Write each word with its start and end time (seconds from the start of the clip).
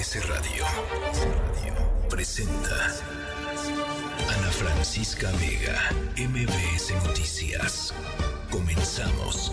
MBS 0.00 0.26
Radio 0.28 0.64
presenta 2.08 2.74
Ana 4.34 4.50
Francisca 4.50 5.30
Vega, 5.32 5.78
MBS 6.16 6.94
Noticias. 7.06 7.92
Comenzamos. 8.50 9.52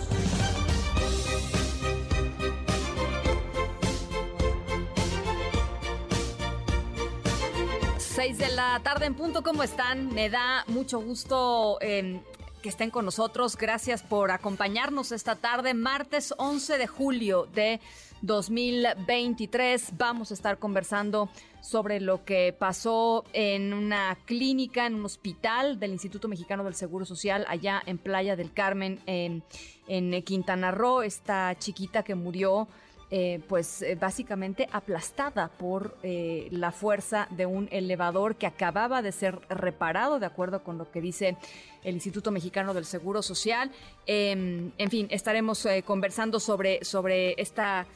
Seis 7.98 8.38
de 8.38 8.48
la 8.48 8.80
tarde 8.82 9.04
en 9.04 9.14
punto, 9.14 9.42
¿cómo 9.42 9.62
están? 9.62 10.14
Me 10.14 10.30
da 10.30 10.64
mucho 10.68 10.98
gusto 10.98 11.76
eh, 11.82 12.22
que 12.62 12.70
estén 12.70 12.88
con 12.88 13.04
nosotros. 13.04 13.54
Gracias 13.54 14.02
por 14.02 14.30
acompañarnos 14.30 15.12
esta 15.12 15.36
tarde, 15.36 15.74
martes 15.74 16.32
11 16.38 16.78
de 16.78 16.86
julio 16.86 17.46
de 17.52 17.80
2023. 18.22 19.96
Vamos 19.96 20.30
a 20.30 20.34
estar 20.34 20.58
conversando 20.58 21.28
sobre 21.60 22.00
lo 22.00 22.24
que 22.24 22.54
pasó 22.58 23.24
en 23.32 23.72
una 23.72 24.16
clínica, 24.24 24.86
en 24.86 24.94
un 24.94 25.04
hospital 25.04 25.78
del 25.78 25.92
Instituto 25.92 26.28
Mexicano 26.28 26.64
del 26.64 26.74
Seguro 26.74 27.04
Social 27.04 27.44
allá 27.48 27.82
en 27.86 27.98
Playa 27.98 28.36
del 28.36 28.52
Carmen, 28.52 29.00
en, 29.06 29.42
en 29.86 30.22
Quintana 30.22 30.70
Roo. 30.70 31.02
Esta 31.02 31.56
chiquita 31.58 32.02
que 32.02 32.14
murió 32.14 32.68
eh, 33.10 33.40
pues 33.48 33.80
eh, 33.80 33.94
básicamente 33.94 34.68
aplastada 34.70 35.48
por 35.48 35.96
eh, 36.02 36.46
la 36.50 36.72
fuerza 36.72 37.26
de 37.30 37.46
un 37.46 37.66
elevador 37.72 38.36
que 38.36 38.46
acababa 38.46 39.00
de 39.00 39.12
ser 39.12 39.40
reparado, 39.48 40.18
de 40.18 40.26
acuerdo 40.26 40.62
con 40.62 40.76
lo 40.76 40.90
que 40.90 41.00
dice 41.00 41.38
el 41.84 41.94
Instituto 41.94 42.30
Mexicano 42.30 42.74
del 42.74 42.84
Seguro 42.84 43.22
Social. 43.22 43.72
Em, 44.04 44.72
en 44.76 44.90
fin, 44.90 45.06
estaremos 45.10 45.66
conversando 45.86 46.38
sobre, 46.38 46.84
sobre 46.84 47.34
esta 47.40 47.86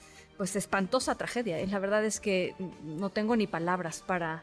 pues 0.42 0.56
espantosa 0.56 1.14
tragedia. 1.14 1.64
La 1.68 1.78
verdad 1.78 2.04
es 2.04 2.18
que 2.18 2.56
no 2.82 3.10
tengo 3.10 3.36
ni 3.36 3.46
palabras 3.46 4.02
para, 4.04 4.42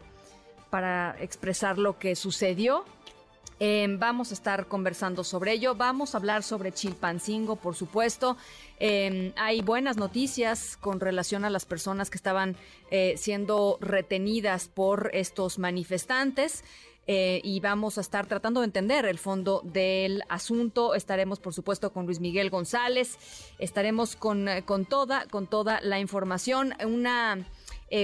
para 0.70 1.14
expresar 1.20 1.78
lo 1.78 2.00
que 2.00 2.16
sucedió. 2.16 2.86
Em, 3.60 4.00
vamos 4.00 4.32
a 4.32 4.34
estar 4.34 4.68
conversando 4.68 5.26
sobre 5.26 5.52
ello. 5.52 5.76
Vamos 5.76 6.16
a 6.16 6.20
hablar 6.20 6.44
sobre 6.44 6.72
Chilpancingo, 6.72 7.58
por 7.58 7.76
supuesto. 7.76 8.38
Em, 8.80 9.34
hay 9.36 9.62
buenas 9.62 9.98
noticias 9.98 10.78
con 10.78 11.02
relación 11.02 11.44
a 11.44 11.50
las 11.50 11.66
personas 11.66 12.10
que 12.10 12.16
estaban 12.16 12.56
eh, 12.92 13.16
siendo 13.18 13.78
retenidas 13.82 14.70
por 14.70 15.10
estos 15.12 15.60
manifestantes. 15.60 16.64
Eh, 17.12 17.42
y 17.44 17.60
vamos 17.60 17.98
a 17.98 18.02
estar 18.02 18.28
tratando 18.28 18.60
de 18.60 18.66
entender 18.66 19.06
el 19.06 19.18
fondo 19.18 19.62
del 19.64 20.22
asunto. 20.30 20.94
Estaremos, 20.94 21.40
por 21.40 21.56
supuesto, 21.56 21.92
con 21.92 22.06
Luis 22.06 22.20
Miguel 22.20 22.52
González. 22.52 23.18
Estaremos 23.58 24.16
con, 24.16 24.48
eh, 24.48 24.64
con 24.64 24.86
toda, 24.86 25.26
con 25.26 25.48
toda 25.48 25.82
la 25.82 26.00
información. 26.00 26.76
Una 26.86 27.48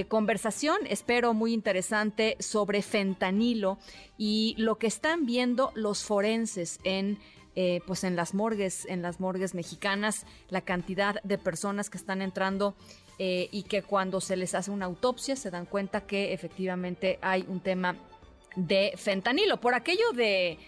conversación, 0.08 0.78
espero, 0.88 1.32
muy 1.32 1.52
interesante 1.52 2.36
sobre 2.40 2.82
fentanilo 2.82 3.78
y 4.18 4.56
lo 4.58 4.78
que 4.78 4.88
están 4.88 5.26
viendo 5.26 5.70
los 5.76 6.02
forenses 6.02 6.80
en 6.82 7.20
eh, 7.58 7.80
pues 7.86 8.04
en 8.04 8.16
las 8.16 8.34
morgues, 8.34 8.84
en 8.84 9.00
las 9.00 9.18
morgues 9.18 9.54
mexicanas, 9.54 10.26
la 10.50 10.60
cantidad 10.60 11.22
de 11.22 11.38
personas 11.38 11.88
que 11.88 11.96
están 11.96 12.20
entrando 12.20 12.74
eh, 13.18 13.48
y 13.50 13.62
que 13.62 13.82
cuando 13.82 14.20
se 14.20 14.36
les 14.36 14.54
hace 14.54 14.70
una 14.70 14.84
autopsia 14.84 15.36
se 15.36 15.50
dan 15.50 15.64
cuenta 15.64 16.02
que 16.02 16.34
efectivamente 16.34 17.18
hay 17.22 17.46
un 17.48 17.60
tema 17.60 17.96
de 18.56 18.94
fentanilo. 18.96 19.58
Por 19.58 19.74
aquello 19.74 20.10
de, 20.12 20.58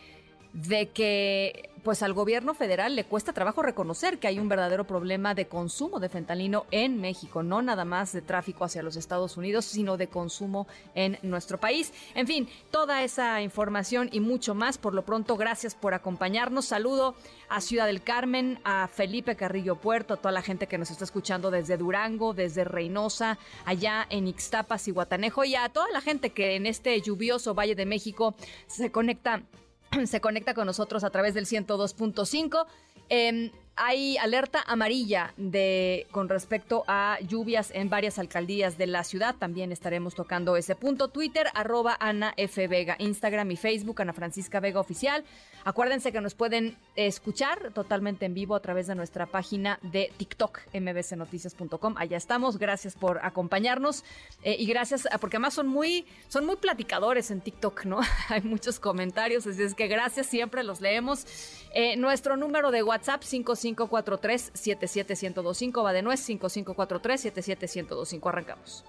de 0.53 0.89
que 0.91 1.71
pues 1.83 2.03
al 2.03 2.13
gobierno 2.13 2.55
federal 2.55 2.97
le 2.97 3.05
cuesta 3.05 3.33
trabajo 3.33 3.63
reconocer 3.63 4.19
que 4.19 4.27
hay 4.29 4.39
un 4.39 4.49
verdadero 4.49 4.85
problema 4.87 5.35
de 5.35 5.47
consumo 5.47 6.01
de 6.01 6.09
fentanilo 6.09 6.67
en 6.71 7.01
México, 7.01 7.43
no 7.43 7.63
nada 7.63 7.85
más 7.85 8.13
de 8.13 8.21
tráfico 8.21 8.65
hacia 8.65 8.83
los 8.83 8.97
Estados 8.97 9.37
Unidos, 9.37 9.65
sino 9.65 9.97
de 9.97 10.09
consumo 10.09 10.67
en 10.95 11.19
nuestro 11.23 11.59
país. 11.59 11.93
En 12.15 12.27
fin, 12.27 12.49
toda 12.71 13.05
esa 13.05 13.41
información 13.41 14.11
y 14.13 14.21
mucho 14.21 14.55
más. 14.55 14.77
Por 14.77 14.93
lo 14.93 15.05
pronto, 15.05 15.37
gracias 15.37 15.75
por 15.75 15.95
acompañarnos. 15.95 16.67
Saludo 16.67 17.15
a 17.49 17.61
Ciudad 17.61 17.87
del 17.87 18.03
Carmen, 18.03 18.61
a 18.65 18.89
Felipe 18.89 19.37
Carrillo 19.37 19.77
Puerto, 19.77 20.15
a 20.15 20.17
toda 20.19 20.33
la 20.33 20.43
gente 20.43 20.67
que 20.67 20.79
nos 20.79 20.91
está 20.91 21.05
escuchando 21.05 21.51
desde 21.51 21.77
Durango, 21.77 22.35
desde 22.35 22.65
Reynosa, 22.65 23.39
allá 23.65 24.07
en 24.11 24.29
Ixtapas 24.29 24.89
y 24.89 24.91
Guatanejo, 24.91 25.45
y 25.45 25.55
a 25.55 25.69
toda 25.71 25.91
la 25.91 26.01
gente 26.01 26.31
que 26.31 26.57
en 26.57 26.67
este 26.67 27.01
lluvioso 27.01 27.55
Valle 27.55 27.75
de 27.75 27.87
México 27.87 28.35
se 28.67 28.93
conecta 28.93 29.43
se 30.07 30.21
conecta 30.21 30.55
con 30.55 30.67
nosotros 30.67 31.05
a 31.05 31.11
través 31.11 31.35
del 31.35 31.47
102.5. 31.47 32.67
Eh, 33.11 33.53
hay 33.79 34.19
alerta 34.19 34.63
amarilla 34.67 35.33
de 35.37 36.07
con 36.11 36.29
respecto 36.29 36.85
a 36.87 37.19
lluvias 37.21 37.71
en 37.75 37.89
varias 37.89 38.19
alcaldías 38.19 38.77
de 38.79 38.87
la 38.87 39.05
ciudad. 39.05 39.35
También 39.37 39.73
estaremos 39.73 40.15
tocando 40.15 40.57
ese 40.57 40.75
punto. 40.75 41.09
Twitter, 41.09 41.47
arroba 41.55 41.97
Ana 42.01 42.35
F. 42.37 42.67
Vega. 42.69 42.97
Instagram 42.99 43.51
y 43.51 43.57
Facebook, 43.57 44.03
Ana 44.03 44.13
Francisca 44.13 44.61
Vega 44.61 44.81
Oficial. 44.81 45.25
Acuérdense 45.65 46.13
que 46.13 46.21
nos 46.21 46.35
pueden 46.35 46.77
escuchar 46.97 47.73
totalmente 47.73 48.27
en 48.27 48.35
vivo 48.35 48.55
a 48.55 48.61
través 48.61 48.87
de 48.87 48.95
nuestra 48.95 49.27
página 49.27 49.79
de 49.83 50.11
TikTok, 50.17 50.61
mbcnoticias.com. 50.73 51.95
Allá 51.99 52.17
estamos. 52.17 52.59
Gracias 52.59 52.95
por 52.95 53.21
acompañarnos. 53.25 54.05
Eh, 54.43 54.57
y 54.59 54.67
gracias, 54.67 55.07
porque 55.21 55.37
además 55.37 55.55
son 55.55 55.69
muy, 55.69 56.07
son 56.29 56.47
muy 56.47 56.57
platicadores 56.57 57.31
en 57.31 57.41
TikTok, 57.41 57.85
¿no? 57.85 58.01
Hay 58.29 58.43
muchos 58.43 58.81
comentarios, 58.81 59.47
así 59.47 59.63
es 59.63 59.75
que 59.75 59.89
gracias, 59.89 60.27
siempre 60.27 60.63
los 60.63 60.81
leemos. 60.81 61.27
Eh, 61.75 61.97
nuestro 61.97 62.37
número 62.37 62.71
de 62.71 62.83
WhatsApp, 62.83 63.23
55 63.23 63.57
5543-77125. 63.77 65.85
Va 65.85 65.93
de 65.93 66.03
nuez 66.03 66.29
5543-77125. 66.29 68.29
Arrancamos. 68.29 68.85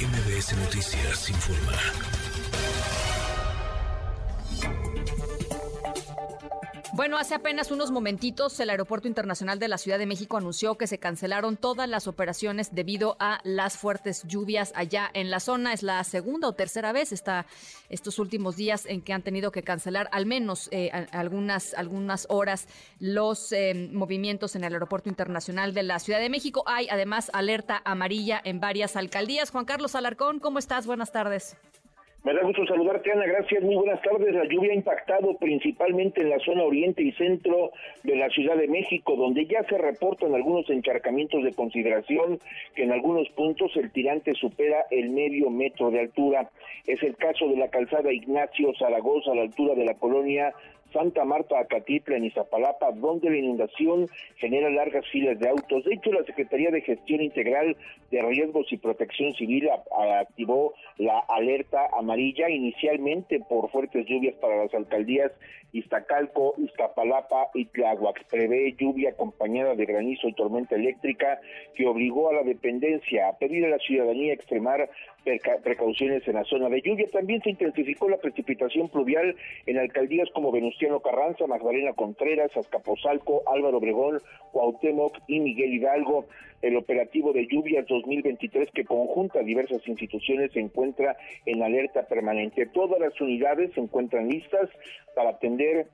MBS 0.00 0.56
Noticias 0.56 1.28
informa. 1.28 1.72
Bueno, 6.92 7.18
hace 7.18 7.36
apenas 7.36 7.70
unos 7.70 7.92
momentitos 7.92 8.58
el 8.58 8.68
Aeropuerto 8.68 9.06
Internacional 9.06 9.60
de 9.60 9.68
la 9.68 9.78
Ciudad 9.78 9.96
de 9.96 10.06
México 10.06 10.36
anunció 10.36 10.76
que 10.76 10.88
se 10.88 10.98
cancelaron 10.98 11.56
todas 11.56 11.88
las 11.88 12.08
operaciones 12.08 12.74
debido 12.74 13.16
a 13.20 13.40
las 13.44 13.76
fuertes 13.76 14.24
lluvias 14.26 14.72
allá 14.74 15.08
en 15.14 15.30
la 15.30 15.38
zona. 15.38 15.72
Es 15.72 15.84
la 15.84 16.02
segunda 16.02 16.48
o 16.48 16.52
tercera 16.52 16.90
vez 16.90 17.12
estos 17.12 18.18
últimos 18.18 18.56
días 18.56 18.86
en 18.86 19.02
que 19.02 19.12
han 19.12 19.22
tenido 19.22 19.52
que 19.52 19.62
cancelar 19.62 20.08
al 20.10 20.26
menos 20.26 20.68
eh, 20.72 20.90
algunas, 21.12 21.74
algunas 21.74 22.26
horas 22.28 22.66
los 22.98 23.52
eh, 23.52 23.88
movimientos 23.92 24.56
en 24.56 24.64
el 24.64 24.72
Aeropuerto 24.72 25.08
Internacional 25.08 25.72
de 25.72 25.84
la 25.84 26.00
Ciudad 26.00 26.18
de 26.18 26.28
México. 26.28 26.64
Hay 26.66 26.88
además 26.90 27.30
alerta 27.32 27.80
amarilla 27.84 28.40
en 28.42 28.58
varias 28.58 28.96
alcaldías. 28.96 29.50
Juan 29.50 29.64
Carlos 29.64 29.94
Alarcón, 29.94 30.40
¿cómo 30.40 30.58
estás? 30.58 30.86
Buenas 30.86 31.12
tardes. 31.12 31.56
Me 32.22 32.34
da 32.34 32.42
gusto 32.42 32.66
saludarte, 32.66 33.10
Ana. 33.12 33.24
Gracias. 33.24 33.62
Muy 33.62 33.76
buenas 33.76 34.02
tardes. 34.02 34.34
La 34.34 34.44
lluvia 34.44 34.72
ha 34.72 34.74
impactado 34.74 35.38
principalmente 35.38 36.20
en 36.20 36.28
la 36.28 36.38
zona 36.40 36.64
oriente 36.64 37.02
y 37.02 37.12
centro 37.12 37.72
de 38.02 38.14
la 38.14 38.28
Ciudad 38.28 38.56
de 38.56 38.68
México, 38.68 39.16
donde 39.16 39.46
ya 39.46 39.64
se 39.64 39.78
reportan 39.78 40.34
algunos 40.34 40.68
encharcamientos 40.68 41.42
de 41.42 41.54
consideración 41.54 42.38
que 42.74 42.82
en 42.82 42.92
algunos 42.92 43.26
puntos 43.30 43.74
el 43.76 43.90
tirante 43.90 44.34
supera 44.34 44.84
el 44.90 45.10
medio 45.10 45.48
metro 45.48 45.90
de 45.90 46.00
altura. 46.00 46.50
Es 46.86 47.02
el 47.02 47.16
caso 47.16 47.48
de 47.48 47.56
la 47.56 47.68
calzada 47.68 48.12
Ignacio 48.12 48.74
Zaragoza 48.78 49.32
a 49.32 49.36
la 49.36 49.42
altura 49.42 49.74
de 49.74 49.86
la 49.86 49.94
colonia 49.94 50.52
Santa 50.92 51.24
Marta, 51.24 51.58
Acatitla, 51.58 52.16
en 52.16 52.24
Izapalapa, 52.24 52.92
donde 52.92 53.30
la 53.30 53.36
inundación 53.36 54.06
genera 54.36 54.70
largas 54.70 55.06
filas 55.10 55.38
de 55.38 55.48
autos. 55.48 55.84
De 55.84 55.94
hecho, 55.94 56.12
la 56.12 56.24
Secretaría 56.24 56.70
de 56.70 56.80
Gestión 56.80 57.20
Integral 57.22 57.76
de 58.10 58.22
Riesgos 58.22 58.72
y 58.72 58.76
Protección 58.76 59.32
Civil 59.34 59.68
activó 60.20 60.74
la 60.98 61.18
alerta 61.28 61.88
amarilla 61.96 62.48
inicialmente 62.50 63.40
por 63.40 63.70
fuertes 63.70 64.06
lluvias 64.06 64.34
para 64.36 64.56
las 64.56 64.74
alcaldías 64.74 65.32
Iztacalco, 65.72 66.54
Iztapalapa 66.58 67.50
y 67.54 67.66
Tláhuac. 67.66 68.24
Prevé 68.28 68.74
lluvia 68.78 69.10
acompañada 69.10 69.74
de 69.74 69.86
granizo 69.86 70.28
y 70.28 70.32
tormenta 70.32 70.74
eléctrica 70.74 71.40
que 71.74 71.86
obligó 71.86 72.30
a 72.30 72.34
la 72.34 72.42
dependencia 72.42 73.28
a 73.28 73.38
pedir 73.38 73.64
a 73.64 73.68
la 73.68 73.78
ciudadanía 73.78 74.32
extremar 74.32 74.90
precauciones 75.62 76.26
en 76.26 76.34
la 76.34 76.44
zona 76.44 76.68
de 76.68 76.80
lluvia. 76.80 77.06
También 77.12 77.42
se 77.42 77.50
intensificó 77.50 78.08
la 78.08 78.18
precipitación 78.18 78.88
pluvial 78.88 79.36
en 79.66 79.78
alcaldías 79.78 80.28
como 80.30 80.52
Venustiano 80.52 81.00
Carranza, 81.00 81.46
Magdalena 81.46 81.92
Contreras, 81.92 82.56
Azcapotzalco, 82.56 83.42
Álvaro 83.46 83.78
Obregón, 83.78 84.20
Cuauhtémoc 84.52 85.18
y 85.26 85.40
Miguel 85.40 85.74
Hidalgo. 85.74 86.26
El 86.62 86.76
operativo 86.76 87.32
de 87.32 87.46
lluvias 87.46 87.86
2023 87.86 88.70
que 88.72 88.84
conjunta 88.84 89.40
diversas 89.40 89.86
instituciones 89.88 90.52
se 90.52 90.60
encuentra 90.60 91.16
en 91.46 91.62
alerta 91.62 92.02
permanente. 92.02 92.66
Todas 92.66 93.00
las 93.00 93.18
unidades 93.20 93.72
se 93.72 93.80
encuentran 93.80 94.28
listas 94.28 94.68
para 95.14 95.30
atender 95.30 95.86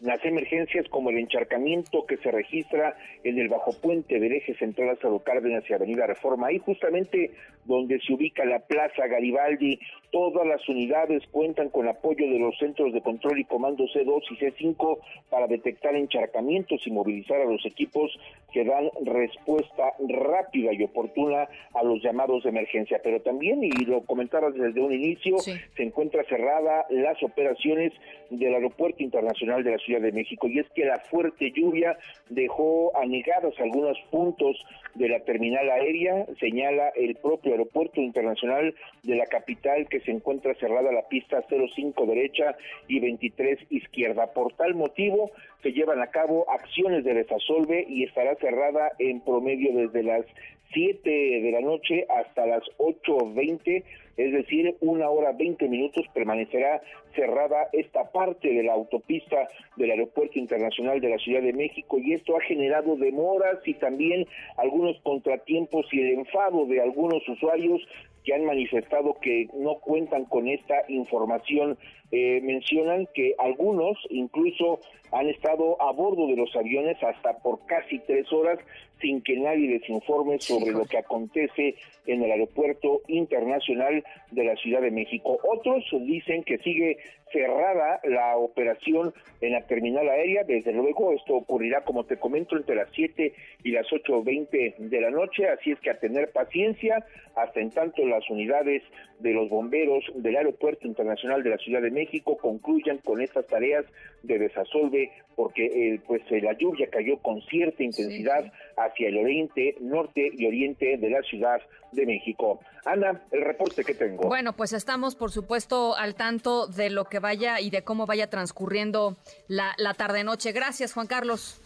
las 0.00 0.24
emergencias 0.24 0.88
como 0.88 1.10
el 1.10 1.18
encharcamiento 1.18 2.06
que 2.06 2.16
se 2.18 2.30
registra 2.30 2.96
en 3.22 3.38
el 3.38 3.48
bajo 3.48 3.72
puente 3.80 4.18
del 4.18 4.32
eje 4.32 4.54
central 4.54 4.88
Lázaro 4.88 5.18
Cárdenas 5.20 5.64
y 5.68 5.74
Avenida 5.74 6.06
Reforma, 6.06 6.48
ahí 6.48 6.58
justamente 6.58 7.30
donde 7.70 8.00
se 8.00 8.12
ubica 8.12 8.44
la 8.44 8.58
Plaza 8.58 9.06
Garibaldi, 9.06 9.78
todas 10.10 10.46
las 10.46 10.68
unidades 10.68 11.22
cuentan 11.30 11.70
con 11.70 11.88
apoyo 11.88 12.28
de 12.28 12.38
los 12.38 12.58
centros 12.58 12.92
de 12.92 13.00
control 13.00 13.38
y 13.38 13.44
comando 13.44 13.84
C2 13.84 14.22
y 14.30 14.36
C5 14.36 14.98
para 15.30 15.46
detectar 15.46 15.94
encharcamientos 15.94 16.86
y 16.86 16.90
movilizar 16.90 17.40
a 17.40 17.44
los 17.44 17.64
equipos 17.64 18.18
que 18.52 18.64
dan 18.64 18.90
respuesta 19.04 19.92
rápida 20.08 20.72
y 20.72 20.82
oportuna 20.82 21.48
a 21.74 21.84
los 21.84 22.02
llamados 22.02 22.42
de 22.42 22.50
emergencia. 22.50 23.00
Pero 23.02 23.20
también, 23.20 23.62
y 23.62 23.70
lo 23.84 24.02
comentabas 24.02 24.54
desde 24.54 24.80
un 24.80 24.92
inicio, 24.92 25.38
se 25.38 25.82
encuentra 25.82 26.24
cerrada 26.24 26.86
las 26.90 27.22
operaciones 27.22 27.92
del 28.30 28.54
Aeropuerto 28.54 29.02
Internacional 29.02 29.62
de 29.62 29.72
la 29.72 29.78
Ciudad 29.78 30.00
de 30.00 30.12
México. 30.12 30.48
Y 30.48 30.58
es 30.58 30.68
que 30.70 30.84
la 30.84 30.98
fuerte 30.98 31.52
lluvia 31.52 31.96
dejó 32.28 32.96
anegados 32.96 33.54
algunos 33.60 33.98
puntos 34.10 34.56
de 34.94 35.08
la 35.08 35.20
terminal 35.20 35.70
aérea, 35.70 36.26
señala 36.40 36.88
el 36.96 37.14
propio 37.16 37.52
Aeropuerto 37.60 38.00
Internacional 38.00 38.74
de 39.02 39.16
la 39.16 39.26
capital 39.26 39.86
que 39.88 40.00
se 40.00 40.10
encuentra 40.10 40.54
cerrada 40.54 40.92
la 40.92 41.08
pista 41.08 41.44
05 41.48 42.06
derecha 42.06 42.56
y 42.88 43.00
23 43.00 43.58
izquierda. 43.70 44.32
Por 44.32 44.52
tal 44.54 44.74
motivo, 44.74 45.30
se 45.62 45.72
llevan 45.72 46.00
a 46.00 46.08
cabo 46.08 46.48
acciones 46.50 47.04
de 47.04 47.14
desasolve 47.14 47.84
y 47.88 48.04
estará 48.04 48.34
cerrada 48.36 48.92
en 48.98 49.20
promedio 49.20 49.74
desde 49.74 50.02
las 50.02 50.24
7 50.72 51.10
de 51.10 51.50
la 51.52 51.60
noche 51.60 52.06
hasta 52.08 52.46
las 52.46 52.62
8.20 52.78 53.84
es 54.20 54.32
decir, 54.32 54.76
una 54.80 55.08
hora 55.08 55.32
20 55.32 55.68
minutos 55.68 56.04
permanecerá 56.12 56.82
cerrada 57.14 57.68
esta 57.72 58.10
parte 58.12 58.52
de 58.52 58.62
la 58.62 58.74
autopista 58.74 59.48
del 59.76 59.90
Aeropuerto 59.90 60.38
Internacional 60.38 61.00
de 61.00 61.08
la 61.08 61.18
Ciudad 61.18 61.42
de 61.42 61.52
México 61.52 61.98
y 61.98 62.14
esto 62.14 62.36
ha 62.36 62.40
generado 62.42 62.96
demoras 62.96 63.58
y 63.66 63.74
también 63.74 64.26
algunos 64.56 65.00
contratiempos 65.02 65.86
y 65.92 66.00
el 66.00 66.18
enfado 66.20 66.66
de 66.66 66.80
algunos 66.80 67.26
usuarios 67.28 67.80
que 68.24 68.34
han 68.34 68.44
manifestado 68.44 69.14
que 69.20 69.48
no 69.54 69.76
cuentan 69.76 70.24
con 70.26 70.48
esta 70.48 70.74
información. 70.88 71.78
Eh, 72.12 72.40
mencionan 72.42 73.06
que 73.14 73.34
algunos 73.38 73.96
incluso 74.10 74.80
han 75.12 75.28
estado 75.28 75.80
a 75.80 75.92
bordo 75.92 76.26
de 76.28 76.36
los 76.36 76.54
aviones 76.56 76.96
hasta 77.02 77.38
por 77.38 77.64
casi 77.66 77.98
tres 78.00 78.32
horas 78.32 78.58
sin 79.00 79.22
que 79.22 79.36
nadie 79.36 79.68
les 79.68 79.88
informe 79.88 80.38
sobre 80.40 80.72
lo 80.72 80.84
que 80.84 80.98
acontece 80.98 81.74
en 82.06 82.22
el 82.22 82.30
aeropuerto 82.30 83.00
internacional 83.08 84.04
de 84.30 84.44
la 84.44 84.56
Ciudad 84.56 84.82
de 84.82 84.90
México. 84.90 85.38
Otros 85.42 85.84
dicen 86.02 86.42
que 86.44 86.58
sigue 86.58 86.98
cerrada 87.32 88.00
la 88.04 88.36
operación 88.36 89.14
en 89.40 89.52
la 89.52 89.66
terminal 89.66 90.08
aérea. 90.08 90.44
Desde 90.44 90.72
luego, 90.72 91.12
esto 91.12 91.34
ocurrirá, 91.34 91.82
como 91.82 92.04
te 92.04 92.18
comento, 92.18 92.56
entre 92.56 92.74
las 92.74 92.90
7 92.92 93.32
y 93.62 93.70
las 93.70 93.86
8.20 93.86 94.76
de 94.76 95.00
la 95.00 95.10
noche. 95.10 95.48
Así 95.48 95.70
es 95.70 95.80
que 95.80 95.90
a 95.90 95.98
tener 95.98 96.30
paciencia 96.32 97.04
hasta 97.36 97.60
en 97.60 97.70
tanto 97.70 98.04
las 98.04 98.28
unidades 98.28 98.82
de 99.20 99.32
los 99.32 99.48
bomberos 99.48 100.04
del 100.16 100.36
Aeropuerto 100.36 100.86
Internacional 100.86 101.42
de 101.42 101.50
la 101.50 101.58
Ciudad 101.58 101.80
de 101.80 101.90
México 101.90 101.99
concluyan 102.40 102.98
con 102.98 103.20
estas 103.20 103.46
tareas 103.46 103.84
de 104.22 104.38
desasolve, 104.38 105.10
porque 105.34 105.66
eh, 105.66 106.00
pues 106.06 106.22
eh, 106.30 106.40
la 106.40 106.52
lluvia 106.52 106.88
cayó 106.90 107.18
con 107.18 107.40
cierta 107.42 107.82
intensidad 107.82 108.52
hacia 108.76 109.08
el 109.08 109.18
oriente, 109.18 109.76
norte 109.80 110.30
y 110.36 110.46
oriente 110.46 110.96
de 110.96 111.10
la 111.10 111.22
Ciudad 111.22 111.60
de 111.92 112.06
México. 112.06 112.60
Ana, 112.84 113.22
el 113.30 113.42
reporte 113.42 113.84
que 113.84 113.94
tengo. 113.94 114.28
Bueno, 114.28 114.54
pues 114.54 114.72
estamos, 114.72 115.14
por 115.14 115.30
supuesto, 115.30 115.96
al 115.96 116.14
tanto 116.14 116.66
de 116.66 116.90
lo 116.90 117.04
que 117.04 117.18
vaya 117.18 117.60
y 117.60 117.70
de 117.70 117.82
cómo 117.82 118.06
vaya 118.06 118.28
transcurriendo 118.28 119.16
la, 119.48 119.74
la 119.78 119.94
tarde-noche. 119.94 120.52
Gracias, 120.52 120.92
Juan 120.92 121.06
Carlos. 121.06 121.60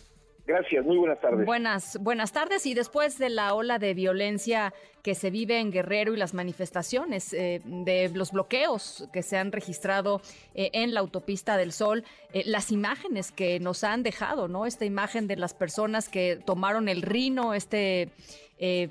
Gracias, 0.47 0.85
muy 0.85 0.99
buenas 0.99 1.21
tardes. 1.23 1.47
Buenas, 1.47 1.99
buenas 2.03 2.33
tardes. 2.33 2.67
Y 2.67 2.75
después 2.75 3.17
de 3.19 3.31
la 3.31 3.55
ola 3.55 3.79
de 3.79 3.95
violencia 3.95 4.75
que 5.03 5.15
se 5.15 5.31
vive 5.31 5.59
en 5.59 5.71
Guerrero 5.71 6.13
y 6.13 6.19
las 6.19 6.35
manifestaciones 6.35 7.33
eh, 7.33 7.63
de 7.65 8.11
los 8.11 8.31
bloqueos 8.31 9.09
que 9.11 9.23
se 9.23 9.39
han 9.39 9.53
registrado 9.53 10.21
eh, 10.55 10.71
en 10.75 10.93
la 10.93 11.01
autopista 11.01 11.57
del 11.57 11.73
Sol, 11.73 12.05
eh, 12.35 12.43
las 12.45 12.73
imágenes 12.73 13.33
que 13.33 13.59
nos 13.59 13.85
han 13.85 14.03
dejado, 14.03 14.47
¿no? 14.47 14.67
Esta 14.67 14.85
imagen 14.85 15.27
de 15.29 15.37
las 15.37 15.55
personas 15.55 16.11
que 16.11 16.39
tomaron 16.45 16.89
el 16.89 17.03
Rino, 17.03 17.55
este 17.55 18.11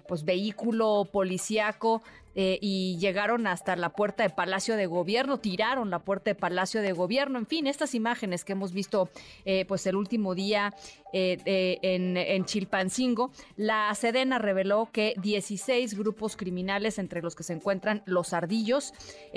pues 0.08 0.24
vehículo 0.24 1.08
policíaco 1.12 2.04
eh, 2.36 2.58
y 2.62 2.98
llegaron 2.98 3.48
hasta 3.48 3.76
la 3.76 3.90
puerta 3.90 4.24
de 4.24 4.30
Palacio 4.30 4.76
de 4.76 4.86
Gobierno, 4.86 5.40
tiraron 5.40 5.90
la 5.90 6.00
puerta 6.00 6.32
de 6.32 6.36
Palacio 6.36 6.82
de 6.82 6.92
Gobierno, 6.92 7.38
en 7.38 7.46
fin, 7.46 7.68
estas 7.68 7.94
imágenes 7.96 8.44
que 8.44 8.54
hemos 8.54 8.74
visto 8.74 9.10
eh, 9.46 9.66
pues 9.66 9.86
el 9.86 9.96
último 9.96 10.34
día 10.34 10.74
eh, 11.14 11.78
en, 11.82 12.18
en, 12.18 12.46
Chilpancingo, 12.46 13.32
la 13.56 13.94
Sedena 13.94 14.40
reveló 14.40 14.90
que 14.92 15.14
16 15.22 15.96
grupos 15.98 16.36
criminales, 16.36 16.98
entre 16.98 17.22
los 17.22 17.36
que 17.36 17.44
se 17.44 17.54
encuentran 17.54 18.02
los 18.06 18.34
ardillos, 18.34 18.94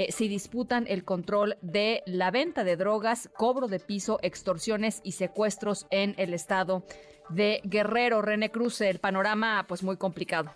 se 0.09 0.25
disputan 0.29 0.87
el 0.89 1.05
control 1.05 1.59
de 1.61 2.03
la 2.07 2.31
venta 2.31 2.65
de 2.65 2.77
drogas, 2.77 3.29
cobro 3.37 3.69
de 3.69 3.79
piso, 3.79 4.19
extorsiones 4.23 5.01
y 5.05 5.13
secuestros 5.13 5.87
en 5.91 6.15
el 6.17 6.33
estado 6.33 6.85
de 7.29 7.61
Guerrero. 7.65 8.23
René 8.23 8.51
Cruz, 8.51 8.81
el 8.81 8.99
panorama 8.99 9.65
pues 9.69 9.83
muy 9.83 9.97
complicado. 9.97 10.53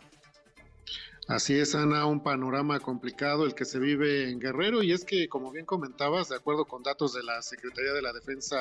Así 1.31 1.55
es, 1.55 1.77
Ana, 1.77 2.06
un 2.06 2.25
panorama 2.25 2.81
complicado 2.81 3.47
el 3.47 3.55
que 3.55 3.65
se 3.65 3.79
vive 3.79 4.29
en 4.29 4.41
Guerrero 4.41 4.82
y 4.82 4.91
es 4.91 5.05
que, 5.05 5.29
como 5.29 5.53
bien 5.53 5.65
comentabas, 5.65 6.29
de 6.29 6.35
acuerdo 6.35 6.65
con 6.65 6.82
datos 6.82 7.12
de 7.15 7.23
la 7.23 7.41
Secretaría 7.41 7.93
de 7.93 8.03
la 8.03 8.12
Defensa 8.12 8.59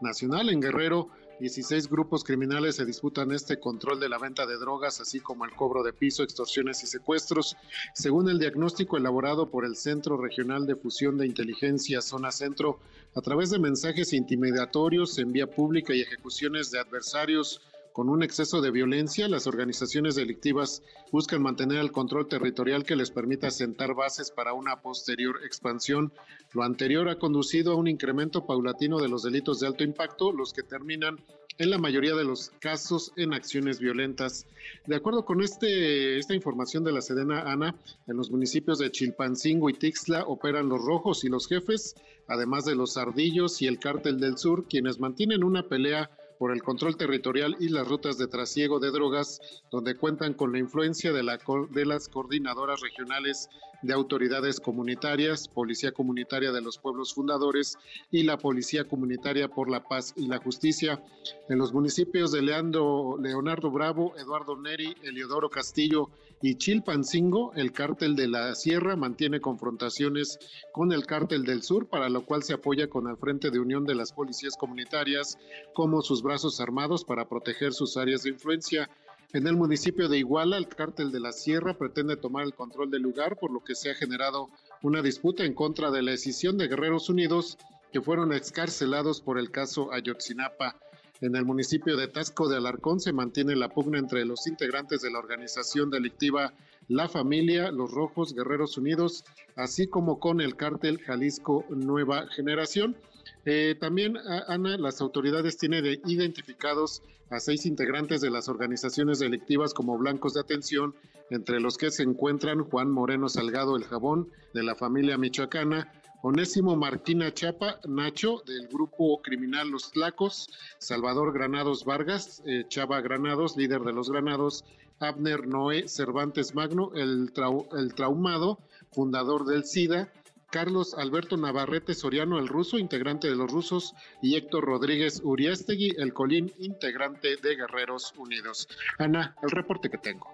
Nacional, 0.00 0.48
en 0.48 0.60
Guerrero 0.60 1.06
16 1.38 1.88
grupos 1.88 2.24
criminales 2.24 2.74
se 2.74 2.84
disputan 2.84 3.30
este 3.30 3.60
control 3.60 4.00
de 4.00 4.08
la 4.08 4.18
venta 4.18 4.46
de 4.46 4.56
drogas, 4.56 5.00
así 5.00 5.20
como 5.20 5.44
el 5.44 5.52
cobro 5.52 5.84
de 5.84 5.92
piso, 5.92 6.24
extorsiones 6.24 6.82
y 6.82 6.88
secuestros. 6.88 7.56
Según 7.94 8.28
el 8.28 8.40
diagnóstico 8.40 8.96
elaborado 8.96 9.48
por 9.48 9.64
el 9.64 9.76
Centro 9.76 10.16
Regional 10.16 10.66
de 10.66 10.74
Fusión 10.74 11.18
de 11.18 11.26
Inteligencia 11.26 12.02
Zona 12.02 12.32
Centro, 12.32 12.80
a 13.14 13.20
través 13.20 13.50
de 13.50 13.60
mensajes 13.60 14.12
intimidatorios 14.12 15.18
en 15.18 15.30
vía 15.30 15.46
pública 15.46 15.94
y 15.94 16.00
ejecuciones 16.00 16.72
de 16.72 16.80
adversarios, 16.80 17.60
con 17.92 18.08
un 18.08 18.22
exceso 18.22 18.60
de 18.60 18.70
violencia, 18.70 19.28
las 19.28 19.46
organizaciones 19.46 20.14
delictivas 20.14 20.82
buscan 21.10 21.42
mantener 21.42 21.78
el 21.78 21.92
control 21.92 22.28
territorial 22.28 22.84
que 22.84 22.96
les 22.96 23.10
permita 23.10 23.50
sentar 23.50 23.94
bases 23.94 24.30
para 24.30 24.54
una 24.54 24.80
posterior 24.80 25.36
expansión. 25.44 26.12
Lo 26.52 26.62
anterior 26.62 27.08
ha 27.08 27.18
conducido 27.18 27.72
a 27.72 27.76
un 27.76 27.88
incremento 27.88 28.46
paulatino 28.46 28.98
de 28.98 29.08
los 29.08 29.22
delitos 29.22 29.60
de 29.60 29.66
alto 29.66 29.84
impacto, 29.84 30.32
los 30.32 30.52
que 30.52 30.62
terminan 30.62 31.18
en 31.58 31.70
la 31.70 31.78
mayoría 31.78 32.14
de 32.14 32.24
los 32.24 32.50
casos 32.60 33.12
en 33.16 33.34
acciones 33.34 33.78
violentas. 33.78 34.46
De 34.86 34.96
acuerdo 34.96 35.24
con 35.24 35.42
este, 35.42 36.18
esta 36.18 36.34
información 36.34 36.84
de 36.84 36.92
la 36.92 37.02
Sedena 37.02 37.42
Ana, 37.42 37.74
en 38.06 38.16
los 38.16 38.30
municipios 38.30 38.78
de 38.78 38.90
Chilpancingo 38.90 39.68
y 39.68 39.74
Tixla 39.74 40.24
operan 40.24 40.68
los 40.68 40.82
rojos 40.82 41.24
y 41.24 41.28
los 41.28 41.46
jefes, 41.46 41.94
además 42.26 42.64
de 42.64 42.74
los 42.74 42.96
ardillos 42.96 43.60
y 43.60 43.66
el 43.66 43.78
cártel 43.78 44.18
del 44.18 44.38
sur, 44.38 44.66
quienes 44.66 44.98
mantienen 44.98 45.44
una 45.44 45.68
pelea 45.68 46.10
por 46.42 46.50
el 46.50 46.64
control 46.64 46.96
territorial 46.96 47.54
y 47.60 47.68
las 47.68 47.86
rutas 47.86 48.18
de 48.18 48.26
trasiego 48.26 48.80
de 48.80 48.90
drogas, 48.90 49.38
donde 49.70 49.96
cuentan 49.96 50.34
con 50.34 50.50
la 50.50 50.58
influencia 50.58 51.12
de, 51.12 51.22
la, 51.22 51.38
de 51.70 51.86
las 51.86 52.08
coordinadoras 52.08 52.80
regionales 52.80 53.48
de 53.82 53.92
autoridades 53.92 54.60
comunitarias, 54.60 55.48
Policía 55.48 55.92
Comunitaria 55.92 56.52
de 56.52 56.60
los 56.60 56.78
Pueblos 56.78 57.14
Fundadores 57.14 57.78
y 58.10 58.22
la 58.22 58.38
Policía 58.38 58.84
Comunitaria 58.84 59.48
por 59.48 59.70
la 59.70 59.82
Paz 59.82 60.14
y 60.16 60.26
la 60.26 60.38
Justicia. 60.38 61.02
En 61.48 61.58
los 61.58 61.72
municipios 61.72 62.32
de 62.32 62.42
Leandro, 62.42 63.18
Leonardo 63.20 63.70
Bravo, 63.70 64.14
Eduardo 64.16 64.56
Neri, 64.56 64.96
Eliodoro 65.02 65.50
Castillo 65.50 66.10
y 66.40 66.56
Chilpancingo, 66.56 67.52
el 67.54 67.72
cártel 67.72 68.16
de 68.16 68.28
la 68.28 68.54
Sierra 68.54 68.96
mantiene 68.96 69.40
confrontaciones 69.40 70.38
con 70.72 70.92
el 70.92 71.06
cártel 71.06 71.44
del 71.44 71.62
Sur, 71.62 71.86
para 71.86 72.08
lo 72.08 72.24
cual 72.24 72.42
se 72.42 72.54
apoya 72.54 72.88
con 72.88 73.08
el 73.08 73.16
Frente 73.16 73.50
de 73.50 73.60
Unión 73.60 73.84
de 73.86 73.94
las 73.94 74.12
Policías 74.12 74.56
Comunitarias 74.56 75.38
como 75.72 76.02
sus 76.02 76.22
brazos 76.22 76.60
armados 76.60 77.04
para 77.04 77.28
proteger 77.28 77.72
sus 77.72 77.96
áreas 77.96 78.22
de 78.22 78.30
influencia. 78.30 78.90
En 79.34 79.46
el 79.46 79.56
municipio 79.56 80.10
de 80.10 80.18
Iguala, 80.18 80.58
el 80.58 80.68
cártel 80.68 81.10
de 81.10 81.18
la 81.18 81.32
Sierra 81.32 81.78
pretende 81.78 82.16
tomar 82.16 82.44
el 82.44 82.52
control 82.52 82.90
del 82.90 83.00
lugar, 83.00 83.38
por 83.38 83.50
lo 83.50 83.64
que 83.64 83.74
se 83.74 83.90
ha 83.90 83.94
generado 83.94 84.50
una 84.82 85.00
disputa 85.00 85.44
en 85.44 85.54
contra 85.54 85.90
de 85.90 86.02
la 86.02 86.10
decisión 86.10 86.58
de 86.58 86.68
Guerreros 86.68 87.08
Unidos, 87.08 87.56
que 87.92 88.02
fueron 88.02 88.34
excarcelados 88.34 89.22
por 89.22 89.38
el 89.38 89.50
caso 89.50 89.90
Ayotzinapa. 89.90 90.76
En 91.22 91.34
el 91.34 91.46
municipio 91.46 91.96
de 91.96 92.08
Tasco 92.08 92.46
de 92.46 92.58
Alarcón 92.58 93.00
se 93.00 93.14
mantiene 93.14 93.56
la 93.56 93.70
pugna 93.70 93.98
entre 93.98 94.26
los 94.26 94.46
integrantes 94.46 95.00
de 95.00 95.10
la 95.10 95.20
organización 95.20 95.88
delictiva 95.88 96.52
La 96.88 97.08
Familia, 97.08 97.72
Los 97.72 97.90
Rojos, 97.90 98.34
Guerreros 98.34 98.76
Unidos, 98.76 99.24
así 99.56 99.86
como 99.86 100.20
con 100.20 100.42
el 100.42 100.56
cártel 100.56 100.98
Jalisco 100.98 101.64
Nueva 101.70 102.26
Generación. 102.26 102.96
Eh, 103.44 103.76
también, 103.80 104.16
Ana, 104.46 104.76
las 104.76 105.00
autoridades 105.00 105.56
tienen 105.56 105.84
identificados 106.06 107.02
a 107.30 107.40
seis 107.40 107.66
integrantes 107.66 108.20
de 108.20 108.30
las 108.30 108.48
organizaciones 108.48 109.18
delictivas 109.18 109.74
como 109.74 109.98
blancos 109.98 110.34
de 110.34 110.40
atención, 110.40 110.94
entre 111.30 111.60
los 111.60 111.78
que 111.78 111.90
se 111.90 112.02
encuentran 112.02 112.62
Juan 112.64 112.90
Moreno 112.90 113.28
Salgado 113.28 113.76
el 113.76 113.84
Jabón, 113.84 114.28
de 114.52 114.62
la 114.62 114.74
familia 114.74 115.16
michoacana, 115.16 115.90
Onésimo 116.24 116.76
Martina 116.76 117.34
Chapa, 117.34 117.80
Nacho, 117.88 118.42
del 118.46 118.68
grupo 118.68 119.20
criminal 119.22 119.70
Los 119.70 119.90
Tlacos, 119.90 120.48
Salvador 120.78 121.32
Granados 121.32 121.84
Vargas, 121.84 122.42
eh, 122.46 122.64
Chava 122.68 123.00
Granados, 123.00 123.56
líder 123.56 123.80
de 123.80 123.92
los 123.92 124.08
Granados, 124.08 124.64
Abner 125.00 125.48
Noé 125.48 125.88
Cervantes 125.88 126.54
Magno, 126.54 126.92
el, 126.94 127.32
el 127.76 127.94
traumado, 127.94 128.60
fundador 128.92 129.46
del 129.46 129.64
SIDA, 129.64 130.12
Carlos 130.52 130.92
Alberto 130.92 131.38
Navarrete 131.38 131.94
Soriano, 131.94 132.38
el 132.38 132.46
ruso, 132.46 132.78
integrante 132.78 133.26
de 133.26 133.34
los 133.34 133.50
rusos, 133.50 133.94
y 134.20 134.36
Héctor 134.36 134.66
Rodríguez 134.66 135.22
Uriastegui, 135.24 135.94
el 135.96 136.12
colín, 136.12 136.52
integrante 136.58 137.36
de 137.42 137.56
Guerreros 137.56 138.12
Unidos. 138.18 138.68
Ana, 138.98 139.34
el 139.42 139.50
reporte 139.50 139.88
que 139.88 139.96
tengo. 139.96 140.28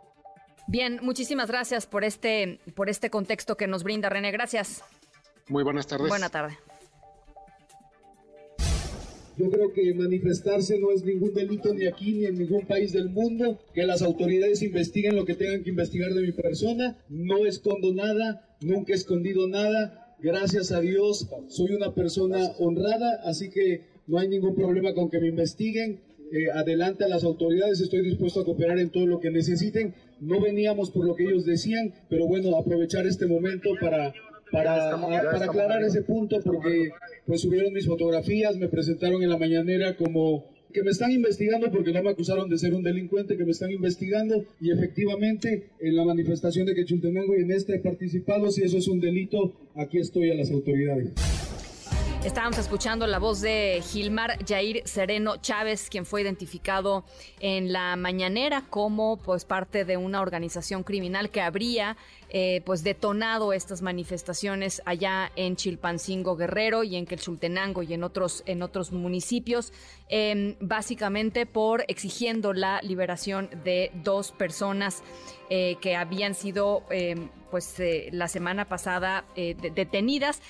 Bien, 0.67 0.99
muchísimas 1.03 1.49
gracias 1.49 1.87
por 1.87 2.03
este, 2.03 2.59
por 2.75 2.91
este 2.91 3.11
contexto 3.11 3.57
que 3.57 3.69
nos 3.69 3.85
brinda 3.85 4.09
René. 4.09 4.33
Gracias. 4.33 4.83
Muy 5.47 5.63
buenas 5.63 5.87
tardes. 5.87 6.09
Buena 6.09 6.29
tarde. 6.29 6.59
Yo 9.37 9.49
creo 9.51 9.73
que 9.73 9.95
manifestarse 9.95 10.81
no 10.81 10.91
es 10.91 11.05
ningún 11.05 11.33
delito 11.33 11.73
ni 11.73 11.87
aquí 11.87 12.13
ni 12.13 12.27
en 12.27 12.37
ningún 12.37 12.67
país 12.67 12.93
del 12.93 13.09
mundo. 13.09 13.61
Que 13.73 13.87
las 13.87 14.03
autoridades 14.03 14.63
investiguen 14.63 15.15
lo 15.15 15.25
que 15.25 15.37
tengan 15.37 15.63
que 15.63 15.71
investigar 15.71 16.13
de 16.13 16.23
mi 16.23 16.33
persona. 16.33 16.99
No 17.09 17.47
escondo 17.47 17.95
nada, 17.95 18.57
nunca 18.61 18.93
he 18.93 18.97
escondido 18.97 19.47
nada. 19.47 20.08
Gracias 20.21 20.73
a 20.73 20.81
Dios 20.81 21.29
soy 21.49 21.73
una 21.73 21.95
persona 21.95 22.53
honrada, 22.59 23.21
así 23.25 23.51
que 23.51 23.83
no 24.07 24.19
hay 24.19 24.29
ningún 24.29 24.55
problema 24.55 24.93
con 24.95 25.11
que 25.11 25.21
me 25.21 25.29
investiguen. 25.29 26.01
Eh, 26.31 26.51
adelante 26.53 27.05
a 27.05 27.09
las 27.09 27.25
autoridades, 27.25 27.81
estoy 27.81 28.03
dispuesto 28.03 28.41
a 28.41 28.45
cooperar 28.45 28.79
en 28.79 28.91
todo 28.91 29.07
lo 29.07 29.21
que 29.21 29.31
necesiten. 29.31 29.95
No 30.21 30.41
veníamos 30.41 30.91
por 30.91 31.07
lo 31.07 31.15
que 31.15 31.25
ellos 31.25 31.47
decían, 31.47 31.95
pero 32.11 32.27
bueno, 32.27 32.57
aprovechar 32.57 33.07
este 33.07 33.27
momento 33.27 33.71
para 33.81 34.13
para, 34.51 34.99
para 35.01 35.45
aclarar 35.45 35.83
ese 35.83 36.03
punto, 36.03 36.39
porque 36.43 36.91
pues 37.27 37.43
subieron 37.43 37.73
mis 37.73 37.87
fotografías, 37.87 38.57
me 38.57 38.69
presentaron 38.69 39.23
en 39.23 39.31
la 39.31 39.37
mañanera 39.37 39.97
como 39.97 40.45
que 40.73 40.83
me 40.83 40.91
están 40.91 41.11
investigando 41.11 41.71
porque 41.71 41.93
no 41.93 42.03
me 42.03 42.11
acusaron 42.11 42.49
de 42.49 42.59
ser 42.59 42.75
un 42.75 42.83
delincuente, 42.83 43.37
que 43.37 43.45
me 43.45 43.53
están 43.53 43.71
investigando 43.71 44.45
y 44.61 44.71
efectivamente 44.71 45.71
en 45.81 45.97
la 45.97 46.05
manifestación 46.05 46.67
de 46.67 46.75
Quechultenango 46.75 47.37
y 47.37 47.43
en 47.43 47.53
esta 47.53 47.75
he 47.75 47.81
participado, 47.81 48.51
si 48.51 48.63
eso 48.63 48.79
es 48.79 48.89
un 48.89 49.01
delito, 49.01 49.55
aquí 49.75 49.99
estoy 49.99 50.31
a 50.31 50.35
las 50.35 50.51
autoridades. 50.51 51.13
Estábamos 52.25 52.59
escuchando 52.59 53.07
la 53.07 53.21
voz 53.21 53.41
de 53.41 53.81
Gilmar 53.87 54.45
Jair 54.45 54.83
Sereno 54.85 55.37
Chávez, 55.37 55.89
quien 55.89 56.05
fue 56.05 56.21
identificado 56.23 57.05
en 57.39 57.73
la 57.73 57.95
mañanera 57.95 58.65
como 58.69 59.19
pues 59.19 59.45
parte 59.45 59.85
de 59.85 59.97
una 59.97 60.21
organización 60.21 60.83
criminal 60.83 61.31
que 61.31 61.41
habría 61.41 61.97
eh, 62.31 62.61
pues 62.67 62.83
detonado 62.83 63.53
estas 63.53 63.83
manifestaciones 63.83 64.83
allá 64.85 65.31
en 65.37 65.55
Chilpancingo 65.55 66.37
Guerrero 66.37 66.83
y 66.83 66.97
en 66.97 67.07
Quetzultenango 67.07 67.85
y 67.85 67.95
en 67.95 68.03
otros 68.03 68.43
en 68.47 68.63
otros 68.63 68.91
municipios, 68.91 69.73
em, 70.09 70.57
básicamente 70.61 71.47
por 71.47 71.85
exigiendo 71.87 72.53
la 72.53 72.81
liberación 72.83 73.49
de 73.65 73.93
dos 74.03 74.33
personas 74.33 75.05
eh, 75.51 75.77
que 75.81 75.97
habían 75.97 76.35
sido 76.35 76.83
em, 76.91 77.31
pues 77.51 77.81
eh, 77.81 78.11
la 78.13 78.29
semana 78.29 78.67
pasada 78.67 79.25
eh, 79.35 79.57
detenidas. 79.75 80.43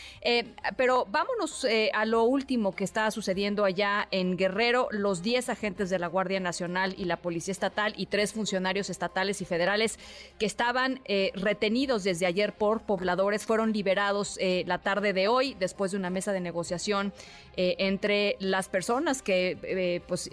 Pero 0.76 1.06
vámonos 1.10 1.66
a 1.92 2.04
lo 2.04 2.24
último 2.24 2.74
que 2.74 2.84
está 2.84 3.10
sucediendo 3.10 3.64
allá 3.64 4.08
en 4.10 4.36
Guerrero. 4.36 4.88
Los 4.90 5.22
10 5.22 5.48
agentes 5.48 5.90
de 5.90 5.98
la 5.98 6.08
Guardia 6.08 6.40
Nacional 6.40 6.94
y 6.98 7.04
la 7.04 7.16
Policía 7.18 7.52
Estatal 7.52 7.94
y 7.96 8.06
tres 8.06 8.32
funcionarios 8.32 8.90
estatales 8.90 9.40
y 9.40 9.44
federales 9.44 9.98
que 10.38 10.46
estaban 10.46 11.00
retenidos 11.34 12.04
desde 12.04 12.26
ayer 12.26 12.52
por 12.52 12.82
pobladores 12.82 13.46
fueron 13.46 13.72
liberados 13.72 14.38
la 14.66 14.78
tarde 14.78 15.12
de 15.12 15.28
hoy 15.28 15.54
después 15.58 15.92
de 15.92 15.98
una 15.98 16.10
mesa 16.10 16.32
de 16.32 16.40
negociación 16.40 17.12
entre 17.56 18.36
las 18.40 18.68
personas 18.68 19.22
que 19.22 20.02
pues 20.06 20.30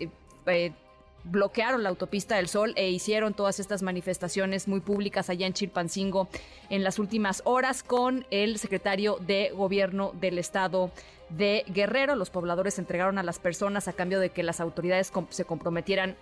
bloquearon 1.25 1.83
la 1.83 1.89
autopista 1.89 2.37
del 2.37 2.47
Sol 2.47 2.73
e 2.75 2.89
hicieron 2.89 3.33
todas 3.33 3.59
estas 3.59 3.81
manifestaciones 3.81 4.67
muy 4.67 4.79
públicas 4.79 5.29
allá 5.29 5.47
en 5.47 5.53
Chilpancingo 5.53 6.29
en 6.69 6.83
las 6.83 6.99
últimas 6.99 7.41
horas 7.45 7.83
con 7.83 8.25
el 8.31 8.57
secretario 8.59 9.17
de 9.19 9.49
Gobierno 9.49 10.11
del 10.19 10.37
Estado 10.37 10.91
de 11.29 11.65
Guerrero. 11.67 12.15
Los 12.15 12.29
pobladores 12.29 12.79
entregaron 12.79 13.17
a 13.17 13.23
las 13.23 13.39
personas 13.39 13.87
a 13.87 13.93
cambio 13.93 14.19
de 14.19 14.29
que 14.29 14.43
las 14.43 14.59
autoridades 14.59 15.11
se 15.29 15.45
comprometieran 15.45 16.15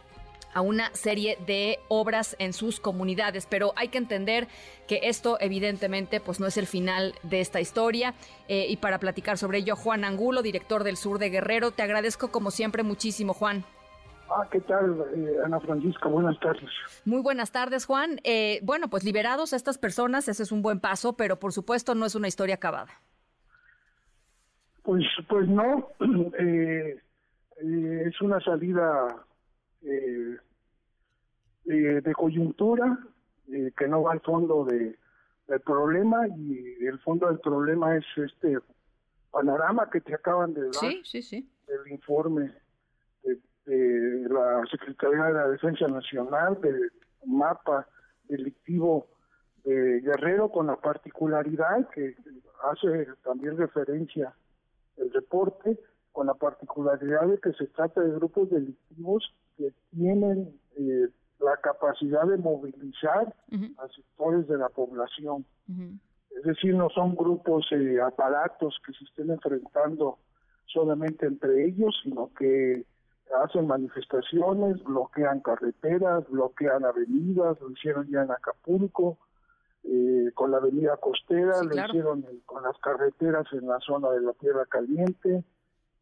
a 0.53 0.61
una 0.61 0.93
serie 0.93 1.37
de 1.47 1.79
obras 1.87 2.35
en 2.39 2.53
sus 2.53 2.79
comunidades, 2.79 3.47
pero 3.49 3.73
hay 3.75 3.87
que 3.87 3.97
entender 3.97 4.47
que 4.87 5.01
esto 5.03 5.37
evidentemente 5.39 6.19
pues 6.19 6.39
no 6.39 6.47
es 6.47 6.57
el 6.57 6.67
final 6.67 7.15
de 7.23 7.41
esta 7.41 7.59
historia 7.59 8.13
eh, 8.47 8.67
y 8.69 8.77
para 8.77 8.99
platicar 8.99 9.37
sobre 9.37 9.59
ello 9.59 9.75
Juan 9.75 10.05
Angulo, 10.05 10.43
director 10.43 10.83
del 10.83 10.95
Sur 10.95 11.17
de 11.17 11.29
Guerrero, 11.31 11.71
te 11.71 11.81
agradezco 11.81 12.31
como 12.31 12.51
siempre 12.51 12.83
muchísimo 12.83 13.33
Juan. 13.33 13.65
Ah, 14.35 14.47
¿qué 14.51 14.61
tal, 14.61 14.99
eh, 15.15 15.37
Ana 15.45 15.59
Francisca? 15.59 16.09
Buenas 16.09 16.39
tardes. 16.39 16.69
Muy 17.05 17.21
buenas 17.21 17.51
tardes, 17.51 17.85
Juan. 17.85 18.19
Eh, 18.23 18.59
bueno, 18.63 18.89
pues 18.89 19.03
liberados 19.03 19.53
a 19.53 19.55
estas 19.55 19.77
personas, 19.77 20.27
ese 20.27 20.41
es 20.41 20.51
un 20.51 20.63
buen 20.63 20.79
paso, 20.79 21.15
pero 21.15 21.37
por 21.39 21.53
supuesto 21.53 21.93
no 21.93 22.07
es 22.07 22.15
una 22.15 22.27
historia 22.27 22.55
acabada. 22.55 22.91
Pues, 24.81 25.05
pues 25.29 25.47
no, 25.47 25.89
eh, 26.39 26.99
es 27.59 28.21
una 28.21 28.39
salida 28.39 29.23
de 31.65 32.13
coyuntura 32.15 32.97
que 33.45 33.87
no 33.87 34.03
va 34.03 34.13
al 34.13 34.21
fondo 34.21 34.65
de, 34.65 34.97
del 35.47 35.59
problema 35.61 36.27
y 36.27 36.85
el 36.85 36.99
fondo 36.99 37.27
del 37.27 37.39
problema 37.39 37.97
es 37.97 38.05
este 38.15 38.57
panorama 39.31 39.89
que 39.89 40.01
te 40.01 40.15
acaban 40.15 40.53
de 40.53 40.63
dar 40.63 40.73
sí, 40.75 41.01
sí, 41.03 41.21
sí. 41.21 41.49
el 41.67 41.91
informe 41.91 42.53
de 43.65 44.27
la 44.29 44.63
Secretaría 44.69 45.25
de 45.25 45.33
la 45.33 45.47
Defensa 45.49 45.87
Nacional, 45.87 46.59
del 46.61 46.91
mapa 47.25 47.87
delictivo 48.27 49.07
de 49.63 50.01
Guerrero, 50.01 50.49
con 50.49 50.67
la 50.67 50.75
particularidad 50.75 51.87
que 51.89 52.15
hace 52.63 53.07
también 53.23 53.57
referencia 53.57 54.33
el 54.97 55.11
reporte, 55.11 55.79
con 56.11 56.27
la 56.27 56.33
particularidad 56.33 57.27
de 57.27 57.39
que 57.39 57.53
se 57.53 57.67
trata 57.67 58.01
de 58.01 58.11
grupos 58.11 58.49
delictivos 58.49 59.33
que 59.57 59.73
tienen 59.91 60.59
eh, 60.77 61.07
la 61.39 61.57
capacidad 61.57 62.25
de 62.25 62.37
movilizar 62.37 63.35
a 63.77 63.87
sectores 63.89 64.47
de 64.47 64.57
la 64.57 64.69
población. 64.69 65.45
Es 66.29 66.43
decir, 66.43 66.75
no 66.75 66.89
son 66.89 67.15
grupos, 67.15 67.65
eh, 67.71 67.99
aparatos 68.01 68.79
que 68.85 68.93
se 68.93 69.03
estén 69.05 69.31
enfrentando 69.31 70.19
solamente 70.65 71.25
entre 71.25 71.65
ellos, 71.65 71.99
sino 72.03 72.31
que 72.37 72.85
hacen 73.43 73.67
manifestaciones, 73.67 74.83
bloquean 74.83 75.39
carreteras, 75.41 76.27
bloquean 76.29 76.85
avenidas, 76.85 77.59
lo 77.61 77.71
hicieron 77.71 78.07
ya 78.09 78.23
en 78.23 78.31
Acapulco, 78.31 79.17
eh, 79.83 80.31
con 80.33 80.51
la 80.51 80.57
avenida 80.57 80.97
costera, 80.97 81.61
lo 81.63 81.85
hicieron 81.85 82.25
con 82.45 82.63
las 82.63 82.77
carreteras 82.79 83.45
en 83.53 83.67
la 83.67 83.79
zona 83.79 84.11
de 84.11 84.21
la 84.21 84.33
Tierra 84.33 84.65
Caliente. 84.65 85.43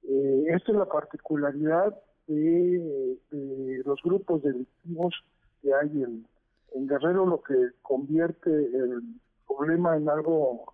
Eh, 0.03 0.45
esta 0.49 0.71
es 0.71 0.77
la 0.77 0.85
particularidad 0.85 1.95
de, 2.27 3.81
los 3.85 4.01
grupos 4.03 4.43
delictivos 4.43 5.13
que 5.61 5.73
hay 5.73 6.03
en, 6.03 6.27
Guerrero, 6.73 7.25
lo 7.25 7.41
que 7.41 7.71
convierte 7.81 8.49
el 8.49 9.01
problema 9.45 9.97
en 9.97 10.07
algo 10.07 10.73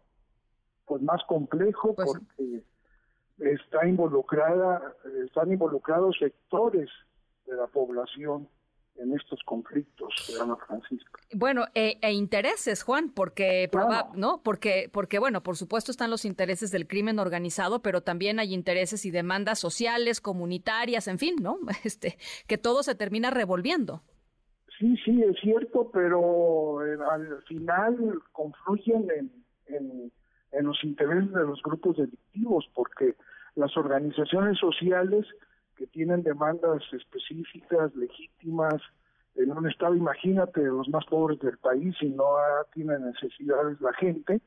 pues 0.86 1.02
más 1.02 1.22
complejo 1.28 1.96
pues 1.96 2.08
porque 2.08 2.64
está 3.40 3.88
involucrada, 3.88 4.96
están 5.26 5.52
involucrados 5.52 6.18
sectores 6.20 6.90
de 7.46 7.56
la 7.56 7.68
población 7.68 8.48
en 8.96 9.14
estos 9.14 9.40
conflictos, 9.44 10.38
Ana 10.42 10.56
Francisca. 10.56 11.22
Bueno, 11.34 11.66
e, 11.76 12.00
e, 12.02 12.14
intereses, 12.14 12.82
Juan, 12.82 13.12
porque 13.14 13.70
no, 14.16 14.42
porque 14.44 14.90
porque 14.92 15.20
bueno, 15.20 15.44
por 15.44 15.56
supuesto 15.56 15.92
están 15.92 16.10
los 16.10 16.26
intereses 16.26 16.72
del 16.72 16.88
crimen 16.88 17.20
organizado, 17.20 17.84
pero 17.84 18.02
también 18.02 18.40
hay 18.40 18.56
intereses 18.56 19.06
y 19.06 19.12
demandas 19.12 19.60
sociales, 19.60 20.20
comunitarias, 20.20 21.08
en 21.08 21.20
fin, 21.20 21.36
¿no? 21.40 21.60
Este, 21.84 22.18
que 22.48 22.58
todo 22.58 22.82
se 22.82 22.96
termina 22.96 23.30
revolviendo. 23.30 24.02
Sí, 24.80 24.96
sí, 25.06 25.24
es 25.24 25.40
cierto, 25.42 25.90
pero 25.92 26.86
eh, 26.86 26.98
al 27.10 27.44
final 27.44 28.20
confluyen 28.32 29.08
en 29.16 29.48
en 29.70 30.12
los 30.66 30.84
intereses 30.84 31.32
de 31.32 31.44
los 31.46 31.62
grupos 31.62 31.98
delictivos, 31.98 32.70
porque 32.74 33.16
las 33.56 33.76
organizaciones 33.78 34.58
sociales 34.60 35.26
que 35.76 35.88
tienen 35.88 36.24
demandas 36.24 36.82
específicas, 36.92 37.96
legítimas, 37.96 38.82
en 39.36 39.52
un 39.52 39.70
estado, 39.70 39.96
imagínate, 39.96 40.64
los 40.64 40.90
más 40.90 41.06
pobres 41.06 41.40
del 41.40 41.58
país 41.60 41.96
y 42.02 42.10
no 42.10 42.26
tienen 42.74 43.06
necesidades 43.06 43.80
la 43.82 43.94
gente, 43.94 44.42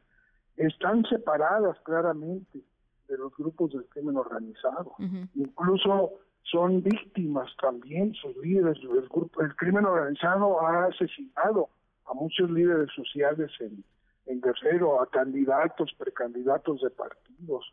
están 0.56 1.04
separadas 1.04 1.78
claramente 1.84 2.60
de 3.08 3.18
los 3.18 3.34
grupos 3.36 3.72
del 3.72 3.84
crimen 3.86 4.16
organizado. 4.16 4.94
Incluso 5.34 6.12
son 6.42 6.82
víctimas 6.82 7.50
también, 7.60 8.14
sus 8.14 8.36
líderes, 8.38 8.78
el, 8.82 9.08
grupo, 9.08 9.42
el 9.42 9.54
crimen 9.56 9.84
organizado 9.84 10.60
ha 10.66 10.86
asesinado 10.86 11.68
a 12.06 12.14
muchos 12.14 12.50
líderes 12.50 12.90
sociales 12.94 13.50
en, 13.60 13.84
en 14.26 14.40
Guerrero 14.40 15.00
a 15.00 15.10
candidatos, 15.10 15.92
precandidatos 15.98 16.80
de 16.80 16.90
partidos. 16.90 17.72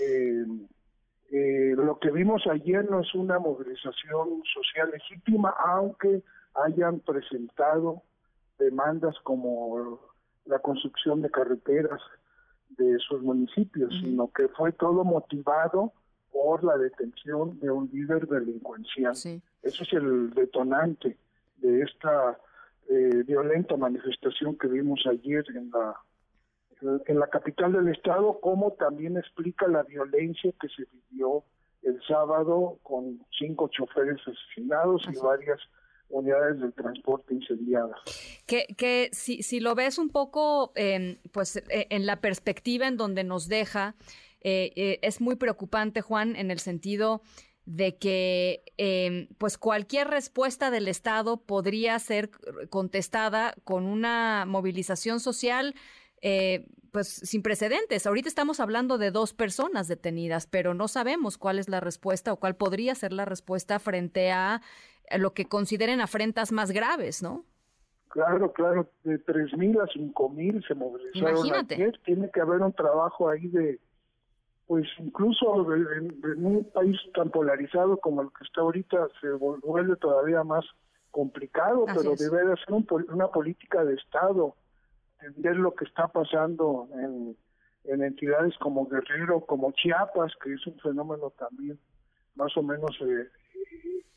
Eh, 0.00 0.44
eh, 1.30 1.74
lo 1.76 1.98
que 1.98 2.10
vimos 2.10 2.46
ayer 2.46 2.90
no 2.90 3.00
es 3.00 3.14
una 3.14 3.38
movilización 3.38 4.42
social 4.52 4.90
legítima, 4.90 5.54
aunque 5.66 6.22
hayan 6.54 7.00
presentado 7.00 8.02
demandas 8.58 9.14
como 9.22 10.00
la 10.46 10.58
construcción 10.58 11.22
de 11.22 11.30
carreteras 11.30 12.00
de 12.70 12.98
sus 12.98 13.22
municipios, 13.22 13.92
sino 14.00 14.30
que 14.32 14.48
fue 14.48 14.72
todo 14.72 15.04
motivado 15.04 15.92
por 16.32 16.64
la 16.64 16.76
detención 16.76 17.58
de 17.60 17.70
un 17.70 17.88
líder 17.92 18.26
delincuencial. 18.26 19.14
Eso 19.14 19.82
es 19.82 19.92
el 19.92 20.30
detonante 20.30 21.16
de 21.58 21.82
esta 21.82 22.38
eh, 22.88 23.22
violenta 23.24 23.76
manifestación 23.76 24.56
que 24.56 24.68
vimos 24.68 25.00
ayer 25.06 25.44
en 25.54 25.70
la 25.70 25.94
en 27.06 27.18
la 27.18 27.26
capital 27.26 27.72
del 27.72 27.88
estado, 27.88 28.38
como 28.40 28.72
también 28.74 29.16
explica 29.16 29.66
la 29.66 29.82
violencia 29.82 30.52
que 30.60 30.68
se 30.68 30.84
vivió 31.10 31.42
el 31.82 32.00
sábado 32.06 32.78
con 32.84 33.20
cinco 33.36 33.68
choferes 33.68 34.20
asesinados 34.22 35.02
y 35.12 35.18
varias 35.18 35.58
unidades 36.08 36.60
del 36.60 36.72
transporte 36.72 37.34
incendiadas. 37.34 37.98
Que, 38.46 38.66
que 38.76 39.10
si, 39.12 39.42
si 39.42 39.60
lo 39.60 39.74
ves 39.74 39.98
un 39.98 40.08
poco 40.08 40.72
eh, 40.74 41.18
pues 41.32 41.56
eh, 41.56 41.88
en 41.90 42.06
la 42.06 42.20
perspectiva 42.20 42.86
en 42.86 42.96
donde 42.96 43.24
nos 43.24 43.48
deja, 43.48 43.94
eh, 44.40 44.72
eh, 44.76 44.98
es 45.02 45.20
muy 45.20 45.36
preocupante, 45.36 46.00
Juan, 46.00 46.36
en 46.36 46.50
el 46.50 46.60
sentido 46.60 47.22
de 47.68 47.98
que 47.98 48.64
eh, 48.78 49.28
pues 49.36 49.58
cualquier 49.58 50.08
respuesta 50.08 50.70
del 50.70 50.88
Estado 50.88 51.36
podría 51.36 51.98
ser 51.98 52.30
contestada 52.70 53.52
con 53.62 53.84
una 53.84 54.46
movilización 54.46 55.20
social 55.20 55.74
eh, 56.22 56.66
pues 56.92 57.08
sin 57.08 57.42
precedentes. 57.42 58.06
Ahorita 58.06 58.26
estamos 58.26 58.58
hablando 58.60 58.96
de 58.96 59.10
dos 59.10 59.34
personas 59.34 59.86
detenidas, 59.86 60.46
pero 60.46 60.72
no 60.72 60.88
sabemos 60.88 61.36
cuál 61.36 61.58
es 61.58 61.68
la 61.68 61.80
respuesta 61.80 62.32
o 62.32 62.36
cuál 62.36 62.56
podría 62.56 62.94
ser 62.94 63.12
la 63.12 63.26
respuesta 63.26 63.78
frente 63.78 64.32
a 64.32 64.62
lo 65.18 65.34
que 65.34 65.44
consideren 65.44 66.00
afrentas 66.00 66.52
más 66.52 66.70
graves, 66.70 67.22
¿no? 67.22 67.44
Claro, 68.08 68.50
claro, 68.54 68.90
de 69.04 69.22
3.000 69.22 69.82
a 69.82 69.86
5.000 69.86 70.66
se 70.66 70.74
movilizaron 70.74 71.36
Imagínate. 71.36 71.74
ayer. 71.74 72.00
Tiene 72.06 72.30
que 72.30 72.40
haber 72.40 72.62
un 72.62 72.72
trabajo 72.72 73.28
ahí 73.28 73.46
de, 73.48 73.78
pues 74.68 74.86
incluso 74.98 75.74
en, 75.74 76.14
en 76.22 76.46
un 76.46 76.64
país 76.72 76.98
tan 77.14 77.30
polarizado 77.30 77.96
como 77.96 78.20
el 78.20 78.28
que 78.28 78.44
está 78.44 78.60
ahorita, 78.60 79.08
se 79.18 79.30
vuelve 79.30 79.96
todavía 79.96 80.44
más 80.44 80.64
complicado, 81.10 81.86
Así 81.88 81.98
pero 81.98 82.14
debe 82.14 82.50
de 82.50 82.56
ser 82.58 82.74
un 82.74 82.86
una 83.08 83.28
política 83.28 83.82
de 83.82 83.94
Estado, 83.94 84.54
entender 85.22 85.56
lo 85.56 85.74
que 85.74 85.86
está 85.86 86.08
pasando 86.08 86.86
en, 86.92 87.34
en 87.84 88.04
entidades 88.04 88.56
como 88.58 88.86
Guerrero, 88.86 89.40
como 89.40 89.72
Chiapas, 89.72 90.34
que 90.44 90.52
es 90.52 90.66
un 90.66 90.78
fenómeno 90.80 91.30
también 91.30 91.78
más 92.34 92.54
o 92.58 92.62
menos 92.62 92.94
eh, 93.00 93.26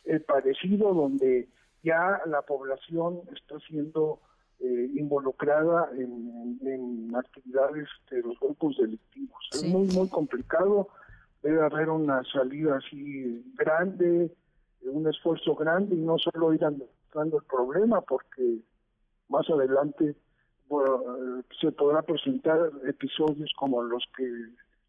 eh, 0.03 0.19
parecido, 0.19 0.93
donde 0.93 1.47
ya 1.81 2.21
la 2.25 2.41
población 2.41 3.21
está 3.33 3.57
siendo 3.67 4.19
eh, 4.61 4.91
involucrada 4.95 5.89
en, 5.97 7.11
actividades 7.15 7.87
de 8.09 8.21
los 8.21 8.39
grupos 8.39 8.77
delictivos. 8.77 9.37
Sí. 9.51 9.65
Es 9.65 9.71
muy, 9.71 9.87
muy 9.87 10.07
complicado. 10.07 10.87
Debe 11.43 11.61
haber 11.61 11.89
una 11.89 12.23
salida 12.31 12.77
así 12.77 13.43
grande, 13.55 14.31
un 14.83 15.07
esfuerzo 15.07 15.55
grande 15.55 15.95
y 15.95 15.99
no 15.99 16.17
solo 16.17 16.53
ir 16.53 16.63
administrando 16.63 17.39
el 17.39 17.43
problema, 17.43 18.01
porque 18.01 18.59
más 19.27 19.49
adelante 19.49 20.15
bueno, 20.69 21.01
eh, 21.01 21.43
se 21.59 21.71
podrá 21.71 22.01
presentar 22.01 22.71
episodios 22.87 23.51
como 23.57 23.83
los 23.83 24.03
que 24.15 24.23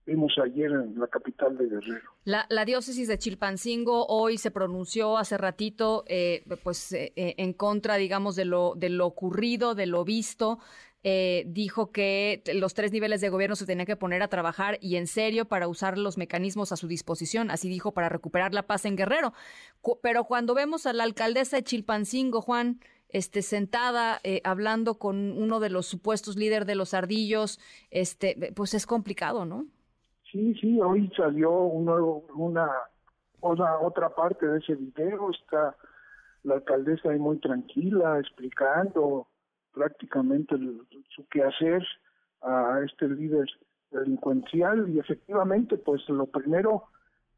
vimos 0.07 0.33
ayer 0.43 0.71
en 0.71 0.99
la 0.99 1.07
capital 1.07 1.57
de 1.57 1.67
Guerrero. 1.67 2.11
La, 2.25 2.47
la 2.51 2.65
diócesis 2.65 3.09
de 3.09 3.19
Chilpancingo 3.19 4.07
hoy 4.07 4.39
se 4.39 4.51
pronunció 4.51 5.19
hace 5.19 5.39
ratito, 5.39 6.05
eh, 6.07 6.45
pues 6.63 6.93
eh, 6.93 7.13
eh, 7.17 7.35
en 7.39 7.53
contra, 7.53 7.97
digamos, 7.97 8.37
de 8.37 8.45
lo 8.45 8.75
de 8.77 8.89
lo 8.89 9.07
ocurrido, 9.07 9.75
de 9.75 9.87
lo 9.87 10.05
visto. 10.05 10.59
Eh, 11.05 11.43
dijo 11.49 11.91
que 11.91 12.45
los 12.55 12.75
tres 12.75 12.93
niveles 12.93 13.21
de 13.21 13.29
gobierno 13.29 13.57
se 13.57 13.67
tenían 13.67 13.87
que 13.87 13.97
poner 13.97 14.23
a 14.23 14.29
trabajar 14.29 14.79
y 14.81 14.95
en 14.95 15.09
serio 15.09 15.47
para 15.47 15.67
usar 15.67 15.99
los 15.99 16.17
mecanismos 16.17 16.71
a 16.71 16.77
su 16.77 16.87
disposición, 16.87 17.51
así 17.51 17.69
dijo, 17.69 17.91
para 17.91 18.09
recuperar 18.09 18.55
la 18.55 18.69
paz 18.69 18.85
en 18.85 18.95
Guerrero. 18.95 19.33
Pero 20.01 20.25
cuando 20.25 20.55
vemos 20.55 20.87
a 20.87 20.93
la 20.93 21.03
alcaldesa 21.03 21.57
de 21.57 21.65
Chilpancingo, 21.65 22.41
Juan, 22.41 22.79
este, 23.09 23.43
sentada 23.43 24.21
eh, 24.23 24.43
hablando 24.45 25.01
con 25.01 25.33
uno 25.33 25.59
de 25.59 25.71
los 25.71 25.87
supuestos 25.87 26.37
líderes 26.37 26.69
de 26.69 26.77
los 26.77 26.95
ardillos, 26.95 27.59
este, 27.91 28.53
pues 28.55 28.73
es 28.73 28.87
complicado, 28.87 29.45
¿no? 29.45 29.67
Sí, 30.33 30.55
sí, 30.55 30.81
hoy 30.81 31.13
salió 31.15 31.51
un 31.53 31.85
nuevo- 31.85 32.25
una, 32.35 32.71
otra 33.43 34.09
parte 34.15 34.47
de 34.47 34.59
ese 34.61 34.75
video, 34.77 35.31
está 35.31 35.77
la 36.45 36.55
alcaldesa 36.55 37.11
ahí 37.11 37.19
muy 37.19 37.39
tranquila, 37.39 38.19
explicando 38.19 39.27
prácticamente 39.75 40.55
el- 40.55 40.81
su 41.15 41.27
quehacer 41.29 41.87
a 42.41 42.81
este 42.85 43.09
líder 43.09 43.47
delincuencial 43.91 44.89
y 44.89 44.99
efectivamente 44.99 45.77
pues 45.77 46.09
lo 46.09 46.27
primero 46.27 46.85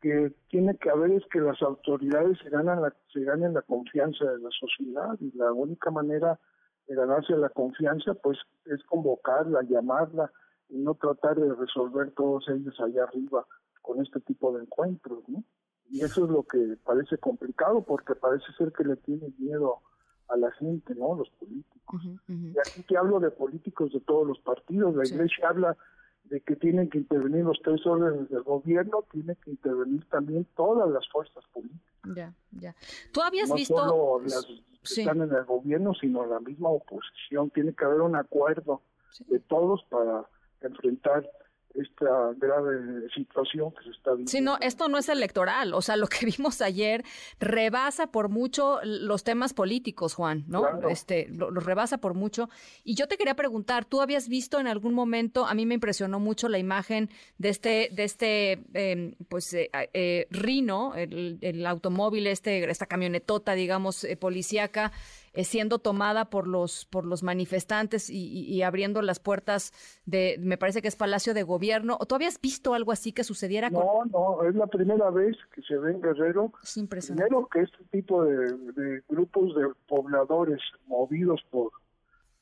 que 0.00 0.33
tiene 0.48 0.76
que 0.76 0.88
haber 0.90 1.11
es 1.12 1.24
que 1.33 1.40
las 1.40 1.61
autoridades 1.62 2.38
se 2.38 2.48
ganan 2.50 2.80
la, 2.80 2.94
se 3.12 3.24
ganen 3.24 3.54
la 3.54 3.62
confianza 3.62 4.24
de 4.24 4.38
la 4.38 4.50
sociedad 4.50 5.16
y 5.20 5.37
la 5.37 5.52
única 5.52 5.90
manera 5.90 6.38
de 6.87 6.94
ganarse 6.94 7.37
la 7.37 7.48
confianza 7.48 8.14
pues 8.14 8.38
es 8.66 8.83
convocarla, 8.85 9.62
llamarla 9.62 10.30
y 10.74 10.78
no 10.78 10.94
tratar 10.94 11.37
de 11.38 11.54
resolver 11.54 12.10
todos 12.12 12.48
ellos 12.48 12.74
allá 12.80 13.04
arriba 13.04 13.46
con 13.80 14.00
este 14.02 14.18
tipo 14.20 14.52
de 14.56 14.64
encuentros, 14.64 15.22
¿no? 15.28 15.44
Y 15.90 16.00
eso 16.00 16.24
es 16.24 16.30
lo 16.30 16.42
que 16.42 16.76
parece 16.84 17.16
complicado 17.18 17.82
porque 17.82 18.14
parece 18.14 18.46
ser 18.58 18.72
que 18.72 18.82
le 18.84 18.96
tienen 18.96 19.32
miedo 19.38 19.80
a 20.28 20.37
la 20.37 20.50
gente, 20.52 20.94
¿no? 20.94 21.14
Los 21.14 21.30
políticos. 21.30 22.02
Y 22.28 22.58
aquí 22.58 22.82
que 22.88 22.96
hablo 22.96 23.20
de 23.20 23.30
políticos 23.30 23.92
de 23.92 24.00
todos 24.00 24.26
los 24.26 24.40
partidos, 24.40 24.96
la 24.96 25.04
Sí. 25.04 25.14
iglesia 25.14 25.48
habla 25.50 25.76
de 26.24 26.40
que 26.40 26.56
tienen 26.56 26.88
que 26.88 26.98
intervenir 26.98 27.44
los 27.44 27.60
tres 27.62 27.87
órdenes 27.87 28.28
del 28.30 28.42
gobierno, 28.42 29.04
tiene 29.12 29.37
que 29.37 29.50
intervenir 29.50 30.04
también 30.08 30.46
todas 30.56 30.90
las 30.90 31.06
fuerzas 31.10 31.44
políticas, 31.52 32.14
Ya, 32.16 32.34
ya. 32.50 32.74
¿Tú 33.12 33.20
habías 33.20 33.48
no 33.50 33.54
visto? 33.54 33.76
solo 33.76 34.20
las 34.24 34.44
que 34.46 34.62
Sí. 34.82 35.00
están 35.02 35.20
en 35.22 35.32
el 35.32 35.44
gobierno, 35.44 35.92
sino 35.94 36.24
la 36.26 36.40
misma 36.40 36.70
oposición. 36.70 37.50
Tiene 37.50 37.74
que 37.74 37.84
haber 37.84 38.00
un 38.00 38.16
acuerdo 38.16 38.80
Sí. 39.10 39.24
de 39.28 39.38
todos 39.40 39.84
para 39.90 40.24
enfrentar 40.66 41.29
esta 41.74 42.33
grave 42.37 43.09
situación 43.14 43.72
que 43.72 43.85
se 43.85 43.90
está 43.90 44.11
viviendo. 44.11 44.31
Sí, 44.31 44.40
no, 44.40 44.59
esto 44.61 44.88
no 44.88 44.96
es 44.96 45.09
electoral. 45.09 45.74
O 45.74 45.83
sea, 45.83 45.96
lo 45.96 46.07
que 46.07 46.27
vimos 46.38 46.61
ayer 46.61 47.05
rebasa 47.40 48.11
por 48.12 48.29
mucho 48.29 48.79
los 48.85 49.24
temas 49.24 49.55
políticos, 49.55 50.14
Juan, 50.14 50.44
¿no? 50.46 50.62
Claro. 50.62 50.88
Este, 50.88 51.29
lo, 51.29 51.50
lo 51.50 51.61
rebasa 51.61 51.98
por 51.98 52.14
mucho. 52.14 52.48
Y 52.85 52.94
yo 52.94 53.09
te 53.09 53.16
quería 53.16 53.35
preguntar, 53.35 53.85
¿tú 53.85 54.00
habías 54.00 54.29
visto 54.29 54.61
en 54.61 54.66
algún 54.66 54.94
momento, 54.94 55.46
a 55.46 55.55
mí 55.55 55.66
me 55.66 55.74
impresionó 55.74 56.20
mucho 56.20 56.48
la 56.48 56.59
imagen 56.59 57.11
de 57.38 57.48
este, 57.48 57.88
de 57.92 58.05
este, 58.05 58.64
eh, 58.74 59.16
pues, 59.29 59.53
eh, 59.55 59.70
eh, 59.92 60.27
Rino, 60.31 60.94
el, 60.94 61.38
el 61.40 61.66
automóvil, 61.66 62.27
este, 62.29 62.70
esta 62.70 62.87
camionetota, 62.87 63.55
digamos, 63.55 64.05
eh, 64.05 64.16
policíaca, 64.16 64.92
eh, 65.34 65.44
siendo 65.44 65.78
tomada 65.78 66.30
por 66.30 66.46
los, 66.48 66.86
por 66.86 67.04
los 67.04 67.22
manifestantes 67.22 68.08
y, 68.08 68.16
y- 68.26 68.44
y 68.54 68.62
abriendo 68.62 69.02
las 69.02 69.18
puertas 69.20 69.72
de, 70.06 70.36
me 70.40 70.56
parece 70.56 70.80
que 70.80 70.88
es 70.88 70.96
Palacio 70.96 71.34
de 71.34 71.42
Gobierno. 71.42 71.98
¿Tú 72.08 72.14
habías 72.14 72.40
visto 72.40 72.72
algo 72.74 72.92
así 72.92 73.12
que 73.12 73.24
sucediera 73.24 73.70
con, 73.70 73.84
No, 74.10 74.38
no, 74.40 74.48
es 74.48 74.54
la 74.54 74.66
primera 74.66 75.10
vez 75.10 75.36
que 75.54 75.60
se 75.62 75.76
ve 75.76 75.90
en 75.92 76.00
Guerrero 76.00 76.52
Es 76.62 76.76
impresionante. 76.76 77.28
Primero 77.28 77.48
que 77.48 77.60
este 77.62 77.84
tipo 77.90 78.24
de, 78.24 78.56
de 78.74 79.02
grupos 79.08 79.54
de 79.56 79.68
pobladores 79.88 80.60
movidos 80.86 81.40
por 81.50 81.70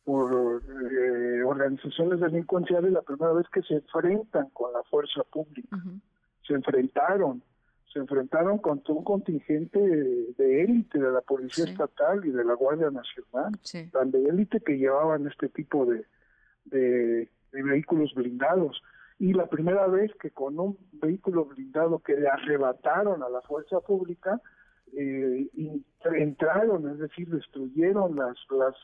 por 0.05 0.61
eh, 0.65 1.45
organizaciones 1.45 2.19
delincuenciales, 2.19 2.91
la 2.91 3.03
primera 3.03 3.33
vez 3.35 3.47
que 3.53 3.63
se 3.63 3.75
enfrentan 3.75 4.49
con 4.53 4.73
la 4.73 4.83
fuerza 4.91 5.23
pública, 5.31 5.79
se 6.45 6.55
enfrentaron, 6.55 7.41
se 7.93 7.99
enfrentaron 7.99 8.59
contra 8.59 8.95
un 8.95 9.05
contingente 9.05 9.79
de, 9.79 10.63
élite 10.65 10.99
de 10.99 11.11
la 11.11 11.21
Policía 11.21 11.65
Sí. 11.67 11.73
Estatal 11.73 12.25
y 12.25 12.31
de 12.31 12.45
la 12.45 12.55
Guardia 12.55 12.91
Nacional, 12.91 13.53
Sí. 13.63 13.89
tan 13.91 14.11
de 14.11 14.25
élite 14.25 14.61
que 14.61 14.79
llevaban 14.79 15.27
este 15.27 15.49
tipo 15.49 15.85
de, 15.87 16.05
de, 16.65 17.29
de 17.53 17.63
vehículos 17.63 18.15
blindados. 18.15 18.83
Y 19.19 19.35
la 19.35 19.47
primera 19.47 19.87
vez 19.87 20.11
que 20.21 20.31
con 20.31 20.59
un 20.59 20.79
vehículo 20.93 21.45
blindado 21.45 21.99
que 22.01 22.17
le 22.17 22.29
arrebataron 22.29 23.23
a 23.23 23.29
la 23.29 23.41
fuerza 23.43 23.81
pública, 23.81 24.41
eh, 24.97 25.49
entraron, 26.15 26.89
es 26.91 26.99
decir, 26.99 27.29
destruyeron 27.29 28.17
las, 28.17 28.37
las, 28.51 28.75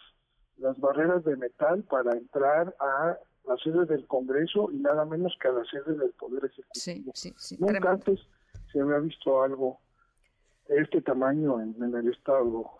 las 0.58 0.78
barreras 0.78 1.24
de 1.24 1.36
metal 1.36 1.82
para 1.84 2.12
entrar 2.16 2.74
a 2.80 3.18
la 3.46 3.56
sede 3.64 3.86
del 3.86 4.06
Congreso 4.06 4.70
y 4.70 4.76
nada 4.78 5.04
menos 5.06 5.34
que 5.40 5.48
a 5.48 5.52
la 5.52 5.64
sede 5.64 5.96
del 5.96 6.10
Poder 6.12 6.50
Sí, 6.72 6.90
Ejecutivo. 6.92 7.12
sí, 7.14 7.34
sí. 7.36 7.56
Nunca 7.58 7.72
tremendo. 7.72 7.90
antes 7.90 8.20
se 8.72 8.80
había 8.80 8.98
visto 8.98 9.42
algo 9.42 9.80
de 10.68 10.80
este 10.82 11.00
tamaño 11.02 11.60
en, 11.60 11.74
el 11.94 12.08
estado. 12.12 12.70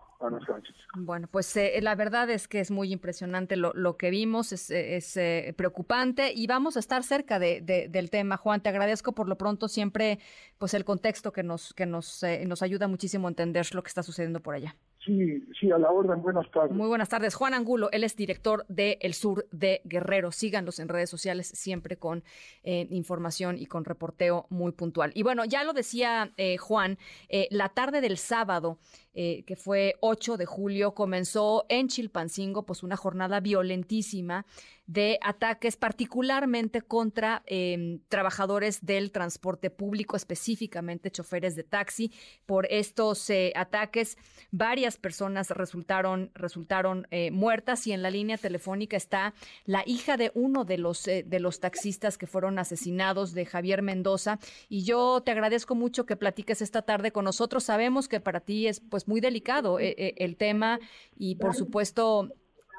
Bueno, 0.97 1.27
pues 1.31 1.55
eh, 1.55 1.79
la 1.81 1.95
verdad 1.95 2.29
es 2.29 2.47
que 2.49 2.59
es 2.59 2.71
muy 2.71 2.91
impresionante 2.91 3.55
lo, 3.55 3.71
lo 3.73 3.95
que 3.95 4.09
vimos, 4.09 4.51
es, 4.51 4.69
es, 4.69 5.15
eh, 5.15 5.53
preocupante 5.57 6.33
y 6.35 6.45
vamos 6.45 6.75
a 6.75 6.79
estar 6.81 7.03
cerca 7.03 7.39
de, 7.39 7.61
de- 7.61 7.87
del 7.87 8.09
tema. 8.09 8.35
Juan, 8.35 8.61
te 8.61 8.67
agradezco 8.69 9.13
por 9.13 9.29
lo 9.29 9.37
pronto 9.37 9.69
siempre 9.69 10.19
pues 10.57 10.73
el 10.73 10.83
contexto 10.83 11.31
que 11.31 11.43
nos, 11.43 11.73
que 11.73 11.85
nos, 11.85 12.21
eh, 12.23 12.43
nos 12.45 12.61
ayuda 12.61 12.87
muchísimo 12.89 13.27
a 13.27 13.31
entender 13.31 13.73
lo 13.73 13.81
que 13.81 13.87
está 13.87 14.03
sucediendo 14.03 14.41
por 14.41 14.55
allá. 14.55 14.75
Sí, 15.05 15.47
sí, 15.57 15.71
a 15.71 15.77
la 15.77 15.89
orden, 15.91 16.21
buenas 16.21 16.49
tardes. 16.51 16.75
Muy 16.75 16.87
buenas 16.87 17.07
tardes. 17.07 17.33
Juan 17.33 17.53
Angulo, 17.53 17.89
él 17.93 18.03
es 18.03 18.17
director 18.17 18.65
de 18.67 18.97
El 19.01 19.13
Sur 19.13 19.47
de 19.49 19.81
Guerrero. 19.85 20.33
Síganlos 20.33 20.79
en 20.79 20.89
redes 20.89 21.09
sociales 21.09 21.47
siempre 21.47 21.95
con 21.95 22.23
eh, 22.63 22.85
información 22.89 23.57
y 23.57 23.65
con 23.65 23.85
reporteo 23.85 24.45
muy 24.49 24.73
puntual. 24.73 25.11
Y 25.15 25.23
bueno, 25.23 25.45
ya 25.45 25.63
lo 25.63 25.71
decía 25.71 26.33
eh, 26.35 26.57
Juan, 26.57 26.97
eh, 27.29 27.47
la 27.49 27.69
tarde 27.69 28.01
del 28.01 28.17
sábado 28.17 28.77
eh, 29.21 29.43
que 29.45 29.57
fue 29.57 29.95
8 29.99 30.37
de 30.37 30.45
julio, 30.45 30.93
comenzó 30.93 31.65
en 31.67 31.89
Chilpancingo 31.89 32.63
pues 32.63 32.83
una 32.83 32.95
jornada 32.95 33.41
violentísima 33.41 34.45
de 34.87 35.19
ataques 35.21 35.75
particularmente 35.75 36.81
contra 36.81 37.43
em, 37.45 37.99
trabajadores 38.07 38.83
del 38.83 39.11
transporte 39.11 39.69
público, 39.69 40.15
específicamente 40.15 41.11
choferes 41.11 41.55
de 41.55 41.63
taxi. 41.63 42.11
Por 42.47 42.65
estos 42.71 43.29
eh, 43.29 43.51
ataques, 43.55 44.17
varias 44.49 44.97
personas 44.97 45.49
resultaron, 45.51 46.31
resultaron 46.33 47.05
eh, 47.11 47.29
muertas 47.29 47.85
y 47.85 47.91
en 47.91 48.01
la 48.01 48.09
línea 48.09 48.37
telefónica 48.37 48.97
está 48.97 49.35
la 49.65 49.83
hija 49.85 50.17
de 50.17 50.31
uno 50.33 50.63
de 50.63 50.79
los, 50.79 51.03
de 51.03 51.39
los 51.39 51.59
taxistas 51.59 52.17
que 52.17 52.25
fueron 52.25 52.57
asesinados, 52.57 53.33
de 53.33 53.45
Javier 53.45 53.83
Mendoza. 53.83 54.39
Y 54.69 54.85
yo 54.85 55.21
te 55.21 55.29
agradezco 55.29 55.75
mucho 55.75 56.07
que 56.07 56.15
platiques 56.15 56.63
esta 56.63 56.81
tarde 56.81 57.11
con 57.11 57.25
nosotros. 57.25 57.65
Sabemos 57.65 58.07
que 58.07 58.21
para 58.21 58.39
ti 58.39 58.65
es 58.65 58.79
pues 58.79 59.07
muy 59.09 59.19
delicado 59.19 59.77
el 59.79 60.37
tema 60.37 60.79
y 61.17 61.35
por 61.35 61.53
supuesto 61.53 62.29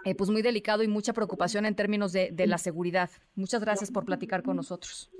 eh, 0.04 0.14
pues 0.14 0.30
muy 0.30 0.40
delicado 0.40 0.82
y 0.82 0.88
mucha 0.88 1.12
preocupación 1.12 1.66
en 1.66 1.74
términos 1.74 2.12
de, 2.12 2.32
la 2.46 2.58
seguridad. 2.58 3.10
Muchas 3.34 3.60
gracias 3.60 3.90
por 3.90 4.04
platicar 4.04 4.42
con 4.42 4.56
nosotros. 4.56 5.10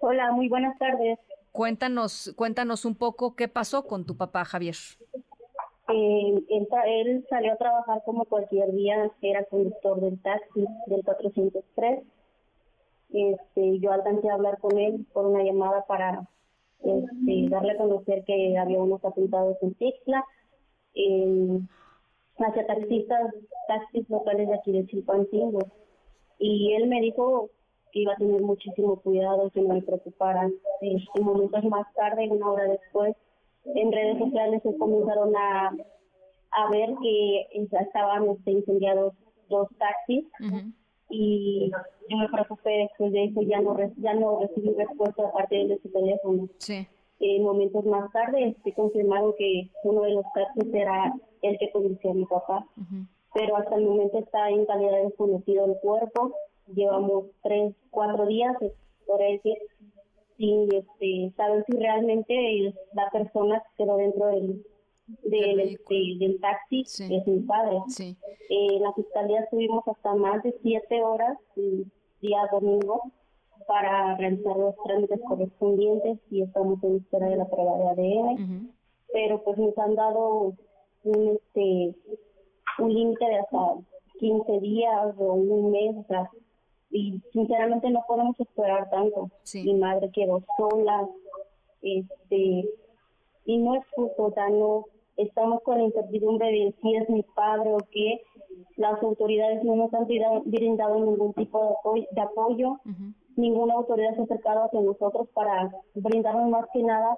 Hola, 0.00 0.30
muy 0.30 0.48
buenas 0.48 0.78
tardes. 0.78 1.18
Cuéntanos, 1.50 2.32
cuéntanos 2.36 2.84
un 2.84 2.94
poco 2.94 3.34
qué 3.34 3.48
pasó 3.48 3.84
con 3.84 4.04
tu 4.04 4.16
papá, 4.16 4.44
Javier. 4.44 4.76
Eh, 5.88 6.44
él, 6.86 7.26
salió 7.28 7.52
a 7.52 7.56
trabajar 7.56 8.02
como 8.04 8.26
cualquier 8.26 8.70
día, 8.72 9.10
era 9.22 9.44
conductor 9.44 10.00
del 10.00 10.20
taxi 10.20 10.64
del 10.86 11.02
403. 11.02 12.04
Este, 13.10 13.80
yo 13.80 13.90
alcancé 13.90 14.30
a 14.30 14.34
hablar 14.34 14.58
con 14.58 14.78
él 14.78 15.04
por 15.12 15.26
una 15.26 15.42
llamada 15.42 15.84
para 15.86 16.28
este, 16.82 17.48
darle 17.48 17.72
a 17.72 17.76
conocer 17.76 18.24
que 18.24 18.56
había 18.56 18.78
unos 18.78 19.04
atentados 19.04 19.56
en 19.62 19.74
Tixla. 19.74 20.24
Eh, 20.94 21.60
hacia 22.38 22.66
taxistas, 22.66 23.34
taxis 23.66 24.08
locales 24.08 24.48
de 24.48 24.54
aquí 24.54 24.72
de 24.72 24.86
Chilpancingo. 24.86 25.66
Y 26.38 26.72
él 26.74 26.88
me 26.88 27.00
dijo 27.00 27.50
que 27.92 28.00
iba 28.00 28.12
a 28.12 28.16
tener 28.16 28.40
muchísimo 28.40 29.00
cuidado, 29.00 29.50
que 29.50 29.60
no 29.60 29.74
me 29.74 29.82
preocupara. 29.82 30.48
En 30.80 31.24
momentos 31.24 31.64
más 31.64 31.92
tarde, 31.94 32.28
una 32.30 32.50
hora 32.50 32.64
después, 32.64 33.16
en 33.64 33.92
redes 33.92 34.18
sociales 34.18 34.62
se 34.62 34.76
comenzaron 34.76 35.34
a, 35.36 35.68
a 36.50 36.70
ver 36.70 36.90
que 37.02 37.48
estaban 37.52 38.28
este, 38.30 38.52
incendiados 38.52 39.14
dos 39.48 39.68
taxis. 39.78 40.24
Y 41.10 41.70
yo 42.08 42.16
me 42.16 42.28
preocupé 42.28 42.70
después 42.70 43.12
de 43.12 43.24
eso, 43.24 43.42
ya 43.42 43.60
no, 43.60 43.76
ya 43.96 44.14
no 44.14 44.40
recibí 44.40 44.74
respuesta 44.74 45.26
a 45.26 45.32
parte 45.32 45.66
de 45.66 45.78
su 45.80 45.90
teléfono. 45.90 46.48
Sí. 46.58 46.86
En 47.20 47.42
momentos 47.42 47.84
más 47.84 48.10
tarde 48.12 48.56
se 48.62 48.72
confirmaron 48.74 49.34
que 49.36 49.70
uno 49.84 50.02
de 50.02 50.12
los 50.12 50.24
taxis 50.34 50.72
era 50.72 51.14
el 51.42 51.58
que 51.58 51.70
conducía 51.70 52.10
a 52.10 52.14
mi 52.14 52.24
papá. 52.26 52.66
Pero 53.34 53.56
hasta 53.56 53.76
el 53.76 53.86
momento 53.86 54.18
está 54.18 54.48
en 54.50 54.66
calidad 54.66 54.92
de 54.92 55.04
desconocido 55.04 55.64
el 55.64 55.76
cuerpo. 55.80 56.32
Llevamos 56.74 57.26
tres, 57.42 57.74
cuatro 57.90 58.26
días, 58.26 58.56
por 59.06 59.18
decir, 59.18 59.56
sin 60.36 60.72
este, 60.72 61.32
saber 61.36 61.64
si 61.66 61.76
realmente 61.76 62.74
la 62.92 63.10
persona 63.10 63.60
que 63.60 63.84
quedó 63.84 63.96
dentro 63.96 64.26
del, 64.28 64.64
del, 65.22 65.60
este, 65.60 66.38
taxi 66.40 66.82
es 66.82 67.26
mi 67.26 67.40
padre. 67.40 67.78
Sí. 67.88 68.16
Eh, 68.48 68.76
en 68.76 68.82
la 68.82 68.92
fiscalía 68.92 69.40
estuvimos 69.40 69.86
hasta 69.86 70.14
más 70.14 70.42
de 70.42 70.54
siete 70.62 71.02
horas, 71.02 71.38
día 72.20 72.40
domingo, 72.52 73.12
para 73.66 74.16
realizar 74.16 74.56
los 74.56 74.74
trámites 74.84 75.20
correspondientes 75.26 76.18
y 76.30 76.42
estamos 76.42 76.82
en 76.82 76.96
espera 76.96 77.28
de 77.28 77.36
la 77.36 77.48
prueba 77.48 77.76
de 77.76 77.88
ADN. 77.88 78.72
Pero 79.12 79.42
pues 79.42 79.58
nos 79.58 79.76
han 79.78 79.94
dado 79.94 80.54
un, 81.04 81.28
este, 81.36 81.94
un 82.78 82.94
límite 82.94 83.24
de 83.24 83.38
hasta 83.38 83.58
15 84.18 84.60
días 84.60 85.14
o 85.18 85.34
un 85.34 85.70
mes, 85.70 85.96
o 85.96 86.04
sea, 86.08 86.30
y 86.90 87.20
sinceramente 87.32 87.90
no 87.90 88.04
podemos 88.06 88.38
esperar 88.40 88.88
tanto. 88.90 89.30
Mi 89.54 89.74
madre 89.74 90.10
quedó 90.12 90.42
sola, 90.56 91.08
este, 91.82 92.68
y 93.44 93.58
no 93.58 93.76
es 93.76 93.84
justo, 93.94 94.24
o 94.24 94.32
sea, 94.32 94.48
no, 94.48 94.86
estamos 95.18 95.62
con 95.62 95.78
la 95.78 95.84
incertidumbre 95.84 96.48
de 96.48 96.74
si 96.80 96.94
es 96.96 97.08
mi 97.10 97.22
padre 97.22 97.74
o 97.74 97.78
qué. 97.90 98.22
Las 98.76 99.02
autoridades 99.02 99.62
no 99.64 99.76
nos 99.76 99.92
han 99.92 100.06
brindado 100.06 101.04
ningún 101.04 101.34
tipo 101.34 101.60
de 101.60 101.70
apoyo, 101.70 102.06
de 102.10 102.20
apoyo 102.20 102.80
ninguna 103.38 103.74
autoridad 103.74 104.14
se 104.14 104.20
ha 104.20 104.24
acercado 104.24 104.64
hacia 104.64 104.80
nosotros 104.80 105.28
para 105.32 105.70
brindarnos 105.94 106.50
más 106.50 106.66
que 106.72 106.82
nada, 106.82 107.16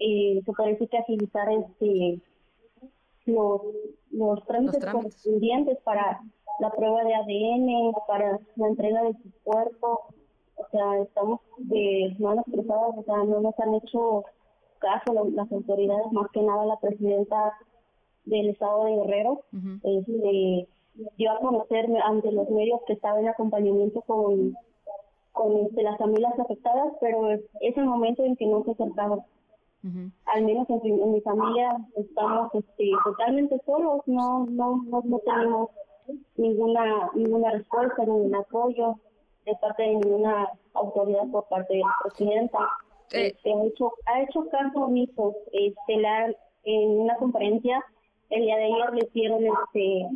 eh, 0.00 0.40
se 0.44 0.62
decir 0.64 0.88
que 0.88 0.98
agilizar 0.98 1.48
este, 1.52 2.20
los, 3.26 3.60
los 4.10 4.44
trámites, 4.46 4.84
correspondientes 4.84 5.78
para 5.84 6.20
la 6.60 6.70
prueba 6.70 7.04
de 7.04 7.14
ADN, 7.14 7.92
para 8.08 8.40
la 8.56 8.66
entrega 8.66 9.02
de 9.02 9.12
su 9.12 9.30
cuerpo. 9.44 10.00
O 10.56 10.66
sea, 10.72 11.02
estamos 11.02 11.40
de 11.58 12.16
manos 12.18 12.44
cruzadas, 12.50 12.96
o 12.96 13.02
sea, 13.04 13.18
no 13.24 13.40
nos 13.40 13.60
han 13.60 13.74
hecho 13.74 14.24
caso 14.78 15.12
las 15.12 15.52
autoridades, 15.52 16.12
más 16.12 16.30
que 16.32 16.42
nada 16.42 16.66
la 16.66 16.78
presidenta 16.80 17.52
del 18.24 18.50
estado 18.50 18.84
de 18.84 18.96
Guerrero. 18.96 19.42
este, 19.82 20.68
dio 21.16 21.30
a 21.30 21.38
conocer 21.38 21.86
ante 22.04 22.32
los 22.32 22.50
medios 22.50 22.80
que 22.86 22.94
estaba 22.94 23.20
en 23.20 23.28
acompañamiento 23.28 24.02
con 24.02 24.54
con 25.38 25.56
este, 25.58 25.84
las 25.84 25.96
familias 25.98 26.36
afectadas, 26.36 26.92
pero 27.00 27.30
es, 27.30 27.40
el 27.60 27.84
momento 27.84 28.24
en 28.24 28.34
que 28.34 28.46
no 28.46 28.64
se 28.64 28.72
acercaron. 28.72 29.22
Al 30.26 30.44
menos 30.44 30.68
en, 30.68 31.12
mi 31.12 31.20
familia 31.20 31.76
estamos 31.96 32.52
este, 32.52 32.90
totalmente 33.04 33.60
solos, 33.64 34.02
no, 34.06 34.44
no, 34.50 34.82
no, 34.88 35.18
tenemos 35.20 35.70
ninguna 36.36 37.10
ninguna 37.14 37.52
respuesta, 37.52 38.04
ningún 38.04 38.34
apoyo 38.34 38.96
de 39.46 39.54
parte 39.60 39.84
de 39.84 39.94
ninguna 39.94 40.48
autoridad 40.74 41.30
por 41.30 41.46
parte 41.48 41.74
de 41.74 41.80
la 41.80 41.94
presidenta. 42.02 42.58
Eh. 43.12 43.28
Este, 43.28 43.52
ha 43.52 43.64
hecho 43.64 43.92
ha 44.06 44.22
hecho 44.22 44.48
caso 44.48 44.80
omiso. 44.80 45.36
Este, 45.52 45.96
la, 45.96 46.34
en 46.64 47.00
una 47.00 47.16
conferencia 47.16 47.84
el 48.30 48.42
día 48.42 48.56
de 48.56 48.64
ayer 48.64 48.92
le 48.92 49.06
hicieron 49.06 49.44
este, 49.44 50.06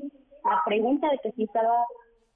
la 0.44 0.60
pregunta 0.66 1.08
de 1.10 1.18
que 1.18 1.32
si 1.32 1.44
estaba 1.44 1.84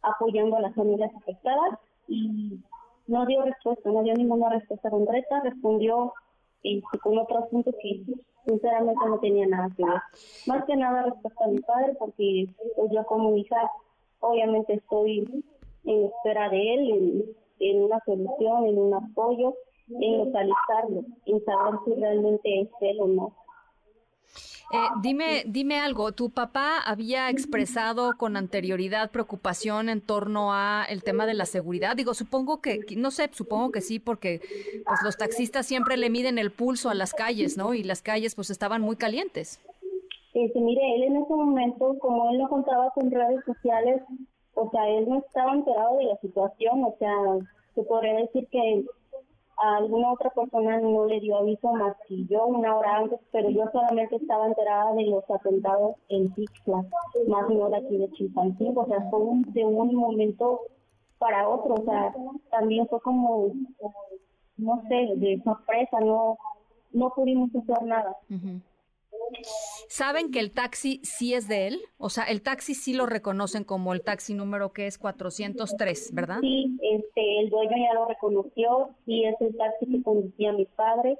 apoyando 0.02 0.56
a 0.56 0.60
las 0.60 0.74
familias 0.74 1.10
afectadas 1.14 1.78
y 2.08 2.58
no 3.06 3.26
dio 3.26 3.42
respuesta, 3.42 3.90
no 3.90 4.02
dio 4.02 4.14
ninguna 4.14 4.48
respuesta 4.50 4.90
concreta, 4.90 5.40
respondió 5.42 6.12
este, 6.62 6.98
con 6.98 7.18
otro 7.18 7.44
asunto 7.44 7.70
que 7.80 8.02
sinceramente 8.46 9.04
no 9.06 9.18
tenía 9.18 9.46
nada 9.46 9.68
que 9.76 9.84
ver. 9.84 10.00
Más 10.46 10.64
que 10.64 10.76
nada 10.76 11.02
respecto 11.02 11.44
a 11.44 11.48
mi 11.48 11.60
padre, 11.60 11.94
porque 11.98 12.48
pues, 12.76 12.90
yo 12.90 13.04
como 13.04 13.36
hija 13.36 13.70
obviamente 14.20 14.74
estoy 14.74 15.44
en 15.84 16.04
espera 16.04 16.48
de 16.48 16.74
él, 16.74 16.90
en, 16.90 17.24
en 17.60 17.82
una 17.82 18.00
solución, 18.04 18.66
en 18.66 18.78
un 18.78 18.94
apoyo, 18.94 19.54
en 19.88 20.18
localizarlo, 20.18 21.04
en 21.26 21.44
saber 21.44 21.74
si 21.84 21.94
realmente 21.94 22.60
es 22.62 22.68
él 22.80 23.00
o 23.00 23.08
no. 23.08 23.36
Eh, 24.72 24.78
dime, 25.00 25.44
dime 25.46 25.78
algo, 25.78 26.10
¿tu 26.10 26.30
papá 26.30 26.80
había 26.84 27.30
expresado 27.30 28.16
con 28.18 28.36
anterioridad 28.36 29.12
preocupación 29.12 29.88
en 29.88 30.00
torno 30.00 30.52
a 30.52 30.84
el 30.88 31.04
tema 31.04 31.24
de 31.24 31.34
la 31.34 31.46
seguridad? 31.46 31.94
Digo, 31.94 32.14
supongo 32.14 32.60
que, 32.60 32.80
no 32.96 33.12
sé, 33.12 33.30
supongo 33.32 33.70
que 33.70 33.80
sí, 33.80 34.00
porque 34.00 34.40
pues 34.84 35.02
los 35.04 35.16
taxistas 35.16 35.66
siempre 35.66 35.96
le 35.96 36.10
miden 36.10 36.38
el 36.38 36.50
pulso 36.50 36.90
a 36.90 36.94
las 36.94 37.14
calles, 37.14 37.56
¿no? 37.56 37.74
Y 37.74 37.84
las 37.84 38.02
calles 38.02 38.34
pues 38.34 38.50
estaban 38.50 38.82
muy 38.82 38.96
calientes. 38.96 39.60
Sí, 40.32 40.50
mire, 40.56 40.82
él 40.96 41.04
en 41.04 41.16
ese 41.16 41.32
momento, 41.32 41.96
como 42.00 42.28
él 42.30 42.38
no 42.38 42.48
contaba 42.48 42.90
con 42.90 43.10
redes 43.10 43.44
sociales, 43.44 44.02
o 44.54 44.68
sea, 44.70 44.88
él 44.88 45.08
no 45.08 45.18
estaba 45.20 45.52
enterado 45.54 45.96
de 45.98 46.04
la 46.06 46.16
situación, 46.16 46.82
o 46.84 46.94
sea, 46.98 47.14
se 47.76 47.82
podría 47.84 48.14
decir 48.16 48.48
que 48.50 48.84
a 49.58 49.76
alguna 49.76 50.12
otra 50.12 50.30
persona 50.30 50.78
no 50.80 51.06
le 51.06 51.20
dio 51.20 51.38
aviso 51.38 51.72
más 51.72 51.96
que 52.06 52.24
yo 52.26 52.46
una 52.46 52.76
hora 52.76 52.98
antes, 52.98 53.18
pero 53.32 53.48
yo 53.48 53.64
solamente 53.72 54.16
estaba 54.16 54.46
enterada 54.46 54.92
de 54.94 55.06
los 55.06 55.28
atentados 55.30 55.96
en 56.08 56.32
Tixla, 56.34 56.84
más 57.28 57.48
no 57.48 57.70
de 57.70 57.76
aquí 57.76 57.96
de 57.96 58.10
Chilpancingo, 58.12 58.82
o 58.82 58.86
sea, 58.86 59.00
fue 59.10 59.20
de 59.48 59.64
un 59.64 59.94
momento 59.94 60.60
para 61.18 61.48
otro, 61.48 61.74
o 61.74 61.84
sea, 61.84 62.14
también 62.50 62.86
fue 62.88 63.00
como, 63.00 63.50
no 64.58 64.82
sé, 64.88 65.14
de 65.16 65.40
sorpresa, 65.42 66.00
no, 66.00 66.36
no 66.92 67.10
pudimos 67.14 67.48
hacer 67.54 67.82
nada. 67.82 68.16
¿Saben 69.88 70.30
que 70.30 70.40
el 70.40 70.52
taxi 70.52 71.00
sí 71.02 71.34
es 71.34 71.48
de 71.48 71.68
él? 71.68 71.80
O 71.98 72.10
sea, 72.10 72.24
el 72.24 72.42
taxi 72.42 72.74
sí 72.74 72.94
lo 72.94 73.06
reconocen 73.06 73.64
como 73.64 73.92
el 73.92 74.02
taxi 74.02 74.34
número 74.34 74.72
que 74.72 74.86
es 74.86 74.98
403, 74.98 76.14
¿verdad? 76.14 76.38
Sí, 76.40 76.76
este, 76.82 77.40
el 77.40 77.50
dueño 77.50 77.76
ya 77.76 77.94
lo 77.94 78.06
reconoció, 78.06 78.90
sí 79.04 79.24
es 79.24 79.34
el 79.40 79.56
taxi 79.56 79.86
que 79.86 80.02
conducía 80.02 80.52
mi 80.52 80.64
padre. 80.64 81.18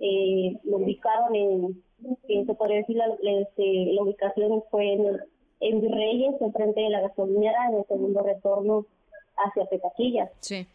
Eh, 0.00 0.58
lo 0.64 0.78
ubicaron 0.78 1.34
en, 1.34 1.82
se 2.26 2.54
podría 2.54 2.78
decir, 2.78 2.96
la, 2.96 3.06
este, 3.40 3.92
la 3.92 4.02
ubicación 4.02 4.62
fue 4.70 4.92
en, 4.92 5.18
en 5.60 5.80
Virreyes, 5.80 6.40
enfrente 6.40 6.80
de 6.80 6.90
la 6.90 7.00
gasolinera, 7.00 7.68
en 7.70 7.78
el 7.78 7.86
segundo 7.86 8.22
retorno 8.22 8.86
hacia 9.36 9.66
Petaquilla. 9.66 10.30
Sí. 10.40 10.66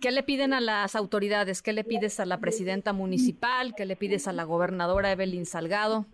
¿Qué 0.00 0.10
le 0.10 0.22
piden 0.22 0.52
a 0.52 0.60
las 0.60 0.94
autoridades? 0.94 1.62
¿Qué 1.62 1.72
le 1.72 1.84
pides 1.84 2.20
a 2.20 2.26
la 2.26 2.38
presidenta 2.38 2.92
municipal? 2.92 3.74
¿Qué 3.74 3.86
le 3.86 3.96
pides 3.96 4.28
a 4.28 4.32
la 4.32 4.44
gobernadora 4.44 5.10
Evelyn 5.10 5.46
Salgado? 5.46 6.06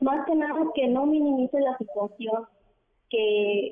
más 0.00 0.26
que 0.26 0.34
nada 0.34 0.60
que 0.74 0.88
no 0.88 1.06
minimice 1.06 1.60
la 1.60 1.76
situación, 1.78 2.44
que 3.08 3.70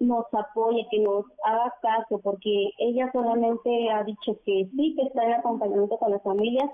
nos 0.00 0.26
apoye, 0.32 0.86
que 0.90 0.98
nos 1.00 1.24
haga 1.44 1.74
caso, 1.80 2.18
porque 2.18 2.70
ella 2.78 3.10
solamente 3.12 3.90
ha 3.90 4.04
dicho 4.04 4.36
que 4.44 4.68
sí, 4.76 4.94
que 4.94 5.02
está 5.02 5.24
en 5.24 5.34
acompañamiento 5.34 5.96
con 5.98 6.12
las 6.12 6.22
familias, 6.22 6.70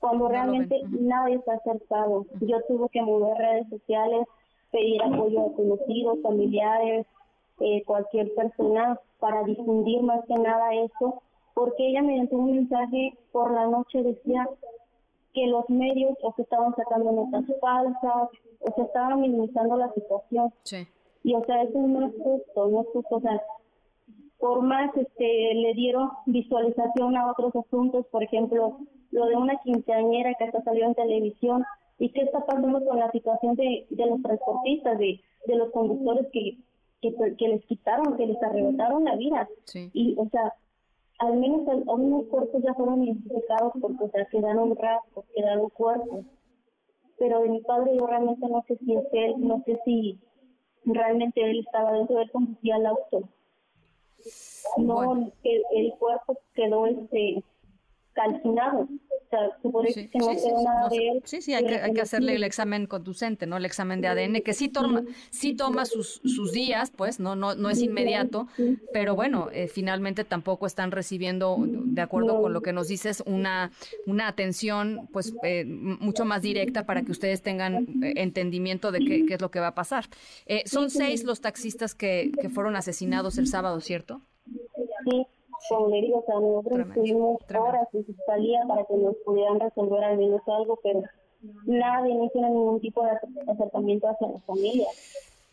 cuando 0.00 0.28
realmente 0.28 0.82
nadie 0.88 1.36
está 1.36 1.54
acercado. 1.54 2.26
Yo 2.40 2.60
tuve 2.68 2.88
que 2.90 3.02
mover 3.02 3.36
redes 3.38 3.68
sociales, 3.68 4.26
pedir 4.70 5.02
apoyo 5.02 5.46
a 5.46 5.54
conocidos, 5.54 6.18
familiares, 6.22 7.06
eh, 7.60 7.82
cualquier 7.84 8.34
persona 8.34 8.98
para 9.24 9.42
difundir 9.42 10.02
más 10.02 10.22
que 10.26 10.34
nada 10.34 10.74
eso, 10.74 11.22
porque 11.54 11.88
ella 11.88 12.02
mediante 12.02 12.36
un 12.36 12.52
mensaje 12.52 13.16
por 13.32 13.54
la 13.54 13.66
noche 13.66 14.02
decía 14.02 14.46
que 15.32 15.46
los 15.46 15.66
medios 15.70 16.12
o 16.22 16.34
que 16.34 16.42
estaban 16.42 16.76
sacando 16.76 17.10
notas 17.10 17.46
falsas 17.58 18.28
o 18.60 18.74
se 18.76 18.82
estaban 18.82 19.22
minimizando 19.22 19.78
la 19.78 19.90
situación. 19.94 20.52
Sí. 20.64 20.86
Y 21.22 21.34
o 21.34 21.42
sea, 21.46 21.62
eso 21.62 21.78
no 21.78 22.06
es 22.06 22.12
justo, 22.22 22.68
no 22.68 22.82
es 22.82 22.86
justo, 22.88 23.16
o 23.16 23.20
sea, 23.20 23.42
por 24.38 24.60
más 24.60 24.94
este 24.94 25.54
le 25.54 25.72
dieron 25.72 26.10
visualización 26.26 27.16
a 27.16 27.30
otros 27.30 27.56
asuntos, 27.56 28.04
por 28.08 28.22
ejemplo, 28.22 28.76
lo 29.10 29.24
de 29.24 29.36
una 29.36 29.56
quinceañera 29.62 30.34
que 30.34 30.44
hasta 30.44 30.62
salió 30.64 30.84
en 30.84 30.94
televisión, 30.94 31.64
y 31.98 32.10
qué 32.10 32.24
está 32.24 32.44
pasando 32.44 32.84
con 32.84 32.98
la 32.98 33.10
situación 33.10 33.54
de, 33.54 33.86
de 33.88 34.06
los 34.06 34.20
transportistas, 34.20 34.98
de, 34.98 35.18
de 35.46 35.56
los 35.56 35.70
conductores 35.70 36.26
que, 36.30 36.58
que, 37.12 37.48
les 37.48 37.64
quitaron, 37.66 38.16
que 38.16 38.26
les 38.26 38.42
arrebataron 38.42 39.04
la 39.04 39.16
vida. 39.16 39.48
Sí. 39.64 39.90
Y, 39.92 40.14
o 40.18 40.28
sea, 40.30 40.54
al 41.18 41.36
menos 41.36 41.68
algunos 41.68 42.26
cuerpos 42.26 42.62
ya 42.62 42.74
fueron 42.74 43.04
identificados 43.04 43.72
porque, 43.80 44.04
o 44.04 44.10
sea, 44.10 44.24
quedaron 44.26 44.76
rasgos, 44.76 45.24
quedaron 45.34 45.68
cuerpos. 45.70 46.24
Pero 47.18 47.40
de 47.42 47.48
mi 47.48 47.60
padre 47.60 47.96
yo 47.96 48.06
realmente 48.06 48.48
no 48.48 48.64
sé 48.66 48.76
si 48.78 48.94
es 48.94 49.04
él, 49.12 49.34
no 49.38 49.62
sé 49.64 49.78
si 49.84 50.18
realmente 50.84 51.40
él 51.42 51.60
estaba 51.60 51.92
dentro 51.92 52.18
del 52.18 52.30
conducía 52.30 52.76
el 52.76 52.86
auto. 52.86 53.28
No, 54.78 55.12
el, 55.42 55.62
el 55.72 55.92
cuerpo 55.98 56.38
quedó 56.54 56.86
este 56.86 57.44
calcinado. 58.14 58.88
Sí, 61.24 61.42
sí, 61.42 61.54
hay 61.54 61.66
que, 61.66 61.74
hay 61.76 61.92
que 61.92 62.00
hacerle 62.00 62.36
el 62.36 62.44
examen 62.44 62.86
conducente, 62.86 63.46
¿no? 63.46 63.56
El 63.56 63.64
examen 63.64 64.00
de 64.00 64.08
ADN, 64.08 64.40
que 64.42 64.52
sí 64.52 64.68
toma, 64.68 65.02
sí 65.30 65.54
toma 65.54 65.84
sus, 65.84 66.20
sus 66.24 66.52
días, 66.52 66.90
pues, 66.90 67.20
no, 67.20 67.34
no, 67.34 67.54
no 67.54 67.70
es 67.70 67.80
inmediato, 67.80 68.46
pero 68.92 69.14
bueno, 69.14 69.48
eh, 69.52 69.66
finalmente 69.66 70.24
tampoco 70.24 70.66
están 70.66 70.92
recibiendo, 70.92 71.56
de 71.58 72.02
acuerdo 72.02 72.40
con 72.40 72.52
lo 72.52 72.62
que 72.62 72.72
nos 72.72 72.88
dices, 72.88 73.22
una, 73.26 73.72
una 74.06 74.28
atención, 74.28 75.08
pues, 75.12 75.34
eh, 75.42 75.64
mucho 75.64 76.24
más 76.24 76.42
directa 76.42 76.86
para 76.86 77.02
que 77.02 77.12
ustedes 77.12 77.42
tengan 77.42 78.04
eh, 78.04 78.14
entendimiento 78.16 78.92
de 78.92 79.00
qué, 79.00 79.26
qué, 79.26 79.34
es 79.34 79.40
lo 79.40 79.50
que 79.50 79.60
va 79.60 79.68
a 79.68 79.74
pasar. 79.74 80.04
son 80.66 80.90
seis 80.90 81.24
los 81.24 81.40
taxistas 81.40 81.94
que, 81.94 82.30
que 82.40 82.48
fueron 82.48 82.76
asesinados 82.76 83.38
el 83.38 83.46
sábado, 83.46 83.80
¿cierto? 83.80 84.20
Sí 85.10 85.26
con 85.68 85.94
heridos. 85.94 86.22
O 86.22 86.26
sea, 86.26 86.40
nosotros 86.40 86.88
estuvimos 86.88 87.38
horas 87.58 87.88
en 87.92 88.04
fiscalía 88.04 88.60
para 88.68 88.84
que 88.84 88.94
nos 88.96 89.16
pudieran 89.24 89.60
resolver 89.60 90.04
al 90.04 90.18
menos 90.18 90.40
algo, 90.46 90.78
pero 90.82 91.02
nadie 91.66 92.14
no 92.14 92.24
hicieron 92.24 92.54
ningún 92.54 92.80
tipo 92.80 93.04
de 93.04 93.10
acercamiento 93.52 94.08
hacia 94.08 94.28
las 94.28 94.44
familias. 94.44 94.88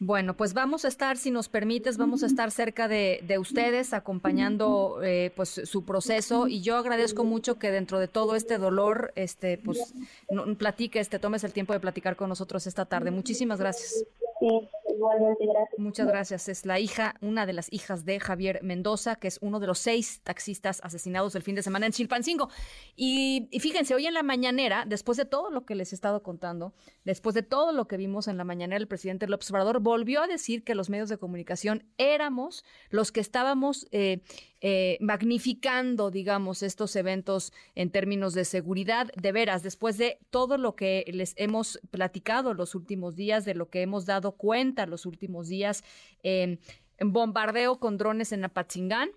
Bueno, 0.03 0.35
pues 0.35 0.55
vamos 0.55 0.83
a 0.83 0.87
estar, 0.87 1.15
si 1.15 1.29
nos 1.29 1.47
permites, 1.47 1.99
vamos 1.99 2.23
a 2.23 2.25
estar 2.25 2.49
cerca 2.49 2.87
de, 2.87 3.19
de 3.21 3.37
ustedes, 3.37 3.93
acompañando 3.93 4.99
eh, 5.03 5.31
pues 5.35 5.61
su 5.65 5.85
proceso. 5.85 6.47
Y 6.47 6.61
yo 6.61 6.77
agradezco 6.77 7.23
mucho 7.23 7.59
que 7.59 7.69
dentro 7.69 7.99
de 7.99 8.07
todo 8.07 8.35
este 8.35 8.57
dolor, 8.57 9.13
este, 9.15 9.59
pues 9.59 9.93
no, 10.31 10.43
platiques, 10.55 11.07
te 11.09 11.19
tomes 11.19 11.43
el 11.43 11.53
tiempo 11.53 11.73
de 11.73 11.79
platicar 11.79 12.15
con 12.15 12.29
nosotros 12.29 12.65
esta 12.65 12.85
tarde. 12.85 13.11
Muchísimas 13.11 13.59
gracias. 13.59 14.03
Igualmente, 14.41 15.45
gracias. 15.45 15.79
Muchas 15.79 16.07
gracias. 16.07 16.49
Es 16.49 16.65
la 16.65 16.79
hija, 16.79 17.15
una 17.21 17.45
de 17.45 17.53
las 17.53 17.71
hijas 17.71 18.05
de 18.05 18.19
Javier 18.19 18.59
Mendoza, 18.63 19.15
que 19.15 19.27
es 19.27 19.37
uno 19.41 19.59
de 19.59 19.67
los 19.67 19.79
seis 19.79 20.21
taxistas 20.23 20.81
asesinados 20.83 21.35
el 21.35 21.43
fin 21.43 21.55
de 21.55 21.63
semana 21.63 21.85
en 21.85 21.91
Chilpancingo. 21.91 22.49
Y, 22.95 23.47
y, 23.51 23.59
fíjense, 23.59 23.93
hoy 23.93 24.07
en 24.07 24.13
la 24.13 24.23
mañanera, 24.23 24.85
después 24.87 25.17
de 25.17 25.25
todo 25.25 25.49
lo 25.49 25.65
que 25.65 25.75
les 25.75 25.91
he 25.91 25.95
estado 25.95 26.23
contando, 26.23 26.73
después 27.05 27.35
de 27.35 27.43
todo 27.43 27.71
lo 27.71 27.87
que 27.87 27.97
vimos 27.97 28.27
en 28.27 28.37
la 28.37 28.43
mañanera, 28.43 28.77
el 28.77 28.87
presidente 28.87 29.27
López 29.27 29.49
Obrador 29.51 29.79
volvió 29.79 30.21
a 30.21 30.27
decir 30.27 30.63
que 30.63 30.75
los 30.75 30.89
medios 30.89 31.09
de 31.09 31.17
comunicación 31.17 31.85
éramos 31.97 32.65
los 32.89 33.11
que 33.11 33.19
estábamos 33.19 33.87
eh, 33.91 34.21
eh, 34.61 34.97
magnificando, 35.01 36.11
digamos, 36.11 36.63
estos 36.63 36.95
eventos 36.95 37.51
en 37.75 37.91
términos 37.91 38.33
de 38.33 38.45
seguridad. 38.45 39.11
De 39.21 39.31
veras, 39.31 39.63
después 39.63 39.97
de 39.97 40.19
todo 40.29 40.57
lo 40.57 40.75
que 40.75 41.03
les 41.11 41.33
hemos 41.37 41.79
platicado 41.91 42.53
los 42.53 42.75
últimos 42.75 43.15
días, 43.15 43.43
de 43.43 43.55
lo 43.55 43.69
que 43.69 43.81
hemos 43.81 44.05
dado 44.05 44.33
cuenta 44.33 44.85
los 44.85 45.05
últimos 45.05 45.47
días, 45.47 45.83
en 46.23 46.59
bombardeo 46.99 47.79
con 47.79 47.97
drones 47.97 48.31
en 48.31 48.45
Apatzingán, 48.45 49.09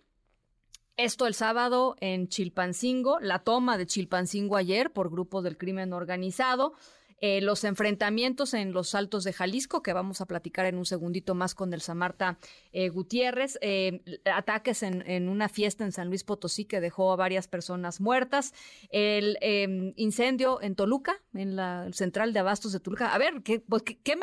esto 0.96 1.26
el 1.26 1.34
sábado 1.34 1.96
en 1.98 2.28
Chilpancingo, 2.28 3.18
la 3.18 3.40
toma 3.40 3.76
de 3.76 3.86
Chilpancingo 3.86 4.56
ayer 4.56 4.92
por 4.92 5.10
grupos 5.10 5.42
del 5.42 5.56
crimen 5.58 5.92
organizado. 5.92 6.74
Eh, 7.20 7.40
los 7.40 7.64
enfrentamientos 7.64 8.54
en 8.54 8.72
los 8.72 8.94
altos 8.94 9.24
de 9.24 9.32
Jalisco, 9.32 9.82
que 9.82 9.92
vamos 9.92 10.20
a 10.20 10.26
platicar 10.26 10.66
en 10.66 10.76
un 10.76 10.84
segundito 10.84 11.34
más 11.34 11.54
con 11.54 11.72
el 11.72 11.80
Samarta 11.80 12.38
eh, 12.72 12.88
Gutiérrez, 12.88 13.58
eh, 13.60 14.02
ataques 14.24 14.82
en, 14.82 15.28
una 15.28 15.48
fiesta 15.48 15.84
en 15.84 15.92
San 15.92 16.08
Luis 16.08 16.24
Potosí 16.24 16.64
que 16.64 16.80
dejó 16.80 17.12
a 17.12 17.16
varias 17.16 17.48
personas 17.48 18.00
muertas, 18.00 18.52
el 18.90 19.38
em, 19.40 19.92
incendio 19.96 20.60
en 20.60 20.74
Toluca, 20.74 21.22
en 21.34 21.56
la 21.56 21.88
central 21.92 22.32
de 22.32 22.40
abastos 22.40 22.72
de 22.72 22.80
Toluca. 22.80 23.14
A 23.14 23.18
ver, 23.18 23.42
¿qué, 23.42 23.60
pues, 23.60 23.82
qué, 23.82 24.18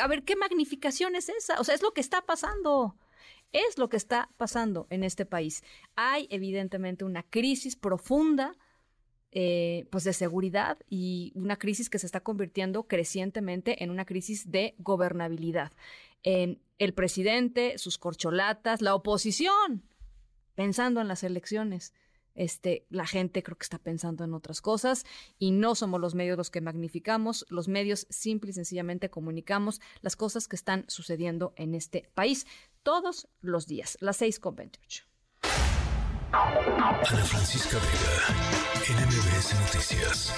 a 0.00 0.08
ver, 0.08 0.24
¿qué 0.24 0.36
magnificación 0.36 1.14
es 1.14 1.28
esa? 1.28 1.60
O 1.60 1.64
sea, 1.64 1.74
es 1.74 1.82
lo 1.82 1.92
que 1.92 2.00
está 2.00 2.22
pasando 2.22 2.96
es 3.52 3.76
lo 3.76 3.88
que 3.88 3.98
está 3.98 4.30
pasando 4.38 4.86
en 4.90 5.04
este 5.04 5.26
país. 5.26 5.62
Hay 5.94 6.26
evidentemente 6.30 7.04
una 7.04 7.22
crisis 7.22 7.76
profunda 7.76 8.56
eh, 9.32 9.86
pues 9.90 10.04
de 10.04 10.12
seguridad 10.12 10.78
y 10.88 11.32
una 11.34 11.56
crisis 11.56 11.90
que 11.90 11.98
se 11.98 12.06
está 12.06 12.20
convirtiendo 12.20 12.84
crecientemente 12.84 13.82
en 13.82 13.90
una 13.90 14.04
crisis 14.04 14.50
de 14.50 14.74
gobernabilidad. 14.78 15.72
El 16.22 16.94
presidente, 16.94 17.78
sus 17.78 17.98
corcholatas, 17.98 18.80
la 18.82 18.94
oposición, 18.94 19.82
pensando 20.54 21.00
en 21.00 21.08
las 21.08 21.22
elecciones. 21.22 21.92
Este, 22.34 22.86
la 22.88 23.06
gente 23.06 23.42
creo 23.42 23.58
que 23.58 23.64
está 23.64 23.78
pensando 23.78 24.24
en 24.24 24.32
otras 24.32 24.62
cosas 24.62 25.04
y 25.38 25.50
no 25.50 25.74
somos 25.74 26.00
los 26.00 26.14
medios 26.14 26.38
los 26.38 26.50
que 26.50 26.62
magnificamos, 26.62 27.44
los 27.50 27.68
medios 27.68 28.06
simple 28.08 28.50
y 28.50 28.54
sencillamente 28.54 29.10
comunicamos 29.10 29.80
las 30.00 30.16
cosas 30.16 30.48
que 30.48 30.56
están 30.56 30.84
sucediendo 30.88 31.52
en 31.56 31.74
este 31.74 32.08
país 32.14 32.46
todos 32.82 33.28
los 33.40 33.66
días, 33.66 33.98
las 34.00 34.16
seis 34.16 34.40
con 34.40 34.56
28. 34.56 35.11
Ana 36.32 36.94
Francisca 37.04 37.76
Vega, 37.76 38.14
NMBS 38.88 39.54
Noticias. 39.60 40.34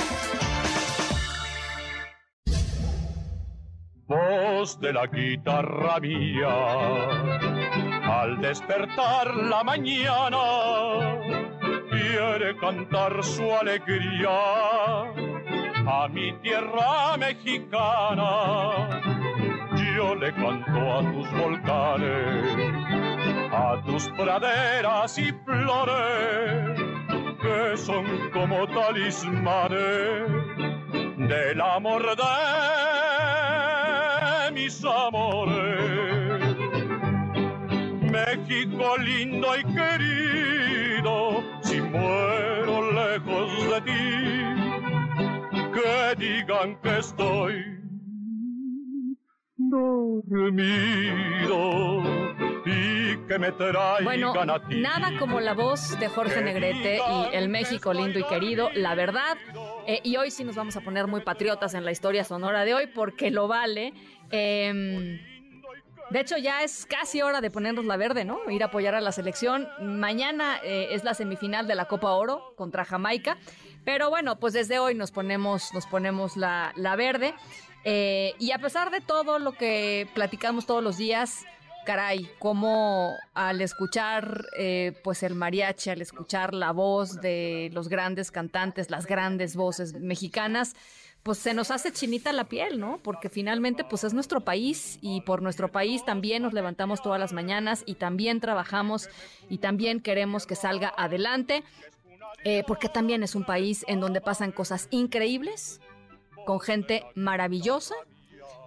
Voz 4.09 4.80
de 4.80 4.92
la 4.92 5.07
guitarra 5.07 6.00
mía, 6.00 6.48
al 8.02 8.40
despertar 8.40 9.37
la 9.37 9.62
mañana, 9.62 11.16
quiere 11.90 12.57
cantar 12.59 13.22
su 13.22 13.54
alegría 13.54 14.30
a 15.87 16.09
mi 16.11 16.33
tierra 16.42 17.16
mexicana. 17.16 19.00
Yo 19.96 20.16
le 20.16 20.35
canto 20.35 20.92
a 20.92 21.12
tus 21.12 21.30
volcanes 21.38 23.13
a 23.54 23.80
tus 23.86 24.08
praderas 24.10 25.16
y 25.18 25.32
flores, 25.44 26.80
que 27.40 27.76
son 27.76 28.04
como 28.32 28.66
talismanes 28.66 30.28
del 31.28 31.60
amor 31.60 32.16
de 32.16 32.24
mis 34.52 34.84
amores. 34.84 36.56
México 38.00 38.96
lindo 38.98 39.56
y 39.56 39.62
querido, 39.78 41.44
si 41.62 41.80
muero 41.80 42.90
lejos 42.92 43.70
de 43.70 43.80
ti, 43.82 44.24
que 45.74 46.14
digan 46.18 46.76
que 46.82 46.98
estoy 46.98 47.54
dormido 49.56 50.74
que 52.64 53.38
me 53.38 53.50
bueno, 54.03 54.33
nada 54.70 55.18
como 55.18 55.40
la 55.40 55.53
voz 55.53 55.98
de 55.98 56.09
Jorge 56.09 56.42
Negrete 56.42 56.96
y 56.96 57.37
el 57.37 57.48
México 57.48 57.92
lindo 57.92 58.18
y 58.18 58.24
querido, 58.24 58.70
la 58.74 58.94
verdad. 58.94 59.37
Eh, 59.87 60.00
y 60.03 60.16
hoy 60.16 60.31
sí 60.31 60.44
nos 60.44 60.57
vamos 60.57 60.77
a 60.77 60.81
poner 60.81 61.07
muy 61.07 61.20
patriotas 61.20 61.74
en 61.74 61.85
la 61.85 61.92
historia 61.92 62.24
sonora 62.24 62.64
de 62.64 62.74
hoy 62.74 62.87
porque 62.87 63.31
lo 63.31 63.48
vale. 63.48 63.92
Em, 64.31 65.20
de 66.11 66.20
hecho, 66.20 66.38
ya 66.38 66.62
es 66.62 66.87
casi 66.87 67.20
hora 67.20 67.40
de 67.40 67.50
ponernos 67.50 67.85
la 67.85 67.96
verde, 67.96 68.24
¿no? 68.24 68.38
Ir 68.50 68.62
a 68.62 68.66
apoyar 68.66 68.94
a 68.94 69.00
la 69.00 69.12
selección. 69.12 69.68
Mañana 69.81 70.59
eh, 70.62 70.88
es 70.92 71.05
la 71.05 71.12
semifinal 71.12 71.66
de 71.66 71.74
la 71.74 71.85
Copa 71.85 72.12
Oro 72.12 72.55
contra 72.57 72.85
Jamaica. 72.85 73.37
Pero 73.85 74.09
bueno, 74.09 74.38
pues 74.38 74.55
desde 74.55 74.79
hoy 74.79 74.94
nos 74.94 75.11
ponemos, 75.11 75.74
nos 75.74 75.87
ponemos 75.87 76.37
la, 76.38 76.72
la 76.77 76.96
verde. 76.96 77.35
Eh, 77.85 78.33
y 78.38 78.53
a 78.53 78.59
pesar 78.59 78.90
de 78.90 79.03
todo 79.03 79.38
lo 79.38 79.53
que 79.53 80.09
platicamos 80.14 80.64
todos 80.64 80.83
los 80.83 80.96
días, 80.96 81.44
caray, 81.84 82.28
como 82.38 83.14
al 83.34 83.60
escuchar 83.60 84.46
eh, 84.58 84.98
pues 85.04 85.22
el 85.22 85.34
mariachi, 85.34 85.90
al 85.90 86.02
escuchar 86.02 86.54
la 86.54 86.72
voz 86.72 87.20
de 87.20 87.70
los 87.72 87.88
grandes 87.88 88.30
cantantes, 88.30 88.90
las 88.90 89.06
grandes 89.06 89.56
voces 89.56 89.94
mexicanas, 89.94 90.74
pues 91.22 91.38
se 91.38 91.54
nos 91.54 91.70
hace 91.70 91.90
chinita 91.90 92.32
la 92.32 92.44
piel, 92.44 92.78
¿no? 92.78 92.98
Porque 93.02 93.30
finalmente 93.30 93.82
pues 93.82 94.04
es 94.04 94.12
nuestro 94.12 94.42
país 94.42 94.98
y 95.00 95.22
por 95.22 95.40
nuestro 95.40 95.72
país 95.72 96.04
también 96.04 96.42
nos 96.42 96.52
levantamos 96.52 97.02
todas 97.02 97.18
las 97.18 97.32
mañanas 97.32 97.82
y 97.86 97.94
también 97.94 98.40
trabajamos 98.40 99.08
y 99.48 99.58
también 99.58 100.00
queremos 100.00 100.46
que 100.46 100.54
salga 100.54 100.92
adelante, 100.96 101.64
eh, 102.44 102.62
porque 102.66 102.90
también 102.90 103.22
es 103.22 103.34
un 103.34 103.44
país 103.44 103.86
en 103.88 104.00
donde 104.00 104.20
pasan 104.20 104.52
cosas 104.52 104.86
increíbles, 104.90 105.80
con 106.44 106.60
gente 106.60 107.04
maravillosa. 107.14 107.94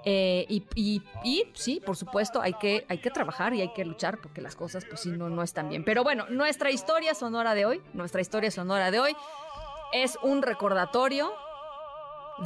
Eh, 0.09 0.45
y, 0.47 1.01
y, 1.21 1.43
sí, 1.53 1.81
por 1.85 1.97
supuesto, 1.97 2.41
hay 2.41 2.53
que, 2.53 2.85
hay 2.87 2.99
que 2.99 3.11
trabajar 3.11 3.53
y 3.53 3.59
hay 3.59 3.73
que 3.73 3.83
luchar 3.83 4.21
porque 4.21 4.39
las 4.39 4.55
cosas, 4.55 4.85
pues 4.85 5.01
sí, 5.01 5.09
no, 5.09 5.29
no 5.29 5.43
están 5.43 5.67
bien. 5.67 5.83
Pero 5.83 6.05
bueno, 6.05 6.27
nuestra 6.29 6.71
historia 6.71 7.13
sonora 7.13 7.53
de 7.55 7.65
hoy, 7.65 7.81
nuestra 7.91 8.21
historia 8.21 8.49
sonora 8.49 8.89
de 8.89 9.01
hoy 9.01 9.17
es 9.91 10.17
un 10.23 10.43
recordatorio 10.43 11.33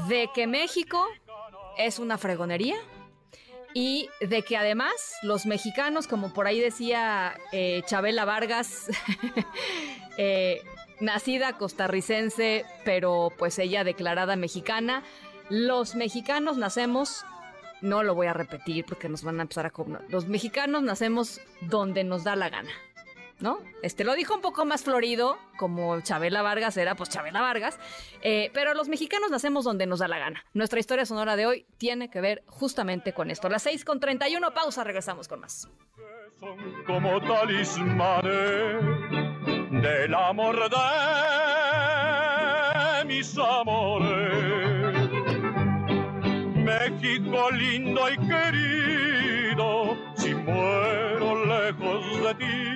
de 0.08 0.28
que 0.34 0.48
México 0.48 1.06
es 1.78 2.00
una 2.00 2.18
fregonería 2.18 2.78
y 3.76 4.10
de 4.22 4.42
que 4.42 4.58
además 4.58 4.94
los 5.22 5.46
mexicanos, 5.46 6.08
como 6.08 6.34
por 6.34 6.48
ahí 6.48 6.60
decía 6.60 7.38
eh, 7.52 7.84
Chabela 7.86 8.26
Vargas, 8.26 8.88
eh, 10.18 10.64
nacida 11.00 11.60
costarricense, 11.60 12.66
pero 12.86 13.32
pues 13.38 13.60
ella 13.60 13.84
declarada 13.84 14.36
mexicana. 14.36 15.04
Los 15.50 15.94
mexicanos 15.94 16.58
nacemos, 16.58 17.24
no 17.82 18.04
lo 18.04 18.16
voy 18.16 18.28
a 18.28 18.34
repetir 18.34 18.86
porque 18.86 19.10
nos 19.10 19.24
van 19.24 19.40
a 19.40 19.44
empezar 19.44 19.66
a. 19.66 19.72
Los 20.10 20.28
mexicanos 20.28 20.84
nacemos 20.84 21.42
donde 21.62 22.04
nos 22.04 22.24
da 22.24 22.36
la 22.36 22.50
gana. 22.50 22.72
¿No? 23.40 23.60
Este 23.82 24.04
lo 24.04 24.14
dijo 24.14 24.36
un 24.36 24.42
poco 24.42 24.66
más 24.66 24.84
florido, 24.84 25.36
como 25.58 26.00
Chabela 26.02 26.44
Vargas 26.44 26.78
era, 26.78 26.94
pues 26.94 27.10
Chabela 27.10 27.42
Vargas. 27.42 27.80
Eh, 28.22 28.52
pero 28.54 28.76
los 28.76 28.88
mexicanos 28.88 29.32
nacemos 29.32 29.66
donde 29.66 29.88
nos 29.88 29.98
da 29.98 30.08
la 30.08 30.20
gana. 30.20 30.46
Nuestra 30.54 30.80
historia 30.80 31.08
sonora 31.08 31.36
de 31.36 31.48
hoy 31.48 31.66
tiene 31.80 32.12
que 32.12 32.22
ver 32.22 32.44
justamente 32.46 33.14
con 33.14 33.32
esto. 33.32 33.50
Las 33.50 33.64
6 33.64 33.84
con 33.84 34.00
31, 34.00 34.54
pausa, 34.54 34.84
regresamos 34.84 35.28
con 35.28 35.40
más. 35.40 35.68
Son 36.40 36.84
como 36.86 37.20
del 39.82 40.14
amor 40.14 40.70
de 40.70 40.78
mis 43.06 43.36
amores. 43.38 44.71
México 47.02 47.50
lindo 47.50 48.02
y 48.12 48.18
querido, 48.28 49.98
si 50.16 50.36
muero 50.36 51.46
lejos 51.46 52.24
de 52.24 52.36
ti. 52.36 52.68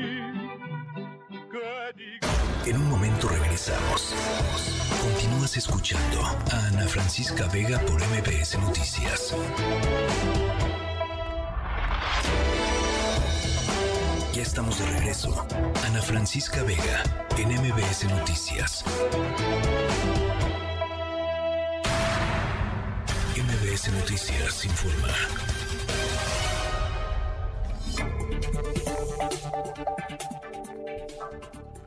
En 2.66 2.78
un 2.78 2.90
momento 2.90 3.28
regresamos. 3.28 4.16
Continúas 5.04 5.56
escuchando 5.58 6.24
a 6.52 6.68
Ana 6.68 6.88
Francisca 6.88 7.46
Vega 7.54 7.80
por 7.82 8.02
MBS 8.02 8.58
Noticias. 8.58 9.36
Ya 14.34 14.42
estamos 14.42 14.80
de 14.80 14.86
regreso. 14.88 15.46
Ana 15.86 16.02
Francisca 16.02 16.64
Vega, 16.64 17.04
en 17.38 17.50
MBS 17.50 18.06
Noticias. 18.06 18.84
Noticias 23.76 24.64
informa. 24.64 25.14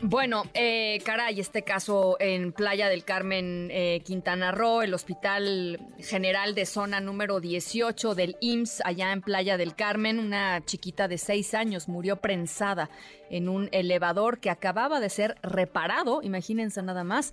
Bueno, 0.02 0.44
eh, 0.52 1.00
caray, 1.06 1.40
este 1.40 1.62
caso 1.62 2.18
en 2.20 2.52
Playa 2.52 2.90
del 2.90 3.04
Carmen, 3.04 3.70
eh, 3.70 4.02
Quintana 4.04 4.52
Roo, 4.52 4.82
el 4.82 4.92
Hospital 4.92 5.80
General 5.98 6.54
de 6.54 6.66
Zona 6.66 7.00
número 7.00 7.40
18 7.40 8.14
del 8.14 8.36
IMSS, 8.42 8.82
allá 8.84 9.10
en 9.12 9.22
Playa 9.22 9.56
del 9.56 9.74
Carmen, 9.74 10.18
una 10.18 10.62
chiquita 10.66 11.08
de 11.08 11.16
seis 11.16 11.54
años 11.54 11.88
murió 11.88 12.16
prensada 12.16 12.90
en 13.30 13.48
un 13.48 13.70
elevador 13.72 14.40
que 14.40 14.50
acababa 14.50 15.00
de 15.00 15.08
ser 15.08 15.38
reparado, 15.42 16.20
imagínense 16.22 16.82
nada 16.82 17.02
más. 17.02 17.32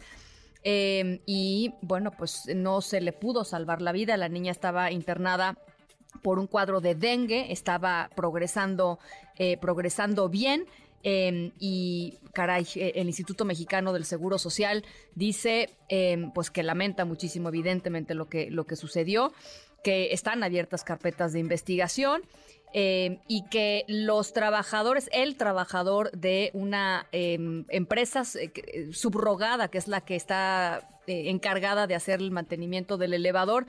Eh, 0.68 1.22
y 1.28 1.76
bueno, 1.82 2.12
pues 2.12 2.48
no 2.56 2.82
se 2.82 3.00
le 3.00 3.14
pudo 3.14 3.46
salvar 3.46 3.84
la 3.84 3.92
vida, 3.92 4.18
la 4.18 4.30
niña 4.30 4.52
estaba 4.52 4.92
internada 4.92 5.60
por 6.24 6.40
un 6.40 6.48
cuadro 6.48 6.82
de 6.82 6.96
dengue, 6.96 7.52
estaba 7.52 8.10
progresando, 8.16 8.98
eh, 9.38 9.58
progresando 9.58 10.28
bien. 10.28 10.66
Em, 11.04 11.52
y 11.60 12.18
caray, 12.34 12.66
eh, 12.78 12.94
el 12.96 13.06
Instituto 13.06 13.46
Mexicano 13.46 13.94
del 13.94 14.06
Seguro 14.06 14.40
Social 14.40 14.84
dice 15.14 15.70
em, 15.88 16.32
pues 16.32 16.50
que 16.50 16.64
lamenta 16.64 17.06
muchísimo 17.06 17.50
evidentemente 17.50 18.16
lo 18.16 18.28
que, 18.28 18.50
lo 18.50 18.66
que 18.66 18.76
sucedió, 18.76 19.32
que 19.84 20.14
están 20.14 20.42
abiertas 20.44 20.84
carpetas 20.84 21.32
de 21.32 21.42
investigación. 21.42 22.24
Em, 22.78 23.20
y 23.30 23.46
que 23.46 23.86
los 23.88 24.34
trabajadores, 24.34 25.10
el 25.14 25.38
trabajador 25.38 26.12
de 26.12 26.52
una 26.54 27.08
empresa 27.14 28.24
eh, 28.38 28.90
subrogada, 28.92 29.70
que 29.70 29.78
es 29.78 29.88
la 29.88 30.02
que 30.02 30.18
está 30.18 30.90
eh, 31.08 31.30
encargada 31.30 31.88
de 31.88 31.96
hacer 31.96 32.20
el 32.20 32.32
mantenimiento 32.32 32.98
del 32.98 33.14
elevador, 33.14 33.66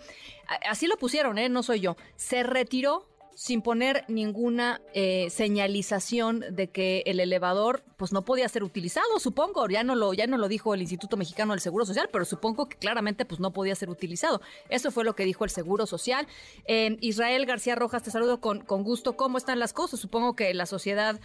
así 0.69 0.89
lo 0.89 0.97
pusieron, 0.97 1.39
¿eh? 1.39 1.49
no 1.49 1.63
soy 1.63 1.79
yo, 1.79 1.97
se 2.17 2.43
retiró 2.43 3.07
sin 3.37 3.61
poner 3.61 4.05
ninguna 4.09 4.81
eh, 4.95 5.29
señalización 5.29 6.43
de 6.51 6.69
que 6.69 7.03
el 7.05 7.21
elevador 7.21 7.83
pues 7.99 8.11
no 8.11 8.25
podía 8.25 8.49
ser 8.49 8.65
utilizado, 8.65 9.19
supongo, 9.19 9.69
ya 9.69 9.85
no 9.85 9.95
lo 9.95 10.15
ya 10.15 10.27
no 10.27 10.39
lo 10.39 10.49
dijo 10.49 10.73
el 10.73 10.81
Instituto 10.81 11.19
Mexicano 11.19 11.53
del 11.53 11.61
Seguro 11.61 11.85
Social, 11.85 12.09
pero 12.11 12.25
supongo 12.25 12.67
que 12.67 12.79
claramente 12.79 13.27
pues 13.27 13.39
no 13.39 13.53
podía 13.53 13.75
ser 13.75 13.91
utilizado. 13.91 14.41
Eso 14.71 14.91
fue 14.91 15.05
lo 15.05 15.15
que 15.15 15.25
dijo 15.25 15.45
el 15.45 15.51
Seguro 15.51 15.85
Social. 15.85 16.27
Eh, 16.67 16.97
Israel 17.03 17.45
García 17.45 17.75
Rojas, 17.75 18.03
te 18.03 18.11
saludo 18.11 18.41
con, 18.41 18.61
con 18.61 18.83
gusto. 18.83 19.19
¿Cómo 19.19 19.37
están 19.37 19.59
las 19.59 19.75
cosas? 19.75 20.01
Supongo 20.01 20.35
que 20.35 20.55
la 20.55 20.65
sociedad 20.65 21.21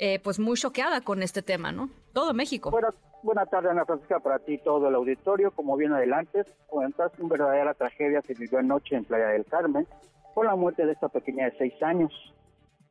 eh, 0.00 0.18
pues 0.18 0.40
muy 0.40 0.56
choqueada 0.56 1.02
con 1.02 1.22
este 1.22 1.42
tema, 1.42 1.70
¿no? 1.70 1.90
Todo 2.12 2.34
México. 2.34 2.72
Buenas 2.72 2.94
buena 3.22 3.46
tardes, 3.46 3.70
Ana 3.70 3.84
Francisca, 3.84 4.18
para 4.18 4.40
ti 4.40 4.58
todo 4.58 4.88
el 4.88 4.96
auditorio. 4.96 5.52
Como 5.52 5.76
bien 5.76 5.92
adelante, 5.92 6.44
comentas, 6.66 7.12
una 7.20 7.28
verdadera 7.28 7.74
tragedia 7.74 8.20
se 8.22 8.34
vivió 8.34 8.58
anoche 8.58 8.96
en 8.96 9.04
Playa 9.04 9.28
del 9.28 9.44
Carmen 9.44 9.86
por 10.34 10.46
la 10.46 10.56
muerte 10.56 10.86
de 10.86 10.92
esta 10.92 11.08
pequeña 11.08 11.46
de 11.46 11.58
seis 11.58 11.82
años. 11.82 12.12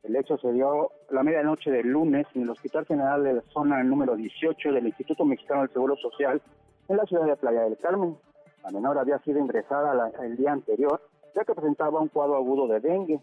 El 0.02 0.16
hecho 0.16 0.36
se 0.38 0.52
dio 0.52 0.90
la 1.10 1.22
medianoche 1.22 1.70
del 1.70 1.88
lunes 1.88 2.26
en 2.34 2.42
el 2.42 2.50
Hospital 2.50 2.86
General 2.86 3.22
de 3.22 3.34
la 3.34 3.42
Zona 3.52 3.82
número 3.84 4.16
18 4.16 4.72
del 4.72 4.86
Instituto 4.86 5.24
Mexicano 5.24 5.62
del 5.62 5.70
Seguro 5.70 5.96
Social 5.96 6.42
en 6.88 6.96
la 6.96 7.04
ciudad 7.04 7.26
de 7.26 7.36
Playa 7.36 7.62
del 7.62 7.78
Carmen. 7.78 8.16
La 8.64 8.70
menor 8.70 8.98
había 8.98 9.18
sido 9.20 9.38
ingresada 9.38 10.10
el 10.22 10.36
día 10.36 10.52
anterior 10.52 11.00
ya 11.34 11.44
que 11.44 11.54
presentaba 11.54 12.00
un 12.00 12.08
cuadro 12.08 12.36
agudo 12.36 12.66
de 12.68 12.80
dengue. 12.80 13.20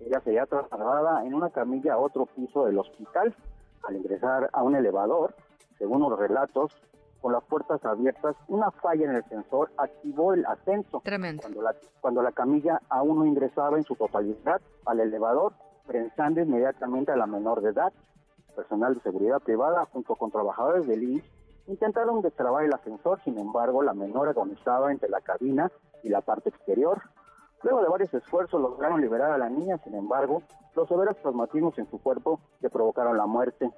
Ella 0.00 0.20
sería 0.20 0.46
trasladada 0.46 1.24
en 1.24 1.34
una 1.34 1.50
camilla 1.50 1.94
a 1.94 1.98
otro 1.98 2.26
piso 2.26 2.66
del 2.66 2.78
hospital. 2.78 3.34
Al 3.84 3.96
ingresar 3.96 4.50
a 4.52 4.62
un 4.62 4.76
elevador, 4.76 5.34
según 5.78 6.00
los 6.00 6.18
relatos, 6.18 6.72
con 7.20 7.32
las 7.32 7.44
puertas 7.44 7.84
abiertas, 7.84 8.36
una 8.48 8.70
falla 8.70 9.06
en 9.06 9.16
el 9.16 9.24
sensor 9.24 9.70
activó 9.76 10.34
el 10.34 10.46
ascenso. 10.46 11.00
Tremendo. 11.04 11.42
Cuando 11.42 11.62
la, 11.62 11.74
cuando 12.00 12.22
la 12.22 12.32
camilla 12.32 12.80
aún 12.88 13.18
no 13.18 13.26
ingresaba 13.26 13.76
en 13.76 13.84
su 13.84 13.96
totalidad 13.96 14.60
al 14.86 15.00
elevador, 15.00 15.52
prensando 15.86 16.40
inmediatamente 16.40 17.10
a 17.10 17.16
la 17.16 17.26
menor 17.26 17.62
de 17.62 17.70
edad. 17.70 17.92
Personal 18.54 18.94
de 18.94 19.00
seguridad 19.00 19.40
privada 19.40 19.86
junto 19.92 20.14
con 20.16 20.30
trabajadores 20.30 20.86
del 20.86 21.02
INS 21.02 21.24
intentaron 21.66 22.22
destrabar 22.22 22.64
el 22.64 22.74
ascensor, 22.74 23.20
sin 23.24 23.38
embargo 23.38 23.82
la 23.82 23.94
menor 23.94 24.28
agonizaba 24.28 24.90
entre 24.90 25.08
la 25.08 25.20
cabina 25.20 25.70
y 26.02 26.08
la 26.08 26.20
parte 26.20 26.50
exterior. 26.50 27.02
Luego 27.62 27.82
de 27.82 27.88
varios 27.88 28.14
esfuerzos 28.14 28.60
lograron 28.60 29.00
liberar 29.00 29.32
a 29.32 29.38
la 29.38 29.48
niña, 29.48 29.78
sin 29.78 29.94
embargo, 29.94 30.42
los 30.76 30.88
severos 30.88 31.16
traumatismos 31.18 31.76
en 31.78 31.90
su 31.90 32.00
cuerpo 32.00 32.40
le 32.60 32.70
provocaron 32.70 33.16
la 33.16 33.26
muerte. 33.26 33.70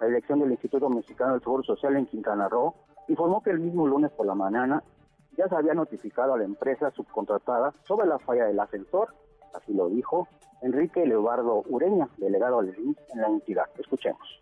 La 0.00 0.06
dirección 0.06 0.38
del 0.40 0.52
Instituto 0.52 0.88
Mexicano 0.88 1.32
del 1.32 1.42
Seguro 1.42 1.62
Social 1.64 1.96
en 1.96 2.06
Quintana 2.06 2.48
Roo 2.48 2.74
informó 3.08 3.42
que 3.42 3.50
el 3.50 3.58
mismo 3.58 3.86
lunes 3.86 4.12
por 4.12 4.26
la 4.26 4.34
mañana 4.34 4.82
ya 5.36 5.48
se 5.48 5.56
había 5.56 5.74
notificado 5.74 6.34
a 6.34 6.38
la 6.38 6.44
empresa 6.44 6.90
subcontratada 6.90 7.72
sobre 7.86 8.06
la 8.06 8.18
falla 8.18 8.46
del 8.46 8.60
ascensor, 8.60 9.14
así 9.54 9.72
lo 9.72 9.88
dijo 9.88 10.28
Enrique 10.62 11.04
Leobardo 11.06 11.64
Ureña, 11.68 12.08
delegado 12.16 12.62
del 12.62 12.76
en 12.76 13.20
la 13.20 13.28
entidad. 13.28 13.66
Escuchemos. 13.78 14.40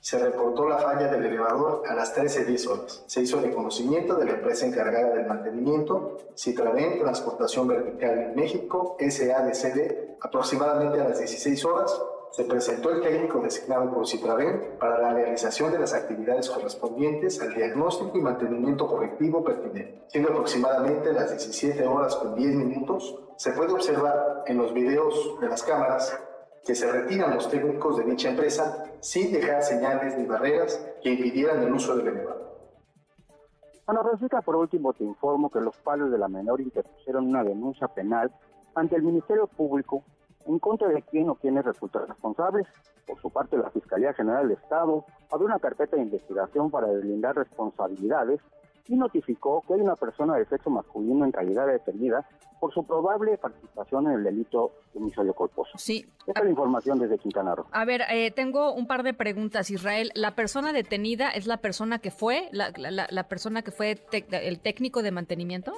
Se 0.00 0.18
reportó 0.18 0.68
la 0.68 0.78
falla 0.78 1.08
del 1.08 1.24
elevador 1.24 1.82
a 1.86 1.94
las 1.94 2.16
13.10 2.16 2.70
horas. 2.70 3.04
Se 3.06 3.20
hizo 3.20 3.40
reconocimiento 3.40 4.14
de 4.14 4.26
la 4.26 4.32
empresa 4.32 4.66
encargada 4.66 5.14
del 5.14 5.26
mantenimiento, 5.26 6.18
Citraven 6.36 6.98
Transportación 6.98 7.66
Vertical 7.66 8.18
en 8.18 8.36
México, 8.36 8.96
SADCD, 9.00 10.16
aproximadamente 10.20 11.00
a 11.00 11.08
las 11.08 11.18
16 11.18 11.64
horas 11.64 12.00
se 12.30 12.44
presentó 12.44 12.90
el 12.90 13.00
técnico 13.00 13.40
designado 13.40 13.92
por 13.92 14.06
Citraven 14.06 14.76
para 14.78 14.98
la 14.98 15.14
realización 15.14 15.72
de 15.72 15.78
las 15.78 15.94
actividades 15.94 16.50
correspondientes 16.50 17.40
al 17.40 17.54
diagnóstico 17.54 18.16
y 18.16 18.20
mantenimiento 18.20 18.86
correctivo 18.86 19.42
pertinente. 19.42 20.04
Siendo 20.08 20.30
aproximadamente 20.30 21.12
las 21.12 21.30
17 21.30 21.86
horas 21.86 22.16
con 22.16 22.34
10 22.34 22.54
minutos, 22.54 23.24
Se 23.38 23.52
puede 23.52 23.72
observar 23.72 24.42
en 24.46 24.58
los 24.58 24.74
videos 24.74 25.38
de 25.40 25.48
las 25.48 25.62
cámaras 25.62 26.20
que 26.66 26.74
se 26.74 26.90
retiran 26.90 27.34
los 27.34 27.48
técnicos 27.48 27.96
de 27.96 28.02
dicha 28.02 28.30
empresa 28.30 28.84
sin 28.98 29.32
dejar 29.32 29.62
señales 29.62 30.18
ni 30.18 30.26
barreras 30.26 30.84
que 31.00 31.10
impidieran 31.10 31.62
el 31.62 31.72
uso 31.72 31.96
del 31.96 32.08
elevador. 32.08 32.48
Ana 33.86 34.02
Francisca, 34.02 34.42
por 34.42 34.56
último, 34.56 34.92
te 34.92 35.04
informo 35.04 35.50
que 35.50 35.60
los 35.60 35.76
padres 35.76 36.10
de 36.10 36.18
la 36.18 36.26
menor 36.26 36.60
interpusieron 36.60 37.28
una 37.28 37.44
denuncia 37.44 37.86
penal 37.86 38.34
ante 38.74 38.96
el 38.96 39.02
Ministerio 39.02 39.46
Público 39.46 40.02
en 40.48 40.58
contra 40.58 40.88
de 40.88 41.02
quién 41.02 41.28
o 41.28 41.34
quiénes 41.36 41.64
resultan 41.64 42.08
responsables. 42.08 42.66
Por 43.06 43.20
su 43.20 43.30
parte, 43.30 43.56
la 43.56 43.70
Fiscalía 43.70 44.12
General 44.14 44.48
del 44.48 44.56
Estado 44.56 45.04
abrió 45.30 45.46
una 45.46 45.58
carpeta 45.58 45.96
de 45.96 46.02
investigación 46.02 46.70
para 46.70 46.88
deslindar 46.88 47.36
responsabilidades 47.36 48.40
y 48.86 48.96
notificó 48.96 49.62
que 49.66 49.74
hay 49.74 49.80
una 49.80 49.96
persona 49.96 50.36
de 50.36 50.46
sexo 50.46 50.70
masculino 50.70 51.24
en 51.24 51.30
calidad 51.30 51.66
de 51.66 51.72
detenida 51.72 52.26
por 52.58 52.72
su 52.72 52.84
probable 52.84 53.36
participación 53.36 54.06
en 54.06 54.12
el 54.14 54.24
delito 54.24 54.72
de 54.92 55.00
homicidio 55.00 55.34
culposo. 55.34 55.76
Sí. 55.76 56.06
Esta 56.26 56.40
es 56.40 56.44
la 56.44 56.50
información 56.50 56.98
desde 56.98 57.18
Quintana 57.18 57.54
Roo. 57.54 57.66
A 57.70 57.84
ver, 57.84 58.02
eh, 58.10 58.30
tengo 58.30 58.72
un 58.72 58.86
par 58.86 59.02
de 59.02 59.14
preguntas, 59.14 59.70
Israel. 59.70 60.10
¿La 60.14 60.34
persona 60.34 60.72
detenida 60.72 61.30
es 61.30 61.46
la 61.46 61.58
persona 61.58 61.98
que 61.98 62.10
fue, 62.10 62.48
la, 62.50 63.28
persona 63.28 63.62
que 63.62 63.70
fue 63.70 64.00
el 64.10 64.60
técnico 64.60 65.02
de 65.02 65.12
mantenimiento? 65.12 65.72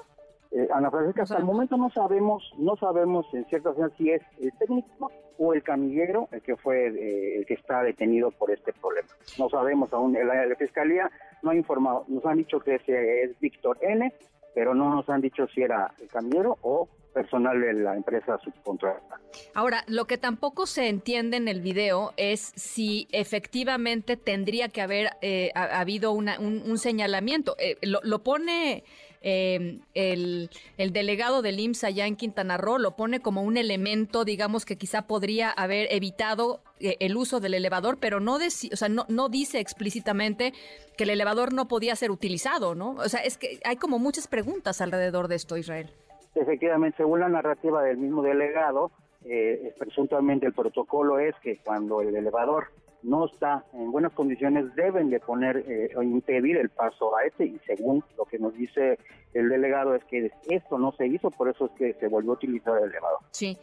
Eh, 0.52 0.68
Ana 0.72 0.90
Francisca, 0.90 1.22
hasta 1.22 1.38
el 1.38 1.44
momento 1.44 1.76
no 1.76 1.90
sabemos, 1.90 2.52
no 2.58 2.74
sabemos 2.76 3.26
en 3.32 3.44
cierta 3.46 3.72
forma 3.72 3.90
si 3.96 4.10
es 4.10 4.22
el 4.40 4.52
técnico 4.58 5.10
o 5.38 5.54
el 5.54 5.62
camillero 5.62 6.28
el 6.32 6.42
que 6.42 6.56
fue 6.56 6.88
eh, 6.88 7.38
el 7.38 7.46
que 7.46 7.54
está 7.54 7.82
detenido 7.82 8.32
por 8.32 8.50
este 8.50 8.72
problema. 8.72 9.08
No 9.38 9.48
sabemos 9.48 9.92
aún. 9.92 10.12
La, 10.12 10.46
la, 10.46 10.56
fiscalía 10.56 11.10
no 11.42 11.50
ha 11.50 11.54
informado, 11.54 12.04
nos 12.08 12.24
han 12.26 12.38
dicho 12.38 12.58
que 12.60 12.74
ese 12.76 13.22
es 13.22 13.38
Víctor 13.38 13.78
N, 13.80 14.12
pero 14.52 14.74
no 14.74 14.92
nos 14.92 15.08
han 15.08 15.20
dicho 15.20 15.46
si 15.54 15.62
era 15.62 15.94
el 16.00 16.08
camillero 16.08 16.58
o 16.62 16.88
personal 17.14 17.60
de 17.60 17.72
la 17.72 17.96
empresa 17.96 18.38
subcontrata. 18.38 19.20
Ahora, 19.54 19.84
lo 19.86 20.06
que 20.06 20.18
tampoco 20.18 20.66
se 20.66 20.88
entiende 20.88 21.36
en 21.36 21.48
el 21.48 21.60
video 21.60 22.12
es 22.16 22.52
si 22.56 23.08
efectivamente 23.12 24.16
tendría 24.16 24.68
que 24.68 24.80
haber 24.80 25.10
eh, 25.20 25.50
habido 25.54 26.12
una, 26.12 26.38
un, 26.38 26.78
señalamiento. 26.78 27.56
lo, 27.82 28.00
lo, 28.02 28.22
pone 28.22 28.84
Em, 29.22 29.80
el, 29.92 30.48
delegado 30.78 31.42
del 31.42 31.60
IMSS 31.60 31.84
allá 31.84 32.06
en 32.06 32.16
Quintana 32.16 32.56
Roo 32.56 32.78
lo 32.78 32.96
pone 32.96 33.20
como 33.20 33.42
un 33.42 33.58
elemento, 33.58 34.24
digamos, 34.24 34.64
que 34.64 34.76
quizá 34.76 35.02
podría 35.06 35.50
haber 35.50 35.92
evitado 35.92 36.62
eh, 36.80 36.96
el 37.00 37.16
uso 37.16 37.38
del 37.38 37.52
elevador, 37.52 37.98
pero 38.00 38.20
no, 38.20 38.36
o 38.36 38.40
sea, 38.40 38.88
no, 38.88 39.04
no 39.08 39.28
dice 39.28 39.60
explícitamente 39.60 40.54
que 40.96 41.04
el 41.04 41.10
elevador 41.10 41.52
no 41.52 41.68
podía 41.68 41.94
ser 41.96 42.10
utilizado, 42.10 42.74
¿no? 42.74 42.92
O 42.92 43.08
sea, 43.10 43.20
es 43.20 43.36
que 43.36 43.60
hay 43.64 43.76
como 43.76 43.98
muchas 43.98 44.26
preguntas 44.26 44.80
alrededor 44.80 45.28
de 45.28 45.34
esto, 45.34 45.58
Israel. 45.58 45.90
Efectivamente, 46.34 46.98
según 46.98 47.20
la 47.20 47.28
narrativa 47.28 47.82
del 47.82 47.98
mismo 47.98 48.22
delegado, 48.22 48.90
eh, 49.26 49.74
presuntamente 49.78 50.46
el 50.46 50.54
protocolo 50.54 51.18
es 51.18 51.34
que 51.42 51.58
cuando 51.58 52.00
el 52.00 52.16
elevador 52.16 52.68
no 53.02 53.26
está 53.26 53.64
en 53.72 53.90
buenas 53.90 54.12
condiciones, 54.12 54.74
deben 54.74 55.10
de 55.10 55.20
poner 55.20 55.64
eh, 55.66 55.90
o 55.96 56.02
impedir 56.02 56.56
el 56.56 56.68
paso 56.70 57.16
a 57.16 57.24
este 57.24 57.46
y 57.46 57.58
según 57.66 58.04
lo 58.16 58.24
que 58.24 58.38
nos 58.38 58.54
dice 58.54 58.98
el 59.34 59.48
delegado 59.48 59.94
es 59.94 60.04
que 60.04 60.30
esto 60.48 60.78
no 60.78 60.92
se 60.92 61.06
hizo, 61.06 61.30
por 61.30 61.48
eso 61.48 61.66
es 61.66 61.72
que 61.72 61.94
se 61.94 62.08
volvió 62.08 62.32
a 62.32 62.34
utilizar 62.34 62.76
el 62.78 62.90
elevador. 62.90 63.20
Sí. 63.30 63.56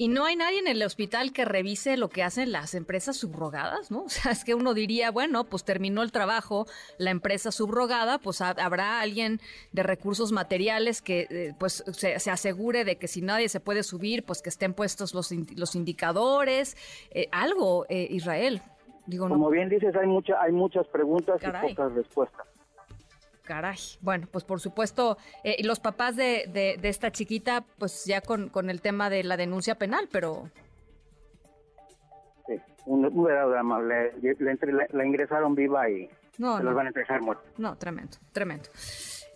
Y 0.00 0.08
no 0.08 0.24
hay 0.24 0.34
nadie 0.34 0.60
en 0.60 0.66
el 0.66 0.82
hospital 0.82 1.30
que 1.30 1.44
revise 1.44 1.98
lo 1.98 2.08
que 2.08 2.22
hacen 2.22 2.52
las 2.52 2.74
empresas 2.74 3.18
subrogadas, 3.18 3.90
¿no? 3.90 4.04
O 4.04 4.08
sea, 4.08 4.32
es 4.32 4.44
que 4.44 4.54
uno 4.54 4.72
diría, 4.72 5.10
bueno, 5.10 5.44
pues 5.44 5.62
terminó 5.62 6.02
el 6.02 6.10
trabajo 6.10 6.66
la 6.96 7.10
empresa 7.10 7.52
subrogada, 7.52 8.16
pues 8.16 8.40
habrá 8.40 9.02
alguien 9.02 9.42
de 9.72 9.82
recursos 9.82 10.32
materiales 10.32 11.02
que 11.02 11.26
eh, 11.28 11.54
pues 11.58 11.84
se, 11.92 12.14
asegure 12.14 12.86
de 12.86 12.96
que 12.96 13.08
si 13.08 13.20
nadie 13.20 13.50
se 13.50 13.60
puede 13.60 13.82
subir, 13.82 14.24
pues 14.24 14.40
que 14.40 14.48
estén 14.48 14.72
puestos 14.72 15.12
los, 15.12 15.32
los 15.54 15.74
indicadores, 15.74 16.78
eh, 17.10 17.28
algo, 17.30 17.84
Israel. 17.90 18.62
Como 19.18 19.50
bien 19.50 19.68
dices, 19.68 19.94
hay, 19.96 20.06
mucha, 20.06 20.40
hay 20.40 20.52
muchas 20.52 20.86
preguntas 20.88 21.40
y 21.42 21.68
pocas 21.68 21.92
respuestas. 21.92 22.46
Caray. 23.44 23.76
Bueno, 24.00 24.28
pues 24.30 24.44
por 24.44 24.60
supuesto, 24.60 25.18
eh, 25.42 25.56
los 25.64 25.80
papás 25.80 26.14
de, 26.14 26.44
de, 26.52 26.88
esta 26.88 27.10
chiquita, 27.10 27.64
pues 27.78 28.04
ya 28.04 28.20
con, 28.20 28.48
con 28.48 28.70
el 28.70 28.80
tema 28.80 29.10
de 29.10 29.24
la 29.24 29.36
denuncia 29.36 29.74
penal, 29.74 30.08
pero... 30.12 30.48
Sí, 32.46 32.60
un, 32.86 33.02
verdadero 33.24 33.50
drama. 33.50 33.82
Le, 33.82 34.12
la 34.92 35.04
ingresaron 35.04 35.54
viva 35.56 35.90
y 35.90 36.08
no, 36.38 36.58
se 36.58 36.62
los 36.62 36.74
van 36.74 36.86
a 36.86 36.88
entregar 36.90 37.20
muertos. 37.22 37.44
No, 37.58 37.76
tremendo, 37.76 38.16
tremendo. 38.32 38.68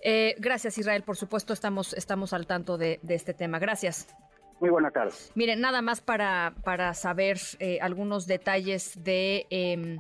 Eh, 0.03 0.37
gracias, 0.39 0.79
Israel. 0.79 1.03
Por 1.03 1.17
supuesto, 1.17 1.53
estamos, 1.53 1.93
estamos 1.95 2.33
al 2.33 2.47
tanto 2.47 2.79
de, 2.79 3.01
de 3.03 3.15
este 3.15 3.35
tema. 3.35 3.59
Gracias. 3.59 4.07
Muy 4.65 4.71
buena 4.71 4.91
tarde. 4.91 5.13
Miren, 5.35 5.61
nada 5.61 5.83
más 5.83 6.01
para, 6.01 6.55
para 6.65 6.95
saber 6.95 7.37
eh, 7.59 7.81
algunos 7.83 8.27
detalles 8.27 8.93
de 9.05 9.47
em, 9.51 9.99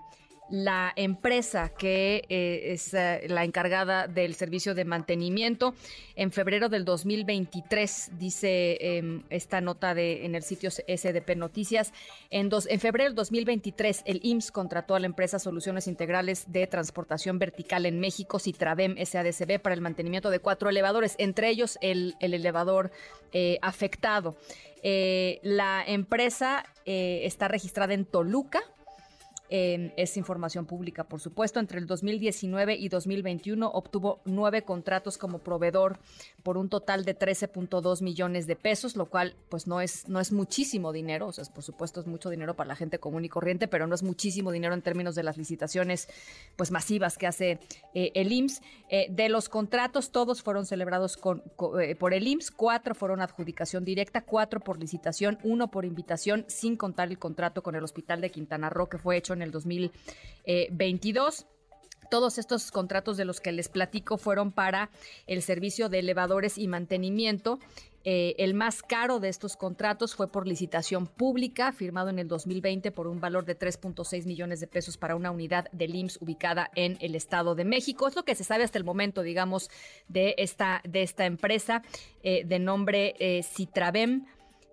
la 0.51 0.93
empresa 0.97 1.71
que 1.71 2.25
eh, 2.29 2.73
es 2.73 2.93
eh, 2.93 3.27
la 3.29 3.45
encargada 3.45 4.07
del 4.07 4.35
servicio 4.35 4.75
de 4.75 4.85
mantenimiento. 4.85 5.75
En 6.17 6.33
febrero 6.33 6.69
del 6.69 6.85
2023, 6.85 8.13
dice 8.19 8.79
em, 8.81 9.23
esta 9.31 9.61
nota 9.61 9.95
de, 9.95 10.27
en 10.27 10.35
el 10.35 10.43
sitio 10.43 10.71
SDP 10.71 11.37
Noticias, 11.37 11.93
en, 12.31 12.51
febrero 12.79 13.11
del 13.11 13.15
2023 13.15 14.03
el 14.05 14.21
IMSS 14.23 14.53
contrató 14.53 14.95
a 14.95 15.01
la 15.01 15.07
empresa 15.07 15.39
Soluciones 15.39 15.87
Integrales 15.87 16.53
de 16.53 16.67
Transportación 16.67 17.39
Vertical 17.39 17.87
en 17.87 17.99
México, 17.99 18.39
Citravem 18.39 18.97
SADCB, 19.03 19.61
para 19.61 19.75
el 19.75 19.81
mantenimiento 19.81 20.31
de 20.31 20.41
cuatro 20.41 20.69
elevadores, 20.69 21.15
entre 21.19 21.49
ellos 21.49 21.79
el, 21.81 22.17
el 22.21 22.35
elevador 22.35 22.91
eh, 23.33 23.59
afectado. 23.63 24.37
la 24.83 25.83
empresa 25.87 26.65
está 26.85 27.49
registrada 27.49 27.95
en 27.95 28.05
Toluca, 28.05 28.61
es 29.49 30.17
información 30.17 30.67
pública, 30.67 31.05
por 31.05 31.21
supuesto. 31.21 31.61
Entre 31.61 31.79
el 31.79 31.87
2019 31.87 32.77
y 32.77 32.89
2021 32.89 33.69
obtuvo 33.69 34.21
nueve 34.25 34.63
contratos 34.63 35.19
como 35.19 35.39
proveedor 35.39 35.99
por 36.43 36.57
un 36.57 36.69
total 36.69 37.05
de 37.05 37.19
13.2 37.19 38.03
millones 38.03 38.47
de 38.47 38.57
pesos, 38.57 38.97
lo 38.97 39.07
cual 39.07 39.35
pues 39.49 39.67
no 39.67 39.81
es, 39.81 40.09
no 40.09 40.21
es 40.21 40.33
muchísimo 40.33 40.93
dinero, 40.93 41.29
o 41.29 41.33
sea, 41.33 41.45
por 41.45 41.63
supuesto 41.63 42.01
es 42.01 42.07
mucho 42.07 42.31
dinero 42.31 42.55
para 42.55 42.69
la 42.69 42.77
gente 42.77 42.99
común 42.99 43.25
y 43.25 43.29
corriente, 43.29 43.69
pero 43.69 43.87
no 43.87 43.95
es 43.95 44.03
muchísimo 44.03 44.51
dinero 44.51 44.75
en 44.75 44.83
términos 44.83 45.15
de 45.15 45.23
las 45.23 45.37
licitaciones 45.37 46.09
pues 46.57 46.71
masivas 46.71 47.19
que 47.19 47.27
hace 47.27 47.59
eh, 47.95 48.13
el 48.15 48.33
IMSS. 48.33 48.63
Eh, 48.89 49.07
de 49.11 49.29
los 49.29 49.49
contratos, 49.49 50.11
todos 50.11 50.43
fueron 50.43 50.67
celebrados 50.67 51.17
con, 51.17 51.43
eh, 51.81 51.95
por 51.97 52.15
el 52.15 52.27
IMSS, 52.27 52.51
cuatro 52.51 52.95
fueron 52.95 53.21
adjudicación 53.21 53.85
directa, 53.85 54.23
cuatro 54.23 54.61
por 54.61 54.79
licitación, 54.79 55.39
uno 55.43 55.71
por 55.71 55.85
invitación, 55.85 56.45
sin 56.49 56.77
contar 56.77 57.09
el 57.09 57.19
contrato 57.19 57.63
con 57.63 57.75
el 57.75 57.85
Hospital 57.85 58.21
de 58.21 58.31
Quintana 58.31 58.71
Roo 58.71 58.89
que 58.89 58.99
fue 58.99 59.17
hecho 59.17 59.34
en 59.35 59.43
el 59.43 59.51
2022. 59.51 61.47
Todos 62.11 62.39
estos 62.39 62.71
contratos 62.71 63.17
de 63.17 63.25
los 63.25 63.41
que 63.41 63.53
les 63.53 63.69
platico 63.69 64.17
fueron 64.17 64.53
para 64.53 64.91
el 65.27 65.43
servicio 65.43 65.89
de 65.89 66.01
elevadores 66.01 66.59
y 66.59 66.69
mantenimiento. 66.69 67.59
Eh, 68.07 68.35
el 68.39 68.53
más 68.53 68.83
caro 68.83 69.19
de 69.19 69.31
estos 69.31 69.57
contratos 69.57 70.15
fue 70.15 70.31
por 70.31 70.47
licitación 70.47 71.07
pública, 71.07 71.73
firmado 71.73 72.11
en 72.11 72.19
el 72.19 72.29
2020 72.29 72.91
por 72.91 73.07
un 73.07 73.19
valor 73.19 73.47
de 73.47 73.59
3.6 73.59 74.27
millones 74.27 74.61
de 74.61 74.67
pesos 74.67 74.99
para 74.99 75.17
una 75.17 75.31
unidad 75.31 75.71
del 75.73 75.95
IMSS 75.95 76.21
ubicada 76.21 76.71
en 76.75 76.99
el 77.01 77.15
Estado 77.15 77.55
de 77.55 77.65
México. 77.65 78.07
Es 78.07 78.15
lo 78.15 78.25
que 78.25 78.35
se 78.35 78.45
sabe 78.45 78.63
hasta 78.63 78.77
el 78.77 78.85
momento, 78.85 79.23
digamos, 79.23 79.71
de 80.09 80.35
esta, 80.37 80.83
de 80.87 81.03
esta 81.03 81.25
empresa 81.25 81.83
eh, 82.23 82.45
de 82.45 82.59
nombre 82.59 83.15
eh, 83.19 83.43
Citravem. 83.43 84.27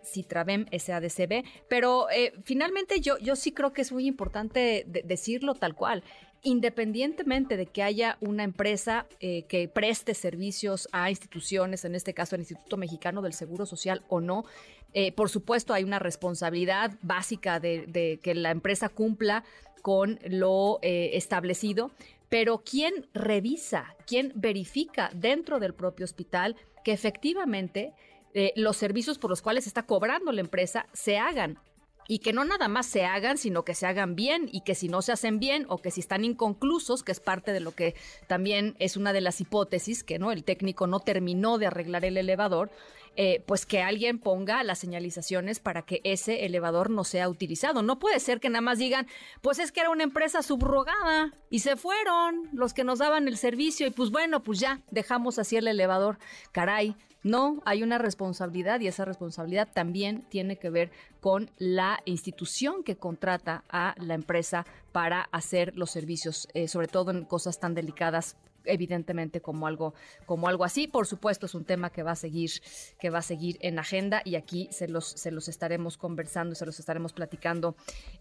Citravem 0.03 0.65
SADCB, 0.71 1.43
pero 1.67 2.09
eh, 2.09 2.33
finalmente 2.43 2.99
yo, 2.99 3.17
yo 3.19 3.35
sí 3.35 3.51
creo 3.51 3.73
que 3.73 3.81
es 3.81 3.91
muy 3.91 4.07
importante 4.07 4.85
decirlo 5.05 5.55
tal 5.55 5.75
cual. 5.75 6.03
Independientemente 6.43 7.55
de 7.55 7.67
que 7.67 7.83
haya 7.83 8.17
una 8.19 8.43
empresa 8.43 9.05
eh, 9.19 9.43
que 9.43 9.67
preste 9.67 10.15
servicios 10.15 10.89
a 10.91 11.09
instituciones, 11.11 11.85
en 11.85 11.93
este 11.93 12.15
caso 12.15 12.35
el 12.35 12.41
Instituto 12.41 12.77
Mexicano 12.77 13.21
del 13.21 13.33
Seguro 13.33 13.67
Social 13.67 14.03
o 14.09 14.21
no, 14.21 14.45
eh, 14.93 15.11
por 15.11 15.29
supuesto 15.29 15.73
hay 15.73 15.83
una 15.83 15.99
responsabilidad 15.99 16.97
básica 17.03 17.59
de, 17.59 18.19
que 18.23 18.33
la 18.33 18.49
empresa 18.49 18.89
cumpla 18.89 19.43
con 19.83 20.19
lo 20.27 20.79
establecido, 20.81 21.91
pero 22.29 22.63
¿quién 22.63 23.07
revisa, 23.13 23.95
quién 24.07 24.31
verifica 24.35 25.11
dentro 25.13 25.59
del 25.59 25.73
propio 25.73 26.05
hospital 26.05 26.55
que 26.83 26.91
efectivamente 26.91 27.93
eh, 28.33 28.53
los 28.55 28.77
servicios 28.77 29.17
por 29.17 29.29
los 29.29 29.41
cuales 29.41 29.67
está 29.67 29.83
cobrando 29.83 30.31
la 30.31 30.41
empresa 30.41 30.87
se 30.93 31.17
hagan. 31.17 31.59
Y 32.07 32.19
que 32.19 32.33
no 32.33 32.43
nada 32.43 32.67
más 32.67 32.87
se 32.87 33.05
hagan, 33.05 33.37
sino 33.37 33.63
que 33.63 33.75
se 33.75 33.85
hagan 33.85 34.15
bien 34.15 34.49
y 34.51 34.61
que 34.61 34.75
si 34.75 34.89
no 34.89 35.01
se 35.01 35.11
hacen 35.13 35.39
bien 35.39 35.65
o 35.69 35.77
que 35.77 35.91
si 35.91 36.01
están 36.01 36.25
inconclusos, 36.25 37.03
que 37.03 37.11
es 37.11 37.19
parte 37.19 37.53
de 37.53 37.61
lo 37.61 37.71
que 37.71 37.95
también 38.27 38.75
es 38.79 38.97
una 38.97 39.13
de 39.13 39.21
las 39.21 39.39
hipótesis, 39.39 40.03
que 40.03 40.19
no 40.19 40.31
el 40.31 40.43
técnico 40.43 40.87
no 40.87 40.99
terminó 40.99 41.57
de 41.57 41.67
arreglar 41.67 42.03
el 42.03 42.17
elevador, 42.17 42.69
eh, 43.17 43.43
pues 43.45 43.65
que 43.65 43.81
alguien 43.81 44.19
ponga 44.19 44.63
las 44.63 44.79
señalizaciones 44.79 45.59
para 45.59 45.81
que 45.81 45.99
ese 46.03 46.45
elevador 46.45 46.89
no 46.89 47.03
sea 47.03 47.27
utilizado. 47.27 47.81
No 47.81 47.99
puede 47.99 48.19
ser 48.19 48.39
que 48.39 48.49
nada 48.49 48.61
más 48.61 48.77
digan, 48.77 49.07
pues 49.41 49.59
es 49.59 49.71
que 49.71 49.81
era 49.81 49.89
una 49.89 50.03
empresa 50.03 50.41
subrogada 50.41 51.31
y 51.49 51.59
se 51.59 51.75
fueron 51.75 52.47
los 52.53 52.73
que 52.73 52.83
nos 52.83 52.99
daban 52.99 53.27
el 53.27 53.37
servicio 53.37 53.85
y 53.87 53.91
pues 53.91 54.11
bueno, 54.11 54.43
pues 54.43 54.59
ya 54.59 54.79
dejamos 54.91 55.39
así 55.39 55.57
el 55.57 55.67
elevador. 55.67 56.19
Caray, 56.53 56.95
no, 57.23 57.61
hay 57.65 57.83
una 57.83 57.97
responsabilidad 57.97 58.79
y 58.79 58.87
esa 58.87 59.05
responsabilidad 59.05 59.67
también 59.71 60.21
tiene 60.21 60.57
que 60.57 60.69
ver 60.69 60.91
con 61.19 61.51
la 61.57 61.99
institución 62.05 62.83
que 62.83 62.95
contrata 62.95 63.63
a 63.69 63.93
la 63.99 64.15
empresa 64.15 64.65
para 64.91 65.29
hacer 65.31 65.75
los 65.75 65.91
servicios, 65.91 66.47
eh, 66.53 66.67
sobre 66.67 66.87
todo 66.87 67.11
en 67.11 67.25
cosas 67.25 67.59
tan 67.59 67.75
delicadas 67.75 68.37
evidentemente 68.65 69.41
como 69.41 69.67
algo 69.67 69.93
como 70.25 70.47
algo 70.47 70.63
así. 70.63 70.87
Por 70.87 71.07
supuesto 71.07 71.45
es 71.45 71.55
un 71.55 71.65
tema 71.65 71.89
que 71.89 72.03
va 72.03 72.11
a 72.11 72.15
seguir 72.15 72.51
que 72.99 73.09
va 73.09 73.19
a 73.19 73.23
seguir 73.23 73.57
en 73.61 73.79
agenda 73.79 74.21
y 74.25 74.35
aquí 74.35 74.67
se 74.71 74.87
los 74.87 75.05
se 75.05 75.31
los 75.31 75.47
estaremos 75.47 75.97
conversando 75.97 76.55
se 76.55 76.65
los 76.65 76.79
estaremos 76.79 77.13
platicando 77.13 77.75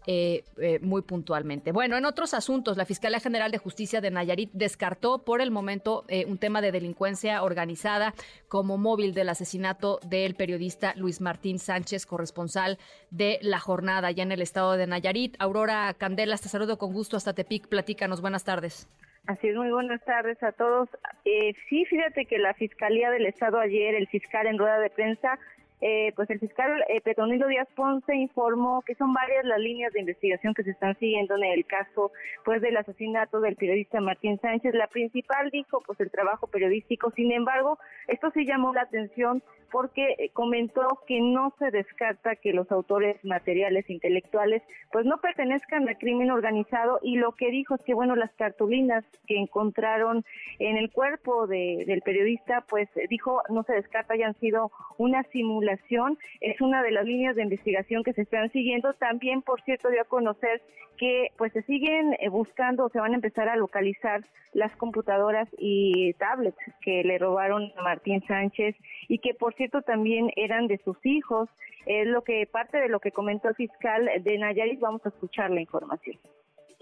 eh, 0.07 0.43
eh, 0.57 0.79
muy 0.81 1.01
puntualmente. 1.01 1.71
Bueno 1.71 1.97
en 1.97 2.05
otros 2.05 2.33
asuntos 2.33 2.77
la 2.77 2.85
fiscalía 2.85 3.19
general 3.19 3.51
de 3.51 3.57
justicia 3.57 4.01
de 4.01 4.11
Nayarit 4.11 4.51
descartó 4.53 5.23
por 5.23 5.41
el 5.41 5.51
momento 5.51 6.05
eh, 6.07 6.25
un 6.25 6.37
tema 6.37 6.61
de 6.61 6.71
delincuencia 6.71 7.43
organizada 7.43 8.13
como 8.47 8.77
móvil 8.77 9.13
del 9.13 9.29
asesinato 9.29 9.99
del 10.07 10.35
periodista 10.35 10.93
Luis 10.95 11.21
Martín 11.21 11.59
Sánchez 11.59 12.05
corresponsal 12.05 12.77
de 13.09 13.39
la 13.41 13.59
jornada 13.59 14.11
ya 14.11 14.23
en 14.23 14.31
el 14.31 14.41
estado 14.41 14.73
de 14.73 14.87
Nayarit. 14.87 15.35
Aurora 15.39 15.93
Candela 15.93 16.37
te 16.37 16.49
saludo 16.49 16.77
con 16.77 16.93
gusto 16.93 17.17
hasta 17.17 17.33
Tepic. 17.33 17.67
Platícanos. 17.67 18.21
Buenas 18.21 18.43
tardes 18.43 18.87
Así 19.27 19.49
es, 19.49 19.55
muy 19.55 19.69
buenas 19.69 20.03
tardes 20.03 20.41
a 20.41 20.51
todos. 20.51 20.89
Eh, 21.25 21.53
sí, 21.69 21.85
fíjate 21.85 22.25
que 22.25 22.39
la 22.39 22.53
Fiscalía 22.55 23.11
del 23.11 23.27
Estado 23.27 23.59
ayer, 23.59 23.93
el 23.93 24.07
fiscal 24.07 24.47
en 24.47 24.57
rueda 24.57 24.79
de 24.79 24.89
prensa, 24.89 25.37
eh, 25.79 26.11
pues 26.15 26.29
el 26.29 26.39
fiscal 26.39 26.83
eh, 26.89 27.01
Petronilo 27.01 27.47
Díaz 27.47 27.67
Ponce 27.75 28.15
informó 28.15 28.83
que 28.83 28.93
son 28.93 29.13
varias 29.13 29.43
las 29.45 29.59
líneas 29.59 29.91
de 29.93 30.01
investigación 30.01 30.53
que 30.53 30.63
se 30.63 30.71
están 30.71 30.95
siguiendo 30.99 31.35
en 31.35 31.43
el 31.43 31.65
caso 31.65 32.11
pues 32.45 32.61
del 32.61 32.77
asesinato 32.77 33.41
del 33.41 33.55
periodista 33.55 33.99
Martín 33.99 34.39
Sánchez. 34.39 34.75
La 34.75 34.85
principal 34.87 35.49
dijo 35.49 35.81
pues 35.85 35.99
el 35.99 36.11
trabajo 36.11 36.45
periodístico. 36.47 37.09
Sin 37.11 37.31
embargo, 37.31 37.79
esto 38.07 38.29
sí 38.31 38.45
llamó 38.45 38.73
la 38.73 38.81
atención 38.81 39.41
porque 39.71 40.15
eh, 40.17 40.29
comentó 40.33 41.01
que 41.07 41.21
no 41.21 41.53
se 41.57 41.71
descarta 41.71 42.35
que 42.35 42.53
los 42.53 42.71
autores 42.71 43.23
materiales 43.23 43.89
intelectuales 43.89 44.61
pues 44.91 45.05
no 45.05 45.17
pertenezcan 45.17 45.87
al 45.87 45.97
crimen 45.97 46.31
organizado 46.31 46.99
y 47.01 47.17
lo 47.17 47.33
que 47.33 47.51
dijo 47.51 47.75
es 47.75 47.83
que 47.83 47.93
bueno 47.93 48.15
las 48.15 48.31
cartulinas 48.33 49.05
que 49.27 49.37
encontraron 49.37 50.23
en 50.59 50.77
el 50.77 50.91
cuerpo 50.91 51.47
de, 51.47 51.83
del 51.87 52.01
periodista 52.01 52.65
pues 52.69 52.89
dijo 53.09 53.41
no 53.49 53.63
se 53.63 53.73
descarta 53.73 54.13
hayan 54.13 54.35
sido 54.35 54.71
una 54.97 55.23
simulación 55.23 56.17
es 56.39 56.59
una 56.61 56.83
de 56.83 56.91
las 56.91 57.05
líneas 57.05 57.35
de 57.35 57.43
investigación 57.43 58.03
que 58.03 58.13
se 58.13 58.21
están 58.21 58.51
siguiendo. 58.51 58.93
También 58.93 59.41
por 59.41 59.61
cierto 59.61 59.89
dio 59.89 60.01
a 60.01 60.05
conocer 60.05 60.61
que 60.97 61.29
pues 61.37 61.53
se 61.53 61.61
siguen 61.63 62.15
eh, 62.19 62.29
buscando 62.29 62.89
se 62.89 62.99
van 62.99 63.13
a 63.13 63.15
empezar 63.15 63.49
a 63.49 63.55
localizar 63.55 64.23
las 64.53 64.75
computadoras 64.75 65.47
y 65.57 66.13
tablets 66.13 66.57
que 66.81 67.03
le 67.03 67.17
robaron 67.17 67.71
a 67.77 67.83
Martín 67.83 68.21
Sánchez 68.27 68.75
y 69.07 69.19
que 69.19 69.33
por 69.33 69.53
cierto 69.61 69.83
también 69.83 70.31
eran 70.35 70.65
de 70.65 70.79
sus 70.79 70.97
hijos. 71.03 71.47
Es 71.85 72.07
lo 72.07 72.23
que 72.23 72.47
parte 72.47 72.79
de 72.79 72.89
lo 72.89 72.99
que 72.99 73.11
comentó 73.11 73.49
el 73.49 73.55
fiscal 73.55 74.09
de 74.21 74.37
Nayarit. 74.39 74.79
Vamos 74.79 75.05
a 75.05 75.09
escuchar 75.09 75.51
la 75.51 75.61
información. 75.61 76.17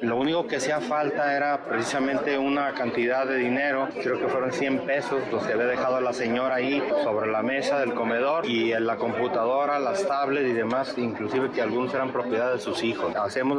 Lo 0.01 0.15
único 0.15 0.47
que 0.47 0.55
hacía 0.55 0.79
falta 0.79 1.35
era 1.35 1.65
precisamente 1.65 2.37
una 2.37 2.73
cantidad 2.73 3.27
de 3.27 3.35
dinero, 3.35 3.89
creo 4.01 4.17
que 4.17 4.29
fueron 4.29 4.53
100 4.53 4.85
pesos 4.85 5.21
los 5.29 5.45
que 5.45 5.51
había 5.51 5.65
dejado 5.65 5.99
la 5.99 6.13
señora 6.13 6.55
ahí 6.55 6.81
sobre 7.03 7.29
la 7.29 7.43
mesa 7.43 7.81
del 7.81 7.93
comedor 7.93 8.45
y 8.45 8.71
en 8.71 8.87
la 8.87 8.95
computadora, 8.95 9.77
las 9.77 10.07
tablets 10.07 10.51
y 10.51 10.53
demás, 10.53 10.97
inclusive 10.97 11.51
que 11.51 11.61
algunos 11.61 11.93
eran 11.93 12.13
propiedad 12.13 12.53
de 12.53 12.59
sus 12.59 12.81
hijos. 12.81 13.13
Hacemos 13.13 13.57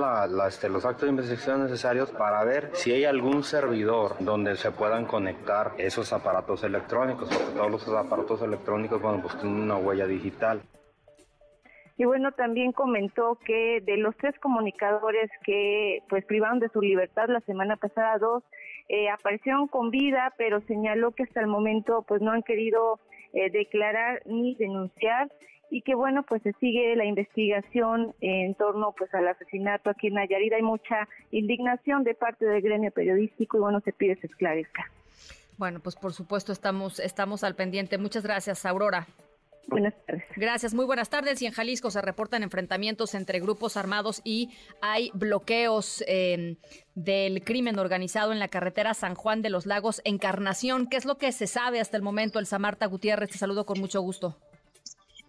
este, 0.48 0.70
los 0.70 0.86
actos 0.86 1.02
de 1.02 1.10
investigación 1.10 1.62
necesarios 1.64 2.10
para 2.10 2.42
ver 2.42 2.70
si 2.72 2.90
hay 2.90 3.04
algún 3.04 3.44
servidor 3.44 4.16
donde 4.20 4.56
se 4.56 4.70
puedan 4.70 5.04
conectar 5.04 5.72
esos 5.76 6.10
aparatos 6.10 6.64
electrónicos, 6.64 7.28
porque 7.28 7.52
todos 7.54 7.70
los 7.70 7.86
aparatos 7.88 8.40
electrónicos, 8.40 9.02
bueno, 9.02 9.20
pues 9.20 9.38
tienen 9.38 9.60
una 9.60 9.76
huella 9.76 10.06
digital. 10.06 10.62
Y 12.00 12.06
bueno, 12.06 12.32
también 12.32 12.72
comentó 12.72 13.38
que 13.44 13.82
de 13.82 13.98
los 13.98 14.16
tres 14.16 14.34
comunicadores 14.38 15.30
que 15.44 16.02
pues 16.08 16.24
privaron 16.24 16.58
de 16.58 16.70
su 16.70 16.80
libertad 16.80 17.28
la 17.28 17.40
semana 17.40 17.76
pasada, 17.76 18.16
dos 18.16 18.42
eh, 18.88 19.10
aparecieron 19.10 19.68
con 19.68 19.90
vida, 19.90 20.32
pero 20.38 20.62
señaló 20.62 21.10
que 21.10 21.24
hasta 21.24 21.40
el 21.40 21.46
momento 21.46 22.02
pues 22.08 22.22
no 22.22 22.32
han 22.32 22.42
querido 22.42 22.98
eh, 23.34 23.50
declarar 23.50 24.22
ni 24.24 24.54
denunciar 24.54 25.30
y 25.70 25.82
que 25.82 25.94
bueno 25.94 26.22
pues 26.22 26.42
se 26.42 26.54
sigue 26.54 26.96
la 26.96 27.04
investigación 27.04 28.14
en 28.22 28.54
torno 28.54 28.94
pues 28.96 29.12
al 29.12 29.28
asesinato 29.28 29.90
aquí 29.90 30.06
en 30.06 30.14
Nayarit 30.14 30.54
hay 30.54 30.62
mucha 30.62 31.06
indignación 31.32 32.02
de 32.02 32.14
parte 32.14 32.46
del 32.46 32.62
gremio 32.62 32.92
periodístico 32.92 33.58
y 33.58 33.60
bueno 33.60 33.80
se 33.80 33.92
pide 33.92 34.16
se 34.16 34.26
esclarezca. 34.26 34.90
Bueno 35.58 35.80
pues 35.80 35.96
por 35.96 36.14
supuesto 36.14 36.50
estamos 36.50 36.98
estamos 36.98 37.44
al 37.44 37.56
pendiente 37.56 37.98
muchas 37.98 38.22
gracias 38.22 38.64
Aurora. 38.64 39.06
Buenas 39.70 39.94
tardes. 40.04 40.24
Gracias, 40.36 40.74
muy 40.74 40.84
buenas 40.84 41.08
tardes. 41.08 41.40
Y 41.40 41.46
en 41.46 41.52
Jalisco 41.52 41.90
se 41.90 42.02
reportan 42.02 42.42
enfrentamientos 42.42 43.14
entre 43.14 43.38
grupos 43.38 43.76
armados 43.76 44.20
y 44.24 44.50
hay 44.82 45.10
bloqueos 45.14 46.02
em, 46.08 46.56
del 46.96 47.44
crimen 47.44 47.78
organizado 47.78 48.32
en 48.32 48.40
la 48.40 48.48
carretera 48.48 48.94
San 48.94 49.14
Juan 49.14 49.42
de 49.42 49.50
los 49.50 49.66
Lagos, 49.66 50.02
Encarnación. 50.04 50.88
¿Qué 50.88 50.96
es 50.96 51.04
lo 51.04 51.18
que 51.18 51.30
se 51.30 51.46
sabe 51.46 51.78
hasta 51.80 51.96
el 51.96 52.02
momento? 52.02 52.40
El 52.40 52.46
Samarta 52.46 52.86
Gutiérrez, 52.86 53.30
te 53.30 53.38
saludo 53.38 53.64
con 53.64 53.78
mucho 53.78 54.00
gusto. 54.00 54.36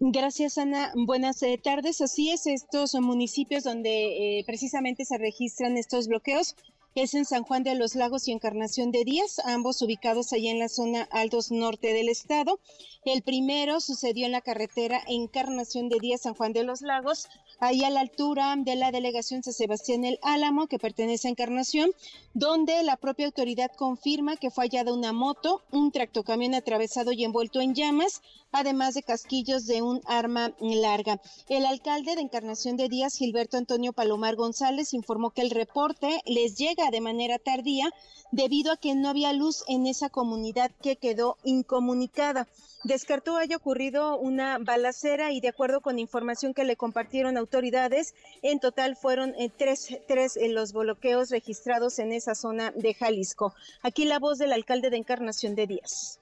Gracias, 0.00 0.58
Ana. 0.58 0.92
Buenas 0.96 1.40
eh, 1.44 1.60
tardes. 1.62 2.00
Así 2.00 2.32
es, 2.32 2.48
estos 2.48 2.90
son 2.90 3.04
municipios 3.04 3.62
donde 3.62 4.38
eh, 4.40 4.44
precisamente 4.44 5.04
se 5.04 5.16
registran 5.18 5.76
estos 5.76 6.08
bloqueos 6.08 6.56
es 6.94 7.14
en 7.14 7.24
San 7.24 7.42
Juan 7.42 7.62
de 7.62 7.74
los 7.74 7.94
Lagos 7.94 8.28
y 8.28 8.32
Encarnación 8.32 8.90
de 8.90 9.04
Díaz, 9.04 9.38
ambos 9.44 9.80
ubicados 9.80 10.32
allá 10.32 10.50
en 10.50 10.58
la 10.58 10.68
zona 10.68 11.08
Altos 11.10 11.50
Norte 11.50 11.94
del 11.94 12.08
estado. 12.08 12.60
El 13.04 13.22
primero 13.22 13.80
sucedió 13.80 14.26
en 14.26 14.32
la 14.32 14.42
carretera 14.42 15.02
Encarnación 15.06 15.88
de 15.88 15.98
Díaz, 16.00 16.22
San 16.22 16.34
Juan 16.34 16.52
de 16.52 16.64
los 16.64 16.82
Lagos, 16.82 17.28
ahí 17.62 17.84
a 17.84 17.90
la 17.90 18.00
altura 18.00 18.56
de 18.58 18.74
la 18.74 18.90
delegación 18.90 19.44
San 19.44 19.52
Sebastián 19.52 20.04
el 20.04 20.18
Álamo, 20.22 20.66
que 20.66 20.80
pertenece 20.80 21.28
a 21.28 21.30
Encarnación, 21.30 21.92
donde 22.34 22.82
la 22.82 22.96
propia 22.96 23.26
autoridad 23.26 23.70
confirma 23.76 24.36
que 24.36 24.50
fue 24.50 24.64
hallada 24.64 24.92
una 24.92 25.12
moto, 25.12 25.62
un 25.70 25.92
tractocamión 25.92 26.54
atravesado 26.54 27.12
y 27.12 27.22
envuelto 27.22 27.60
en 27.60 27.76
llamas, 27.76 28.20
además 28.50 28.94
de 28.94 29.04
casquillos 29.04 29.66
de 29.66 29.80
un 29.80 30.00
arma 30.06 30.52
larga. 30.58 31.20
El 31.48 31.64
alcalde 31.64 32.16
de 32.16 32.22
Encarnación 32.22 32.76
de 32.76 32.88
Díaz, 32.88 33.14
Gilberto 33.14 33.56
Antonio 33.56 33.92
Palomar 33.92 34.34
González, 34.34 34.92
informó 34.92 35.30
que 35.30 35.42
el 35.42 35.50
reporte 35.50 36.20
les 36.26 36.56
llega 36.56 36.90
de 36.90 37.00
manera 37.00 37.38
tardía 37.38 37.88
debido 38.32 38.72
a 38.72 38.76
que 38.76 38.96
no 38.96 39.08
había 39.08 39.32
luz 39.32 39.62
en 39.68 39.86
esa 39.86 40.08
comunidad 40.08 40.72
que 40.82 40.96
quedó 40.96 41.36
incomunicada 41.44 42.48
descartó 42.84 43.36
haya 43.36 43.56
ocurrido 43.56 44.16
una 44.18 44.58
balacera 44.58 45.32
y 45.32 45.40
de 45.40 45.48
acuerdo 45.48 45.80
con 45.80 45.98
información 45.98 46.54
que 46.54 46.64
le 46.64 46.76
compartieron 46.76 47.36
autoridades, 47.36 48.14
en 48.42 48.60
total 48.60 48.96
fueron 48.96 49.34
eh, 49.38 49.50
tres, 49.56 49.98
tres 50.08 50.36
eh, 50.36 50.48
los 50.48 50.72
bloqueos 50.72 51.30
registrados 51.30 51.98
en 51.98 52.12
esa 52.12 52.34
zona 52.34 52.72
de 52.72 52.94
Jalisco. 52.94 53.54
Aquí 53.82 54.04
la 54.04 54.18
voz 54.18 54.38
del 54.38 54.52
alcalde 54.52 54.90
de 54.90 54.96
Encarnación 54.96 55.54
de 55.54 55.66
Díaz. 55.66 56.21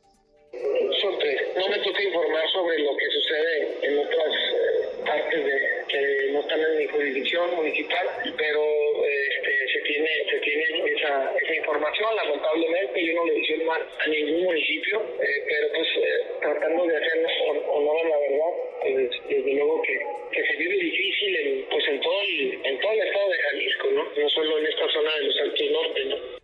Son. 1.01 1.15
No 1.57 1.69
me 1.69 1.79
toca 1.79 2.03
informar 2.03 2.49
sobre 2.51 2.79
lo 2.81 2.97
que 2.97 3.07
sucede 3.07 3.69
en 3.83 3.99
otras 3.99 4.35
partes 5.07 5.45
de, 5.45 5.85
que 5.89 6.29
no 6.33 6.41
están 6.41 6.61
en 6.61 6.79
mi 6.79 6.87
jurisdicción 6.87 7.55
municipal, 7.57 8.07
pero 8.37 8.63
este, 9.07 9.69
se 9.73 9.81
tiene 9.81 10.09
se 10.31 10.39
tiene 10.41 10.65
esa, 10.97 11.33
esa 11.41 11.55
información. 11.55 12.17
Lamentablemente 12.17 13.05
yo 13.05 13.15
no 13.15 13.27
le 13.27 13.39
hice 13.39 13.57
mal 13.65 13.83
a 13.99 14.09
ningún 14.09 14.45
municipio, 14.45 15.03
eh, 15.21 15.45
pero 15.49 15.69
pues 15.75 15.89
eh, 15.97 16.27
tratando 16.41 16.87
de 16.87 16.97
hacernos 16.97 17.33
honor 17.69 18.07
a 18.07 18.09
la 18.09 18.19
verdad, 18.19 18.53
pues, 18.83 19.11
desde 19.29 19.55
luego 19.55 19.83
que, 19.83 19.99
que 20.33 20.47
se 20.47 20.57
vive 20.57 20.77
difícil 20.77 21.37
en, 21.37 21.65
pues 21.71 21.89
en 21.89 22.01
todo 22.01 22.21
el, 22.23 22.61
en 22.65 22.79
todo 22.81 22.93
el 22.93 23.01
estado 23.01 23.31
de 23.31 23.39
Jalisco, 23.39 23.89
¿no? 23.93 24.05
No 24.17 24.29
solo 24.29 24.59
en 24.59 24.67
esta 24.67 24.89
zona 24.93 25.17
de 25.17 25.23
los 25.23 25.41
Altos 25.41 25.71
Norte, 25.71 26.05
¿no? 26.05 26.40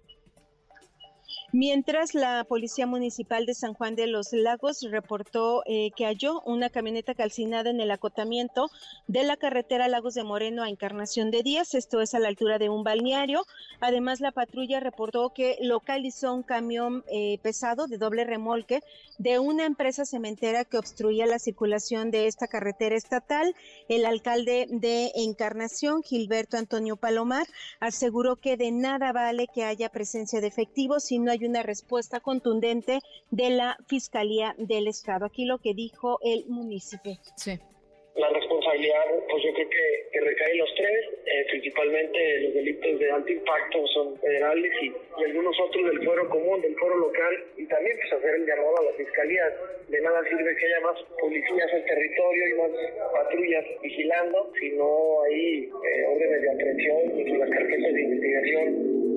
Mientras 1.59 2.14
la 2.14 2.44
Policía 2.44 2.86
Municipal 2.86 3.46
de 3.46 3.54
San 3.54 3.72
Juan 3.72 3.96
de 3.96 4.07
los 4.07 4.34
Lagos 4.34 4.82
reportó 4.90 5.62
eh, 5.64 5.90
que 5.96 6.04
halló 6.04 6.42
una 6.42 6.68
camioneta 6.68 7.14
calcinada 7.14 7.70
en 7.70 7.80
el 7.80 7.90
acotamiento 7.90 8.68
de 9.07 9.24
la 9.24 9.38
carretera 9.38 9.88
Lagos 9.88 10.12
de 10.12 10.22
Moreno 10.22 10.62
a 10.62 10.68
Encarnación 10.68 11.30
de 11.30 11.42
Díaz, 11.42 11.72
esto 11.72 12.02
es 12.02 12.12
a 12.12 12.18
la 12.18 12.28
altura 12.28 12.59
de 12.59 12.68
un 12.68 12.84
balneario. 12.84 13.46
Además, 13.80 14.20
la 14.20 14.32
patrulla 14.32 14.80
reportó 14.80 15.30
que 15.30 15.57
localizó 15.62 16.34
un 16.34 16.42
camión 16.42 17.04
eh, 17.11 17.38
pesado 17.40 17.86
de 17.86 17.96
doble 17.96 18.24
remolque 18.24 18.82
de 19.16 19.38
una 19.38 19.64
empresa 19.64 20.04
cementera 20.04 20.66
que 20.66 20.76
obstruía 20.76 21.24
la 21.24 21.38
circulación 21.38 22.11
de 22.11 22.26
esta 22.26 22.48
carretera 22.48 22.96
estatal. 22.96 23.54
El 23.88 24.04
alcalde 24.04 24.66
de 24.68 25.11
Encarnación, 25.14 26.02
Gilberto 26.02 26.59
Antonio 26.59 26.96
Palomar, 26.96 27.46
aseguró 27.80 28.36
que 28.36 28.59
de 28.59 28.72
nada 28.72 29.12
vale 29.12 29.48
que 29.54 29.64
haya 29.64 29.88
presencia 29.88 30.42
de 30.42 30.48
efectivos 30.48 31.04
si 31.04 31.18
no 31.18 31.30
hay 31.30 31.45
de 31.47 31.51
una 31.51 31.62
respuesta 31.62 32.20
contundente 32.20 32.99
de 33.30 33.51
la 33.51 33.76
Fiscalía 33.86 34.55
del 34.59 34.88
Estado. 34.88 35.26
Aquí 35.26 35.44
lo 35.44 35.59
que 35.59 35.74
dijo 35.74 36.18
el 36.22 36.44
municipio. 36.47 37.18
Sí 37.36 37.59
la 38.16 38.30
responsabilidad, 38.30 39.05
pues 39.30 39.44
yo 39.44 39.53
creo 39.53 39.68
que, 39.68 40.20
recae 40.20 40.53
en 40.53 40.59
los 40.59 40.74
tres, 40.74 41.05
eh, 41.26 41.47
principalmente 41.51 42.40
los 42.40 42.55
delitos 42.55 42.99
de 42.99 43.11
alto 43.11 43.30
impacto 43.30 43.86
son 43.88 44.18
federales 44.20 44.72
y, 44.82 44.92
algunos 45.22 45.61
otros 45.61 45.84
del 45.84 46.05
fuero 46.05 46.28
común, 46.30 46.61
del 46.62 46.74
fuero 46.76 46.97
local, 46.97 47.44
y 47.59 47.66
también 47.66 47.97
pues 48.01 48.12
hacer 48.14 48.34
el 48.36 48.47
llamado 48.47 48.78
a 48.78 48.84
la 48.84 48.92
fiscalía. 48.92 49.44
De 49.88 50.01
nada 50.01 50.22
sirve 50.24 50.57
que 50.57 50.66
haya 50.66 50.80
más 50.80 50.99
policías 51.20 51.72
en 51.74 51.84
territorio 51.84 52.49
y 52.49 52.55
más 52.55 52.70
patrullas 53.12 53.64
vigilando, 53.82 54.51
si 54.59 54.70
no 54.70 55.22
hay 55.22 55.64
eh, 55.64 56.07
órdenes 56.09 56.40
de 56.40 56.51
aprehensión 56.51 57.20
y 57.20 57.36
las 57.36 57.51
carpetas 57.51 57.92
de 57.92 58.03
investigación 58.03 59.16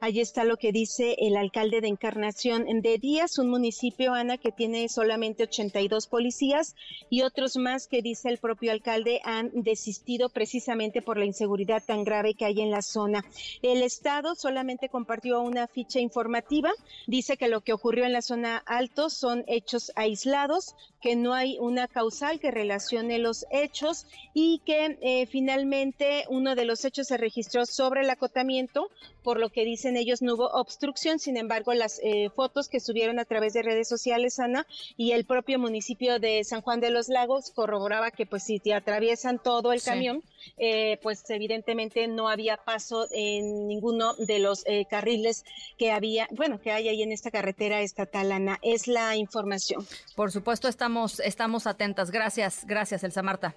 Allí 0.00 0.20
está 0.20 0.44
lo 0.44 0.56
que 0.56 0.72
dice 0.72 1.16
el 1.18 1.36
alcalde 1.36 1.80
de 1.80 1.88
Encarnación 1.88 2.66
de 2.82 2.98
Díaz, 2.98 3.38
un 3.38 3.48
municipio, 3.48 4.12
Ana, 4.12 4.38
que 4.38 4.52
tiene 4.52 4.88
solamente 4.88 5.44
82 5.44 6.06
policías 6.06 6.74
y 7.10 7.22
otros 7.22 7.56
más 7.56 7.86
que 7.86 8.02
dice 8.02 8.28
el 8.28 8.38
propio 8.38 8.72
alcalde 8.72 9.20
han 9.24 9.50
desistido 9.54 10.28
precisamente 10.28 11.02
por 11.02 11.18
la 11.18 11.24
inseguridad 11.24 11.82
tan 11.84 12.04
grave 12.04 12.34
que 12.34 12.44
hay 12.44 12.60
en 12.60 12.70
la 12.70 12.82
zona. 12.82 13.24
El 13.62 13.82
Estado 13.82 14.34
solamente 14.34 14.88
compartió 14.88 15.40
una 15.40 15.66
ficha 15.66 16.00
informativa, 16.00 16.70
dice 17.06 17.36
que 17.36 17.48
lo 17.48 17.62
que 17.62 17.72
ocurrió 17.72 18.04
en 18.04 18.12
la 18.12 18.22
zona 18.22 18.58
alto 18.66 19.10
son 19.10 19.44
hechos 19.46 19.92
aislados, 19.96 20.74
que 21.04 21.16
no 21.16 21.34
hay 21.34 21.58
una 21.60 21.86
causal 21.86 22.40
que 22.40 22.50
relacione 22.50 23.18
los 23.18 23.44
hechos 23.50 24.06
y 24.32 24.62
que 24.64 24.96
eh, 25.02 25.26
finalmente 25.26 26.24
uno 26.30 26.54
de 26.54 26.64
los 26.64 26.82
hechos 26.86 27.08
se 27.08 27.18
registró 27.18 27.66
sobre 27.66 28.00
el 28.00 28.08
acotamiento, 28.08 28.88
por 29.22 29.38
lo 29.38 29.50
que 29.50 29.66
dicen 29.66 29.98
ellos 29.98 30.22
no 30.22 30.32
hubo 30.32 30.46
obstrucción, 30.46 31.18
sin 31.18 31.36
embargo 31.36 31.74
las 31.74 32.00
eh, 32.02 32.30
fotos 32.34 32.70
que 32.70 32.80
subieron 32.80 33.18
a 33.18 33.26
través 33.26 33.52
de 33.52 33.62
redes 33.62 33.86
sociales, 33.86 34.40
Ana, 34.40 34.66
y 34.96 35.12
el 35.12 35.26
propio 35.26 35.58
municipio 35.58 36.18
de 36.18 36.42
San 36.42 36.62
Juan 36.62 36.80
de 36.80 36.88
los 36.88 37.10
Lagos 37.10 37.50
corroboraba 37.50 38.10
que 38.10 38.24
pues 38.24 38.44
si 38.44 38.58
te 38.58 38.72
atraviesan 38.72 39.38
todo 39.38 39.74
el 39.74 39.82
camión, 39.82 40.22
eh, 40.56 40.98
pues 41.02 41.28
evidentemente 41.30 42.06
no 42.08 42.28
había 42.28 42.56
paso 42.56 43.06
en 43.10 43.66
ninguno 43.66 44.14
de 44.14 44.38
los 44.38 44.64
carriles 44.88 45.44
que 45.78 45.92
había, 45.92 46.28
bueno, 46.30 46.60
que 46.60 46.72
hay 46.72 46.88
ahí 46.88 47.02
en 47.02 47.12
esta 47.12 47.30
carretera 47.30 47.80
estatal, 47.80 48.32
Ana. 48.32 48.58
Es 48.62 48.86
la 48.86 49.16
información. 49.16 49.86
Por 50.16 50.30
supuesto, 50.30 50.68
estamos 50.68 51.14
estamos, 51.20 51.66
atentas. 51.66 52.10
Gracias, 52.10 52.64
gracias, 52.66 53.04
Elsa 53.04 53.22
Marta. 53.22 53.54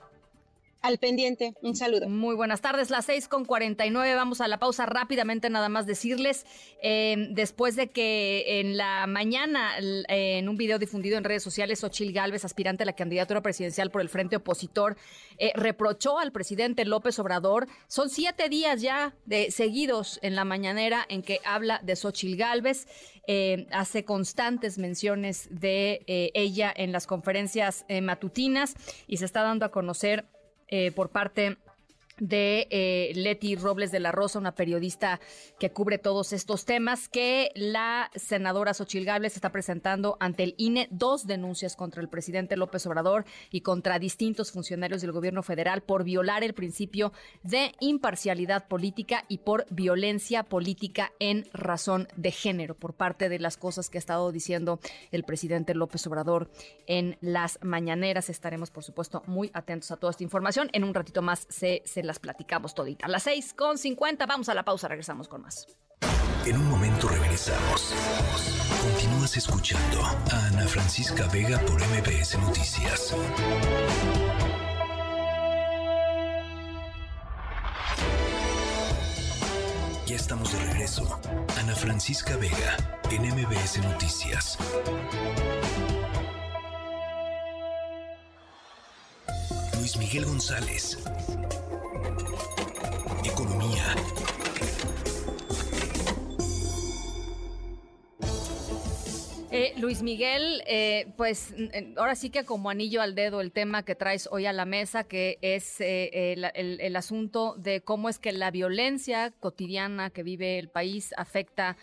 Al 0.88 1.00
pendiente, 1.00 1.54
un 1.62 1.76
saludo. 1.76 2.08
Muy 2.08 2.34
buenas 2.34 2.62
tardes, 2.62 2.90
las 2.90 3.08
seis 3.08 3.28
con 3.28 3.44
49. 3.44 4.16
Vamos 4.16 4.40
a 4.40 4.48
la 4.48 4.58
pausa 4.58 4.86
rápidamente, 4.86 5.50
nada 5.50 5.68
más 5.68 5.86
decirles, 5.86 6.46
em, 6.82 7.34
después 7.34 7.76
de 7.76 7.90
que 7.90 8.62
en 8.62 8.78
la 8.78 9.06
mañana, 9.06 9.72
en 9.80 10.48
un 10.48 10.56
video 10.56 10.80
difundido 10.80 11.18
en 11.18 11.26
redes 11.26 11.44
sociales, 11.44 11.84
Ochil 11.84 12.14
Gálvez, 12.14 12.46
aspirante 12.46 12.84
a 12.84 12.86
la 12.86 12.94
candidatura 12.94 13.42
presidencial 13.42 13.92
por 13.92 14.00
el 14.00 14.08
Frente 14.08 14.38
Opositor, 14.38 14.96
eh, 15.38 15.52
reprochó 15.56 16.20
al 16.20 16.32
presidente 16.32 16.86
López 16.86 17.20
Obrador. 17.20 17.68
Son 17.90 18.10
siete 18.10 18.48
días 18.48 18.82
ya 18.82 19.14
de 19.26 19.52
seguidos 19.52 20.20
en 20.22 20.36
la 20.36 20.46
mañanera 20.46 21.06
en 21.10 21.22
que 21.22 21.42
habla 21.44 21.82
de 21.84 21.98
Xochil 21.98 22.38
Gálvez. 22.38 22.88
Em, 23.30 23.66
hace 23.72 24.06
constantes 24.06 24.78
menciones 24.78 25.50
de 25.52 26.06
eh, 26.08 26.32
ella 26.34 26.74
en 26.74 26.94
las 26.94 27.08
conferencias 27.08 27.84
eh, 27.90 28.00
matutinas 28.00 28.76
y 29.06 29.18
se 29.18 29.26
está 29.26 29.42
dando 29.42 29.66
a 29.66 29.72
conocer 29.72 30.26
eh, 30.68 30.92
por 30.92 31.10
parte 31.10 31.58
de 32.20 32.68
eh, 32.70 33.12
Leti 33.16 33.56
Robles 33.56 33.92
de 33.92 34.00
la 34.00 34.12
Rosa, 34.12 34.40
una 34.40 34.56
periodista 34.56 35.20
que 35.60 35.72
cubre 35.72 35.98
todos 35.98 36.34
estos 36.34 36.66
temas, 36.66 37.10
que 37.10 37.52
la 37.56 38.10
senadora 38.16 38.74
Xochil 38.74 39.06
Gálvez 39.06 39.36
está 39.36 39.52
presentando 39.52 40.18
ante 40.20 40.44
el 40.44 40.56
INE 40.58 40.88
dos 40.92 41.28
denuncias 41.28 41.76
contra 41.76 42.02
el 42.02 42.10
presidente 42.10 42.58
López 42.58 42.86
Obrador 42.86 43.26
y 43.52 43.62
contra 43.62 44.00
distintos 44.00 44.52
funcionarios 44.52 45.02
del 45.02 45.12
gobierno 45.12 45.44
federal 45.44 45.82
por 45.82 46.04
violar 46.04 46.44
el 46.44 46.54
principio 46.54 47.14
de 47.44 47.74
imparcialidad 47.80 48.68
política 48.68 49.24
y 49.28 49.40
por 49.40 49.66
violencia 49.70 50.44
política 50.44 51.12
en 51.20 51.46
razón 51.54 52.08
de 52.16 52.32
género, 52.32 52.76
por 52.76 52.94
parte 52.94 53.30
de 53.30 53.40
las 53.40 53.58
cosas 53.58 53.90
que 53.90 53.98
ha 53.98 54.00
estado 54.00 54.32
diciendo 54.32 54.80
el 55.12 55.24
presidente 55.24 55.76
López 55.76 56.06
Obrador 56.08 56.50
en 56.88 57.18
las 57.22 57.60
mañaneras. 57.62 58.30
Estaremos, 58.30 58.72
por 58.72 58.84
supuesto, 58.84 59.24
muy 59.28 59.52
atentos 59.54 59.92
a 59.92 59.98
toda 59.98 60.12
esta 60.12 60.24
información. 60.24 60.70
En 60.74 60.84
un 60.84 60.94
ratito 60.94 61.22
más 61.22 61.46
se, 61.50 61.82
se 61.86 62.04
las 62.08 62.20
platicamos 62.20 62.74
toditas. 62.74 63.10
Las 63.10 63.24
6 63.24 63.54
con 63.54 63.78
50, 63.78 64.26
vamos 64.26 64.50
a 64.50 64.56
la 64.56 64.64
pausa, 64.64 64.88
regresamos 64.88 65.28
con 65.28 65.42
más. 65.44 65.68
En 66.46 66.56
un 66.56 66.70
momento 66.70 67.10
regresamos. 67.10 67.94
Continúas 68.82 69.36
escuchando 69.36 70.02
a 70.02 70.48
Ana 70.48 70.66
Francisca 70.66 71.28
Vega 71.28 71.60
por 71.60 71.76
MBS 71.76 72.40
Noticias. 72.40 73.14
Ya 80.06 80.16
estamos 80.16 80.54
de 80.54 80.60
regreso. 80.68 81.20
Ana 81.60 81.76
Francisca 81.76 82.38
Vega 82.38 82.78
en 83.12 83.24
MBS 83.24 83.80
Noticias. 83.80 84.58
Luis 89.80 89.96
Miguel 89.98 90.26
González 90.26 90.98
Economía. 93.24 93.84
Eh, 99.52 99.74
Luis 99.78 100.02
Miguel, 100.02 100.64
eh, 100.66 101.14
pues 101.16 101.54
ahora 101.96 102.16
sí 102.16 102.32
que 102.32 102.44
como 102.44 102.70
anillo 102.72 103.02
al 103.02 103.14
dedo 103.14 103.40
el 103.40 103.52
tema 103.52 103.84
que 103.84 103.94
traes 103.94 104.28
hoy 104.32 104.48
a 104.48 104.54
la 104.54 104.66
mesa, 104.66 105.04
que 105.04 105.38
es 105.42 105.80
eh, 105.80 106.34
el, 106.34 106.96
asunto 106.96 107.56
de 107.58 107.82
cómo 107.82 108.10
es 108.10 108.18
que 108.18 108.32
la 108.32 108.50
violencia 108.50 109.32
cotidiana 109.40 110.10
que 110.10 110.24
vive 110.24 110.58
el 110.58 110.70
país 110.70 111.14
afecta 111.18 111.78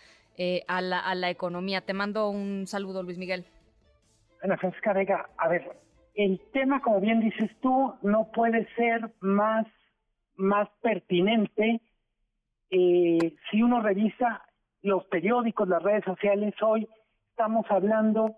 a 0.66 0.80
la, 0.80 0.98
a, 0.98 1.14
la, 1.14 1.30
economía. 1.30 1.80
Te 1.80 1.92
mando 1.92 2.28
un 2.28 2.66
saludo, 2.66 3.04
Luis 3.04 3.18
Miguel. 3.18 3.46
Ana 4.42 4.56
Francisca 4.56 4.92
Vega, 4.92 5.30
a 5.38 5.48
ver, 5.48 5.83
el 6.14 6.40
tema, 6.52 6.80
como 6.80 7.00
bien 7.00 7.20
dices 7.20 7.50
tú, 7.60 7.94
no 8.02 8.30
puede 8.32 8.66
ser 8.74 9.12
más 9.20 9.66
más 10.36 10.68
pertinente 10.82 11.80
eh, 12.70 13.36
si 13.50 13.62
uno 13.62 13.80
revisa 13.80 14.42
los 14.82 15.04
periódicos, 15.06 15.68
las 15.68 15.82
redes 15.82 16.04
sociales 16.04 16.54
hoy, 16.60 16.88
estamos 17.30 17.64
hablando 17.70 18.36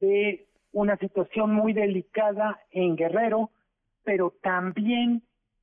de 0.00 0.46
una 0.72 0.96
situación 0.98 1.52
muy 1.52 1.72
delicada 1.72 2.60
en 2.70 2.96
Guerrero, 2.96 3.50
pero 4.02 4.34
también 4.42 5.22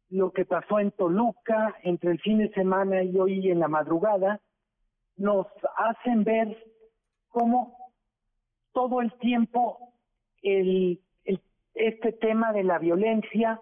lo 0.10 0.32
que 0.32 0.46
pasó 0.46 0.80
en 0.80 0.92
Toluca 0.92 1.76
entre 1.84 2.12
el 2.12 2.20
fin 2.20 2.40
de 2.40 2.50
semana 2.54 3.04
y 3.04 3.18
hoy 3.18 3.50
en 3.50 3.60
la 3.60 3.68
madrugada, 3.68 4.42
nos 5.16 5.48
hacen 5.78 6.24
ver 6.24 6.58
cómo 7.30 7.78
todo 8.74 9.02
el 9.02 9.14
tiempo 9.20 9.94
el, 10.42 11.00
este 11.74 12.12
tema 12.12 12.54
de 12.54 12.64
la 12.64 12.80
violencia 12.80 13.62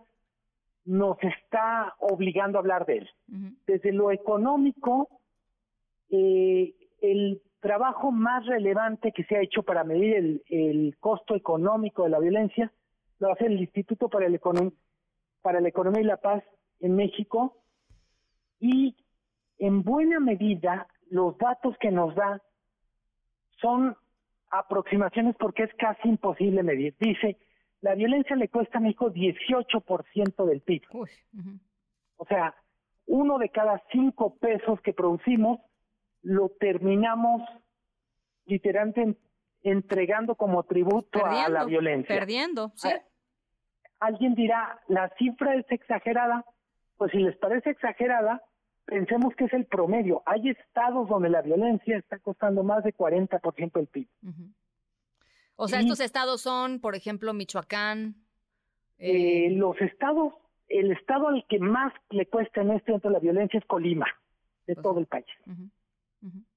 nos 0.86 1.18
está 1.22 1.96
obligando 2.00 2.58
a 2.58 2.62
hablar 2.62 2.86
de 2.86 2.98
él. 3.00 3.10
Desde 3.68 3.92
lo 3.92 4.12
económico, 4.12 5.10
eh, 6.10 6.74
el 7.02 7.42
trabajo 7.60 8.12
más 8.12 8.46
relevante 8.46 9.12
que 9.12 9.24
se 9.26 9.36
ha 9.36 9.42
hecho 9.42 9.64
para 9.64 9.84
medir 9.84 10.42
el, 10.50 10.98
costo 11.00 11.36
económico 11.36 12.04
de 12.04 12.10
la 12.10 12.20
violencia 12.20 12.72
lo 13.20 13.32
hace 13.32 13.46
el 13.46 13.60
Instituto 13.60 14.10
para, 14.10 14.26
el 14.26 14.40
para 15.42 15.60
la 15.60 15.68
Economía 15.68 16.02
y 16.02 16.06
la 16.06 16.18
Paz 16.18 16.44
en 16.80 16.96
México 16.96 17.58
y 18.60 18.96
en 19.58 19.84
buena 19.84 20.20
medida 20.20 20.88
los 21.10 21.38
datos 21.38 21.78
que 21.80 21.92
nos 21.92 22.16
da 22.16 22.42
son 23.62 23.96
aproximaciones 24.50 25.36
porque 25.38 25.64
es 25.64 25.74
casi 25.76 26.08
imposible 26.08 26.64
medir. 26.64 26.96
Dice, 27.00 27.38
la 27.82 27.96
violencia 27.96 28.36
le 28.36 28.50
cuesta 28.50 28.78
a 28.78 28.82
México 28.82 29.12
18% 29.12 30.46
del 30.46 30.62
PIB. 30.62 30.84
O 32.18 32.26
sea, 32.26 32.56
uno 33.06 33.38
de 33.38 33.50
cada 33.50 33.82
cinco 33.92 34.36
pesos 34.38 34.82
que 34.82 34.94
producimos 34.94 35.60
lo 36.22 36.50
terminamos 36.60 37.42
literalmente 38.46 39.18
entregando 39.62 40.36
como 40.36 40.64
tributo 40.64 41.26
a 41.26 41.50
la 41.50 41.66
violencia. 41.66 42.16
Perdiendo, 42.16 42.72
sí. 42.76 42.90
Ah, 42.90 43.02
alguien 44.00 44.36
dirá, 44.36 44.80
la 44.88 45.10
cifra 45.18 45.56
es 45.56 45.66
exagerada. 45.70 46.46
Pues 46.98 47.12
si 47.12 47.20
les 47.20 47.38
parece 47.38 47.70
exagerada, 47.70 48.44
pensemos 48.86 49.34
que 49.36 49.46
es 49.46 49.54
el 49.54 49.66
promedio. 49.66 50.22
Hay 50.26 50.50
estados 50.50 51.08
donde 51.08 51.30
la 51.30 51.42
violencia 51.42 51.98
está 51.98 52.20
costando 52.20 52.64
más 52.64 52.84
de 52.84 52.94
40% 52.94 53.72
del 53.74 53.88
PIB. 53.88 54.08
O 55.62 55.68
sea, 55.68 55.82
estos 55.82 56.00
estados 56.00 56.40
son, 56.40 56.80
por 56.80 56.96
ejemplo, 56.96 57.34
Michoacán. 57.34 58.16
Eh, 58.98 59.52
los 59.52 59.80
estados, 59.82 60.34
el 60.70 60.94
estado 60.94 61.28
al 61.28 61.46
que 61.50 61.60
más 61.60 61.92
le 62.12 62.28
cuesta 62.28 62.62
en 62.62 62.72
este 62.72 62.92
momento 62.92 63.10
la 63.10 63.20
violencia 63.20 63.60
es 63.60 63.66
Colima, 63.66 64.08
de 64.66 64.76
todo 64.76 65.00
el 65.00 65.06
país. 65.06 65.26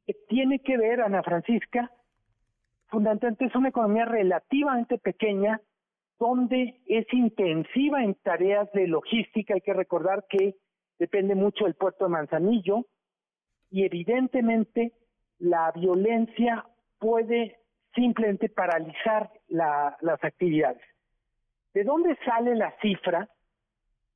que 0.07 0.15
tiene 0.29 0.61
que 0.61 0.77
ver, 0.77 1.01
Ana 1.01 1.25
Francisca, 1.25 1.91
fundamentalmente 2.87 3.47
es 3.47 3.55
una 3.57 3.71
economía 3.71 4.05
relativamente 4.05 4.99
pequeña, 4.99 5.61
donde 6.21 6.81
es 6.87 7.07
intensiva 7.13 8.05
en 8.05 8.15
tareas 8.15 8.71
de 8.71 8.87
logística. 8.87 9.55
Hay 9.55 9.63
que 9.63 9.75
recordar 9.75 10.27
que 10.31 10.55
depende 11.01 11.35
mucho 11.35 11.65
del 11.65 11.75
puerto 11.75 12.05
de 12.05 12.11
Manzanillo 12.11 12.87
y 13.69 13.85
evidentemente 13.85 14.93
la 15.41 15.73
violencia 15.73 16.65
puede 17.01 17.62
simplemente 17.95 18.49
paralizar 18.49 19.31
las 19.49 20.25
actividades. 20.25 20.83
¿De 21.75 21.85
dónde 21.85 22.17
sale 22.25 22.55
la 22.55 22.75
cifra? 22.81 23.29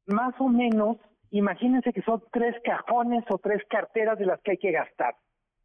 Más 0.07 0.35
o 0.39 0.49
menos, 0.49 0.99
imagínense 1.31 1.93
que 1.93 2.03
son 2.03 2.23
tres 2.33 2.55
cajones 2.65 3.25
o 3.29 3.39
tres 3.39 3.63
carteras 3.69 4.19
de 4.19 4.27
las 4.27 4.41
que 4.43 4.53
hay 4.53 4.59
que 4.59 4.73
gastar. 4.73 5.17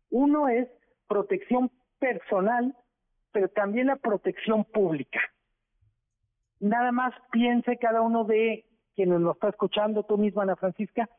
Uno 0.09 0.47
es 0.49 0.67
protección 1.07 1.71
personal, 1.99 2.75
pero 3.31 3.49
también 3.49 3.87
la 3.87 3.97
protección 3.97 4.63
pública. 4.65 5.19
Nada 6.59 6.91
más 6.91 7.13
piense 7.31 7.77
cada 7.77 8.01
uno 8.01 8.23
de 8.23 8.65
quienes 8.95 9.19
nos 9.19 9.35
está 9.35 9.49
escuchando, 9.49 10.03
tú 10.03 10.17
misma, 10.17 10.43
Ana 10.43 10.55
Francisca, 10.55 11.09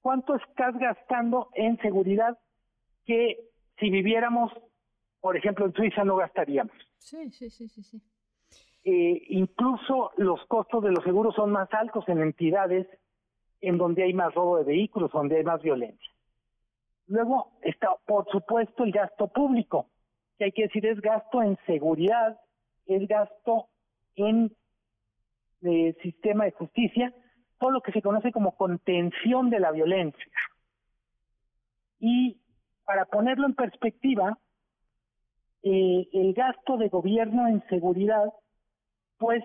cuánto 0.00 0.34
estás 0.34 0.76
gastando 0.78 1.48
en 1.54 1.78
seguridad 1.78 2.38
que 3.04 3.38
si 3.78 3.90
viviéramos, 3.90 4.52
por 5.20 5.36
ejemplo, 5.36 5.66
en 5.66 5.72
Suiza 5.72 6.04
no 6.04 6.16
gastaríamos. 6.16 6.74
Sí, 6.98 7.30
sí, 7.30 7.50
sí, 7.50 7.68
sí. 7.68 7.82
sí. 7.82 8.00
Eh, 8.82 9.22
incluso 9.28 10.12
los 10.16 10.44
costos 10.46 10.82
de 10.82 10.90
los 10.90 11.04
seguros 11.04 11.34
son 11.34 11.50
más 11.50 11.68
altos 11.74 12.08
en 12.08 12.20
entidades 12.20 12.86
en 13.60 13.76
donde 13.76 14.04
hay 14.04 14.14
más 14.14 14.34
robo 14.34 14.56
de 14.56 14.64
vehículos, 14.64 15.10
donde 15.12 15.36
hay 15.36 15.44
más 15.44 15.60
violencia. 15.60 16.10
Luego 17.06 17.52
está, 17.62 17.90
por 18.06 18.26
supuesto, 18.30 18.84
el 18.84 18.92
gasto 18.92 19.28
público, 19.28 19.90
que 20.38 20.44
hay 20.44 20.52
que 20.52 20.62
decir 20.62 20.86
es 20.86 21.00
gasto 21.00 21.42
en 21.42 21.58
seguridad, 21.66 22.40
es 22.86 23.06
gasto 23.06 23.68
en 24.16 24.54
el 25.60 25.96
sistema 26.02 26.44
de 26.44 26.52
justicia, 26.52 27.14
todo 27.58 27.70
lo 27.70 27.82
que 27.82 27.92
se 27.92 28.00
conoce 28.00 28.32
como 28.32 28.56
contención 28.56 29.50
de 29.50 29.60
la 29.60 29.72
violencia. 29.72 30.32
Y 31.98 32.40
para 32.84 33.04
ponerlo 33.04 33.46
en 33.46 33.54
perspectiva, 33.54 34.38
eh, 35.62 36.08
el 36.12 36.32
gasto 36.34 36.76
de 36.76 36.88
gobierno 36.88 37.48
en 37.48 37.62
seguridad, 37.68 38.32
pues 39.18 39.44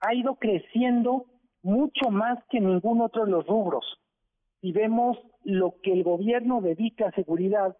ha 0.00 0.14
ido 0.14 0.36
creciendo 0.36 1.26
mucho 1.62 2.10
más 2.10 2.38
que 2.50 2.60
ningún 2.60 3.00
otro 3.00 3.24
de 3.24 3.30
los 3.30 3.46
rubros. 3.46 3.84
Si 4.60 4.72
vemos 4.72 5.18
lo 5.44 5.76
que 5.82 5.92
el 5.92 6.02
gobierno 6.02 6.60
dedica 6.60 7.08
a 7.08 7.12
seguridad 7.12 7.76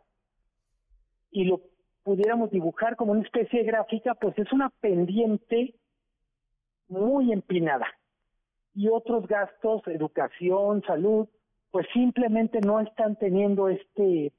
y 1.31 1.45
lo 1.45 1.61
pudiéramos 2.03 2.51
dibujar 2.51 2.97
como 2.97 3.12
una 3.12 3.23
especie 3.23 3.61
de 3.61 3.67
gráfica, 3.67 4.14
pues 4.14 4.39
es 4.39 4.53
una 4.53 4.71
pendiente 4.81 5.75
muy 6.89 7.33
empinada 7.33 7.87
y 8.75 8.89
otros 8.89 9.27
gastos, 9.27 9.83
educación, 9.87 10.83
salud, 10.87 11.27
pues 11.71 11.87
simplemente 11.93 12.61
no 12.61 12.79
están 12.79 13.17
teniendo 13.17 13.69
este, 13.69 14.33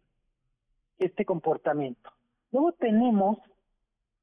este 0.99 1.25
comportamiento. 1.25 2.09
Luego 2.51 2.71
tenemos 2.73 3.39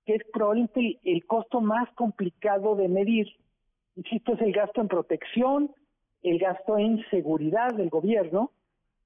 que 0.05 0.17
es 0.17 0.23
probablemente 0.33 0.99
el, 1.05 1.25
costo 1.25 1.61
más 1.61 1.91
complicado 1.95 2.77
de 2.77 2.89
medir, 2.89 3.27
insisto, 3.97 4.35
es 4.35 4.41
el 4.43 4.53
gasto 4.53 4.81
en 4.81 4.89
protección, 4.89 5.75
el 6.23 6.39
gasto 6.39 6.79
en 6.79 7.05
seguridad 7.11 7.75
del 7.75 7.89
gobierno, 7.89 8.51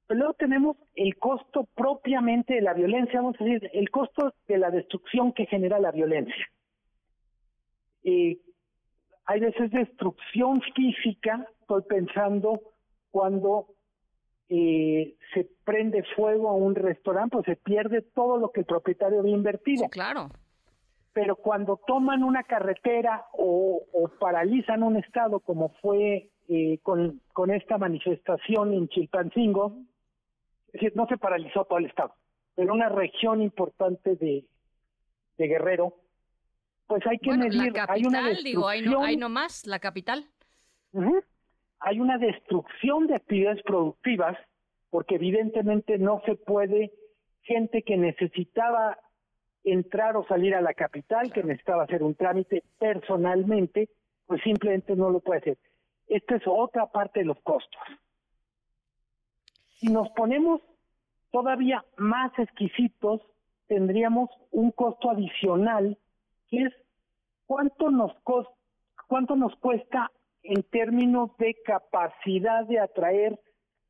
pero 0.07 0.19
luego 0.19 0.35
tenemos 0.35 0.77
el 0.95 1.17
costo 1.17 1.69
propiamente 1.75 2.55
de 2.55 2.63
la 2.63 2.75
violencia, 2.75 3.21
vamos 3.21 3.41
a 3.41 3.45
decir, 3.45 3.71
el 3.75 3.91
costo 3.91 4.33
de 4.49 4.59
la 4.59 4.71
destrucción 4.71 5.33
que 5.33 5.47
genera 5.47 5.79
la 5.79 5.93
violencia. 5.93 6.47
Eh, 8.03 8.39
hay 9.27 9.41
veces 9.41 9.71
destrucción 9.71 10.63
física, 10.75 11.47
estoy 11.61 11.83
pensando 11.83 12.61
cuando 13.11 13.67
eh, 14.49 15.17
se 15.35 15.49
prende 15.65 16.03
fuego 16.17 16.49
a 16.49 16.55
un 16.55 16.75
restaurante, 16.75 17.37
pues 17.37 17.47
se 17.47 17.57
pierde 17.57 18.03
todo 18.03 18.39
lo 18.39 18.51
que 18.51 18.61
el 18.61 18.67
propietario 18.67 19.21
había 19.21 19.35
invertido. 19.35 19.89
claro. 19.89 20.31
Pero 21.13 21.37
cuando 21.37 21.81
toman 21.87 22.23
una 22.23 22.45
carretera 22.45 23.27
o, 23.33 23.83
paralizan 24.21 24.83
un 24.83 24.97
estado, 24.97 25.41
como 25.41 25.71
fue 25.81 26.31
eh, 26.49 26.79
con, 26.83 27.21
con 27.33 27.51
esta 27.51 27.77
manifestación 27.77 28.73
en 28.73 28.89
Chilpancingo, 28.89 29.79
es 30.69 30.73
decir, 30.75 30.93
no 30.95 31.07
se 31.07 31.17
paralizó 31.17 31.65
todo 31.65 31.79
el 31.79 31.87
estado, 31.87 32.15
pero 32.55 32.73
una 32.73 32.89
región 32.89 33.43
importante 33.43 34.15
de, 34.17 34.45
de 35.39 35.47
Guerrero, 35.49 35.95
pues 36.87 37.07
hay 37.07 37.19
que 37.19 37.37
medir. 37.37 37.73
hay 37.89 38.05
una 38.05 38.29
digo, 38.29 38.69
hay 38.69 38.83
no, 38.83 39.03
hay 39.03 39.17
no 39.17 39.29
más, 39.29 39.67
la 39.67 39.79
capital. 39.79 40.27
Hay 41.81 42.01
una 42.01 42.19
destrucción 42.19 43.07
de 43.07 43.17
actividades 43.17 43.63
productivas, 43.63 44.37
porque 44.91 45.17
evidentemente 45.17 45.99
no 45.99 46.23
se 46.25 46.35
puede, 46.35 46.93
gente 47.43 47.83
que 47.83 47.97
necesitaba 47.97 48.99
entrar 49.65 50.17
o 50.17 50.27
salir 50.27 50.55
a 50.55 50.61
la 50.61 50.75
capital, 50.75 51.33
que 51.33 51.43
necesitaba 51.43 51.85
hacer 51.85 52.03
un 52.03 52.15
trámite 52.15 52.63
personalmente, 52.79 53.89
pues 54.27 54.43
simplemente 54.43 54.97
no 54.97 55.11
lo 55.11 55.21
puede 55.21 55.41
hacer. 55.41 55.59
Esta 56.07 56.37
es 56.37 56.43
otra 56.47 56.87
parte 56.87 57.21
de 57.21 57.27
los 57.27 57.41
costos. 57.41 57.81
Si 59.79 59.89
nos 59.89 60.09
ponemos 60.11 60.61
todavía 61.31 61.85
más 61.97 62.37
exquisitos, 62.39 63.21
tendríamos 63.67 64.31
un 64.51 64.71
costo 64.73 65.11
adicional 65.11 65.99
que 66.49 66.65
es 66.65 66.75
cuánto 67.47 67.91
nos, 67.91 68.13
cuánto 69.07 69.37
nos 69.37 69.55
cuesta 69.57 70.11
en 70.43 70.63
términos 70.65 71.31
de 71.39 71.57
capacidad 71.65 72.65
de 72.67 72.81
atraer 72.81 73.39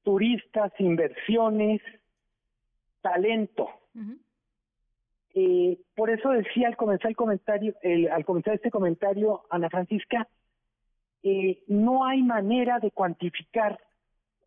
turistas, 0.03 0.73
inversiones, 0.79 1.81
talento. 3.01 3.69
Eh, 5.35 5.79
por 5.95 6.11
eso 6.11 6.31
decía 6.31 6.69
al 6.69 6.77
comenzar 6.77 7.11
el 7.11 7.17
comentario, 7.17 7.75
al 8.13 8.25
comenzar 8.25 8.55
este 8.55 8.71
comentario, 8.71 9.43
Ana 9.51 9.69
Francisca, 9.69 10.27
eh, 11.23 11.63
no 11.69 12.05
hay 12.05 12.23
manera 12.23 12.79
de 12.79 12.91
cuantificar 12.91 13.79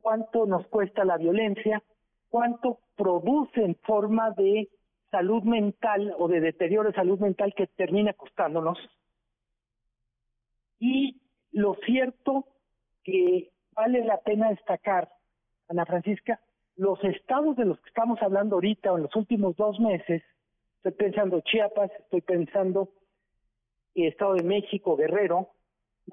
cuánto 0.01 0.45
nos 0.45 0.67
cuesta 0.67 1.05
la 1.05 1.17
violencia, 1.17 1.83
cuánto 2.29 2.79
produce 2.95 3.63
en 3.63 3.75
forma 3.75 4.31
de 4.31 4.69
salud 5.11 5.43
mental 5.43 6.15
o 6.17 6.27
de 6.27 6.39
deterioro 6.39 6.89
de 6.89 6.95
salud 6.95 7.19
mental 7.19 7.53
que 7.55 7.67
termina 7.67 8.13
costándonos. 8.13 8.77
Y 10.79 11.21
lo 11.51 11.75
cierto 11.85 12.45
que 13.03 13.51
vale 13.73 14.03
la 14.03 14.19
pena 14.21 14.49
destacar, 14.49 15.09
Ana 15.67 15.85
Francisca, 15.85 16.39
los 16.75 17.03
estados 17.03 17.55
de 17.57 17.65
los 17.65 17.79
que 17.79 17.89
estamos 17.89 18.21
hablando 18.21 18.55
ahorita 18.55 18.91
o 18.91 18.97
en 18.97 19.03
los 19.03 19.15
últimos 19.15 19.55
dos 19.55 19.79
meses, 19.79 20.23
estoy 20.77 20.91
pensando 20.93 21.41
Chiapas, 21.41 21.91
estoy 21.99 22.21
pensando 22.21 22.89
Estado 23.93 24.35
de 24.35 24.43
México, 24.43 24.95
Guerrero, 24.95 25.49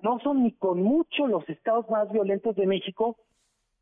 no 0.02 0.18
son 0.20 0.42
ni 0.42 0.52
con 0.52 0.82
mucho 0.82 1.26
los 1.26 1.48
estados 1.48 1.88
más 1.88 2.10
violentos 2.10 2.56
de 2.56 2.66
México 2.66 3.16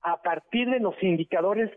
a 0.03 0.23
partir 0.23 0.69
de 0.71 0.81
los 0.81 0.95
indicadores 1.03 1.71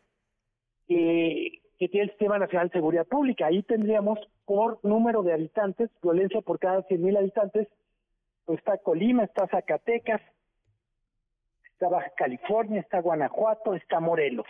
que 0.87 1.61
que 1.79 1.87
tiene 1.87 2.05
el 2.05 2.09
Sistema 2.09 2.37
Nacional 2.37 2.67
de 2.67 2.73
Seguridad 2.73 3.07
Pública. 3.07 3.47
Ahí 3.47 3.63
tendríamos 3.63 4.19
por 4.45 4.83
número 4.83 5.23
de 5.23 5.31
habitantes, 5.31 5.89
violencia 6.03 6.41
por 6.41 6.59
cada 6.59 6.85
100.000 6.85 7.17
habitantes, 7.17 7.67
está 8.53 8.77
Colima, 8.77 9.23
está 9.23 9.47
Zacatecas, 9.47 10.21
está 11.63 11.89
Baja 11.89 12.11
California, 12.17 12.81
está 12.81 12.99
Guanajuato, 13.01 13.75
está 13.75 13.99
Morelos. 13.99 14.47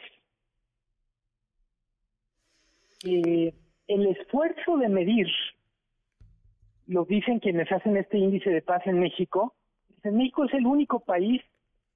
Eh, 3.06 3.54
el 3.88 4.08
esfuerzo 4.08 4.78
de 4.78 4.90
medir, 4.90 5.28
lo 6.88 7.06
dicen 7.06 7.40
quienes 7.40 7.72
hacen 7.72 7.98
este 7.98 8.18
índice 8.18 8.50
de 8.50 8.62
paz 8.62 8.86
en 8.86 9.00
México, 9.00 9.56
México 10.04 10.46
es 10.46 10.54
el 10.54 10.66
único 10.66 11.02
país 11.02 11.42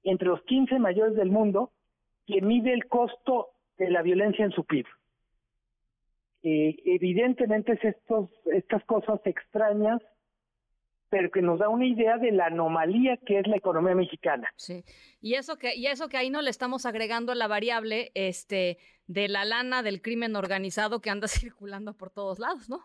entre 0.02 0.28
los 0.28 0.42
15 0.42 0.78
mayores 0.78 1.16
del 1.16 1.30
mundo 1.30 1.72
que 2.26 2.40
mide 2.40 2.72
el 2.72 2.86
costo 2.86 3.50
de 3.78 3.90
la 3.90 4.02
violencia 4.02 4.44
en 4.44 4.52
su 4.52 4.64
PIB. 4.64 4.86
Eh, 6.42 6.76
evidentemente 6.84 7.72
es 7.72 7.96
estas 8.52 8.84
cosas 8.84 9.20
extrañas, 9.24 10.00
pero 11.08 11.30
que 11.30 11.42
nos 11.42 11.58
da 11.58 11.68
una 11.68 11.86
idea 11.86 12.18
de 12.18 12.32
la 12.32 12.46
anomalía 12.46 13.16
que 13.18 13.38
es 13.38 13.46
la 13.46 13.56
economía 13.56 13.94
mexicana. 13.94 14.48
Sí, 14.56 14.84
y 15.20 15.34
eso 15.34 15.56
que, 15.56 15.74
y 15.76 15.86
eso 15.86 16.08
que 16.08 16.16
ahí 16.16 16.30
no 16.30 16.42
le 16.42 16.50
estamos 16.50 16.86
agregando 16.86 17.34
la 17.34 17.46
variable 17.46 18.10
este, 18.14 18.78
de 19.06 19.28
la 19.28 19.44
lana 19.44 19.82
del 19.82 20.02
crimen 20.02 20.36
organizado 20.36 21.00
que 21.00 21.10
anda 21.10 21.26
circulando 21.28 21.94
por 21.94 22.10
todos 22.10 22.38
lados, 22.38 22.68
¿no? 22.68 22.80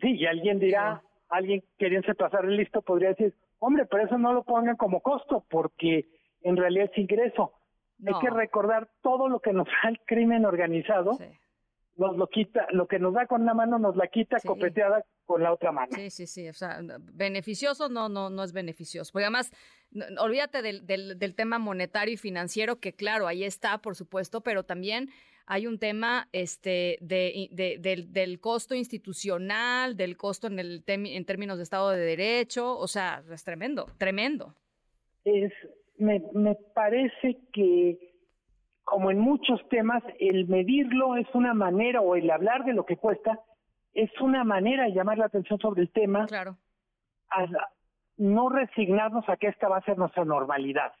Sí, 0.00 0.16
y 0.16 0.26
alguien 0.26 0.58
dirá, 0.58 1.02
alguien 1.28 1.62
queriéndose 1.78 2.14
pasar 2.14 2.44
el 2.44 2.56
listo 2.56 2.82
podría 2.82 3.10
decir, 3.10 3.34
hombre, 3.58 3.86
pero 3.86 4.04
eso 4.04 4.18
no 4.18 4.32
lo 4.32 4.42
pongan 4.42 4.76
como 4.76 5.00
costo, 5.00 5.44
porque 5.48 6.08
en 6.42 6.56
realidad 6.56 6.90
es 6.90 6.98
ingreso. 6.98 7.52
Hay 8.04 8.14
que 8.20 8.30
recordar 8.30 8.88
todo 9.00 9.28
lo 9.28 9.40
que 9.40 9.52
nos 9.52 9.66
da 9.82 9.90
el 9.90 10.00
crimen 10.00 10.44
organizado. 10.44 11.18
Nos 11.96 12.16
lo 12.16 12.26
quita, 12.26 12.66
lo 12.70 12.86
que 12.86 12.98
nos 12.98 13.14
da 13.14 13.26
con 13.26 13.42
una 13.42 13.54
mano 13.54 13.78
nos 13.78 13.96
la 13.96 14.06
quita 14.06 14.38
copeteada 14.44 15.04
con 15.24 15.42
la 15.42 15.52
otra 15.52 15.72
mano. 15.72 15.92
Sí, 15.92 16.10
sí, 16.10 16.26
sí, 16.26 16.48
o 16.48 16.54
sea, 16.54 16.80
beneficioso 17.12 17.88
no, 17.88 18.08
no, 18.08 18.30
no 18.30 18.42
es 18.42 18.52
beneficioso. 18.52 19.12
Porque 19.12 19.24
además, 19.24 19.52
olvídate 20.18 20.62
del, 20.62 20.86
del, 20.86 21.18
del, 21.18 21.34
tema 21.34 21.58
monetario 21.58 22.14
y 22.14 22.16
financiero, 22.16 22.80
que 22.80 22.94
claro, 22.94 23.26
ahí 23.26 23.44
está, 23.44 23.78
por 23.78 23.94
supuesto, 23.94 24.40
pero 24.40 24.64
también 24.64 25.10
hay 25.46 25.66
un 25.66 25.78
tema 25.78 26.28
este, 26.32 26.98
de, 27.00 27.48
de, 27.50 27.76
del, 27.78 28.12
del, 28.12 28.40
costo 28.40 28.74
institucional, 28.74 29.96
del 29.96 30.16
costo 30.16 30.46
en, 30.46 30.58
el 30.58 30.82
en 30.86 31.24
términos 31.24 31.58
de 31.58 31.64
Estado 31.64 31.90
de 31.90 32.00
Derecho, 32.00 32.78
o 32.78 32.86
sea, 32.86 33.22
es 33.30 33.44
tremendo, 33.44 33.86
tremendo. 33.98 34.54
Es, 35.24 35.52
me, 35.98 36.22
me 36.32 36.54
parece 36.54 37.38
que 37.52 38.11
como 38.84 39.10
en 39.10 39.18
muchos 39.18 39.60
temas, 39.68 40.02
el 40.18 40.48
medirlo 40.48 41.16
es 41.16 41.26
una 41.34 41.54
manera, 41.54 42.00
o 42.00 42.16
el 42.16 42.30
hablar 42.30 42.64
de 42.64 42.72
lo 42.72 42.84
que 42.84 42.96
cuesta, 42.96 43.40
es 43.94 44.10
una 44.20 44.44
manera 44.44 44.84
de 44.84 44.92
llamar 44.92 45.18
la 45.18 45.26
atención 45.26 45.58
sobre 45.58 45.82
el 45.82 45.90
tema. 45.90 46.26
Claro. 46.26 46.56
A 47.30 47.46
no 48.16 48.48
resignarnos 48.48 49.28
a 49.28 49.36
que 49.36 49.48
esta 49.48 49.68
va 49.68 49.78
a 49.78 49.84
ser 49.84 49.98
nuestra 49.98 50.24
normalidad. 50.24 50.92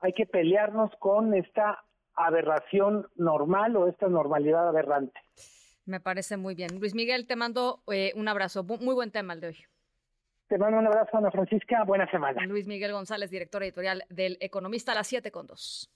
Hay 0.00 0.12
que 0.12 0.26
pelearnos 0.26 0.90
con 0.98 1.34
esta 1.34 1.84
aberración 2.14 3.06
normal 3.16 3.76
o 3.76 3.88
esta 3.88 4.08
normalidad 4.08 4.68
aberrante. 4.68 5.20
Me 5.84 6.00
parece 6.00 6.36
muy 6.36 6.54
bien. 6.54 6.80
Luis 6.80 6.94
Miguel, 6.94 7.26
te 7.26 7.36
mando 7.36 7.82
eh, 7.92 8.12
un 8.16 8.28
abrazo. 8.28 8.64
Muy 8.64 8.94
buen 8.94 9.10
tema 9.10 9.34
el 9.34 9.40
de 9.40 9.46
hoy. 9.48 9.56
Te 10.48 10.58
mando 10.58 10.78
un 10.78 10.86
abrazo, 10.86 11.16
Ana 11.16 11.30
Francisca. 11.30 11.84
Buena 11.84 12.10
semana. 12.10 12.44
Luis 12.46 12.66
Miguel 12.66 12.92
González, 12.92 13.30
director 13.30 13.62
editorial 13.62 14.04
del 14.08 14.36
Economista, 14.40 14.92
a 14.92 14.96
las 14.96 15.06
7 15.08 15.30
con 15.30 15.46
2. 15.46 15.95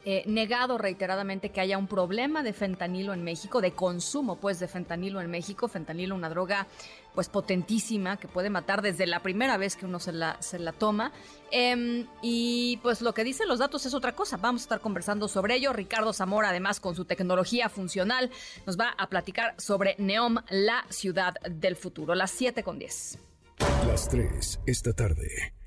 eh, 0.03 0.23
negado 0.25 0.77
reiteradamente 0.77 1.49
que 1.49 1.61
haya 1.61 1.77
un 1.77 1.87
problema 1.87 2.41
de 2.41 2.53
fentanilo 2.53 3.13
en 3.13 3.23
México, 3.23 3.61
de 3.61 3.73
consumo 3.73 4.37
pues 4.37 4.59
de 4.59 4.67
fentanilo 4.67 5.21
en 5.21 5.29
México. 5.29 5.67
Fentanilo, 5.67 6.15
una 6.15 6.29
droga 6.29 6.67
pues 7.13 7.29
potentísima 7.29 8.17
que 8.17 8.27
puede 8.27 8.49
matar 8.49 8.81
desde 8.81 9.05
la 9.05 9.21
primera 9.21 9.57
vez 9.57 9.75
que 9.75 9.85
uno 9.85 9.99
se 9.99 10.11
la, 10.11 10.41
se 10.41 10.59
la 10.59 10.71
toma. 10.71 11.11
Em, 11.51 12.07
y 12.21 12.77
pues 12.81 13.01
lo 13.01 13.13
que 13.13 13.23
dicen 13.23 13.47
los 13.47 13.59
datos 13.59 13.85
es 13.85 13.93
otra 13.93 14.13
cosa. 14.13 14.37
Vamos 14.37 14.61
a 14.61 14.65
estar 14.65 14.79
conversando 14.79 15.27
sobre 15.27 15.55
ello. 15.55 15.73
Ricardo 15.73 16.13
Zamora, 16.13 16.49
además 16.49 16.79
con 16.79 16.95
su 16.95 17.05
tecnología 17.05 17.69
funcional, 17.69 18.31
nos 18.65 18.79
va 18.79 18.95
a 18.97 19.07
platicar 19.07 19.53
sobre 19.57 19.95
Neom, 19.99 20.37
la 20.49 20.85
ciudad 20.89 21.35
del 21.49 21.75
futuro. 21.75 22.15
Las 22.15 22.31
7 22.31 22.63
con 22.63 22.79
10. 22.79 23.19
Las 23.87 24.09
3 24.09 24.61
esta 24.65 24.93
tarde. 24.93 25.60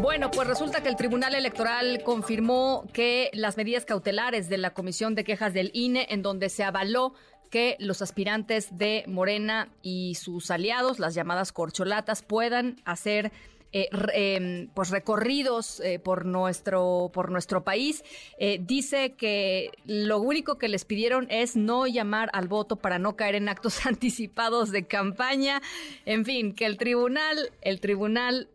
Bueno, 0.00 0.30
pues 0.30 0.46
resulta 0.46 0.82
que 0.82 0.88
el 0.88 0.96
Tribunal 0.96 1.34
Electoral 1.34 2.02
confirmó 2.04 2.84
que 2.92 3.30
las 3.32 3.56
medidas 3.56 3.84
cautelares 3.84 4.48
de 4.48 4.58
la 4.58 4.74
Comisión 4.74 5.14
de 5.14 5.24
Quejas 5.24 5.54
del 5.54 5.70
INE, 5.74 6.06
en 6.10 6.22
donde 6.22 6.48
se 6.48 6.64
avaló 6.64 7.14
que 7.50 7.76
los 7.78 8.02
aspirantes 8.02 8.76
de 8.76 9.04
Morena 9.06 9.68
y 9.82 10.14
sus 10.16 10.50
aliados, 10.50 10.98
las 10.98 11.14
llamadas 11.14 11.52
corcholatas, 11.52 12.22
puedan 12.22 12.76
hacer 12.84 13.32
eh, 13.78 13.90
em, 14.14 14.68
pues 14.68 14.88
recorridos 14.88 15.80
eh, 15.80 15.98
por 15.98 16.24
nuestro 16.24 17.10
por 17.12 17.30
nuestro 17.30 17.62
país 17.62 18.04
eh, 18.38 18.58
dice 18.58 19.16
que 19.16 19.70
lo 19.84 20.18
único 20.18 20.56
que 20.56 20.68
les 20.68 20.86
pidieron 20.86 21.26
es 21.28 21.56
no 21.56 21.86
llamar 21.86 22.30
al 22.32 22.48
voto 22.48 22.76
para 22.76 22.98
no 22.98 23.16
caer 23.16 23.34
en 23.34 23.50
actos 23.50 23.84
anticipados 23.86 24.72
de 24.72 24.86
campaña. 24.86 25.60
En 26.06 26.24
fin 26.24 26.54
que 26.54 26.64
el 26.64 26.78
tribunal 26.78 27.52
el 27.60 27.80
tribunal 27.80 28.48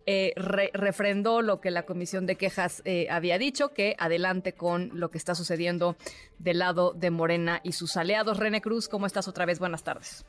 refrendó 0.73 1.43
lo 1.43 1.61
que 1.61 1.69
la 1.69 1.83
comisión 1.83 2.25
de 2.25 2.35
quejas 2.35 2.81
había 3.09 3.37
dicho 3.37 3.73
que 3.73 3.95
adelante 3.99 4.53
con 4.53 4.89
lo 4.93 5.11
que 5.11 5.19
está 5.19 5.35
sucediendo 5.35 5.97
del 6.39 6.59
lado 6.59 6.93
de 6.93 7.11
Morena 7.11 7.61
y 7.63 7.73
sus 7.73 7.95
aliados. 7.95 8.37
René 8.37 8.59
Cruz 8.61 8.87
cómo 8.87 9.05
estás 9.05 9.27
otra 9.27 9.45
vez 9.45 9.59
buenas 9.59 9.83
tardes 9.83 10.25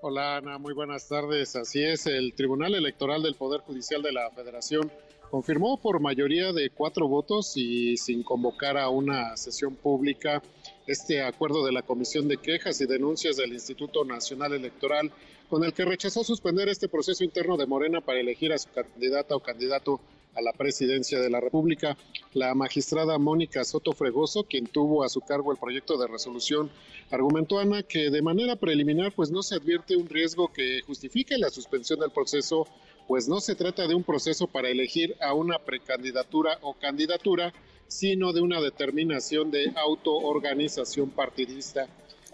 Hola 0.00 0.36
Ana, 0.36 0.58
muy 0.58 0.74
buenas 0.74 1.08
tardes. 1.08 1.56
Así 1.56 1.82
es, 1.82 2.06
el 2.06 2.32
Tribunal 2.32 2.76
Electoral 2.76 3.20
del 3.20 3.34
Poder 3.34 3.62
Judicial 3.62 4.00
de 4.00 4.12
la 4.12 4.30
Federación 4.30 4.92
confirmó 5.28 5.76
por 5.80 5.98
mayoría 5.98 6.52
de 6.52 6.70
cuatro 6.70 7.08
votos 7.08 7.56
y 7.56 7.96
sin 7.96 8.22
convocar 8.22 8.78
a 8.78 8.90
una 8.90 9.36
sesión 9.36 9.74
pública 9.74 10.40
este 10.86 11.24
acuerdo 11.24 11.66
de 11.66 11.72
la 11.72 11.82
Comisión 11.82 12.28
de 12.28 12.36
Quejas 12.36 12.80
y 12.80 12.86
Denuncias 12.86 13.38
del 13.38 13.52
Instituto 13.52 14.04
Nacional 14.04 14.52
Electoral 14.52 15.10
con 15.50 15.64
el 15.64 15.72
que 15.72 15.84
rechazó 15.84 16.22
suspender 16.22 16.68
este 16.68 16.88
proceso 16.88 17.24
interno 17.24 17.56
de 17.56 17.66
Morena 17.66 18.00
para 18.00 18.20
elegir 18.20 18.52
a 18.52 18.58
su 18.58 18.70
candidata 18.70 19.34
o 19.34 19.40
candidato 19.40 20.00
a 20.38 20.42
la 20.42 20.52
presidencia 20.52 21.18
de 21.18 21.30
la 21.30 21.40
República. 21.40 21.96
La 22.32 22.54
magistrada 22.54 23.18
Mónica 23.18 23.64
Soto 23.64 23.92
Fregoso, 23.92 24.44
quien 24.44 24.66
tuvo 24.66 25.02
a 25.02 25.08
su 25.08 25.20
cargo 25.20 25.50
el 25.50 25.58
proyecto 25.58 25.98
de 25.98 26.06
resolución, 26.06 26.70
argumentó 27.10 27.58
Ana 27.58 27.82
que 27.82 28.10
de 28.10 28.22
manera 28.22 28.56
preliminar 28.56 29.12
pues 29.12 29.30
no 29.30 29.42
se 29.42 29.56
advierte 29.56 29.96
un 29.96 30.08
riesgo 30.08 30.52
que 30.52 30.80
justifique 30.82 31.36
la 31.38 31.50
suspensión 31.50 31.98
del 32.00 32.12
proceso, 32.12 32.68
pues 33.08 33.28
no 33.28 33.40
se 33.40 33.56
trata 33.56 33.86
de 33.88 33.94
un 33.94 34.04
proceso 34.04 34.46
para 34.46 34.68
elegir 34.68 35.16
a 35.20 35.34
una 35.34 35.58
precandidatura 35.58 36.58
o 36.62 36.74
candidatura, 36.74 37.52
sino 37.88 38.32
de 38.32 38.40
una 38.40 38.60
determinación 38.60 39.50
de 39.50 39.72
autoorganización 39.74 41.10
partidista. 41.10 41.88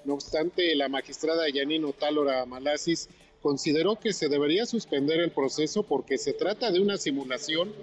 No 0.04 0.14
obstante, 0.14 0.74
la 0.74 0.90
magistrada 0.90 1.48
Yanino 1.48 1.94
Tálora 1.94 2.44
Malasis 2.44 3.08
consideró 3.44 3.96
que 3.96 4.14
se 4.14 4.30
debería 4.30 4.64
suspender 4.64 5.20
el 5.20 5.30
proceso 5.30 5.82
porque 5.82 6.16
se 6.16 6.32
trata 6.32 6.70
de 6.70 6.80
una 6.80 6.96
simulación 6.96 7.74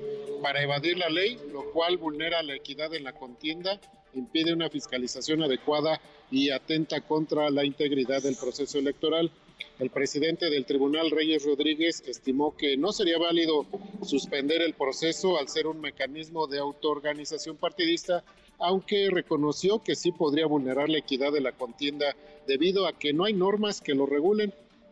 para 0.41 0.63
evadir 0.63 0.97
la 0.97 1.07
ley, 1.07 1.37
lo 1.53 1.71
cual 1.71 1.97
vulnera 1.97 2.41
la 2.41 2.55
equidad 2.55 2.95
en 2.95 3.03
la 3.03 3.13
contienda, 3.13 3.79
impide 4.15 4.53
una 4.53 4.71
fiscalización 4.71 5.43
adecuada 5.43 6.01
y 6.31 6.49
atenta 6.49 7.01
contra 7.01 7.51
la 7.51 7.63
integridad 7.63 8.23
del 8.23 8.37
proceso 8.37 8.79
electoral. 8.79 9.29
El 9.77 9.91
presidente 9.91 10.49
del 10.49 10.65
tribunal, 10.65 11.11
Reyes 11.11 11.45
Rodríguez, 11.45 12.01
estimó 12.07 12.57
que 12.57 12.75
no 12.75 12.91
sería 12.91 13.19
válido 13.19 13.67
suspender 14.03 14.63
el 14.63 14.73
proceso 14.73 15.37
al 15.37 15.47
ser 15.47 15.67
un 15.67 15.79
mecanismo 15.79 16.47
de 16.47 16.57
autoorganización 16.57 17.55
partidista, 17.57 18.23
aunque 18.57 19.11
reconoció 19.11 19.77
que 19.83 19.93
sí 19.93 20.11
podría 20.11 20.47
vulnerar 20.47 20.89
la 20.89 20.97
equidad 20.97 21.31
de 21.31 21.41
la 21.41 21.51
contienda 21.51 22.15
debido 22.47 22.87
a 22.87 22.97
que 22.97 23.13
no 23.13 23.25
hay 23.25 23.33
normas 23.33 23.79
que 23.79 23.93
lo 23.93 24.07
regulen 24.07 24.51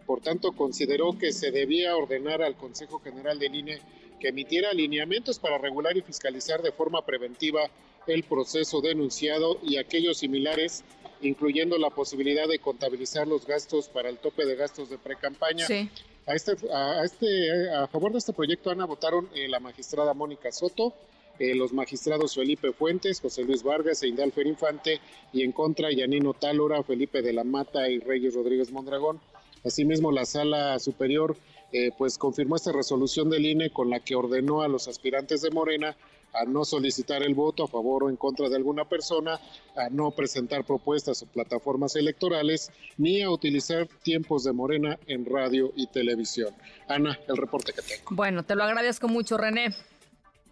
por 0.09 0.21
tanto, 0.21 0.53
consideró 0.53 1.15
que 1.19 1.31
se 1.31 1.51
debía 1.51 1.95
ordenar 1.95 2.41
al 2.41 2.55
Consejo 2.55 2.97
General 2.97 3.37
del 3.37 3.53
INE 3.53 3.79
que 4.19 4.29
emitiera 4.29 4.71
alineamientos 4.71 5.37
para 5.37 5.59
regular 5.59 5.95
y 5.97 6.01
fiscalizar 6.01 6.63
de 6.63 6.71
forma 6.71 7.05
preventiva 7.05 7.69
el 8.07 8.23
proceso 8.23 8.81
denunciado 8.81 9.59
y 9.61 9.77
aquellos 9.77 10.17
similares, 10.17 10.83
incluyendo 11.21 11.77
la 11.77 11.91
posibilidad 11.91 12.47
de 12.47 12.57
contabilizar 12.57 13.27
los 13.27 13.45
gastos 13.45 13.87
para 13.87 14.09
el 14.09 14.17
tope 14.17 14.47
de 14.47 14.55
gastos 14.55 14.89
de 14.89 14.97
precampaña. 14.97 15.67
Sí. 15.67 15.91
A, 16.25 16.33
este, 16.33 16.53
a, 16.73 17.03
este, 17.03 17.69
a 17.69 17.85
favor 17.85 18.11
de 18.11 18.17
este 18.17 18.33
proyecto, 18.33 18.71
Ana, 18.71 18.85
votaron 18.85 19.29
eh, 19.35 19.47
la 19.47 19.59
magistrada 19.59 20.15
Mónica 20.15 20.51
Soto, 20.51 20.91
eh, 21.37 21.53
los 21.53 21.71
magistrados 21.71 22.33
Felipe 22.33 22.73
Fuentes, 22.73 23.21
José 23.21 23.43
Luis 23.43 23.61
Vargas 23.61 24.01
e 24.01 24.07
Indalfer 24.07 24.47
Infante, 24.47 25.01
y 25.31 25.43
en 25.43 25.51
contra 25.51 25.91
Yanino 25.91 26.33
Tálora, 26.33 26.81
Felipe 26.81 27.21
de 27.21 27.31
la 27.31 27.43
Mata 27.43 27.87
y 27.87 27.99
Reyes 27.99 28.33
Rodríguez 28.33 28.71
Mondragón. 28.71 29.21
Asimismo, 29.65 30.11
la 30.11 30.25
sala 30.25 30.79
superior 30.79 31.35
eh, 31.71 31.91
pues 31.97 32.17
confirmó 32.17 32.55
esta 32.55 32.71
resolución 32.71 33.29
del 33.29 33.45
INE 33.45 33.69
con 33.69 33.89
la 33.89 33.99
que 33.99 34.15
ordenó 34.15 34.61
a 34.61 34.67
los 34.67 34.87
aspirantes 34.87 35.41
de 35.41 35.51
Morena 35.51 35.95
a 36.33 36.45
no 36.45 36.65
solicitar 36.65 37.23
el 37.23 37.33
voto 37.33 37.63
a 37.63 37.67
favor 37.67 38.03
o 38.03 38.09
en 38.09 38.15
contra 38.15 38.49
de 38.49 38.55
alguna 38.55 38.85
persona, 38.85 39.39
a 39.75 39.89
no 39.89 40.11
presentar 40.11 40.63
propuestas 40.63 41.23
o 41.23 41.25
plataformas 41.25 41.95
electorales, 41.95 42.71
ni 42.97 43.21
a 43.21 43.29
utilizar 43.29 43.87
tiempos 44.03 44.43
de 44.43 44.53
Morena 44.53 44.99
en 45.07 45.25
radio 45.25 45.71
y 45.75 45.87
televisión. 45.87 46.53
Ana, 46.87 47.19
el 47.27 47.37
reporte 47.37 47.73
que 47.73 47.81
tengo. 47.81 48.11
Bueno, 48.11 48.43
te 48.43 48.55
lo 48.55 48.63
agradezco 48.63 49.07
mucho, 49.07 49.37
René. 49.37 49.75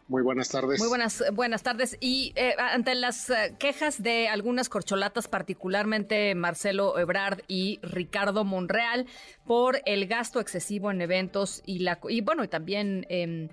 Muy 0.07 0.21
buenas 0.21 0.49
tardes. 0.49 0.79
Muy 0.79 0.87
buenas, 0.87 1.23
buenas 1.33 1.63
tardes. 1.63 1.97
Y 1.99 2.31
eh, 2.35 2.55
ante 2.57 2.95
las 2.95 3.29
eh, 3.29 3.55
quejas 3.59 4.01
de 4.01 4.29
algunas 4.29 4.69
corcholatas, 4.69 5.27
particularmente 5.27 6.33
Marcelo 6.33 6.97
Ebrard 6.97 7.41
y 7.47 7.79
Ricardo 7.81 8.45
Monreal, 8.45 9.05
por 9.45 9.81
el 9.85 10.07
gasto 10.07 10.39
excesivo 10.39 10.91
en 10.91 11.01
eventos 11.01 11.61
y 11.65 11.79
la 11.79 11.99
y 12.07 12.21
bueno, 12.21 12.45
y 12.45 12.47
también 12.47 13.05
em, 13.09 13.49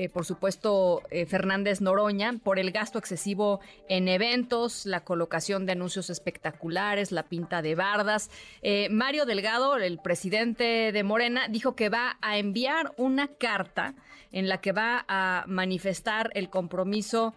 eh, 0.00 0.08
por 0.08 0.24
supuesto, 0.24 1.02
eh, 1.10 1.26
Fernández 1.26 1.82
Noroña, 1.82 2.32
por 2.42 2.58
el 2.58 2.70
gasto 2.70 2.98
excesivo 2.98 3.60
en 3.86 4.08
eventos, 4.08 4.86
la 4.86 5.04
colocación 5.04 5.66
de 5.66 5.72
anuncios 5.72 6.08
espectaculares, 6.08 7.12
la 7.12 7.24
pinta 7.24 7.60
de 7.60 7.74
bardas. 7.74 8.30
Eh, 8.62 8.88
Mario 8.90 9.26
Delgado, 9.26 9.76
el 9.76 9.98
presidente 9.98 10.92
de 10.92 11.02
Morena, 11.02 11.48
dijo 11.48 11.76
que 11.76 11.90
va 11.90 12.16
a 12.22 12.38
enviar 12.38 12.94
una 12.96 13.28
carta 13.28 13.94
en 14.32 14.48
la 14.48 14.60
que 14.60 14.72
va 14.72 15.04
a 15.08 15.44
manifestar 15.46 16.30
el 16.34 16.50
compromiso 16.50 17.34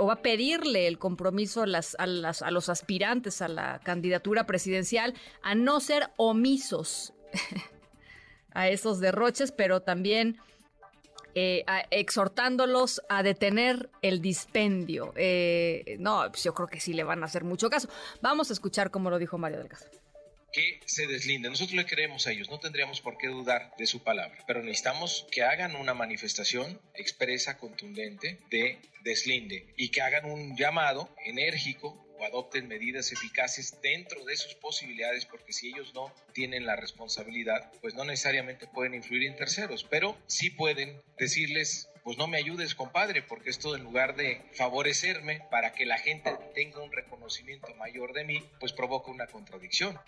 o 0.00 0.06
va 0.06 0.14
a 0.14 0.22
pedirle 0.22 0.88
el 0.88 0.98
compromiso 0.98 1.62
a 1.62 2.06
los 2.50 2.68
aspirantes 2.68 3.40
a 3.40 3.48
la 3.48 3.78
candidatura 3.84 4.44
presidencial 4.44 5.14
a 5.42 5.54
no 5.54 5.78
ser 5.78 6.10
omisos 6.16 7.12
a 8.52 8.68
esos 8.68 8.98
derroches, 8.98 9.52
pero 9.52 9.82
también 9.82 10.38
eh, 11.34 11.64
exhortándolos 11.90 13.02
a 13.10 13.22
detener 13.22 13.90
el 14.00 14.22
dispendio. 14.22 15.12
Eh, 15.14 15.96
no, 16.00 16.24
pues 16.30 16.42
yo 16.42 16.54
creo 16.54 16.66
que 16.66 16.80
sí 16.80 16.94
le 16.94 17.04
van 17.04 17.22
a 17.22 17.26
hacer 17.26 17.44
mucho 17.44 17.68
caso. 17.68 17.88
Vamos 18.22 18.48
a 18.48 18.54
escuchar 18.54 18.90
cómo 18.90 19.10
lo 19.10 19.18
dijo 19.18 19.36
Mario 19.36 19.58
Delgado 19.58 19.84
que 20.56 20.80
se 20.86 21.06
deslinde. 21.06 21.50
Nosotros 21.50 21.76
le 21.76 21.84
creemos 21.84 22.26
a 22.26 22.32
ellos, 22.32 22.48
no 22.48 22.58
tendríamos 22.58 23.02
por 23.02 23.18
qué 23.18 23.26
dudar 23.26 23.74
de 23.76 23.86
su 23.86 24.02
palabra, 24.02 24.38
pero 24.46 24.62
necesitamos 24.62 25.26
que 25.30 25.42
hagan 25.42 25.76
una 25.76 25.92
manifestación 25.92 26.80
expresa, 26.94 27.58
contundente 27.58 28.38
de 28.50 28.78
deslinde 29.02 29.74
y 29.76 29.90
que 29.90 30.00
hagan 30.00 30.24
un 30.24 30.56
llamado 30.56 31.14
enérgico 31.26 32.02
o 32.18 32.24
adopten 32.24 32.68
medidas 32.68 33.12
eficaces 33.12 33.78
dentro 33.82 34.24
de 34.24 34.34
sus 34.38 34.54
posibilidades, 34.54 35.26
porque 35.26 35.52
si 35.52 35.68
ellos 35.68 35.92
no 35.92 36.10
tienen 36.32 36.64
la 36.64 36.74
responsabilidad, 36.74 37.70
pues 37.82 37.92
no 37.92 38.06
necesariamente 38.06 38.66
pueden 38.66 38.94
influir 38.94 39.24
en 39.24 39.36
terceros, 39.36 39.84
pero 39.84 40.16
sí 40.26 40.48
pueden 40.48 41.02
decirles 41.18 41.90
pues 42.02 42.16
no 42.18 42.28
me 42.28 42.38
ayudes, 42.38 42.76
compadre, 42.76 43.20
porque 43.20 43.50
esto 43.50 43.74
en 43.74 43.82
lugar 43.82 44.14
de 44.14 44.40
favorecerme 44.52 45.42
para 45.50 45.72
que 45.72 45.84
la 45.84 45.98
gente 45.98 46.30
tenga 46.54 46.80
un 46.80 46.92
reconocimiento 46.92 47.74
mayor 47.74 48.12
de 48.12 48.22
mí, 48.24 48.42
pues 48.60 48.72
provoca 48.72 49.10
una 49.10 49.26
contradicción. 49.26 49.98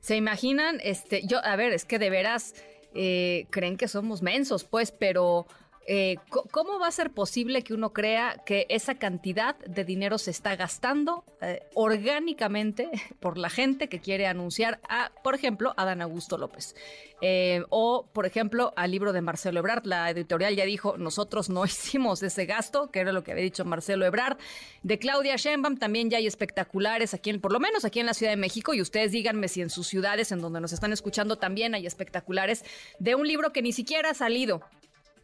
¿Se 0.00 0.16
imaginan? 0.16 0.80
Este, 0.82 1.26
yo, 1.26 1.44
a 1.44 1.56
ver, 1.56 1.72
es 1.72 1.84
que 1.84 1.98
de 1.98 2.10
veras 2.10 2.54
eh, 2.94 3.46
creen 3.50 3.76
que 3.76 3.88
somos 3.88 4.22
mensos, 4.22 4.64
pues, 4.64 4.92
pero 4.92 5.46
eh, 5.88 6.16
¿Cómo 6.50 6.80
va 6.80 6.88
a 6.88 6.92
ser 6.92 7.12
posible 7.12 7.62
que 7.62 7.72
uno 7.72 7.92
crea 7.92 8.42
que 8.44 8.66
esa 8.68 8.96
cantidad 8.96 9.56
de 9.58 9.84
dinero 9.84 10.18
se 10.18 10.32
está 10.32 10.56
gastando 10.56 11.24
eh, 11.40 11.62
orgánicamente 11.74 12.90
por 13.20 13.38
la 13.38 13.50
gente 13.50 13.88
que 13.88 14.00
quiere 14.00 14.26
anunciar 14.26 14.80
a, 14.88 15.12
por 15.22 15.36
ejemplo, 15.36 15.74
a 15.76 15.84
Dan 15.84 16.02
Augusto 16.02 16.38
López? 16.38 16.74
Eh, 17.22 17.62
o, 17.70 18.10
por 18.12 18.26
ejemplo, 18.26 18.74
al 18.76 18.90
libro 18.90 19.12
de 19.12 19.20
Marcelo 19.20 19.60
Ebrard. 19.60 19.86
La 19.86 20.10
editorial 20.10 20.56
ya 20.56 20.64
dijo, 20.64 20.96
nosotros 20.98 21.48
no 21.48 21.64
hicimos 21.64 22.20
ese 22.22 22.46
gasto, 22.46 22.90
que 22.90 22.98
era 22.98 23.12
lo 23.12 23.22
que 23.22 23.30
había 23.30 23.44
dicho 23.44 23.64
Marcelo 23.64 24.04
Ebrard. 24.06 24.38
De 24.82 24.98
Claudia 24.98 25.36
Sheinbaum 25.36 25.76
también 25.76 26.10
ya 26.10 26.18
hay 26.18 26.26
espectaculares 26.26 27.14
aquí, 27.14 27.30
en, 27.30 27.40
por 27.40 27.52
lo 27.52 27.60
menos 27.60 27.84
aquí 27.84 28.00
en 28.00 28.06
la 28.06 28.14
Ciudad 28.14 28.32
de 28.32 28.36
México, 28.36 28.74
y 28.74 28.80
ustedes 28.80 29.12
díganme 29.12 29.46
si 29.46 29.62
en 29.62 29.70
sus 29.70 29.86
ciudades, 29.86 30.32
en 30.32 30.40
donde 30.40 30.60
nos 30.60 30.72
están 30.72 30.92
escuchando, 30.92 31.38
también 31.38 31.74
hay 31.76 31.86
espectaculares 31.86 32.64
de 32.98 33.14
un 33.14 33.26
libro 33.26 33.52
que 33.52 33.62
ni 33.62 33.72
siquiera 33.72 34.10
ha 34.10 34.14
salido 34.14 34.62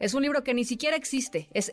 es 0.02 0.14
un 0.14 0.22
libro 0.22 0.42
que 0.42 0.52
ni 0.52 0.64
siquiera 0.64 0.96
existe. 0.96 1.48
Es 1.54 1.72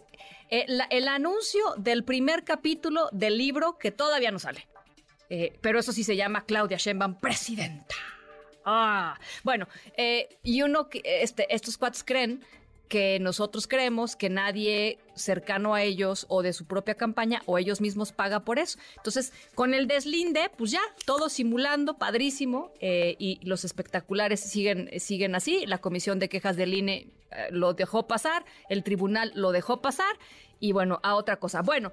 eh, 0.52 0.68
el 0.92 1.08
anuncio 1.08 1.62
del 1.78 2.04
primer 2.04 2.44
capítulo 2.44 3.10
del 3.12 3.40
libro 3.40 3.80
que 3.80 3.92
todavía 3.92 4.30
no 4.30 4.38
sale. 4.38 4.68
Eh, 5.32 5.58
pero 5.62 5.80
eso 5.80 5.92
sí 5.92 6.04
se 6.04 6.16
llama 6.16 6.46
Claudia 6.46 6.78
Sheinbaum, 6.78 7.16
presidenta. 7.16 7.96
Ah, 8.64 9.20
bueno, 9.44 9.68
eh, 9.98 10.30
y 10.44 10.62
uno, 10.62 10.90
este, 11.04 11.54
estos 11.54 11.80
cuates 11.80 12.04
creen 12.04 12.44
que 12.88 13.20
nosotros 13.20 13.68
creemos 13.68 14.16
que 14.16 14.30
nadie 14.30 15.00
cercano 15.16 15.74
a 15.74 15.82
ellos 15.82 16.28
o 16.30 16.44
de 16.44 16.54
su 16.54 16.66
propia 16.66 16.94
campaña 16.94 17.42
o 17.48 17.58
ellos 17.58 17.82
mismos 17.82 18.12
paga 18.12 18.42
por 18.42 18.60
eso. 18.60 18.78
Entonces, 18.98 19.34
con 19.56 19.74
el 19.74 19.88
deslinde, 19.88 20.52
pues 20.56 20.70
ya, 20.70 20.82
todo 21.06 21.30
simulando, 21.30 21.98
padrísimo, 21.98 22.72
y 22.82 23.40
los 23.44 23.64
espectaculares 23.64 24.40
siguen, 24.40 24.90
siguen 25.00 25.36
así. 25.36 25.66
La 25.68 25.78
comisión 25.80 26.18
de 26.18 26.30
quejas 26.30 26.58
del 26.58 26.74
INE 26.74 27.08
lo 27.52 27.74
dejó 27.74 28.08
pasar, 28.08 28.46
el 28.70 28.84
tribunal 28.84 29.32
lo 29.36 29.52
dejó 29.52 29.82
pasar, 29.82 30.18
y 30.60 30.72
bueno, 30.72 31.00
a 31.04 31.16
otra 31.16 31.38
cosa. 31.38 31.62
Bueno, 31.62 31.92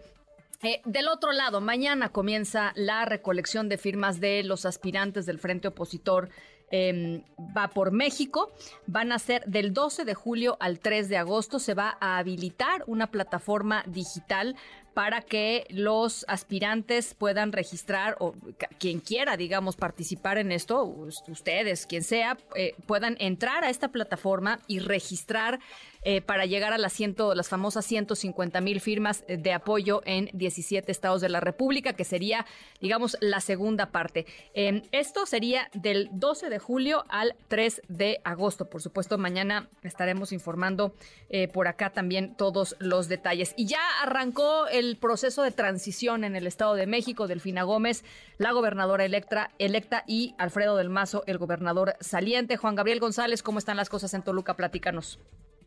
eh, 0.63 0.81
del 0.85 1.09
otro 1.09 1.33
lado, 1.33 1.61
mañana 1.61 2.11
comienza 2.11 2.73
la 2.75 3.05
recolección 3.05 3.69
de 3.69 3.79
firmas 3.79 4.21
de 4.21 4.43
los 4.43 4.65
aspirantes 4.65 5.27
del 5.27 5.39
Frente 5.39 5.69
Opositor 5.69 6.31
Em, 6.71 7.23
va 7.57 7.69
por 7.69 7.93
México. 7.93 8.53
Van 8.87 9.13
a 9.13 9.19
ser 9.19 9.45
del 9.47 9.73
12 9.73 10.05
de 10.05 10.15
julio 10.15 10.57
al 10.61 10.81
3 10.81 11.09
de 11.09 11.17
agosto. 11.17 11.59
Se 11.59 11.75
va 11.75 11.97
a 12.01 12.19
habilitar 12.19 12.83
una 12.87 13.11
plataforma 13.11 13.85
digital 13.87 14.57
para 14.97 15.21
que 15.21 15.67
los 15.69 16.25
aspirantes 16.27 17.13
puedan 17.13 17.53
registrar 17.53 18.17
o 18.19 18.35
quien 18.79 19.01
quiera, 19.01 19.37
digamos, 19.37 19.77
participar 19.77 20.39
en 20.39 20.51
esto, 20.51 20.87
ustedes, 21.29 21.85
quien 21.85 22.03
sea, 22.03 22.39
eh, 22.55 22.75
puedan 22.87 23.15
entrar 23.21 23.63
a 23.63 23.69
esta 23.69 23.89
plataforma 23.89 24.59
y 24.69 24.79
registrar 24.79 25.61
eh, 26.09 26.21
para 26.21 26.47
llegar 26.47 26.73
a 26.73 26.79
las, 26.79 26.93
ciento, 26.93 27.35
las 27.35 27.49
famosas 27.49 27.85
150 27.85 28.61
mil 28.61 28.81
firmas 28.81 29.25
de 29.27 29.53
apoyo 29.53 30.03
en 30.05 30.31
17 30.35 30.93
estados 30.93 31.21
de 31.21 31.29
la 31.29 31.41
República, 31.41 31.95
que 31.95 32.05
sería, 32.05 32.47
digamos, 32.81 33.19
la 33.21 33.41
segunda 33.41 33.91
parte. 33.91 34.25
Em, 34.55 34.83
esto 34.93 35.27
sería 35.27 35.69
del 35.75 36.09
12 36.13 36.49
de 36.49 36.61
julio 36.61 37.05
al 37.09 37.35
3 37.49 37.83
de 37.89 38.21
agosto. 38.23 38.71
Por 38.71 38.83
supuesto, 38.83 39.19
mañana 39.19 39.69
estaremos 39.83 40.31
informando 40.31 40.95
eh, 41.29 41.49
por 41.49 41.67
acá 41.67 41.91
también 41.91 42.37
todos 42.37 42.77
los 42.79 43.09
detalles. 43.09 43.53
Y 43.57 43.67
ya 43.67 43.81
arrancó 44.01 44.69
el 44.69 44.86
proceso 44.95 45.43
de 45.43 45.51
transición 45.51 46.23
en 46.23 46.37
el 46.37 46.47
Estado 46.47 46.75
de 46.75 46.87
México. 46.87 47.27
Delfina 47.27 47.65
Gómez, 47.65 48.05
la 48.39 48.53
gobernadora 48.53 49.05
electa, 49.05 49.51
electa 49.59 50.05
y 50.07 50.37
Alfredo 50.39 50.77
del 50.77 50.91
Mazo, 50.91 51.25
el 51.27 51.39
gobernador 51.39 51.97
saliente. 52.01 52.57
Juan 52.57 52.77
Gabriel 52.77 53.01
González, 53.01 53.43
¿cómo 53.43 53.59
están 53.59 53.77
las 53.77 53.89
cosas 53.89 54.15
en 54.15 54.23
Toluca? 54.23 54.55
Platícanos. 54.55 55.19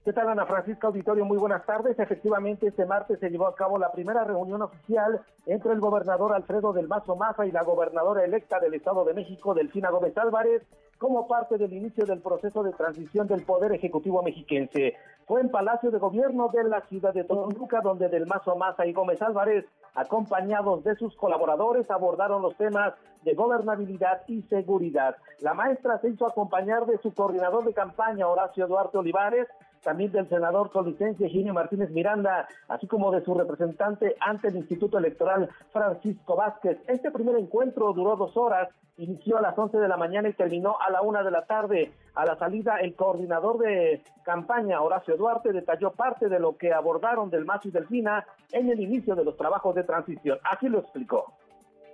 ¿Qué 0.05 0.13
tal, 0.13 0.29
Ana 0.29 0.45
Francisca 0.45 0.87
Auditorio? 0.87 1.25
Muy 1.25 1.37
buenas 1.37 1.65
tardes. 1.65 1.99
Efectivamente, 1.99 2.67
este 2.67 2.85
martes 2.85 3.19
se 3.19 3.29
llevó 3.29 3.47
a 3.47 3.55
cabo 3.55 3.77
la 3.77 3.91
primera 3.91 4.23
reunión 4.23 4.61
oficial 4.61 5.19
entre 5.45 5.73
el 5.73 5.81
gobernador 5.81 6.33
Alfredo 6.33 6.71
del 6.71 6.87
Mazo 6.87 7.17
Maza 7.17 7.45
y 7.45 7.51
la 7.51 7.63
gobernadora 7.63 8.23
electa 8.23 8.61
del 8.61 8.75
Estado 8.75 9.03
de 9.03 9.13
México, 9.13 9.53
Delfina 9.53 9.89
Gómez 9.89 10.17
Álvarez, 10.17 10.63
como 10.97 11.27
parte 11.27 11.57
del 11.57 11.73
inicio 11.73 12.05
del 12.05 12.21
proceso 12.21 12.63
de 12.63 12.71
transición 12.71 13.27
del 13.27 13.43
Poder 13.43 13.73
Ejecutivo 13.73 14.23
mexiquense. 14.23 14.95
Fue 15.27 15.41
en 15.41 15.49
Palacio 15.51 15.91
de 15.91 15.99
Gobierno 15.99 16.47
de 16.47 16.63
la 16.63 16.79
ciudad 16.87 17.13
de 17.13 17.25
Toluca, 17.25 17.81
donde 17.81 18.07
Del 18.07 18.25
Mazo 18.25 18.55
Maza 18.55 18.85
y 18.85 18.93
Gómez 18.93 19.21
Álvarez, 19.21 19.65
acompañados 19.95 20.81
de 20.85 20.95
sus 20.95 21.13
colaboradores, 21.17 21.91
abordaron 21.91 22.41
los 22.41 22.55
temas 22.55 22.93
de 23.23 23.33
gobernabilidad 23.33 24.21
y 24.27 24.43
seguridad. 24.43 25.17
La 25.41 25.53
maestra 25.53 25.99
se 25.99 26.09
hizo 26.09 26.25
acompañar 26.25 26.85
de 26.85 26.97
su 26.99 27.13
coordinador 27.13 27.65
de 27.65 27.73
campaña, 27.73 28.27
Horacio 28.27 28.65
Duarte 28.65 28.97
Olivares, 28.97 29.47
también 29.83 30.11
del 30.11 30.27
senador 30.27 30.71
colicense 30.71 31.29
Ginio 31.29 31.53
Martínez 31.53 31.89
Miranda, 31.91 32.47
así 32.67 32.87
como 32.87 33.11
de 33.11 33.23
su 33.23 33.33
representante 33.33 34.15
ante 34.19 34.49
el 34.49 34.57
Instituto 34.57 34.97
Electoral, 34.97 35.49
Francisco 35.71 36.35
Vázquez. 36.35 36.77
Este 36.87 37.11
primer 37.11 37.35
encuentro 37.37 37.93
duró 37.93 38.15
dos 38.15 38.35
horas, 38.37 38.69
inició 38.97 39.37
a 39.37 39.41
las 39.41 39.57
11 39.57 39.77
de 39.77 39.87
la 39.87 39.97
mañana 39.97 40.29
y 40.29 40.33
terminó 40.33 40.77
a 40.79 40.91
la 40.91 41.01
una 41.01 41.23
de 41.23 41.31
la 41.31 41.45
tarde. 41.45 41.91
A 42.15 42.25
la 42.25 42.37
salida, 42.37 42.77
el 42.77 42.95
coordinador 42.95 43.59
de 43.59 44.01
campaña, 44.23 44.81
Horacio 44.81 45.15
Duarte, 45.15 45.53
detalló 45.53 45.91
parte 45.91 46.27
de 46.27 46.39
lo 46.39 46.57
que 46.57 46.73
abordaron 46.73 47.29
del 47.29 47.45
Mazo 47.45 47.69
y 47.69 47.71
Delfina 47.71 48.25
en 48.51 48.69
el 48.69 48.79
inicio 48.81 49.15
de 49.15 49.23
los 49.23 49.37
trabajos 49.37 49.73
de 49.75 49.83
transición. 49.83 50.37
Así 50.43 50.67
lo 50.67 50.79
explicó. 50.79 51.33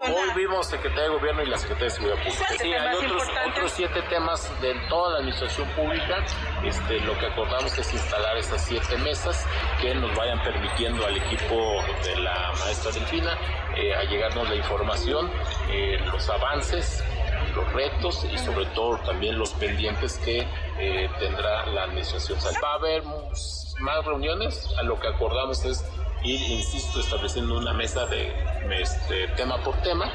Hoy 0.02 0.30
vimos 0.36 0.68
Secretaría 0.68 1.04
de 1.04 1.10
Gobierno 1.10 1.44
y 1.44 1.48
la 1.48 1.58
Secretaría 1.58 1.86
de 1.86 1.92
Seguridad 1.92 2.24
Pública. 2.24 2.46
Sí, 2.60 2.74
hay 2.74 2.96
otros, 2.96 3.24
otros, 3.50 3.72
siete 3.72 4.02
temas 4.04 4.62
de 4.62 4.76
toda 4.90 5.12
la 5.12 5.18
administración 5.20 5.68
pública. 5.70 6.26
Este, 6.64 7.00
lo 7.00 7.18
que 7.18 7.26
acordamos 7.26 7.78
es 7.78 7.94
instalar 7.94 8.38
estas 8.38 8.66
siete 8.66 8.98
mesas 8.98 9.46
que 9.82 9.96
nos 9.96 10.16
vayan 10.16 10.42
permitiendo 10.44 11.06
al 11.06 11.18
equipo 11.18 11.84
de 12.04 12.18
la 12.18 12.52
maestra 12.60 12.92
Delfina 12.92 13.38
eh, 13.76 13.96
a 13.96 14.04
llegarnos 14.04 14.50
la 14.50 14.56
información, 14.56 15.32
eh, 15.70 16.00
los 16.12 16.30
avances 16.30 17.04
los 17.56 17.72
retos 17.74 18.26
y 18.32 18.38
sobre 18.38 18.66
todo 18.68 18.98
también 19.06 19.40
los 19.40 19.54
pendientes 19.54 20.18
que 20.18 20.46
eh, 20.78 21.10
tendrá 21.20 21.66
la 21.68 21.84
administración. 21.84 22.38
Va 22.64 22.72
a 22.72 22.76
haber 22.76 23.04
más 23.80 24.06
reuniones, 24.06 24.74
a 24.78 24.84
lo 24.84 25.00
que 25.00 25.08
acordamos 25.08 25.64
es 25.66 25.84
ir, 26.26 26.42
insisto, 26.52 27.00
estableciendo 27.00 27.58
una 27.58 27.74
mesa 27.74 28.06
de 28.08 28.32
este, 28.82 29.28
tema 29.38 29.58
por 29.64 29.76
tema. 29.82 30.12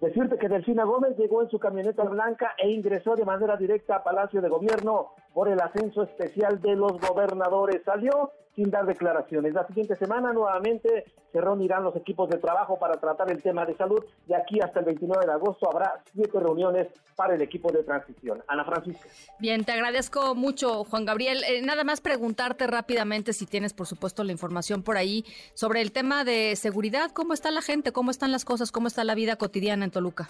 Decirte 0.00 0.36
que 0.38 0.48
Delfina 0.48 0.84
Gómez 0.84 1.16
llegó 1.16 1.42
en 1.42 1.50
su 1.50 1.58
camioneta 1.58 2.02
blanca 2.04 2.54
e 2.58 2.70
ingresó 2.70 3.14
de 3.14 3.24
manera 3.24 3.56
directa 3.56 3.96
a 3.96 4.02
Palacio 4.02 4.40
de 4.40 4.48
Gobierno 4.48 5.14
por 5.34 5.48
el 5.48 5.60
ascenso 5.60 6.02
especial 6.02 6.60
de 6.60 6.76
los 6.76 6.92
gobernadores. 7.00 7.82
Salió 7.84 8.32
sin 8.54 8.70
dar 8.70 8.86
declaraciones. 8.86 9.54
La 9.54 9.66
siguiente 9.66 9.96
semana 9.96 10.32
nuevamente 10.32 11.04
se 11.32 11.40
reunirán 11.40 11.84
los 11.84 11.96
equipos 11.96 12.28
de 12.28 12.36
trabajo 12.38 12.78
para 12.78 12.98
tratar 12.98 13.30
el 13.30 13.42
tema 13.42 13.64
de 13.64 13.74
salud 13.76 14.04
y 14.28 14.34
aquí 14.34 14.60
hasta 14.60 14.80
el 14.80 14.86
29 14.86 15.24
de 15.24 15.32
agosto 15.32 15.70
habrá 15.70 16.02
siete 16.12 16.38
reuniones 16.38 16.88
para 17.16 17.34
el 17.34 17.40
equipo 17.40 17.72
de 17.72 17.82
transición. 17.82 18.42
Ana 18.46 18.64
Francisca. 18.64 19.08
Bien, 19.38 19.64
te 19.64 19.72
agradezco 19.72 20.34
mucho, 20.34 20.84
Juan 20.84 21.06
Gabriel. 21.06 21.42
Eh, 21.48 21.62
nada 21.62 21.84
más 21.84 22.00
preguntarte 22.00 22.66
rápidamente 22.66 23.32
si 23.32 23.46
tienes, 23.46 23.72
por 23.72 23.86
supuesto, 23.86 24.22
la 24.24 24.32
información 24.32 24.82
por 24.82 24.96
ahí 24.96 25.24
sobre 25.54 25.80
el 25.80 25.92
tema 25.92 26.24
de 26.24 26.54
seguridad. 26.56 27.10
¿Cómo 27.12 27.32
está 27.32 27.50
la 27.50 27.62
gente? 27.62 27.92
¿Cómo 27.92 28.10
están 28.10 28.32
las 28.32 28.44
cosas? 28.44 28.70
¿Cómo 28.70 28.88
está 28.88 29.04
la 29.04 29.14
vida 29.14 29.36
cotidiana 29.36 29.84
en 29.84 29.90
Toluca? 29.90 30.28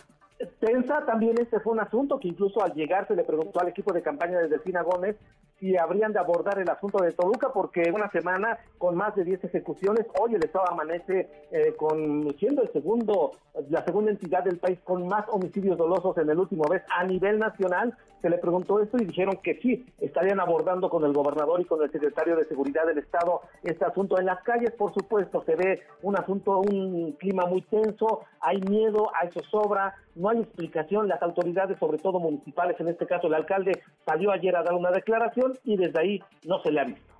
Tensa 0.58 1.04
también 1.04 1.36
este 1.38 1.60
fue 1.60 1.72
un 1.72 1.80
asunto 1.80 2.18
que 2.18 2.28
incluso 2.28 2.62
al 2.62 2.72
llegar 2.74 3.06
se 3.06 3.14
le 3.14 3.24
preguntó 3.24 3.60
al 3.60 3.68
equipo 3.68 3.92
de 3.92 4.02
campaña 4.02 4.38
de 4.38 4.48
Delfina 4.48 4.82
Gómez 4.82 5.16
si 5.58 5.76
habrían 5.76 6.12
de 6.12 6.18
abordar 6.18 6.58
el 6.58 6.68
asunto 6.68 6.98
de 6.98 7.12
Toluca 7.12 7.52
porque 7.52 7.92
una 7.94 8.10
semana 8.10 8.58
con 8.78 8.96
más 8.96 9.14
de 9.14 9.24
10 9.24 9.44
ejecuciones, 9.44 10.06
hoy 10.18 10.34
el 10.34 10.44
Estado 10.44 10.68
amanece 10.68 11.28
eh, 11.52 11.74
con 11.76 12.34
siendo 12.38 12.62
el 12.62 12.72
segundo 12.72 13.32
la 13.68 13.84
segunda 13.84 14.10
entidad 14.10 14.44
del 14.44 14.58
país 14.58 14.78
con 14.82 15.06
más 15.06 15.26
homicidios 15.28 15.76
dolosos 15.76 16.16
en 16.18 16.28
el 16.30 16.38
último 16.38 16.64
mes 16.70 16.82
a 16.96 17.04
nivel 17.04 17.38
nacional. 17.38 17.96
Se 18.20 18.30
le 18.30 18.38
preguntó 18.38 18.80
esto 18.80 18.96
y 18.98 19.04
dijeron 19.04 19.38
que 19.42 19.58
sí, 19.60 19.84
estarían 20.00 20.40
abordando 20.40 20.88
con 20.88 21.04
el 21.04 21.12
gobernador 21.12 21.60
y 21.60 21.64
con 21.64 21.82
el 21.82 21.90
secretario 21.90 22.36
de 22.36 22.44
Seguridad 22.44 22.86
del 22.86 22.98
Estado 22.98 23.42
este 23.62 23.84
asunto. 23.84 24.18
En 24.18 24.26
las 24.26 24.42
calles, 24.42 24.70
por 24.72 24.94
supuesto, 24.94 25.42
se 25.44 25.56
ve 25.56 25.82
un 26.02 26.16
asunto, 26.16 26.60
un 26.60 27.12
clima 27.18 27.46
muy 27.46 27.62
tenso, 27.62 28.20
hay 28.40 28.60
miedo, 28.60 29.10
hay 29.20 29.30
zozobra, 29.32 29.96
no 30.14 30.28
hay 30.28 30.40
explicación. 30.40 31.08
Las 31.08 31.22
autoridades, 31.22 31.78
sobre 31.78 31.98
todo 31.98 32.20
municipales, 32.20 32.78
en 32.80 32.88
este 32.88 33.06
caso 33.06 33.26
el 33.26 33.34
alcalde, 33.34 33.82
salió 34.06 34.30
ayer 34.32 34.54
a 34.56 34.62
dar 34.62 34.74
una 34.74 34.90
declaración 34.90 35.58
y 35.64 35.76
desde 35.76 36.00
ahí 36.00 36.20
no 36.44 36.62
se 36.62 36.70
le 36.70 36.80
ha 36.80 36.84
visto. 36.84 37.12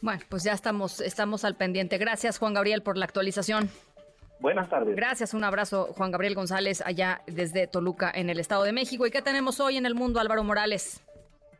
Bueno, 0.00 0.22
pues 0.28 0.44
ya 0.44 0.52
estamos, 0.52 1.00
estamos 1.00 1.44
al 1.44 1.56
pendiente. 1.56 1.98
Gracias, 1.98 2.38
Juan 2.38 2.54
Gabriel, 2.54 2.82
por 2.82 2.96
la 2.96 3.04
actualización. 3.04 3.68
Buenas 4.40 4.70
tardes. 4.70 4.96
Gracias, 4.96 5.34
un 5.34 5.44
abrazo, 5.44 5.92
Juan 5.92 6.10
Gabriel 6.10 6.34
González, 6.34 6.82
allá 6.84 7.20
desde 7.26 7.66
Toluca, 7.66 8.10
en 8.14 8.30
el 8.30 8.40
Estado 8.40 8.62
de 8.62 8.72
México. 8.72 9.06
¿Y 9.06 9.10
qué 9.10 9.20
tenemos 9.20 9.60
hoy 9.60 9.76
en 9.76 9.84
el 9.84 9.94
mundo, 9.94 10.18
Álvaro 10.18 10.42
Morales? 10.42 11.02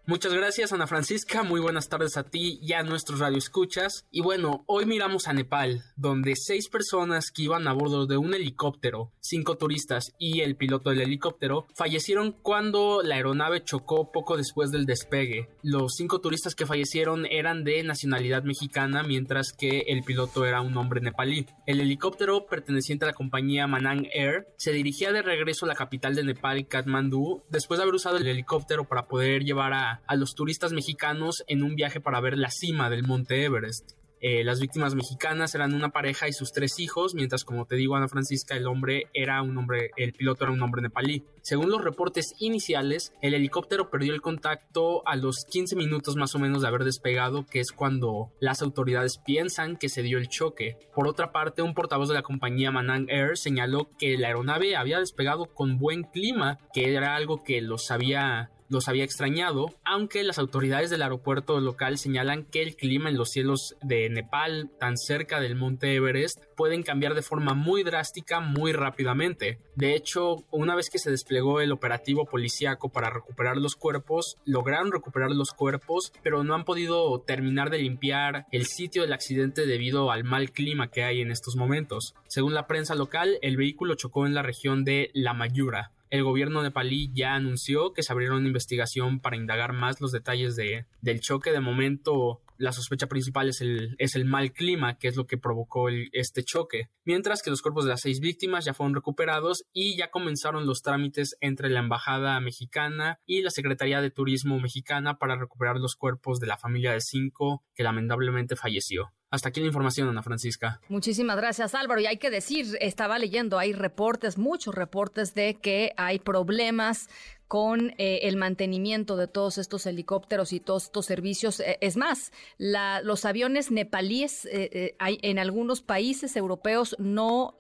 Muchas 0.07 0.33
gracias, 0.33 0.73
Ana 0.73 0.87
Francisca. 0.87 1.43
Muy 1.43 1.61
buenas 1.61 1.89
tardes 1.89 2.17
a 2.17 2.25
ti 2.25 2.59
y 2.63 2.73
a 2.73 2.83
nuestros 2.83 3.21
radioescuchas. 3.21 4.07
Y 4.11 4.23
bueno, 4.23 4.65
hoy 4.67 4.87
miramos 4.87 5.29
a 5.29 5.33
Nepal, 5.33 5.85
donde 5.97 6.35
seis 6.37 6.69
personas 6.69 7.31
que 7.31 7.43
iban 7.43 7.69
a 7.69 7.73
bordo 7.73 8.07
de 8.07 8.17
un 8.17 8.35
helicóptero, 8.35 9.13
cinco 9.21 9.57
turistas 9.57 10.13
y 10.19 10.41
el 10.41 10.57
piloto 10.57 10.91
del 10.91 11.03
helicóptero, 11.03 11.67
fallecieron 11.77 12.33
cuando 12.33 13.03
la 13.05 13.17
aeronave 13.17 13.63
chocó 13.63 14.11
poco 14.11 14.37
después 14.37 14.73
del 14.73 14.87
despegue. 14.87 15.49
Los 15.63 15.95
cinco 15.97 16.21
turistas 16.21 16.55
que 16.55 16.67
fallecieron 16.67 17.27
eran 17.27 17.63
de 17.63 17.83
nacionalidad 17.85 18.43
mexicana, 18.43 19.03
mientras 19.03 19.53
que 19.53 19.85
el 19.89 20.03
piloto 20.03 20.45
era 20.45 20.61
un 20.61 20.77
hombre 20.77 21.01
nepalí. 21.01 21.47
El 21.67 21.81
helicóptero, 21.81 22.47
perteneciente 22.47 23.05
a 23.05 23.09
la 23.09 23.15
compañía 23.15 23.67
Manang 23.67 24.09
Air, 24.13 24.49
se 24.57 24.73
dirigía 24.73 25.13
de 25.13 25.23
regreso 25.23 25.67
a 25.67 25.69
la 25.69 25.75
capital 25.75 26.15
de 26.15 26.25
Nepal, 26.25 26.67
Kathmandú, 26.67 27.45
después 27.51 27.79
de 27.79 27.83
haber 27.83 27.95
usado 27.95 28.17
el 28.17 28.27
helicóptero 28.27 28.85
para 28.85 29.07
poder 29.07 29.45
llevar 29.45 29.73
a 29.73 29.90
a, 30.07 30.17
los 30.17 30.35
turistas 30.35 30.73
mexicanos 30.73 31.45
en 31.47 31.63
un 31.63 31.75
viaje 31.75 32.01
para 32.01 32.21
ver 32.21 32.37
la 32.37 32.51
cima 32.51 32.91
del 32.91 33.03
Monte 33.03 33.45
Everest. 33.45 33.93
Eh, 34.23 34.45
las 34.45 34.61
víctimas 34.61 34.95
mexicanas 34.95 35.55
eran 35.55 35.73
una 35.73 35.89
pareja 35.89 36.29
y 36.29 36.35
sus 36.35 36.53
tres 36.53 36.79
hijos, 36.79 37.15
mientras 37.15 37.43
como 37.43 37.65
te 37.65 37.77
digo 37.77 37.97
Ana 37.97 38.07
Francisca, 38.07 38.55
el 38.55 38.67
hombre 38.67 39.07
era 39.15 39.41
un 39.41 39.57
hombre, 39.57 39.93
el 39.97 40.13
piloto 40.13 40.45
era 40.45 40.53
un 40.53 40.63
hombre 40.63 40.83
nepalí. 40.83 41.25
Según 41.41 41.71
los 41.71 41.83
reportes 41.83 42.35
iniciales, 42.39 43.15
el 43.23 43.33
helicóptero 43.33 43.89
perdió 43.89 44.13
el 44.13 44.21
contacto 44.21 45.03
a 45.09 45.17
los 45.17 45.47
15 45.47 45.75
minutos 45.75 46.17
más 46.17 46.35
o 46.35 46.39
menos 46.39 46.61
de 46.61 46.69
haber 46.69 46.85
despegado, 46.85 47.47
que 47.47 47.61
es 47.61 47.73
cuando 47.73 48.31
las 48.41 48.61
autoridades 48.61 49.17
piensan 49.17 49.79
que 49.79 49.89
se 49.89 50.03
dio 50.03 50.19
el 50.19 50.29
choque. 50.29 50.77
Por 50.95 51.09
otra 51.09 51.33
parte, 51.33 51.63
un 51.63 51.73
portavoz 51.73 52.09
de 52.09 52.15
la 52.15 52.23
compañía 52.23 52.71
Manang 52.71 53.09
Air 53.09 53.39
señaló 53.39 53.89
que 53.99 54.19
la 54.19 54.27
aeronave 54.27 54.77
había 54.77 54.99
despegado 54.99 55.47
con 55.47 55.79
buen 55.79 56.03
clima, 56.03 56.59
que 56.75 56.95
era 56.95 57.17
algo 57.17 57.43
que 57.43 57.63
los 57.63 57.91
había 57.91 58.51
los 58.71 58.89
había 58.89 59.05
extrañado, 59.05 59.75
aunque 59.85 60.23
las 60.23 60.39
autoridades 60.39 60.89
del 60.89 61.03
aeropuerto 61.03 61.61
local 61.61 61.99
señalan 61.99 62.45
que 62.45 62.63
el 62.63 62.77
clima 62.77 63.11
en 63.11 63.17
los 63.17 63.31
cielos 63.31 63.77
de 63.83 64.09
Nepal, 64.09 64.71
tan 64.79 64.97
cerca 64.97 65.41
del 65.41 65.57
monte 65.57 65.95
Everest, 65.95 66.45
pueden 66.57 66.83
cambiar 66.83 67.15
de 67.15 67.23
forma 67.23 67.55
muy 67.55 67.83
drástica 67.83 68.41
muy 68.41 68.73
rápidamente. 68.73 69.59
De 69.75 69.95
hecho, 69.95 70.45
una 70.51 70.77
vez 70.77 70.89
que 70.89 70.99
se 70.99 71.11
desplegó 71.11 71.61
el 71.61 71.73
operativo 71.73 72.27
policíaco 72.27 72.89
para 72.91 73.11
recuperar 73.11 73.57
los 73.57 73.75
cuerpos, 73.75 74.37
lograron 74.45 74.93
recuperar 74.93 75.33
los 75.33 75.51
cuerpos, 75.53 76.13
pero 76.23 76.45
no 76.45 76.55
han 76.55 76.65
podido 76.65 77.21
terminar 77.21 77.71
de 77.71 77.79
limpiar 77.79 78.47
el 78.53 78.67
sitio 78.67 79.03
del 79.03 79.13
accidente 79.13 79.67
debido 79.67 80.13
al 80.13 80.23
mal 80.23 80.53
clima 80.53 80.91
que 80.91 81.03
hay 81.03 81.21
en 81.21 81.33
estos 81.33 81.57
momentos. 81.57 82.15
Según 82.29 82.55
la 82.55 82.69
prensa 82.69 82.95
local, 82.95 83.39
el 83.43 83.57
vehículo 83.57 83.97
chocó 83.97 84.27
en 84.27 84.35
la 84.35 84.43
región 84.43 84.85
de 84.85 85.11
La 85.13 85.35
Mayura, 85.35 85.91
el 86.11 86.25
gobierno 86.25 86.63
nepalí 86.63 87.11
ya 87.15 87.35
anunció 87.35 87.93
que 87.93 88.03
se 88.03 88.13
abrieron 88.13 88.39
una 88.39 88.49
investigación 88.49 89.21
para 89.21 89.37
indagar 89.37 89.73
más 89.73 90.01
los 90.01 90.11
detalles 90.13 90.57
de, 90.57 90.87
del 91.01 91.21
choque. 91.21 91.53
De 91.53 91.61
momento, 91.61 92.43
la 92.59 92.73
sospecha 92.73 93.07
principal 93.07 93.49
es 93.49 93.61
el, 93.61 93.95
es 93.99 94.17
el 94.17 94.25
mal 94.25 94.53
clima, 94.53 94.99
que 94.99 95.09
es 95.09 95.17
lo 95.17 95.27
que 95.27 95.39
provocó 95.39 95.89
este 96.13 96.43
choque. 96.43 96.91
Mientras 97.05 97.43
que 97.43 97.51
los 97.51 97.63
cuerpos 97.63 97.85
de 97.85 97.91
las 97.91 98.01
seis 98.01 98.21
víctimas 98.21 98.65
ya 98.65 98.75
fueron 98.75 98.95
recuperados 98.95 99.65
y 99.73 99.97
ya 99.97 100.11
comenzaron 100.11 100.67
los 100.67 100.83
trámites 100.83 101.37
entre 101.41 101.71
la 101.71 101.81
Embajada 101.81 102.39
mexicana 102.41 103.19
y 103.25 103.43
la 103.43 103.51
Secretaría 103.51 104.01
de 104.01 104.11
Turismo 104.11 104.59
mexicana 104.59 105.19
para 105.19 105.37
recuperar 105.37 105.77
los 105.77 105.95
cuerpos 105.95 106.41
de 106.41 106.49
la 106.49 106.59
familia 106.59 106.93
de 106.93 107.01
cinco 107.01 107.65
que 107.75 107.85
lamentablemente 107.85 108.57
falleció. 108.57 109.13
Hasta 109.31 109.51
aquí 109.51 109.61
la 109.61 109.69
información, 109.69 110.09
Ana 110.09 110.23
Francisca. 110.23 110.81
Muchísimas 110.89 111.37
gracias, 111.37 111.75
Álvaro. 111.77 112.01
Y 112.01 112.07
hay 112.07 112.17
que 112.17 112.31
decir, 112.31 112.77
estaba 112.81 113.19
leyendo, 113.19 113.59
hay 113.59 113.73
reportes, 113.73 114.39
muchos 114.39 114.75
reportes 114.75 115.35
de 115.35 115.55
que 115.55 115.93
hay 115.97 116.19
problemas 116.19 117.09
con 117.51 117.95
eh, 117.99 118.21
el 118.29 118.37
mantenimiento 118.37 119.17
de 119.17 119.27
todos 119.27 119.59
estos 119.59 119.85
helicópteros 119.87 120.53
y 120.53 120.61
todos 120.61 120.85
estos 120.85 121.07
servicios. 121.07 121.59
Eh, 121.59 121.79
es 121.81 121.97
más, 121.97 122.33
los 122.59 123.25
aviones 123.25 123.71
nepalíes 123.73 124.47
eh, 124.51 124.95
hay, 124.99 125.19
en 125.23 125.41
algunos 125.41 125.83
países 125.83 126.37
europeos 126.37 126.95
no, 126.99 127.57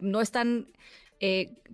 no 0.00 0.20
están 0.22 0.72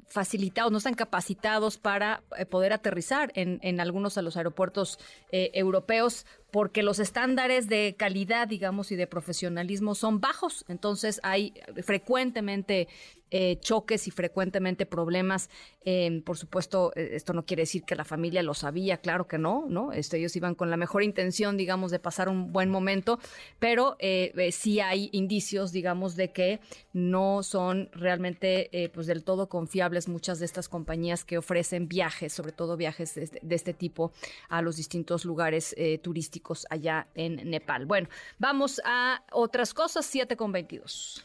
facilitados, 0.08 0.70
no 0.72 0.78
están 0.78 0.94
capacitados 0.94 1.78
para 1.78 2.22
poder 2.50 2.72
aterrizar 2.72 3.32
en 3.34 3.80
algunos 3.80 4.14
de 4.14 4.22
los 4.22 4.36
aeropuertos 4.36 4.98
europeos 5.30 6.26
porque 6.50 6.82
los 6.82 6.98
estándares 6.98 7.68
de 7.68 7.94
calidad, 7.98 8.48
digamos, 8.48 8.90
y 8.92 8.96
de 8.96 9.06
profesionalismo 9.06 9.94
son 9.94 10.20
bajos. 10.20 10.64
Entonces 10.68 11.20
hay 11.22 11.54
frecuentemente 11.82 12.88
eh, 13.30 13.58
choques 13.60 14.08
y 14.08 14.10
frecuentemente 14.10 14.86
problemas. 14.86 15.50
Em, 15.84 16.22
por 16.22 16.38
supuesto, 16.38 16.92
eh, 16.96 17.10
esto 17.12 17.34
no 17.34 17.44
quiere 17.44 17.62
decir 17.62 17.84
que 17.84 17.94
la 17.94 18.04
familia 18.04 18.42
lo 18.42 18.54
sabía, 18.54 18.96
claro 18.98 19.28
que 19.28 19.36
no, 19.36 19.66
¿no? 19.68 19.92
Esto, 19.92 20.16
ellos 20.16 20.34
iban 20.34 20.54
con 20.54 20.70
la 20.70 20.78
mejor 20.78 21.02
intención, 21.02 21.58
digamos, 21.58 21.90
de 21.90 21.98
pasar 21.98 22.30
un 22.30 22.52
buen 22.52 22.70
momento, 22.70 23.18
pero 23.58 23.96
eh, 23.98 24.50
sí 24.52 24.80
hay 24.80 25.10
indicios, 25.12 25.72
digamos, 25.72 26.16
de 26.16 26.32
que 26.32 26.60
no 26.94 27.42
son 27.42 27.90
realmente 27.92 28.90
pues 28.94 29.06
del 29.06 29.24
todo 29.24 29.48
confiables 29.48 30.08
muchas 30.08 30.38
de 30.38 30.46
estas 30.46 30.68
compañías 30.68 31.24
que 31.24 31.38
ofrecen 31.38 31.86
viajes, 31.86 32.32
sobre 32.32 32.52
todo 32.52 32.76
viajes 32.76 33.14
de, 33.14 33.38
de 33.42 33.54
este 33.54 33.74
tipo 33.74 34.12
a 34.48 34.62
los 34.62 34.76
distintos 34.76 35.24
lugares 35.24 35.76
turísticos 36.02 36.37
allá 36.70 37.06
en 37.14 37.50
Nepal. 37.50 37.86
Bueno, 37.86 38.08
vamos 38.38 38.80
a 38.84 39.22
otras 39.32 39.74
cosas, 39.74 40.06
7 40.06 40.36
con 40.36 40.52
22. 40.52 41.24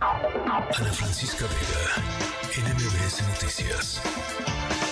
Ana 0.00 0.92
Francisca 0.92 1.46
Vega, 1.46 2.72
NMBS 2.74 3.22
Noticias. 3.28 4.83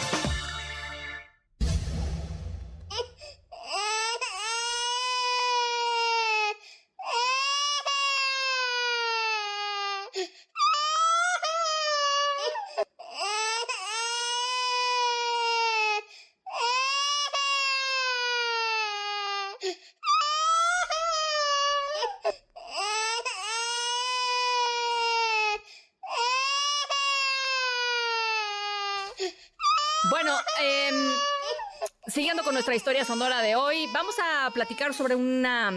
Nuestra 32.73 32.91
historia 32.91 33.05
sonora 33.05 33.43
de 33.43 33.55
hoy, 33.55 33.87
vamos 33.93 34.15
a 34.19 34.51
platicar 34.51 34.95
sobre 34.95 35.15
una 35.15 35.71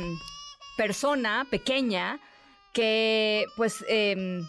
persona 0.77 1.45
pequeña 1.49 2.21
que 2.71 3.43
pues 3.57 3.83
em, 3.89 4.47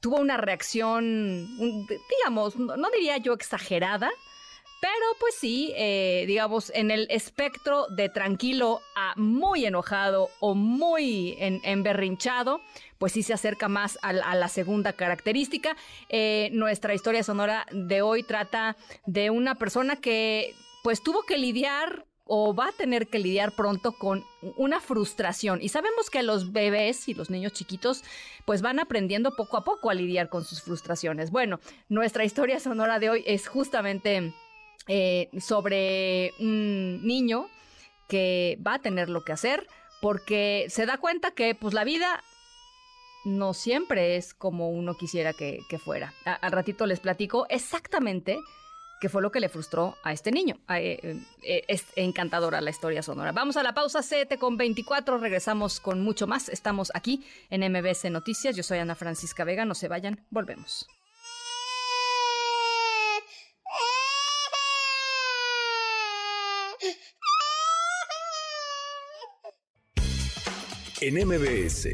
tuvo 0.00 0.16
una 0.16 0.38
reacción, 0.38 1.46
digamos, 1.58 2.56
no, 2.56 2.90
diría 2.94 3.18
yo 3.18 3.34
exagerada, 3.34 4.10
pero 4.80 5.04
pues 5.20 5.34
sí, 5.34 5.74
eh, 5.76 6.24
digamos, 6.26 6.72
en 6.74 6.90
el 6.90 7.06
espectro 7.10 7.86
de 7.88 8.08
tranquilo 8.08 8.80
a 8.96 9.12
muy 9.16 9.66
enojado 9.66 10.30
o 10.40 10.54
muy 10.54 11.36
emberrinchado, 11.38 12.62
pues 12.96 13.12
sí 13.12 13.22
se 13.22 13.34
acerca 13.34 13.68
más 13.68 13.98
a, 14.00 14.14
la 14.14 14.48
segunda 14.48 14.94
característica. 14.94 15.76
Eh, 16.08 16.48
nuestra 16.54 16.94
historia 16.94 17.22
sonora 17.22 17.66
de 17.72 18.00
hoy 18.00 18.22
trata 18.22 18.74
de 19.04 19.28
una 19.28 19.56
persona 19.56 19.96
que 19.96 20.54
pues 20.82 21.02
tuvo 21.02 21.22
que 21.22 21.38
lidiar 21.38 22.06
o 22.24 22.54
va 22.54 22.68
a 22.68 22.72
tener 22.72 23.08
que 23.08 23.18
lidiar 23.18 23.52
pronto 23.52 23.92
con 23.92 24.24
una 24.56 24.80
frustración. 24.80 25.60
Y 25.60 25.68
sabemos 25.68 26.08
que 26.08 26.22
los 26.22 26.52
bebés 26.52 27.08
y 27.08 27.14
los 27.14 27.30
niños 27.30 27.52
chiquitos 27.52 28.04
pues 28.44 28.62
van 28.62 28.78
aprendiendo 28.78 29.34
poco 29.34 29.56
a 29.56 29.64
poco 29.64 29.90
a 29.90 29.94
lidiar 29.94 30.28
con 30.28 30.44
sus 30.44 30.62
frustraciones. 30.62 31.30
Bueno, 31.30 31.60
nuestra 31.88 32.24
historia 32.24 32.60
sonora 32.60 32.98
de 32.98 33.10
hoy 33.10 33.24
es 33.26 33.48
justamente 33.48 34.32
eh, 34.88 35.28
sobre 35.40 36.32
un 36.38 37.06
niño 37.06 37.48
que 38.08 38.58
va 38.66 38.74
a 38.74 38.78
tener 38.78 39.08
lo 39.08 39.24
que 39.24 39.32
hacer 39.32 39.66
porque 40.00 40.66
se 40.68 40.86
da 40.86 40.98
cuenta 40.98 41.30
que 41.32 41.54
pues 41.54 41.74
la 41.74 41.84
vida 41.84 42.22
no 43.24 43.54
siempre 43.54 44.16
es 44.16 44.34
como 44.34 44.70
uno 44.70 44.96
quisiera 44.96 45.32
que, 45.32 45.62
fuera. 45.78 46.12
al 46.24 46.52
ratito 46.52 46.86
les 46.86 47.00
platico 47.00 47.46
exactamente 47.48 48.38
que 49.02 49.08
fue 49.08 49.20
lo 49.20 49.32
que 49.32 49.40
le 49.40 49.48
frustró 49.48 49.96
a 50.04 50.12
este 50.12 50.30
niño. 50.30 50.60
Eh, 50.68 51.18
eh, 51.42 51.64
es 51.66 51.86
encantadora 51.96 52.60
la 52.60 52.70
historia 52.70 53.02
sonora. 53.02 53.32
Vamos 53.32 53.56
a 53.56 53.64
la 53.64 53.74
pausa 53.74 54.00
7 54.00 54.38
con 54.38 54.56
24, 54.56 55.18
regresamos 55.18 55.80
con 55.80 56.04
mucho 56.04 56.28
más. 56.28 56.48
Estamos 56.48 56.92
aquí 56.94 57.26
en 57.50 57.68
MBC 57.68 58.10
Noticias. 58.12 58.54
Yo 58.54 58.62
soy 58.62 58.78
Ana 58.78 58.94
Francisca 58.94 59.42
Vega, 59.42 59.64
no 59.64 59.74
se 59.74 59.88
vayan, 59.88 60.24
volvemos. 60.30 60.86
En 71.00 71.26
MBS, 71.26 71.88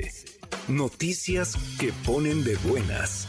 noticias 0.69 1.57
que 1.81 1.91
ponen 2.05 2.45
de 2.45 2.57
buenas. 2.57 3.27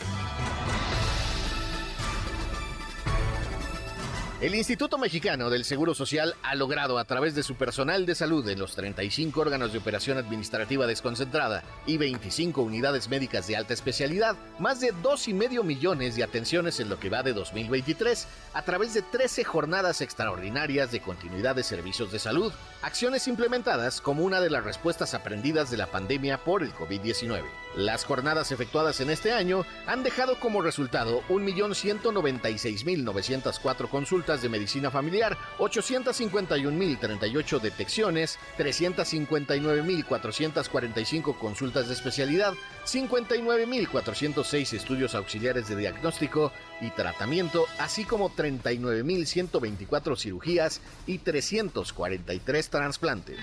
El 4.41 4.55
Instituto 4.55 4.97
Mexicano 4.97 5.49
del 5.49 5.65
Seguro 5.65 5.93
Social 5.93 6.33
ha 6.43 6.55
logrado 6.55 6.97
a 6.97 7.03
través 7.03 7.35
de 7.35 7.43
su 7.43 7.55
personal 7.55 8.05
de 8.05 8.15
salud 8.15 8.47
en 8.47 8.57
los 8.57 8.73
35 8.73 9.37
órganos 9.37 9.73
de 9.73 9.79
operación 9.79 10.17
administrativa 10.17 10.87
desconcentrada 10.87 11.61
y 11.85 11.97
25 11.97 12.61
unidades 12.61 13.09
médicas 13.09 13.47
de 13.47 13.57
alta 13.57 13.73
especialidad 13.73 14.37
más 14.57 14.79
de 14.79 14.93
2,5 14.93 15.61
millones 15.65 16.15
de 16.15 16.23
atenciones 16.23 16.79
en 16.79 16.87
lo 16.87 17.01
que 17.01 17.09
va 17.09 17.21
de 17.21 17.33
2023 17.33 18.29
a 18.53 18.61
través 18.61 18.93
de 18.93 19.01
13 19.01 19.43
jornadas 19.43 19.99
extraordinarias 19.99 20.93
de 20.93 21.01
continuidad 21.01 21.57
de 21.57 21.63
servicios 21.63 22.13
de 22.13 22.19
salud, 22.19 22.53
acciones 22.81 23.27
implementadas 23.27 23.99
como 23.99 24.23
una 24.23 24.39
de 24.39 24.49
las 24.49 24.63
respuestas 24.63 25.15
aprendidas 25.15 25.69
de 25.69 25.75
la 25.75 25.87
pandemia 25.87 26.37
por 26.37 26.63
el 26.63 26.73
COVID-19. 26.73 27.43
Las 27.75 28.05
jornadas 28.05 28.53
efectuadas 28.53 29.01
en 29.01 29.09
este 29.09 29.33
año 29.33 29.65
han 29.85 30.01
dejado 30.01 30.39
como 30.39 30.61
resultado 30.61 31.23
1.196.904 31.29 33.89
consultas 33.89 34.28
de 34.37 34.49
medicina 34.49 34.91
familiar, 34.91 35.35
851.038 35.57 37.59
detecciones, 37.59 38.37
359.445 38.57 41.35
consultas 41.37 41.87
de 41.87 41.95
especialidad, 41.95 42.53
59.406 42.85 44.73
estudios 44.73 45.15
auxiliares 45.15 45.67
de 45.67 45.75
diagnóstico 45.75 46.51
y 46.79 46.91
tratamiento, 46.91 47.65
así 47.79 48.05
como 48.05 48.29
39.124 48.29 50.15
cirugías 50.15 50.81
y 51.07 51.17
343 51.17 52.69
trasplantes. 52.69 53.39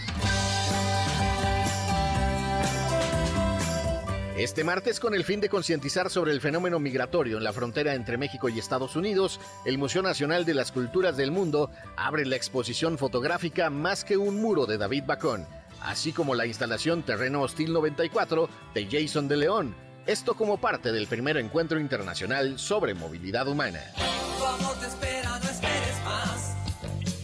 Este 4.37 4.65
martes, 4.65 5.01
con 5.01 5.15
el 5.15 5.25
fin 5.25 5.41
de 5.41 5.49
concientizar 5.49 6.11
sobre 6.11 6.31
el 6.31 6.43
fenómeno 6.43 6.79
migratorio 6.79 7.39
en 7.39 7.45
la 7.45 7.55
frontera 7.55 7.95
entre 7.95 8.19
México 8.19 8.51
y 8.51 8.59
Estados 8.59 8.95
Unidos, 8.95 9.41
el 9.65 9.79
Museo 9.79 10.03
Nacional 10.03 10.45
de 10.45 10.53
las 10.53 10.73
Culturas 10.73 11.17
del 11.17 11.31
Mundo 11.31 11.71
abre 11.97 12.27
la 12.27 12.37
exposición 12.37 12.99
fotográfica 12.99 13.71
Más 13.71 14.05
que 14.05 14.19
un 14.19 14.43
muro 14.43 14.67
de 14.67 14.77
David 14.77 15.05
Bacón, 15.07 15.47
así 15.81 16.13
como 16.13 16.35
la 16.35 16.45
instalación 16.45 17.03
Terreno 17.03 17.41
Hostil 17.41 17.73
94 17.73 18.51
de 18.75 18.87
Jason 18.91 19.27
de 19.27 19.39
León, 19.39 19.75
esto 20.05 20.35
como 20.35 20.59
parte 20.59 20.93
del 20.93 21.07
primer 21.07 21.39
encuentro 21.39 21.81
internacional 21.81 22.59
sobre 22.59 22.93
movilidad 22.93 23.49
humana. 23.49 23.81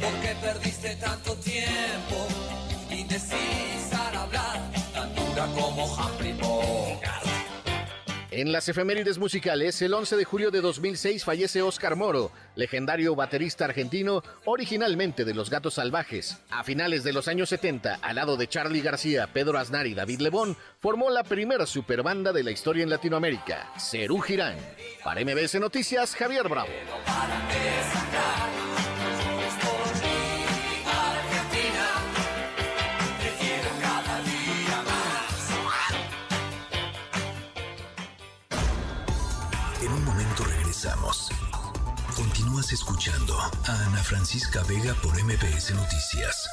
porque 0.01 0.35
perdiste 0.41 0.97
tanto 0.97 1.22
dura 5.33 5.47
como 5.55 5.73
en 8.35 8.51
las 8.51 8.67
efemérides 8.67 9.19
musicales, 9.19 9.83
el 9.83 9.93
11 9.93 10.17
de 10.17 10.25
julio 10.25 10.51
de 10.51 10.63
2006 10.63 11.23
fallece 11.23 11.61
Oscar 11.61 11.97
Moro, 11.97 12.33
legendario 12.55 13.15
baterista 13.15 13.67
argentino, 13.67 14.23
originalmente 14.47 15.27
de 15.27 15.35
Los 15.35 15.51
Gatos 15.51 15.75
Salvajes. 15.75 16.39
A 16.49 16.65
finales 16.65 17.05
de 17.05 17.13
los 17.13 17.29
años 17.29 17.51
70, 17.51 17.99
al 18.01 18.17
lado 18.17 18.39
de 18.39 18.49
Charlie 18.49 18.81
García, 18.81 19.29
Pedro 19.35 19.59
Aznar 19.59 19.87
y 19.87 19.93
David 19.93 20.21
Lebón, 20.21 20.57
formó 20.81 21.11
la 21.11 21.25
primera 21.25 21.67
superbanda 21.67 22.33
de 22.33 22.43
la 22.43 22.53
historia 22.53 22.83
en 22.83 22.89
Latinoamérica, 22.89 23.71
Cerú 23.79 24.19
Girán. 24.21 24.57
Para 25.05 25.23
MBS 25.23 25.61
Noticias, 25.61 26.15
Javier 26.15 26.49
Bravo. 26.49 26.71
Continúas 42.63 42.81
escuchando 42.81 43.35
a 43.67 43.87
Ana 43.89 44.03
Francisca 44.05 44.63
Vega 44.69 44.95
por 45.03 45.15
MPS 45.21 45.75
Noticias. 45.75 46.49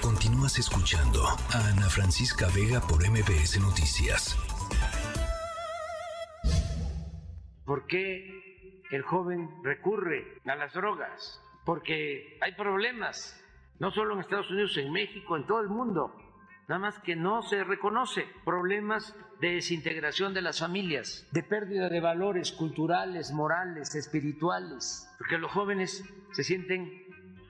Continúas 0.00 0.58
escuchando 0.60 1.26
a 1.26 1.70
Ana 1.72 1.88
Francisca 1.88 2.46
Vega 2.54 2.80
por 2.80 3.02
MPS 3.02 3.58
Noticias. 3.60 4.38
¿Por 7.64 7.88
qué 7.88 8.84
el 8.92 9.02
joven 9.02 9.50
recurre 9.64 10.40
a 10.46 10.54
las 10.54 10.72
drogas? 10.72 11.42
Porque 11.64 12.38
hay 12.42 12.52
problemas, 12.52 13.42
no 13.80 13.90
solo 13.90 14.14
en 14.14 14.20
Estados 14.20 14.48
Unidos, 14.52 14.76
en 14.76 14.92
México, 14.92 15.36
en 15.36 15.48
todo 15.48 15.60
el 15.60 15.68
mundo 15.68 16.14
nada 16.68 16.78
más 16.78 16.98
que 17.00 17.16
no 17.16 17.42
se 17.42 17.62
reconoce 17.64 18.26
problemas 18.44 19.14
de 19.40 19.54
desintegración 19.54 20.32
de 20.32 20.42
las 20.42 20.60
familias, 20.60 21.26
de 21.32 21.42
pérdida 21.42 21.88
de 21.88 22.00
valores 22.00 22.52
culturales, 22.52 23.32
morales, 23.32 23.94
espirituales, 23.94 25.08
porque 25.18 25.38
los 25.38 25.50
jóvenes 25.50 26.04
se 26.32 26.44
sienten 26.44 27.04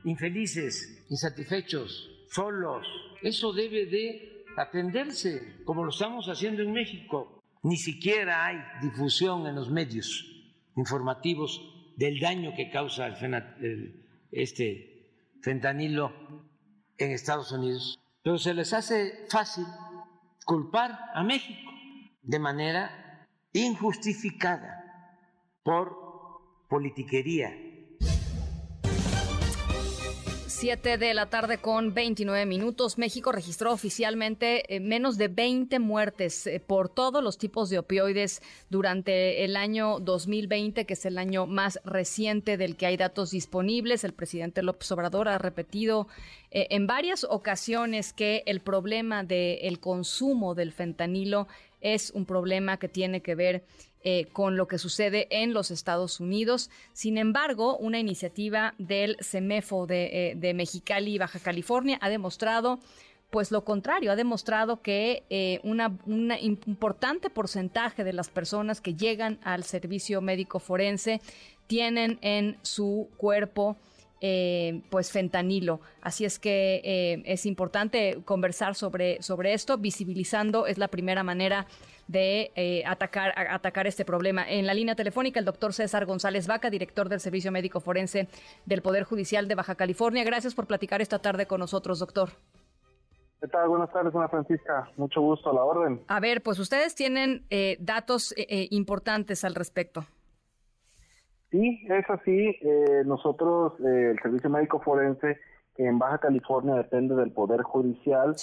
infelices, 0.04 1.06
insatisfechos, 1.08 2.10
solos. 2.30 2.86
Eso 3.22 3.52
debe 3.52 3.86
de 3.86 4.44
atenderse, 4.56 5.62
como 5.64 5.84
lo 5.84 5.90
estamos 5.90 6.28
haciendo 6.28 6.62
en 6.62 6.72
México. 6.72 7.42
Ni 7.62 7.76
siquiera 7.76 8.46
hay 8.46 8.58
difusión 8.82 9.46
en 9.46 9.54
los 9.54 9.70
medios 9.70 10.30
informativos 10.76 11.92
del 11.96 12.18
daño 12.18 12.52
que 12.56 12.70
causa 12.70 13.06
el, 13.06 14.04
este 14.32 15.12
fentanilo 15.42 16.12
en 16.98 17.12
Estados 17.12 17.52
Unidos 17.52 18.03
pero 18.24 18.38
se 18.38 18.54
les 18.54 18.72
hace 18.72 19.26
fácil 19.28 19.66
culpar 20.46 20.98
a 21.14 21.22
México 21.22 21.70
de 22.22 22.38
manera 22.38 23.26
injustificada 23.52 24.80
por 25.62 26.64
politiquería 26.68 27.54
7 30.54 30.98
de 30.98 31.14
la 31.14 31.26
tarde 31.26 31.58
con 31.58 31.94
29 31.94 32.46
minutos. 32.46 32.96
México 32.96 33.32
registró 33.32 33.72
oficialmente 33.72 34.72
eh, 34.72 34.78
menos 34.78 35.18
de 35.18 35.26
20 35.26 35.80
muertes 35.80 36.46
eh, 36.46 36.60
por 36.60 36.88
todos 36.88 37.24
los 37.24 37.38
tipos 37.38 37.70
de 37.70 37.80
opioides 37.80 38.40
durante 38.70 39.44
el 39.44 39.56
año 39.56 39.98
2020, 39.98 40.86
que 40.86 40.94
es 40.94 41.06
el 41.06 41.18
año 41.18 41.46
más 41.46 41.80
reciente 41.84 42.56
del 42.56 42.76
que 42.76 42.86
hay 42.86 42.96
datos 42.96 43.32
disponibles. 43.32 44.04
El 44.04 44.12
presidente 44.12 44.62
López 44.62 44.90
Obrador 44.92 45.28
ha 45.28 45.38
repetido 45.38 46.06
eh, 46.52 46.68
en 46.70 46.86
varias 46.86 47.24
ocasiones 47.24 48.12
que 48.12 48.44
el 48.46 48.60
problema 48.60 49.24
del 49.24 49.80
consumo 49.80 50.54
del 50.54 50.72
fentanilo 50.72 51.48
es 51.80 52.12
un 52.12 52.26
problema 52.26 52.78
que 52.78 52.88
tiene 52.88 53.22
que 53.22 53.34
ver 53.34 53.64
eh, 54.04 54.26
con 54.32 54.56
lo 54.56 54.68
que 54.68 54.78
sucede 54.78 55.26
en 55.30 55.54
los 55.54 55.70
Estados 55.70 56.20
Unidos. 56.20 56.70
Sin 56.92 57.16
embargo, 57.16 57.76
una 57.78 57.98
iniciativa 57.98 58.74
del 58.78 59.16
CEMEFO 59.22 59.86
de, 59.86 60.30
eh, 60.30 60.34
de 60.36 60.52
Mexicali, 60.52 61.16
Baja 61.16 61.38
California, 61.38 61.98
ha 62.02 62.10
demostrado 62.10 62.80
pues 63.30 63.50
lo 63.50 63.64
contrario, 63.64 64.12
ha 64.12 64.16
demostrado 64.16 64.80
que 64.80 65.24
eh, 65.28 65.58
una, 65.64 65.96
un 66.06 66.32
importante 66.40 67.30
porcentaje 67.30 68.04
de 68.04 68.12
las 68.12 68.28
personas 68.28 68.80
que 68.80 68.94
llegan 68.94 69.40
al 69.42 69.64
servicio 69.64 70.20
médico 70.20 70.60
forense 70.60 71.20
tienen 71.66 72.18
en 72.20 72.58
su 72.62 73.08
cuerpo 73.16 73.76
eh, 74.26 74.80
pues 74.88 75.12
fentanilo. 75.12 75.80
Así 76.00 76.24
es 76.24 76.38
que 76.38 76.80
eh, 76.82 77.22
es 77.26 77.44
importante 77.44 78.22
conversar 78.24 78.74
sobre, 78.74 79.20
sobre 79.20 79.52
esto, 79.52 79.76
visibilizando 79.76 80.66
es 80.66 80.78
la 80.78 80.88
primera 80.88 81.22
manera 81.22 81.66
de 82.08 82.82
atacar, 82.86 83.34
atacar 83.36 83.86
este 83.86 84.06
problema. 84.06 84.48
En 84.48 84.66
la 84.66 84.72
línea 84.72 84.94
telefónica, 84.94 85.38
el 85.40 85.44
doctor 85.44 85.74
César 85.74 86.06
González 86.06 86.46
Vaca, 86.46 86.70
director 86.70 87.10
del 87.10 87.20
Servicio 87.20 87.52
Médico 87.52 87.80
Forense 87.80 88.28
del 88.64 88.80
Poder 88.80 89.04
Judicial 89.04 89.46
de 89.46 89.54
Baja 89.54 89.74
California. 89.74 90.24
Gracias 90.24 90.54
por 90.54 90.66
platicar 90.66 91.02
esta 91.02 91.18
tarde 91.18 91.46
con 91.46 91.60
nosotros, 91.60 91.98
doctor. 91.98 92.30
¿Qué 93.44 93.48
tal? 93.48 93.68
Buenas 93.68 93.92
tardes, 93.92 94.14
Ana 94.14 94.28
Francisca. 94.28 94.90
Mucho 94.96 95.20
gusto 95.20 95.50
a 95.50 95.52
la 95.52 95.62
orden. 95.62 96.00
A 96.08 96.18
ver, 96.18 96.42
pues 96.42 96.58
ustedes 96.58 96.94
tienen 96.94 97.44
eh, 97.50 97.76
datos 97.78 98.32
eh, 98.38 98.46
eh, 98.48 98.68
importantes 98.70 99.44
al 99.44 99.54
respecto. 99.54 100.06
Sí, 101.54 101.86
es 101.88 102.10
así. 102.10 102.58
nosotros, 103.04 103.74
el 103.78 104.18
Servicio 104.20 104.50
Médico 104.50 104.80
Forense, 104.80 105.38
que 105.76 105.86
en 105.86 106.00
Baja 106.00 106.18
California 106.18 106.74
depende 106.74 107.14
del 107.14 107.30
Poder 107.30 107.62
Judicial, 107.62 108.34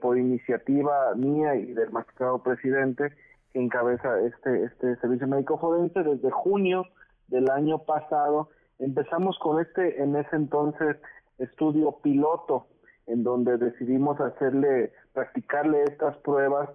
por 0.00 0.16
iniciativa 0.16 1.16
mía 1.16 1.56
y 1.56 1.72
del 1.72 1.90
magistrado 1.90 2.40
presidente 2.40 3.12
que 3.52 3.60
encabeza 3.60 4.20
este, 4.20 4.64
este 4.66 4.94
Servicio 5.00 5.26
Médico 5.26 5.58
Forense, 5.58 6.04
desde 6.04 6.30
junio 6.30 6.86
del 7.26 7.50
año 7.50 7.80
pasado 7.80 8.50
empezamos 8.78 9.36
con 9.40 9.60
este, 9.60 10.00
en 10.00 10.14
ese 10.14 10.36
entonces, 10.36 10.96
estudio 11.38 11.98
piloto 12.02 12.68
en 13.08 13.24
donde 13.24 13.56
decidimos 13.56 14.20
hacerle, 14.20 14.92
practicarle 15.12 15.82
estas 15.84 16.16
pruebas 16.18 16.68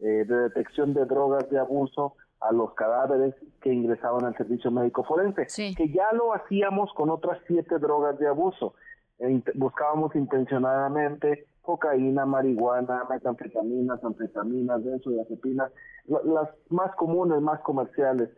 eh, 0.00 0.24
de 0.26 0.36
detección 0.48 0.94
de 0.94 1.04
drogas 1.04 1.50
de 1.50 1.58
abuso 1.58 2.16
a 2.42 2.52
los 2.52 2.74
cadáveres 2.74 3.34
que 3.60 3.72
ingresaban 3.72 4.24
al 4.24 4.36
servicio 4.36 4.70
médico 4.70 5.04
forense, 5.04 5.46
que 5.76 5.88
ya 5.88 6.12
lo 6.12 6.34
hacíamos 6.34 6.92
con 6.94 7.10
otras 7.10 7.38
siete 7.46 7.78
drogas 7.78 8.18
de 8.18 8.28
abuso. 8.28 8.74
E 9.18 9.42
buscábamos 9.54 10.16
intencionadamente 10.16 11.46
cocaína, 11.62 12.26
marihuana, 12.26 13.04
metanfetaminas, 13.08 14.02
anfetaminas, 14.02 14.84
benzodiazepinas, 14.84 15.70
las 16.06 16.48
más 16.70 16.94
comunes, 16.96 17.40
más 17.40 17.60
comerciales, 17.60 18.30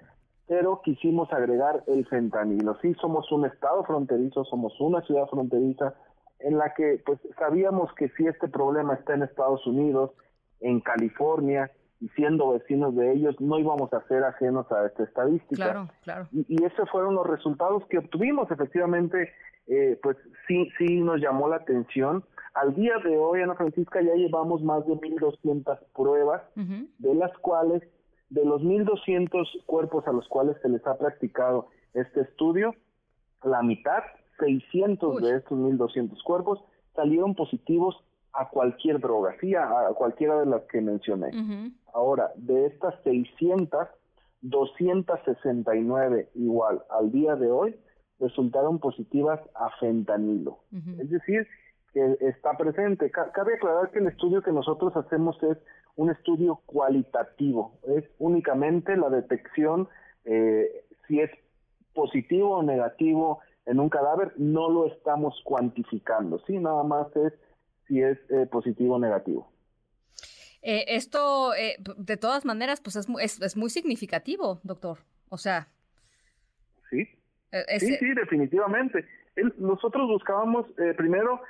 pero 0.46 0.82
quisimos 0.82 1.32
agregar 1.32 1.82
el 1.86 2.06
fentanilo. 2.06 2.76
Sí, 2.82 2.94
somos 3.00 3.32
un 3.32 3.46
estado 3.46 3.82
fronterizo, 3.84 4.44
somos 4.44 4.78
una 4.78 5.00
ciudad 5.02 5.26
fronteriza, 5.28 5.94
en 6.40 6.58
la 6.58 6.74
que 6.74 7.02
pues 7.06 7.18
sabíamos 7.38 7.92
que 7.94 8.10
si 8.10 8.26
este 8.26 8.48
problema 8.48 8.94
está 8.94 9.14
en 9.14 9.22
Estados 9.22 9.66
Unidos, 9.66 10.10
en 10.60 10.80
California, 10.80 11.70
y 12.04 12.08
siendo 12.10 12.50
vecinos 12.50 12.94
de 12.94 13.14
ellos, 13.14 13.34
no 13.40 13.58
íbamos 13.58 13.90
a 13.94 14.06
ser 14.08 14.24
ajenos 14.24 14.70
a 14.70 14.84
esta 14.84 15.04
estadística. 15.04 15.54
Claro, 15.54 15.88
claro. 16.02 16.28
Y, 16.32 16.62
esos 16.62 16.90
fueron 16.90 17.14
los 17.14 17.26
resultados 17.26 17.82
que 17.86 17.96
obtuvimos. 17.96 18.50
Efectivamente, 18.50 19.32
eh, 19.68 19.98
pues 20.02 20.18
sí, 20.46 20.68
sí 20.76 21.00
nos 21.00 21.18
llamó 21.18 21.48
la 21.48 21.56
atención. 21.56 22.22
Al 22.52 22.74
día 22.74 22.98
de 23.02 23.16
hoy, 23.16 23.40
Ana 23.40 23.54
Francisca, 23.54 24.02
ya 24.02 24.14
llevamos 24.16 24.62
más 24.62 24.86
de 24.86 24.92
1.200 24.92 25.78
pruebas, 25.94 26.42
de 26.54 27.14
las 27.14 27.32
cuales, 27.38 27.82
de 28.28 28.44
los 28.44 28.60
1.200 28.60 29.64
cuerpos 29.64 30.06
a 30.06 30.12
los 30.12 30.28
cuales 30.28 30.58
se 30.60 30.68
les 30.68 30.86
ha 30.86 30.98
practicado 30.98 31.68
este 31.94 32.20
estudio, 32.20 32.74
la 33.42 33.62
mitad 33.62 34.02
600 34.40 35.22
de 35.22 35.36
estos 35.36 35.58
1.200 35.58 36.22
cuerpos 36.22 36.60
salieron 36.94 37.34
positivos 37.34 37.96
a 38.34 38.48
cualquier 38.48 39.00
droga, 39.00 39.34
sí, 39.40 39.54
a, 39.54 39.88
cualquiera 39.94 40.40
de 40.40 40.46
las 40.46 40.62
que 40.62 40.80
mencioné. 40.80 41.30
Ahora, 41.92 42.32
de 42.36 42.66
estas 42.66 42.94
600, 43.04 43.88
269 44.42 46.30
igual 46.34 46.82
al 46.90 47.10
día 47.10 47.36
de 47.36 47.50
hoy 47.50 47.76
resultaron 48.18 48.78
positivas 48.78 49.40
a 49.54 49.70
fentanilo. 49.78 50.58
Es 50.98 51.10
decir, 51.10 51.46
que 51.92 52.16
está 52.20 52.56
presente. 52.56 53.10
Cabe 53.10 53.54
aclarar 53.54 53.90
que 53.90 54.00
el 54.00 54.08
estudio 54.08 54.42
que 54.42 54.52
nosotros 54.52 54.94
hacemos 54.96 55.40
es 55.42 55.56
un 55.96 56.10
estudio 56.10 56.60
cualitativo, 56.66 57.78
es 57.86 58.04
únicamente 58.18 58.96
la 58.96 59.10
detección 59.10 59.88
eh, 60.24 60.84
si 61.06 61.20
es 61.20 61.30
positivo 61.94 62.56
o 62.56 62.62
negativo 62.64 63.40
en 63.66 63.78
un 63.78 63.88
cadáver 63.88 64.32
no 64.36 64.68
lo 64.68 64.86
estamos 64.86 65.40
cuantificando, 65.44 66.40
sí, 66.46 66.58
nada 66.58 66.82
más 66.82 67.14
es 67.16 67.32
si 67.86 68.00
es 68.00 68.18
eh, 68.30 68.46
positivo 68.50 68.96
o 68.96 68.98
negativo. 68.98 69.50
Eh, 70.62 70.84
esto, 70.88 71.54
eh, 71.54 71.76
de 71.78 72.16
todas 72.16 72.44
maneras, 72.44 72.80
pues 72.80 72.96
es, 72.96 73.06
es, 73.20 73.40
es, 73.40 73.56
muy 73.56 73.70
significativo, 73.70 74.60
doctor. 74.62 74.98
O 75.28 75.36
sea. 75.36 75.68
Sí. 76.90 77.04
sí, 77.78 77.96
sí, 77.96 78.14
definitivamente. 78.14 79.04
nosotros 79.58 80.08
buscábamos 80.08 80.66
primero 80.96 81.40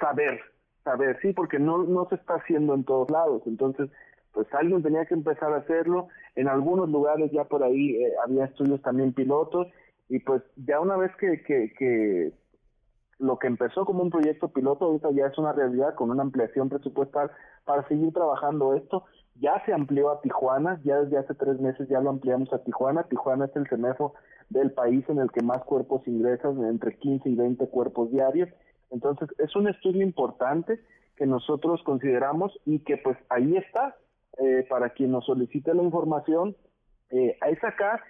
saber, 0.00 0.40
saber, 0.82 1.18
sí, 1.22 1.32
porque 1.32 1.58
no, 1.58 1.84
no 1.84 2.08
se 2.08 2.16
está 2.16 2.34
haciendo 2.34 2.74
en 2.74 2.84
todos 2.84 3.10
lados. 3.10 3.42
Entonces, 3.46 3.88
pues 4.32 4.46
alguien 4.52 4.82
tenía 4.82 5.06
que 5.06 5.14
empezar 5.14 5.52
a 5.52 5.58
hacerlo. 5.58 6.08
En 6.34 6.48
algunos 6.48 6.88
lugares 6.88 7.30
ya 7.30 7.44
por 7.44 7.62
ahí 7.62 7.98
había 8.24 8.46
estudios 8.46 8.82
también 8.82 9.12
pilotos 9.12 9.68
y 10.10 10.18
pues 10.18 10.42
ya 10.56 10.80
una 10.80 10.96
vez 10.96 11.12
que, 11.16 11.40
que, 11.42 12.32
lo 13.20 13.38
que 13.38 13.46
empezó 13.46 13.84
como 13.84 14.02
un 14.02 14.10
proyecto 14.10 14.48
piloto 14.48 14.86
ahorita 14.86 15.10
ya 15.12 15.26
es 15.26 15.38
una 15.38 15.52
realidad 15.52 15.94
con 15.94 16.10
una 16.10 16.22
ampliación 16.22 16.68
presupuestal 16.70 17.30
para 17.64 17.86
seguir 17.86 18.12
trabajando 18.12 18.74
esto. 18.74 19.04
Ya 19.36 19.62
se 19.64 19.72
amplió 19.72 20.10
a 20.10 20.20
Tijuana, 20.22 20.80
ya 20.84 21.00
desde 21.02 21.18
hace 21.18 21.34
tres 21.34 21.60
meses 21.60 21.88
ya 21.88 22.00
lo 22.00 22.10
ampliamos 22.10 22.52
a 22.52 22.64
Tijuana. 22.64 23.04
Tijuana 23.04 23.44
es 23.44 23.56
el 23.56 23.68
CEMEFO 23.68 24.14
del 24.48 24.72
país 24.72 25.04
en 25.08 25.18
el 25.18 25.30
que 25.30 25.42
más 25.42 25.62
cuerpos 25.64 26.06
ingresan, 26.08 26.64
entre 26.64 26.96
15 26.96 27.28
y 27.28 27.34
20 27.36 27.68
cuerpos 27.68 28.10
diarios. 28.10 28.48
Entonces 28.90 29.28
es 29.38 29.54
un 29.54 29.68
estudio 29.68 30.02
importante 30.02 30.80
que 31.16 31.26
nosotros 31.26 31.82
consideramos 31.84 32.58
y 32.64 32.80
que 32.80 32.96
pues 32.96 33.18
ahí 33.28 33.56
está 33.56 33.96
eh, 34.38 34.66
para 34.68 34.90
quien 34.90 35.12
nos 35.12 35.26
solicite 35.26 35.74
la 35.74 35.82
información. 35.82 36.56
Eh, 37.10 37.36
es 37.46 37.62
acá 37.62 38.02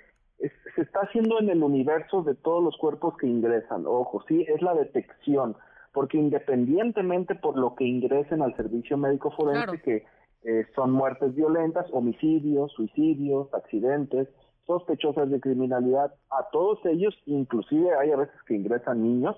se 0.74 0.82
está 0.82 1.00
haciendo 1.00 1.38
en 1.40 1.50
el 1.50 1.62
universo 1.62 2.22
de 2.22 2.34
todos 2.34 2.62
los 2.62 2.76
cuerpos 2.78 3.16
que 3.18 3.26
ingresan. 3.26 3.86
Ojo, 3.86 4.22
sí, 4.28 4.44
es 4.48 4.62
la 4.62 4.74
detección, 4.74 5.56
porque 5.92 6.18
independientemente 6.18 7.34
por 7.34 7.58
lo 7.58 7.74
que 7.74 7.84
ingresen 7.84 8.42
al 8.42 8.56
servicio 8.56 8.96
médico 8.96 9.30
forense, 9.32 9.80
que 9.82 10.04
eh, 10.44 10.66
son 10.74 10.92
muertes 10.92 11.34
violentas, 11.34 11.86
homicidios, 11.92 12.72
suicidios, 12.72 13.52
accidentes, 13.52 14.28
sospechosas 14.66 15.28
de 15.30 15.40
criminalidad, 15.40 16.14
a 16.30 16.48
todos 16.52 16.78
ellos, 16.86 17.14
inclusive 17.26 17.94
hay 17.96 18.12
a 18.12 18.16
veces 18.16 18.40
que 18.46 18.54
ingresan 18.54 19.02
niños, 19.02 19.36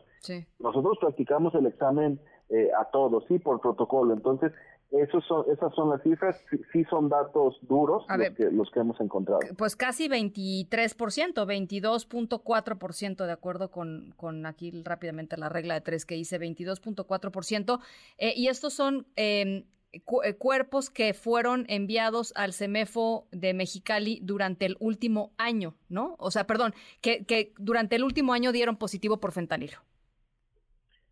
nosotros 0.61 0.99
practicamos 1.01 1.55
el 1.55 1.67
examen 1.67 2.21
eh, 2.49 2.69
a 2.79 2.85
todos, 2.91 3.25
sí, 3.29 3.39
por 3.39 3.61
protocolo. 3.61 4.13
Entonces, 4.13 4.53
esos 4.93 5.25
son, 5.27 5.45
esas 5.51 5.75
son 5.75 5.91
las 5.91 6.01
cifras, 6.03 6.41
sí, 6.73 6.85
son 6.85 7.09
datos 7.09 7.59
duros 7.63 8.05
los, 8.09 8.31
que, 8.31 8.51
los 8.51 8.71
que 8.71 8.79
hemos 8.81 9.01
encontrado. 9.01 9.41
Pues 9.57 9.75
casi 9.75 10.09
23%, 10.09 10.69
22.4% 10.69 13.27
de 13.27 13.33
acuerdo 13.33 13.71
con, 13.71 14.13
con 14.17 14.45
aquí 14.45 14.71
rápidamente 14.85 15.39
la 15.39 15.49
regla 15.49 15.73
de 15.75 15.81
tres 15.81 16.05
que 16.05 16.17
hice, 16.17 16.39
22.4%. 16.39 17.81
Eh, 18.19 18.35
y 18.37 18.49
estos 18.49 18.75
son 18.75 19.07
em, 19.17 19.65
eh, 19.93 20.03
cuerpos 20.39 20.91
que 20.91 21.15
fueron 21.15 21.65
enviados 21.69 22.35
al 22.37 22.53
CEMEFO 22.53 23.29
de 23.31 23.55
Mexicali 23.55 24.21
durante 24.23 24.67
el 24.67 24.77
último 24.79 25.33
año, 25.39 25.75
¿no? 25.89 26.17
O 26.19 26.31
sea, 26.31 26.47
perdón, 26.47 26.75
que, 27.01 27.25
que 27.25 27.55
durante 27.59 27.97
el 27.97 28.05
último 28.05 28.35
año 28.35 28.53
dieron 28.53 28.77
positivo 28.77 29.21
por 29.21 29.33
fentanilo. 29.33 29.79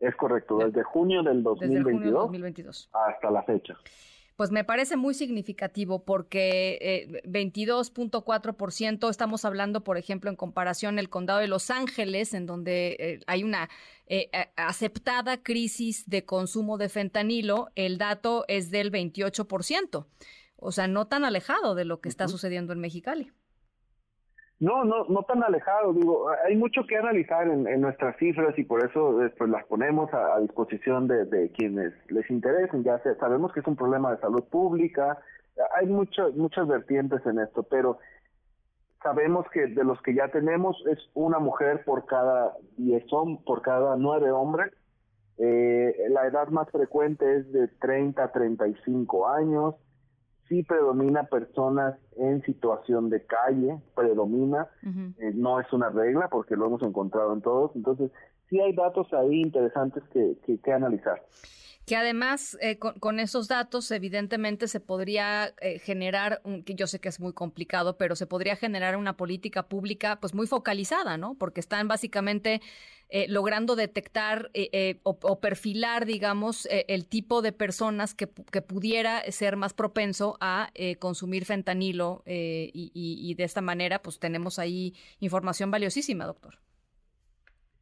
Es 0.01 0.17
correcto, 0.17 0.59
desde 0.59 0.83
junio 0.83 1.23
del 1.23 1.43
2022, 1.43 2.91
hasta 2.93 3.31
la 3.31 3.43
fecha. 3.43 3.77
Pues 4.41 4.51
me 4.51 4.65
parece 4.65 4.97
muy 4.97 5.13
significativo 5.13 6.03
porque 6.07 6.79
eh, 6.81 7.23
22.4% 7.27 9.11
estamos 9.11 9.45
hablando, 9.45 9.85
por 9.85 9.99
ejemplo, 9.99 10.31
en 10.31 10.37
comparación 10.37 10.99
el 10.99 11.11
condado 11.11 11.41
de 11.41 11.47
Los 11.47 11.71
Ángeles, 11.71 12.33
en 12.33 12.47
donde 12.47 12.97
eh, 12.99 13.21
hay 13.27 13.45
una 13.45 13.69
eh, 14.07 14.31
aceptada 14.57 15.43
crisis 15.43 16.09
de 16.09 16.25
consumo 16.25 16.79
de 16.79 16.89
fentanilo, 16.89 17.69
el 17.75 17.99
dato 17.99 18.47
es 18.49 18.71
del 18.71 18.91
28%. 18.91 20.07
O 20.57 20.73
sea, 20.73 20.89
no 20.89 21.07
tan 21.07 21.27
alejado 21.27 21.75
de 21.75 21.85
lo 21.85 22.01
que 22.01 22.09
está 22.09 22.27
sucediendo 22.27 22.73
en 22.73 22.81
Mexicali. 22.81 23.33
No, 24.61 24.85
no, 24.85 25.05
no 25.09 25.23
tan 25.23 25.43
alejado. 25.43 25.95
Digo, 25.95 26.29
hay 26.47 26.55
mucho 26.55 26.83
que 26.87 26.97
analizar 26.97 27.49
en, 27.49 27.81
nuestras 27.81 28.17
cifras 28.19 28.57
y 28.59 28.65
por 28.65 28.85
eso 28.85 29.19
pues, 29.39 29.51
las 29.51 29.65
ponemos 29.65 30.13
a, 30.13 30.39
disposición 30.41 31.09
de, 31.09 31.51
quienes 31.57 31.95
les 32.11 32.31
interesen. 32.31 32.85
Ya 32.85 33.01
sabemos 33.19 33.53
que 33.53 33.61
es 33.61 33.67
un 33.67 33.77
problema 33.77 34.13
de 34.13 34.21
salud 34.21 34.45
pública, 34.45 35.19
hay 35.75 35.87
muchas 35.87 36.35
muchas 36.35 36.67
vertientes 36.69 37.25
en 37.27 37.39
esto, 37.39 37.63
pero 37.65 37.99
sabemos 39.03 39.47
que 39.51 39.67
de 39.67 39.85
los 39.85 40.01
que 40.03 40.15
ya 40.15 40.29
tenemos 40.29 40.77
es 40.91 40.99
una 41.15 41.39
mujer 41.39 41.83
por 41.85 42.07
cada 42.07 42.55
diez 42.77 43.05
por 43.45 43.63
cada 43.63 43.97
nueve 43.97 44.31
hombres. 44.31 44.73
Eh, 45.39 45.95
la 46.11 46.27
edad 46.27 46.49
más 46.49 46.71
frecuente 46.71 47.37
es 47.37 47.51
de 47.51 47.69
30 47.69 48.23
a 48.23 48.31
35 48.31 49.27
años. 49.29 49.75
Sí 50.51 50.65
predomina 50.65 51.23
personas 51.23 51.97
en 52.17 52.43
situación 52.43 53.09
de 53.09 53.25
calle, 53.25 53.79
predomina. 53.95 54.67
Eh, 54.83 55.31
no 55.33 55.61
es 55.61 55.73
una 55.73 55.91
regla 55.91 56.27
porque 56.29 56.57
lo 56.57 56.67
hemos 56.67 56.83
encontrado 56.83 57.33
en 57.33 57.41
todos. 57.41 57.71
Entonces, 57.77 58.11
sí 58.51 58.61
hay 58.61 58.73
datos 58.75 59.07
ahí 59.13 59.41
interesantes 59.41 60.03
que, 60.13 60.37
que, 60.63 60.73
analizar 60.73 61.23
que 61.87 61.97
además 61.97 62.57
eh, 62.61 62.79
con, 62.79 63.19
esos 63.19 63.49
datos 63.49 63.91
evidentemente 63.91 64.69
se 64.69 64.79
podría 64.79 65.55
eh, 65.61 65.79
generar, 65.79 66.43
que 66.65 66.75
yo 66.75 66.87
sé 66.87 67.01
que 67.01 67.09
es 67.09 67.19
muy 67.19 67.33
complicado, 67.33 67.97
pero 67.97 68.15
se 68.15 68.27
podría 68.27 68.55
generar 68.55 68.97
una 68.97 69.17
política 69.17 69.65
pública 69.65 70.21
pues 70.21 70.35
muy 70.35 70.47
focalizada, 70.47 71.17
¿no? 71.17 71.35
Porque 71.35 71.59
están 71.59 71.89
básicamente 71.89 72.61
eh, 73.09 73.27
logrando 73.29 73.75
detectar 73.75 74.53
o, 75.03 75.41
perfilar, 75.41 76.07
digamos, 76.07 76.69
el 76.71 77.07
tipo 77.07 77.43
de 77.43 77.51
personas 77.51 78.15
que, 78.15 78.29
que, 78.29 78.63
pudiera 78.63 79.23
ser 79.33 79.57
más 79.57 79.75
propenso 79.75 80.37
a 80.41 80.71
consumir 81.01 81.45
fentanilo 81.45 82.23
y, 82.25 83.35
de 83.37 83.45
esta 83.45 83.63
manera 83.63 84.01
pues 84.01 84.21
tenemos 84.21 84.61
ahí 84.61 84.95
información 85.19 85.73
valiosísima, 85.73 86.25
doctor. 86.25 86.59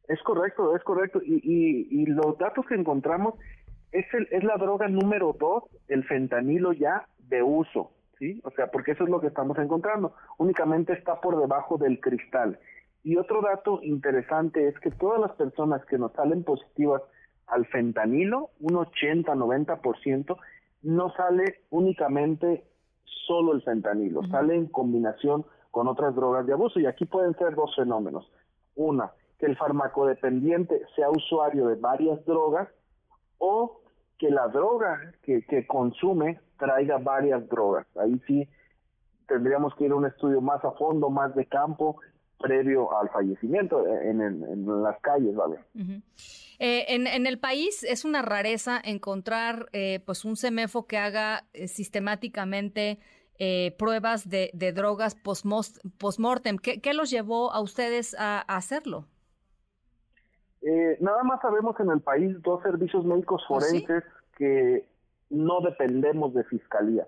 Es 0.09 0.21
correcto, 0.23 0.75
es 0.75 0.83
correcto. 0.83 1.21
Y, 1.23 1.87
y 1.89 2.05
los 2.07 2.37
datos 2.37 2.65
que 2.65 2.75
encontramos 2.75 3.35
es, 3.91 4.05
el, 4.13 4.27
es 4.31 4.43
la 4.43 4.57
droga 4.57 4.87
número 4.87 5.35
dos, 5.39 5.63
el 5.87 6.03
fentanilo 6.03 6.73
ya 6.73 7.07
de 7.29 7.41
uso, 7.43 7.91
¿sí? 8.17 8.41
O 8.43 8.51
sea, 8.51 8.67
porque 8.67 8.91
eso 8.91 9.03
es 9.03 9.09
lo 9.09 9.21
que 9.21 9.27
estamos 9.27 9.57
encontrando. 9.57 10.13
Únicamente 10.37 10.93
está 10.93 11.21
por 11.21 11.39
debajo 11.39 11.77
del 11.77 11.99
cristal. 11.99 12.59
Y 13.03 13.17
otro 13.17 13.41
dato 13.41 13.79
interesante 13.81 14.67
es 14.67 14.77
que 14.79 14.91
todas 14.91 15.21
las 15.21 15.31
personas 15.33 15.85
que 15.85 15.97
nos 15.97 16.11
salen 16.13 16.43
positivas 16.43 17.01
al 17.47 17.65
fentanilo, 17.67 18.49
un 18.59 18.75
80-90%, 18.75 20.37
no 20.81 21.13
sale 21.13 21.61
únicamente 21.69 22.63
solo 23.27 23.53
el 23.53 23.61
fentanilo, 23.61 24.23
sale 24.27 24.55
en 24.55 24.67
combinación 24.67 25.45
con 25.71 25.87
otras 25.87 26.15
drogas 26.15 26.45
de 26.45 26.53
abuso. 26.53 26.79
Y 26.79 26.85
aquí 26.85 27.05
pueden 27.05 27.35
ser 27.35 27.55
dos 27.55 27.75
fenómenos. 27.75 28.29
Una, 28.75 29.11
que 29.39 29.45
el 29.45 29.57
farmacodependiente 29.57 30.81
sea 30.95 31.09
usuario 31.09 31.67
de 31.67 31.75
varias 31.75 32.23
drogas 32.25 32.67
o 33.37 33.81
que 34.17 34.29
la 34.29 34.49
droga 34.49 35.13
que, 35.23 35.65
consume 35.65 36.39
traiga 36.57 36.97
varias 36.97 37.47
drogas. 37.47 37.87
Ahí 37.97 38.21
sí 38.27 38.47
tendríamos 39.27 39.73
que 39.75 39.85
ir 39.85 39.91
a 39.91 39.95
un 39.95 40.05
estudio 40.05 40.41
más 40.41 40.63
a 40.65 40.71
fondo, 40.71 41.09
más 41.09 41.33
de 41.35 41.45
campo, 41.45 42.01
previo 42.37 42.95
al 42.97 43.09
fallecimiento 43.09 43.85
en, 43.87 44.21
en, 44.21 44.83
las 44.83 44.99
calles, 44.99 45.35
¿vale? 45.35 45.59
Eh, 46.59 46.85
en, 46.89 47.07
en, 47.07 47.27
el 47.27 47.39
país 47.39 47.83
es 47.83 48.03
una 48.03 48.21
rareza 48.21 48.81
encontrar 48.83 49.69
eh, 49.71 50.01
pues 50.05 50.25
un 50.25 50.35
CEMEFO 50.35 50.85
que 50.85 50.97
haga 50.97 51.45
eh, 51.53 51.67
sistemáticamente 51.67 52.99
pruebas 53.77 54.27
de, 54.27 54.51
drogas 54.75 55.15
post-mortem. 55.15 56.57
¿Qué, 56.57 56.81
¿Qué, 56.81 56.93
los 56.93 57.09
llevó 57.09 57.53
a 57.53 57.61
ustedes 57.61 58.13
a 58.19 58.41
hacerlo? 58.41 59.07
Eh, 60.61 60.97
nada 60.99 61.23
más 61.23 61.41
sabemos 61.41 61.79
en 61.79 61.89
el 61.89 62.01
país 62.01 62.41
dos 62.41 62.61
servicios 62.63 63.05
médicos 63.05 63.41
¿Ah, 63.45 63.47
forenses 63.47 64.03
que 64.37 64.85
no 65.29 65.61
dependemos 65.61 66.33
de 66.33 66.43
fiscalía. 66.45 67.07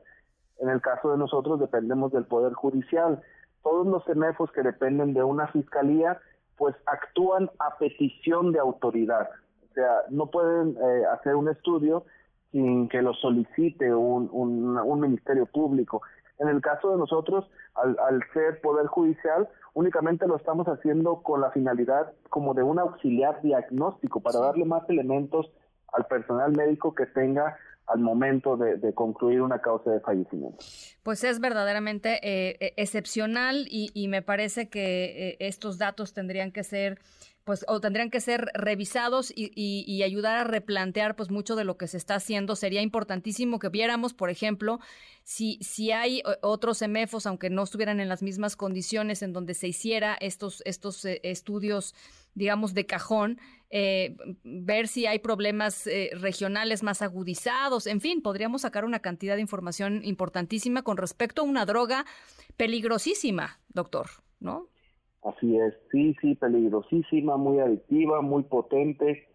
En 0.59 0.69
el 0.69 0.81
caso 0.81 1.11
de 1.11 1.17
nosotros 1.17 1.59
dependemos 1.59 2.11
del 2.11 2.25
Poder 2.25 2.53
Judicial. 2.53 3.21
Todos 3.63 3.87
los 3.87 4.05
CEMEFOS 4.05 4.51
que 4.51 4.61
dependen 4.61 5.13
de 5.13 5.23
una 5.23 5.47
fiscalía, 5.47 6.19
pues 6.57 6.75
actúan 6.85 7.49
a 7.59 7.77
petición 7.77 8.51
de 8.51 8.59
autoridad. 8.59 9.29
O 9.69 9.73
sea, 9.73 10.03
no 10.09 10.29
pueden 10.29 10.77
eh, 10.77 11.03
hacer 11.11 11.35
un 11.35 11.49
estudio 11.49 12.05
sin 12.51 12.89
que 12.89 13.01
lo 13.01 13.13
solicite 13.13 13.93
un, 13.93 14.29
un, 14.31 14.77
un 14.77 14.99
ministerio 14.99 15.45
público. 15.45 16.01
En 16.37 16.49
el 16.49 16.61
caso 16.61 16.91
de 16.91 16.97
nosotros, 16.97 17.49
al, 17.75 17.97
al 18.07 18.21
ser 18.33 18.61
Poder 18.61 18.87
Judicial, 18.87 19.47
únicamente 19.73 20.27
lo 20.27 20.37
estamos 20.37 20.67
haciendo 20.67 21.21
con 21.23 21.41
la 21.41 21.51
finalidad 21.51 22.13
como 22.29 22.53
de 22.53 22.63
un 22.63 22.79
auxiliar 22.79 23.41
diagnóstico 23.41 24.21
para 24.21 24.39
darle 24.39 24.65
más 24.65 24.89
elementos 24.89 25.51
al 25.93 26.05
personal 26.05 26.51
médico 26.51 26.93
que 26.93 27.05
tenga 27.05 27.57
al 27.87 27.99
momento 27.99 28.55
de, 28.55 28.93
concluir 28.93 29.41
una 29.41 29.59
causa 29.59 29.91
de 29.91 29.99
fallecimiento. 29.99 30.57
Pues 31.03 31.23
es 31.23 31.39
verdaderamente 31.39 32.19
eh, 32.23 32.55
e, 32.59 32.73
excepcional 32.77 33.65
y, 33.69 33.89
y, 33.93 34.07
me 34.07 34.21
parece 34.21 34.69
que 34.69 35.29
eh, 35.29 35.37
estos 35.39 35.77
datos 35.77 36.13
tendrían 36.13 36.51
que 36.51 36.63
ser 36.63 36.99
pues 37.43 37.65
o 37.67 37.81
tendrían 37.81 38.11
que 38.11 38.21
ser 38.21 38.49
revisados 38.53 39.33
y, 39.35 40.03
ayudar 40.03 40.37
a 40.37 40.43
replantear 40.43 41.15
pues 41.15 41.29
mucho 41.29 41.55
de 41.55 41.63
lo 41.63 41.77
que 41.77 41.87
se 41.87 41.97
está 41.97 42.15
haciendo. 42.15 42.55
Sería 42.55 42.81
importantísimo 42.81 43.59
que 43.59 43.69
viéramos, 43.69 44.13
por 44.13 44.29
ejemplo, 44.29 44.79
si, 45.23 45.57
si 45.61 45.91
hay 45.91 46.19
eh, 46.19 46.23
otros 46.41 46.77
semefos, 46.77 47.25
aunque 47.25 47.49
no 47.49 47.63
estuvieran 47.63 47.99
en 47.99 48.09
las 48.09 48.21
mismas 48.23 48.55
condiciones, 48.55 49.21
en 49.21 49.33
donde 49.33 49.53
se 49.53 49.67
hiciera 49.67 50.15
estos, 50.19 50.61
estos 50.65 51.03
eh, 51.05 51.19
estudios, 51.23 51.95
digamos, 52.33 52.73
de 52.73 52.85
cajón, 52.85 53.39
eh, 53.69 54.15
ver 54.43 54.87
si 54.87 55.05
hay 55.05 55.19
problemas 55.19 55.87
regionales 56.13 56.83
más 56.83 57.01
agudizados, 57.01 57.87
en 57.87 58.01
fin, 58.01 58.21
podríamos 58.21 58.63
sacar 58.63 58.85
una 58.85 58.99
cantidad 58.99 59.35
de 59.35 59.41
información 59.41 60.01
importantísima 60.03 60.83
con 60.83 60.97
respecto 60.97 61.41
a 61.41 61.45
una 61.45 61.65
droga 61.65 62.05
peligrosísima, 62.57 63.59
doctor, 63.69 64.09
¿no? 64.39 64.67
Así 65.23 65.57
es, 65.57 65.75
sí, 65.91 66.15
sí, 66.19 66.35
peligrosísima, 66.35 67.37
muy 67.37 67.59
adictiva, 67.59 68.21
muy 68.21 68.43
potente, 68.43 69.27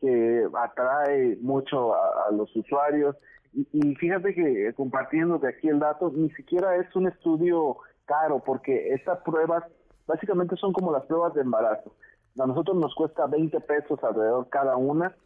que 0.00 0.46
atrae 0.58 1.38
mucho 1.40 1.94
a, 1.94 2.30
los 2.32 2.54
usuarios. 2.54 3.16
Y, 3.52 3.94
fíjate 3.96 4.34
que 4.34 4.72
compartiendo 4.74 5.38
de 5.38 5.48
aquí 5.48 5.68
el 5.68 5.78
dato, 5.78 6.12
ni 6.14 6.30
siquiera 6.30 6.76
es 6.76 6.94
un 6.94 7.08
estudio 7.08 7.78
caro, 8.04 8.42
porque 8.44 8.92
estas 8.92 9.18
pruebas 9.20 9.64
básicamente 10.06 10.56
son 10.56 10.72
como 10.72 10.92
las 10.92 11.04
pruebas 11.06 11.34
de 11.34 11.40
embarazo. 11.40 11.94
A 12.38 12.46
nosotros 12.46 12.76
nos 12.76 12.94
cuesta 12.94 13.26
20 13.26 13.60
pesos 13.60 13.98
alrededor 14.04 14.48
cada 14.50 14.76
una 14.76 15.16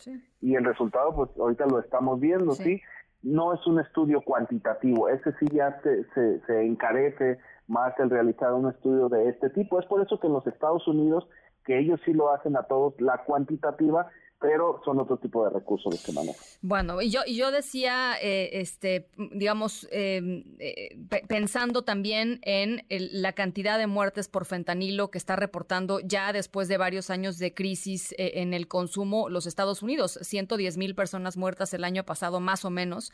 y 0.40 0.54
el 0.54 0.64
resultado, 0.64 1.14
pues 1.14 1.30
ahorita 1.38 1.66
lo 1.66 1.80
estamos 1.80 2.20
viendo, 2.20 2.52
¿sí? 2.52 2.80
No 3.22 3.52
es 3.52 3.66
un 3.66 3.80
estudio 3.80 4.20
cuantitativo, 4.22 5.08
ese 5.08 5.32
sí 5.38 5.46
ya 5.52 5.80
se, 5.82 6.04
se, 6.14 6.40
se 6.46 6.62
encarece 6.62 7.38
más 7.66 7.98
el 7.98 8.10
realizar 8.10 8.52
un 8.52 8.68
estudio 8.68 9.08
de 9.08 9.28
este 9.28 9.50
tipo. 9.50 9.80
Es 9.80 9.86
por 9.86 10.00
eso 10.00 10.18
que 10.20 10.26
en 10.26 10.32
los 10.32 10.46
Estados 10.46 10.86
Unidos, 10.86 11.26
que 11.64 11.78
ellos 11.78 12.00
sí 12.04 12.12
lo 12.12 12.30
hacen 12.32 12.56
a 12.56 12.64
todos, 12.64 13.00
la 13.00 13.24
cuantitativa 13.24 14.08
pero 14.40 14.80
son 14.84 15.00
otro 15.00 15.16
tipo 15.16 15.44
de 15.44 15.50
recursos 15.50 15.92
los 15.92 16.04
que 16.04 16.12
manejan. 16.12 16.42
Bueno, 16.60 17.00
y 17.00 17.10
yo, 17.10 17.20
y 17.26 17.36
yo 17.36 17.50
decía, 17.50 18.14
eh, 18.20 18.50
este, 18.60 19.08
digamos, 19.32 19.88
em, 19.90 20.44
eh, 20.58 20.98
pensando 21.28 21.82
también 21.82 22.40
en 22.42 22.84
la 22.88 23.32
cantidad 23.32 23.78
de 23.78 23.86
muertes 23.86 24.28
por 24.28 24.44
fentanilo 24.44 25.10
que 25.10 25.18
está 25.18 25.36
reportando 25.36 26.00
ya 26.00 26.32
después 26.32 26.68
de 26.68 26.76
varios 26.76 27.10
años 27.10 27.38
de 27.38 27.54
crisis 27.54 28.12
eh, 28.12 28.32
en 28.34 28.52
el 28.52 28.68
consumo 28.68 29.28
los 29.28 29.46
Estados 29.46 29.82
Unidos, 29.82 30.18
110 30.20 30.76
mil 30.76 30.94
personas 30.94 31.36
muertas 31.36 31.72
el 31.72 31.84
año 31.84 32.04
pasado, 32.04 32.40
más 32.40 32.64
o 32.64 32.70
menos. 32.70 33.12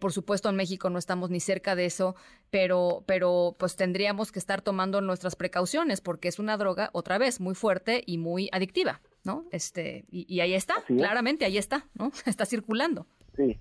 por 0.00 0.12
supuesto, 0.12 0.48
en 0.48 0.56
México 0.56 0.90
no 0.90 0.98
estamos 0.98 1.30
ni 1.30 1.40
cerca 1.40 1.76
de 1.76 1.86
eso, 1.86 2.14
pero, 2.50 3.04
pero 3.06 3.56
pues 3.58 3.76
tendríamos 3.76 4.32
que 4.32 4.38
estar 4.38 4.60
tomando 4.60 5.00
nuestras 5.00 5.36
precauciones 5.36 6.00
porque 6.00 6.28
es 6.28 6.38
una 6.38 6.56
droga, 6.56 6.90
otra 6.92 7.16
vez, 7.18 7.40
muy 7.40 7.54
fuerte 7.54 8.02
y 8.04 8.18
muy 8.18 8.48
adictiva. 8.52 9.00
¿No? 9.28 9.44
Este, 9.52 10.06
y, 10.10 10.40
ahí 10.40 10.54
está, 10.54 10.76
claramente 10.86 11.44
ahí 11.44 11.58
está, 11.58 11.84
¿no? 11.94 12.10
Está 12.26 12.46
circulando. 12.46 13.06
Sí. 13.36 13.58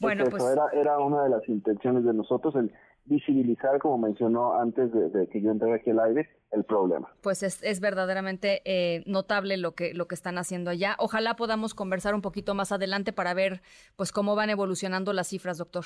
Bueno, 0.00 0.24
pues 0.30 0.42
era, 0.42 0.64
era 0.72 0.98
una 0.98 1.22
de 1.22 1.28
las 1.28 1.46
intenciones 1.48 2.02
de 2.04 2.14
nosotros, 2.14 2.54
el 2.56 2.72
visibilizar, 3.04 3.78
como 3.78 3.98
mencionó 3.98 4.58
antes 4.58 4.90
de, 4.90 5.28
que 5.28 5.42
yo 5.42 5.50
entrara 5.50 5.76
aquí 5.76 5.90
al 5.90 6.00
aire, 6.00 6.30
el 6.50 6.64
problema. 6.64 7.12
Pues 7.20 7.42
es, 7.42 7.62
es 7.62 7.80
verdaderamente 7.80 8.62
eh, 8.64 9.04
notable 9.06 9.58
lo 9.58 9.74
que, 9.74 9.92
lo 9.92 10.08
que 10.08 10.14
están 10.14 10.38
haciendo 10.38 10.70
allá. 10.70 10.96
Ojalá 10.98 11.36
podamos 11.36 11.74
conversar 11.74 12.14
un 12.14 12.22
poquito 12.22 12.54
más 12.54 12.72
adelante 12.72 13.12
para 13.12 13.34
ver 13.34 13.60
pues 13.96 14.12
cómo 14.12 14.34
van 14.34 14.48
evolucionando 14.48 15.12
las 15.12 15.28
cifras, 15.28 15.58
doctor. 15.58 15.84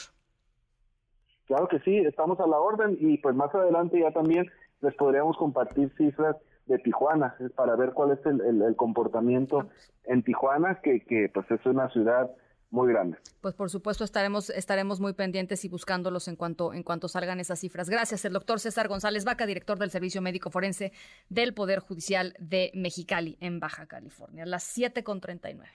Claro 1.46 1.66
que 1.66 1.80
sí, 1.80 1.96
estamos 1.98 2.38
a 2.38 2.46
la 2.46 2.58
orden 2.58 2.96
y 3.00 3.18
pues 3.18 3.34
más 3.34 3.52
adelante 3.52 3.98
ya 3.98 4.12
también 4.12 4.46
les 4.82 4.94
podríamos 4.94 5.36
compartir 5.36 5.92
cifras 5.96 6.36
de 6.68 6.78
Tijuana, 6.78 7.34
para 7.56 7.74
ver 7.76 7.92
cuál 7.92 8.12
es 8.12 8.24
el, 8.26 8.76
comportamiento 8.76 9.68
en 10.04 10.22
Tijuana, 10.22 10.80
que, 10.82 11.00
que 11.00 11.30
pues 11.32 11.50
es 11.50 11.64
una 11.66 11.88
ciudad 11.90 12.30
muy 12.70 12.92
grande. 12.92 13.18
Pues 13.40 13.54
por 13.54 13.70
supuesto 13.70 14.04
estaremos 14.04 14.50
estaremos 14.50 15.00
muy 15.00 15.14
pendientes 15.14 15.64
y 15.64 15.68
buscándolos 15.68 16.28
en 16.28 16.36
cuanto 16.36 16.74
en 16.74 16.82
cuanto 16.82 17.08
salgan 17.08 17.40
esas 17.40 17.58
cifras. 17.60 17.88
Gracias, 17.88 18.24
el 18.24 18.32
doctor 18.32 18.60
César 18.60 18.88
González 18.88 19.24
Vaca, 19.24 19.46
director 19.46 19.78
del 19.78 19.90
Servicio 19.90 20.20
Médico 20.20 20.50
Forense 20.50 20.92
del 21.28 21.54
Poder 21.54 21.80
Judicial 21.80 22.34
de 22.38 22.70
Mexicali 22.74 23.38
en 23.40 23.58
Baja 23.60 23.86
California. 23.86 24.44
Las 24.44 24.64
7 24.64 25.02
con 25.02 25.20
39. 25.20 25.70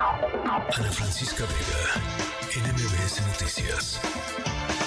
Ana 0.00 0.60
Francisca 0.92 1.44
Vega, 1.44 2.72
NMBS 2.72 3.20
Noticias. 3.26 4.79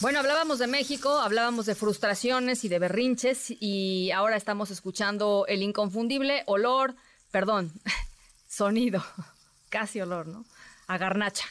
Bueno, 0.00 0.20
hablábamos 0.20 0.58
de 0.58 0.66
México, 0.66 1.18
hablábamos 1.18 1.66
de 1.66 1.74
frustraciones 1.74 2.64
y 2.64 2.70
de 2.70 2.78
berrinches 2.78 3.50
y 3.60 4.10
ahora 4.12 4.36
estamos 4.36 4.70
escuchando 4.70 5.44
el 5.46 5.62
inconfundible 5.62 6.42
olor, 6.46 6.94
perdón, 7.30 7.70
sonido, 8.48 9.04
casi 9.68 10.00
olor, 10.00 10.26
¿no? 10.26 10.46
A 10.86 10.96
garnacha. 10.96 11.44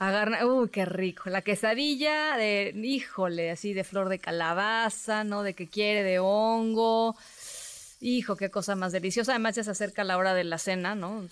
A 0.00 0.44
uy, 0.44 0.68
qué 0.70 0.84
rico. 0.84 1.30
La 1.30 1.42
quesadilla 1.42 2.36
de, 2.36 2.72
híjole, 2.74 3.52
así 3.52 3.72
de 3.72 3.84
flor 3.84 4.08
de 4.08 4.18
calabaza, 4.18 5.22
¿no? 5.22 5.44
De 5.44 5.54
que 5.54 5.68
quiere, 5.68 6.02
de 6.02 6.18
hongo. 6.18 7.14
Hijo, 8.00 8.34
qué 8.34 8.50
cosa 8.50 8.74
más 8.74 8.90
deliciosa. 8.90 9.30
Además 9.30 9.54
ya 9.54 9.62
se 9.62 9.70
acerca 9.70 10.02
la 10.02 10.18
hora 10.18 10.34
de 10.34 10.42
la 10.42 10.58
cena, 10.58 10.96
¿no? 10.96 11.28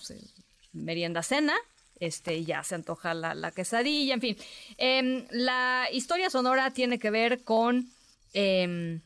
Merienda 0.71 1.21
cena 1.21 1.53
este, 1.99 2.43
ya 2.43 2.63
se 2.63 2.75
antoja 2.75 3.13
la, 3.13 3.51
quesadilla, 3.51 4.13
en 4.13 4.21
fin. 4.21 4.37
Em, 4.77 5.25
la 5.31 5.87
historia 5.91 6.29
sonora 6.29 6.71
tiene 6.71 6.99
que 6.99 7.11
ver 7.11 7.43
con 7.43 7.89
em, 8.33 9.01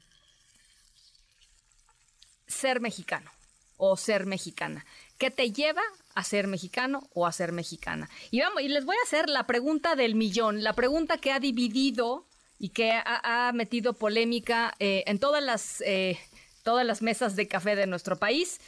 ser 2.47 2.80
mexicano 2.80 3.31
o 3.77 3.97
ser 3.97 4.26
mexicana. 4.26 4.85
¿Qué 5.18 5.31
te 5.31 5.51
lleva 5.51 5.84
a 6.15 6.23
ser 6.23 6.47
mexicano 6.47 7.07
o 7.14 7.26
a 7.26 7.31
ser 7.31 7.51
mexicana? 7.51 8.09
Y, 8.31 8.41
vamos, 8.41 8.61
y 8.61 8.68
les 8.68 8.85
voy 8.85 8.95
a 8.97 9.05
hacer 9.05 9.30
la 9.30 9.45
pregunta 9.45 9.95
del 9.95 10.15
millón, 10.15 10.64
la 10.64 10.73
pregunta 10.73 11.18
que 11.18 11.31
ha 11.31 11.39
dividido 11.39 12.26
y 12.59 12.69
que 12.69 12.91
ha, 12.91 13.51
metido 13.53 13.93
polémica 13.93 14.73
eh, 14.80 15.03
en 15.05 15.19
todas 15.19 15.43
las, 15.43 15.81
eh, 15.81 16.18
todas 16.64 16.85
las 16.85 17.03
mesas 17.03 17.35
de 17.35 17.47
café 17.47 17.76
de 17.76 17.85
nuestro 17.85 18.18
país. 18.18 18.59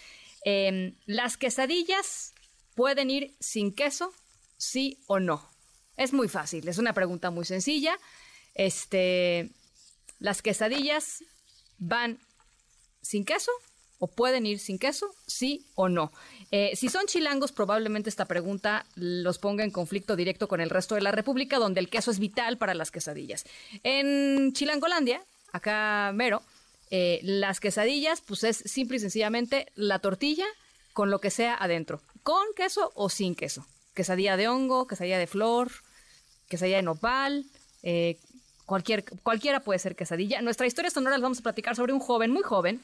Em, 0.45 0.95
las 1.05 1.37
quesadillas 1.37 2.33
¿Pueden 2.79 3.09
ir 3.09 3.35
sin 3.41 3.73
queso? 3.73 4.13
¿Sí 4.55 4.99
o 5.05 5.19
no? 5.19 5.45
Es 5.97 6.13
muy 6.13 6.29
fácil, 6.29 6.65
es 6.69 6.77
una 6.77 6.93
pregunta 6.93 7.29
muy 7.29 7.43
sencilla. 7.43 7.99
Este, 8.55 9.49
¿Las 10.19 10.41
quesadillas 10.41 11.21
van 11.77 12.19
sin 13.01 13.25
queso 13.25 13.51
o 13.97 14.07
pueden 14.07 14.45
ir 14.45 14.59
sin 14.59 14.79
queso? 14.79 15.13
¿Sí 15.27 15.65
o 15.75 15.89
no? 15.89 16.13
Eh, 16.51 16.71
si 16.77 16.87
son 16.87 17.05
chilangos, 17.07 17.51
probablemente 17.51 18.09
esta 18.09 18.23
pregunta 18.23 18.85
los 18.95 19.39
ponga 19.39 19.65
en 19.65 19.71
conflicto 19.71 20.15
directo 20.15 20.47
con 20.47 20.61
el 20.61 20.69
resto 20.69 20.95
de 20.95 21.01
la 21.01 21.11
República, 21.11 21.57
donde 21.57 21.81
el 21.81 21.89
queso 21.89 22.11
es 22.11 22.19
vital 22.19 22.57
para 22.57 22.75
las 22.75 22.91
quesadillas. 22.91 23.43
En 23.83 24.53
Chilangolandia, 24.53 25.21
acá 25.51 26.13
mero, 26.13 26.43
eh, 26.91 27.19
las 27.23 27.59
quesadillas, 27.59 28.21
pues 28.21 28.45
es 28.45 28.55
simple 28.55 28.95
y 28.95 28.99
sencillamente 29.01 29.69
la 29.75 29.99
tortilla 29.99 30.45
con 30.93 31.09
lo 31.09 31.19
que 31.19 31.29
sea 31.29 31.55
adentro 31.55 32.01
con 32.23 32.43
queso 32.55 32.91
o 32.95 33.09
sin 33.09 33.35
queso. 33.35 33.65
Quesadilla 33.93 34.37
de 34.37 34.47
hongo, 34.47 34.87
quesadilla 34.87 35.17
de 35.17 35.27
flor, 35.27 35.71
quesadilla 36.47 36.77
de 36.77 36.83
nopal, 36.83 37.45
eh, 37.83 38.19
cualquier, 38.65 39.03
cualquiera 39.23 39.61
puede 39.61 39.79
ser 39.79 39.95
quesadilla. 39.95 40.41
Nuestra 40.41 40.67
historia 40.67 40.91
sonora 40.91 41.17
la 41.17 41.23
vamos 41.23 41.39
a 41.39 41.43
platicar 41.43 41.75
sobre 41.75 41.93
un 41.93 41.99
joven, 41.99 42.31
muy 42.31 42.43
joven, 42.43 42.81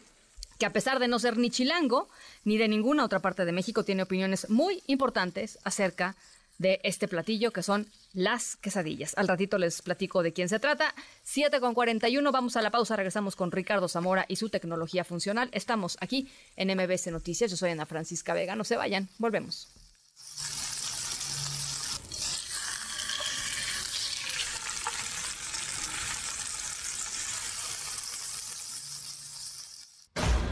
que 0.58 0.66
a 0.66 0.74
pesar 0.74 1.00
de 1.00 1.08
no 1.08 1.20
ser 1.20 1.38
ni 1.38 1.50
chilango 1.50 2.10
ni 2.44 2.58
de 2.58 2.68
ninguna 2.68 3.06
otra 3.06 3.20
parte 3.20 3.46
de 3.46 3.52
México, 3.52 3.84
tiene 3.84 4.04
opiniones 4.04 4.50
muy 4.50 4.82
importantes 4.88 5.60
acerca 5.64 6.12
de 6.12 6.16
este 6.60 7.08
platillo 7.08 7.52
que 7.52 7.64
son 7.64 7.88
las 8.14 8.56
quesadillas. 8.56 9.14
Al 9.18 9.28
ratito 9.28 9.58
les 9.58 9.82
platico 9.82 10.24
de 10.24 10.34
quién 10.34 10.50
se 10.50 10.60
trata. 10.60 10.94
7 11.24 11.60
con 11.60 11.74
41, 11.74 12.32
vamos 12.32 12.56
a 12.56 12.62
la 12.62 12.72
pausa, 12.72 12.96
regresamos 12.96 13.36
con 13.36 13.52
Ricardo 13.52 13.88
Zamora 13.88 14.26
y 14.28 14.38
su 14.38 14.50
tecnología 14.50 15.04
funcional. 15.04 15.50
Estamos 15.52 15.98
aquí 16.02 16.30
en 16.56 16.76
MBC 16.76 17.08
Noticias, 17.08 17.52
yo 17.52 17.58
soy 17.58 17.72
Ana 17.72 17.86
Francisca 17.86 18.34
Vega, 18.34 18.56
no 18.56 18.64
se 18.64 18.78
vayan, 18.78 19.10
volvemos. 19.18 19.68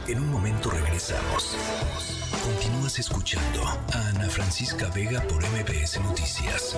En 0.05 0.19
un 0.19 0.31
momento 0.31 0.69
regresamos. 0.69 2.22
Continúas 2.43 2.99
escuchando 2.99 3.63
a 3.65 4.07
Ana 4.09 4.29
Francisca 4.29 4.89
Vega 4.89 5.21
por 5.21 5.41
MBS 5.41 6.01
Noticias. 6.01 6.75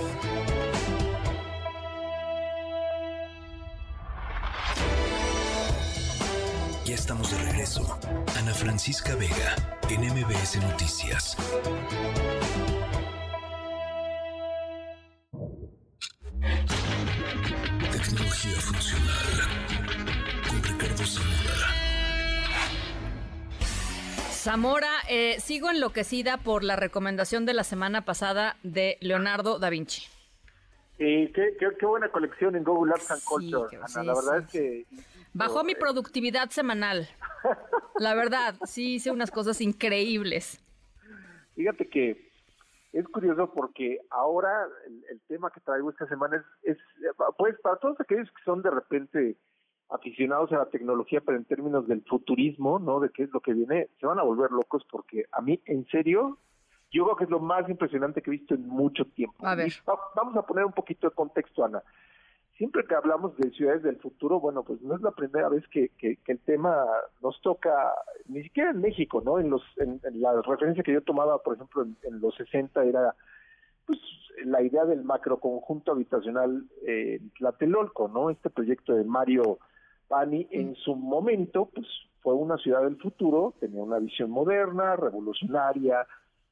Ya 6.84 6.94
estamos 6.94 7.32
de 7.32 7.38
regreso. 7.38 7.98
Ana 8.38 8.54
Francisca 8.54 9.16
Vega 9.16 9.56
en 9.90 10.02
MBS 10.02 10.56
Noticias. 10.60 11.36
Tecnología 17.90 18.60
funcional 18.60 19.26
con 20.48 20.62
Ricardo 20.62 21.04
Zamora. 21.04 21.75
Zamora, 24.46 25.00
eh, 25.10 25.40
sigo 25.40 25.70
enloquecida 25.70 26.36
por 26.36 26.62
la 26.62 26.76
recomendación 26.76 27.46
de 27.46 27.52
la 27.52 27.64
semana 27.64 28.04
pasada 28.04 28.54
de 28.62 28.96
Leonardo 29.00 29.58
da 29.58 29.70
Vinci. 29.70 30.06
qué, 30.98 31.32
qué, 31.58 31.84
buena 31.84 32.08
colección 32.10 32.54
en 32.54 32.62
Google 32.62 32.92
Arts 32.92 33.10
and 33.10 33.24
Culture, 33.24 33.76
Ana. 33.76 34.04
la 34.04 34.14
verdad 34.14 34.38
es 34.38 34.48
que... 34.48 34.86
Bajó 35.32 35.64
mi 35.64 35.74
productividad 35.74 36.50
semanal. 36.50 37.08
La 37.98 38.14
verdad, 38.14 38.54
sí 38.66 38.94
hice 38.94 39.10
unas 39.10 39.32
cosas 39.32 39.60
increíbles. 39.60 40.62
Fíjate 41.56 41.88
que 41.88 42.30
es 42.92 43.04
curioso 43.08 43.52
porque 43.52 43.98
ahora 44.10 44.68
el, 45.10 45.20
tema 45.22 45.50
que 45.50 45.58
traigo 45.58 45.90
esta 45.90 46.06
semana 46.06 46.36
es, 46.62 46.76
es, 46.76 46.78
pues 47.36 47.58
para 47.62 47.78
todos 47.78 48.00
aquellos 48.00 48.28
que 48.28 48.44
son 48.44 48.62
de 48.62 48.70
repente 48.70 49.36
aficionados 49.88 50.52
a 50.52 50.58
la 50.58 50.66
tecnología, 50.66 51.20
pero 51.20 51.38
en 51.38 51.44
términos 51.44 51.86
del 51.86 52.02
futurismo, 52.02 52.78
¿no? 52.78 53.00
De 53.00 53.10
qué 53.10 53.24
es 53.24 53.30
lo 53.32 53.40
que 53.40 53.54
viene, 53.54 53.88
se 54.00 54.06
van 54.06 54.18
a 54.18 54.22
volver 54.22 54.50
locos 54.50 54.84
porque 54.90 55.26
a 55.32 55.40
mí, 55.40 55.60
en 55.66 55.86
serio, 55.86 56.38
yo 56.90 57.04
creo 57.04 57.16
que 57.16 57.24
es 57.24 57.30
lo 57.30 57.40
más 57.40 57.68
impresionante 57.68 58.22
que 58.22 58.30
he 58.30 58.38
visto 58.38 58.54
en 58.54 58.66
mucho 58.66 59.04
tiempo. 59.04 59.46
A 59.46 59.54
ver. 59.54 59.72
vamos 60.14 60.36
a 60.36 60.42
poner 60.42 60.64
un 60.64 60.72
poquito 60.72 61.08
de 61.08 61.14
contexto, 61.14 61.64
Ana. 61.64 61.82
Siempre 62.56 62.86
que 62.86 62.94
hablamos 62.94 63.36
de 63.36 63.50
ciudades 63.50 63.82
del 63.82 63.98
futuro, 63.98 64.40
bueno, 64.40 64.62
pues 64.62 64.80
no 64.80 64.94
es 64.94 65.02
la 65.02 65.10
primera 65.10 65.50
vez 65.50 65.66
que, 65.68 65.90
que, 65.98 66.18
el 66.26 66.38
tema 66.40 66.86
nos 67.22 67.38
toca, 67.42 67.92
ni 68.28 68.42
siquiera 68.42 68.70
en 68.70 68.80
México, 68.80 69.20
¿no? 69.22 69.38
En, 69.38 69.50
los, 69.50 69.62
en, 69.76 70.00
la 70.14 70.40
referencia 70.40 70.82
que 70.82 70.94
yo 70.94 71.02
tomaba, 71.02 71.42
por 71.42 71.56
ejemplo, 71.56 71.82
en, 71.82 72.20
los 72.20 72.34
60 72.36 72.82
era 72.84 73.14
pues 73.84 74.00
la 74.44 74.62
idea 74.62 74.86
del 74.86 75.04
macroconjunto 75.04 75.92
habitacional 75.92 76.64
eh, 76.86 77.18
en 77.20 77.30
Tlatelolco, 77.30 78.08
¿no? 78.08 78.30
Este 78.30 78.48
proyecto 78.48 78.94
de 78.94 79.04
Mario 79.04 79.58
Pani 80.08 80.46
en 80.50 80.74
su 80.76 80.94
momento 80.94 81.70
pues 81.74 81.86
fue 82.22 82.34
una 82.34 82.56
ciudad 82.58 82.82
del 82.82 82.96
futuro, 82.96 83.54
tenía 83.60 83.82
una 83.82 83.98
visión 83.98 84.30
moderna, 84.30 84.96
revolucionaria 84.96 86.06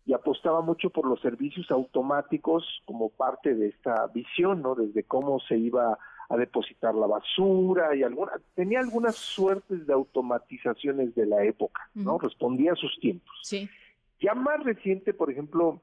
y 0.07 0.13
apostaba 0.13 0.61
mucho 0.61 0.91
por 0.91 1.07
los 1.07 1.21
servicios 1.21 1.71
automáticos 1.71 2.65
como 2.85 3.09
parte 3.09 3.55
de 3.55 3.69
esta 3.69 4.07
visión, 4.09 4.63
¿no? 4.63 4.75
Desde 4.75 5.03
cómo 5.05 5.41
se 5.41 5.57
iba 5.57 5.99
a 6.29 6.37
depositar 6.37 6.95
la 6.95 7.07
basura 7.07 7.95
y 7.95 8.03
alguna 8.03 8.33
tenía 8.55 8.81
algunas 8.81 9.17
suertes 9.17 9.87
de 9.87 9.93
automatizaciones 9.93 11.15
de 11.15 11.27
la 11.27 11.45
época, 11.45 11.89
¿no? 11.95 12.19
Respondía 12.19 12.73
a 12.73 12.77
sus 12.77 12.99
tiempos. 13.01 13.35
Sí. 13.43 13.69
Ya 14.21 14.35
más 14.35 14.63
reciente, 14.63 15.13
por 15.13 15.31
ejemplo, 15.31 15.81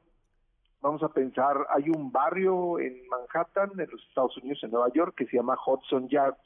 vamos 0.81 1.03
a 1.03 1.09
pensar, 1.09 1.57
hay 1.69 1.89
un 1.89 2.11
barrio 2.11 2.79
en 2.79 3.07
Manhattan, 3.07 3.71
en 3.79 3.89
los 3.89 4.03
Estados 4.07 4.35
Unidos, 4.37 4.63
en 4.63 4.71
Nueva 4.71 4.91
York, 4.93 5.15
que 5.15 5.27
se 5.27 5.37
llama 5.37 5.57
Hudson 5.65 6.07
Yards, 6.09 6.39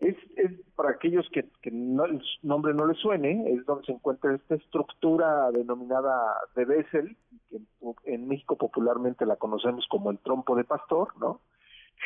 es, 0.00 0.16
es 0.36 0.52
para 0.76 0.90
aquellos 0.90 1.28
que, 1.30 1.44
que 1.60 1.70
no, 1.70 2.04
el 2.04 2.22
nombre 2.42 2.72
no 2.72 2.86
les 2.86 2.98
suene, 2.98 3.52
es 3.52 3.64
donde 3.66 3.86
se 3.86 3.92
encuentra 3.92 4.34
esta 4.34 4.54
estructura 4.54 5.50
denominada 5.50 6.36
de 6.54 6.64
Bessel, 6.64 7.16
que 7.50 7.60
en, 8.04 8.28
México 8.28 8.56
popularmente 8.56 9.26
la 9.26 9.36
conocemos 9.36 9.86
como 9.88 10.10
el 10.10 10.18
trompo 10.18 10.54
de 10.54 10.64
pastor, 10.64 11.08
¿no? 11.18 11.40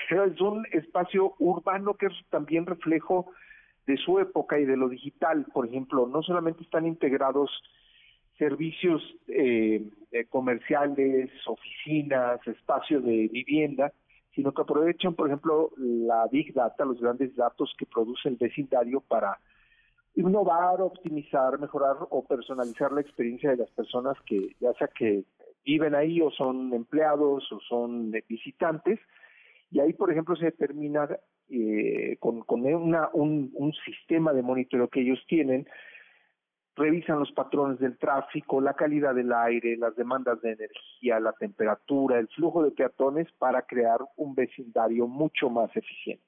Es 0.09 0.41
un 0.41 0.67
espacio 0.73 1.35
urbano 1.39 1.95
que 1.95 2.07
es 2.07 2.13
también 2.31 2.65
reflejo 2.65 3.31
de 3.87 3.99
su 3.99 4.19
época 4.21 4.59
y 4.59 4.65
de 4.65 4.77
lo 4.77 4.89
digital, 4.89 5.45
por 5.53 5.67
ejemplo, 5.67 6.07
no 6.07 6.23
solamente 6.23 6.63
están 6.63 6.87
integrados 6.87 7.51
servicios 8.39 9.03
eh, 9.29 9.85
comerciales, 10.31 11.31
oficinas, 11.47 12.41
espacios 12.47 13.05
de 13.05 13.29
vivienda, 13.29 13.93
sino 14.35 14.53
que 14.53 14.63
aprovechan, 14.63 15.15
por 15.15 15.27
ejemplo, 15.27 15.71
la 15.77 16.27
Big 16.29 16.53
Data, 16.55 16.85
los 16.85 17.01
grandes 17.01 17.35
datos 17.37 17.75
que 17.79 17.87
produce 17.87 18.29
el 18.29 18.37
vecindario 18.37 19.01
para 19.01 19.39
innovar, 20.15 20.81
optimizar, 20.81 21.59
mejorar 21.59 21.97
o 22.11 22.25
personalizar 22.25 22.93
la 22.93 23.01
experiencia 23.01 23.51
de 23.51 23.57
las 23.59 23.71
personas 23.71 24.17
que 24.27 24.55
ya 24.61 24.73
sea 24.75 24.89
que 24.89 25.25
viven 25.65 25.95
ahí 25.95 26.21
o 26.21 26.31
son 26.31 26.73
empleados 26.75 27.51
o 27.53 27.61
son 27.61 28.11
visitantes. 28.29 28.99
Y 29.71 29.81
ahí, 29.81 29.93
por 29.93 30.11
ejemplo, 30.11 30.37
se 30.37 30.47
determina 30.47 31.09
eh, 31.49 32.17
con, 32.21 32.45
una, 32.49 33.09
un, 33.13 33.51
un 33.55 33.73
sistema 33.85 34.33
de 34.33 34.43
monitoreo 34.43 34.89
que 34.89 35.01
ellos 35.01 35.23
tienen, 35.27 35.67
revisan 36.77 37.19
los 37.19 37.33
patrones 37.33 37.79
del 37.79 37.99
tráfico, 37.99 38.61
la 38.61 38.75
calidad 38.75 39.15
del 39.15 39.33
aire, 39.33 39.77
las 39.77 39.95
demandas 39.97 40.41
de 40.41 40.53
energía, 40.53 41.21
la 41.21 41.33
temperatura, 41.33 42.19
el 42.19 42.29
flujo 42.29 42.63
de 42.63 42.71
peatones 42.71 43.31
para 43.39 43.63
crear 43.63 44.01
un 44.17 44.35
vecindario 44.35 45.07
mucho 45.07 45.51
más 45.51 45.75
eficiente. 45.77 46.25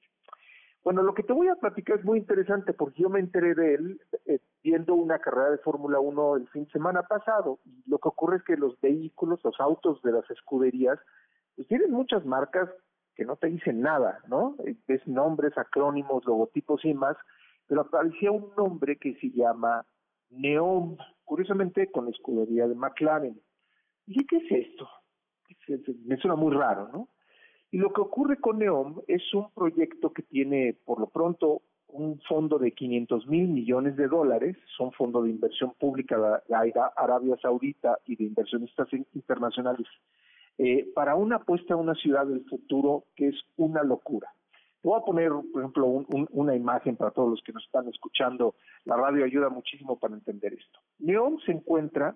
Bueno, 0.83 1.01
lo 1.01 1.15
que 1.15 1.23
te 1.23 1.33
voy 1.33 1.47
a 1.47 1.55
platicar 1.55 1.97
es 1.97 2.05
muy 2.05 2.19
interesante 2.19 2.71
porque 2.73 3.01
yo 3.01 3.09
me 3.09 3.19
enteré 3.19 3.55
de 3.55 3.73
él 3.73 4.01
eh, 4.27 4.39
viendo 4.61 4.93
una 4.93 5.17
carrera 5.17 5.49
de 5.49 5.57
Fórmula 5.57 5.99
1 5.99 6.35
el 6.35 6.47
fin 6.49 6.65
de 6.65 6.71
semana 6.71 7.01
pasado. 7.01 7.57
Lo 7.87 7.97
que 7.97 8.07
ocurre 8.09 8.37
es 8.37 8.43
que 8.43 8.55
los 8.55 8.79
vehículos, 8.81 9.43
los 9.43 9.59
autos 9.59 9.99
de 10.03 10.11
las 10.11 10.29
escuderías, 10.29 10.99
pues 11.55 11.67
tienen 11.67 11.89
muchas 11.89 12.23
marcas 12.23 12.69
que 13.15 13.25
no 13.25 13.35
te 13.35 13.47
dicen 13.47 13.81
nada, 13.81 14.19
¿no? 14.27 14.57
Ves 14.87 15.07
nombres, 15.07 15.57
acrónimos, 15.57 16.23
logotipos 16.25 16.85
y 16.85 16.93
más, 16.93 17.17
pero 17.65 17.81
aparecía 17.81 18.29
un 18.29 18.51
nombre 18.55 18.97
que 18.97 19.15
se 19.15 19.31
llama 19.31 19.83
Neom, 20.29 20.97
curiosamente 21.23 21.91
con 21.91 22.07
escudería 22.07 22.67
de 22.67 22.75
McLaren. 22.75 23.39
Y 24.07 24.25
¿qué 24.25 24.37
es 24.37 24.67
esto? 24.69 24.89
Me 26.05 26.17
suena 26.17 26.35
muy 26.35 26.53
raro, 26.53 26.89
¿no? 26.91 27.09
Y 27.71 27.77
lo 27.77 27.91
que 27.91 28.01
ocurre 28.01 28.39
con 28.39 28.59
NEOM 28.59 29.01
es 29.07 29.33
un 29.33 29.51
proyecto 29.51 30.13
que 30.13 30.21
tiene, 30.21 30.77
por 30.85 30.99
lo 30.99 31.07
pronto, 31.07 31.61
un 31.87 32.19
fondo 32.21 32.57
de 32.59 32.71
500 32.71 33.27
mil 33.27 33.47
millones 33.47 33.95
de 33.95 34.07
dólares, 34.07 34.57
son 34.77 34.91
fondos 34.91 35.23
de 35.23 35.31
inversión 35.31 35.73
pública 35.79 36.41
de 36.47 36.73
Arabia 36.95 37.37
Saudita 37.41 37.99
y 38.05 38.15
de 38.15 38.25
inversionistas 38.25 38.87
internacionales, 39.13 39.87
eh, 40.57 40.87
para 40.93 41.15
una 41.15 41.37
apuesta 41.37 41.73
a 41.73 41.77
una 41.77 41.95
ciudad 41.95 42.25
del 42.25 42.45
futuro 42.45 43.05
que 43.15 43.29
es 43.29 43.35
una 43.57 43.83
locura. 43.83 44.29
Voy 44.85 44.99
a 44.99 45.03
poner, 45.03 45.31
por 45.51 45.63
ejemplo, 45.63 45.87
una 45.87 46.55
imagen 46.55 46.95
para 46.95 47.09
todos 47.09 47.31
los 47.31 47.41
que 47.41 47.51
nos 47.51 47.65
están 47.65 47.87
escuchando. 47.87 48.53
La 48.83 48.95
radio 48.95 49.25
ayuda 49.25 49.49
muchísimo 49.49 49.97
para 49.97 50.13
entender 50.13 50.53
esto. 50.53 50.79
Neom 50.99 51.39
se 51.39 51.53
encuentra 51.53 52.15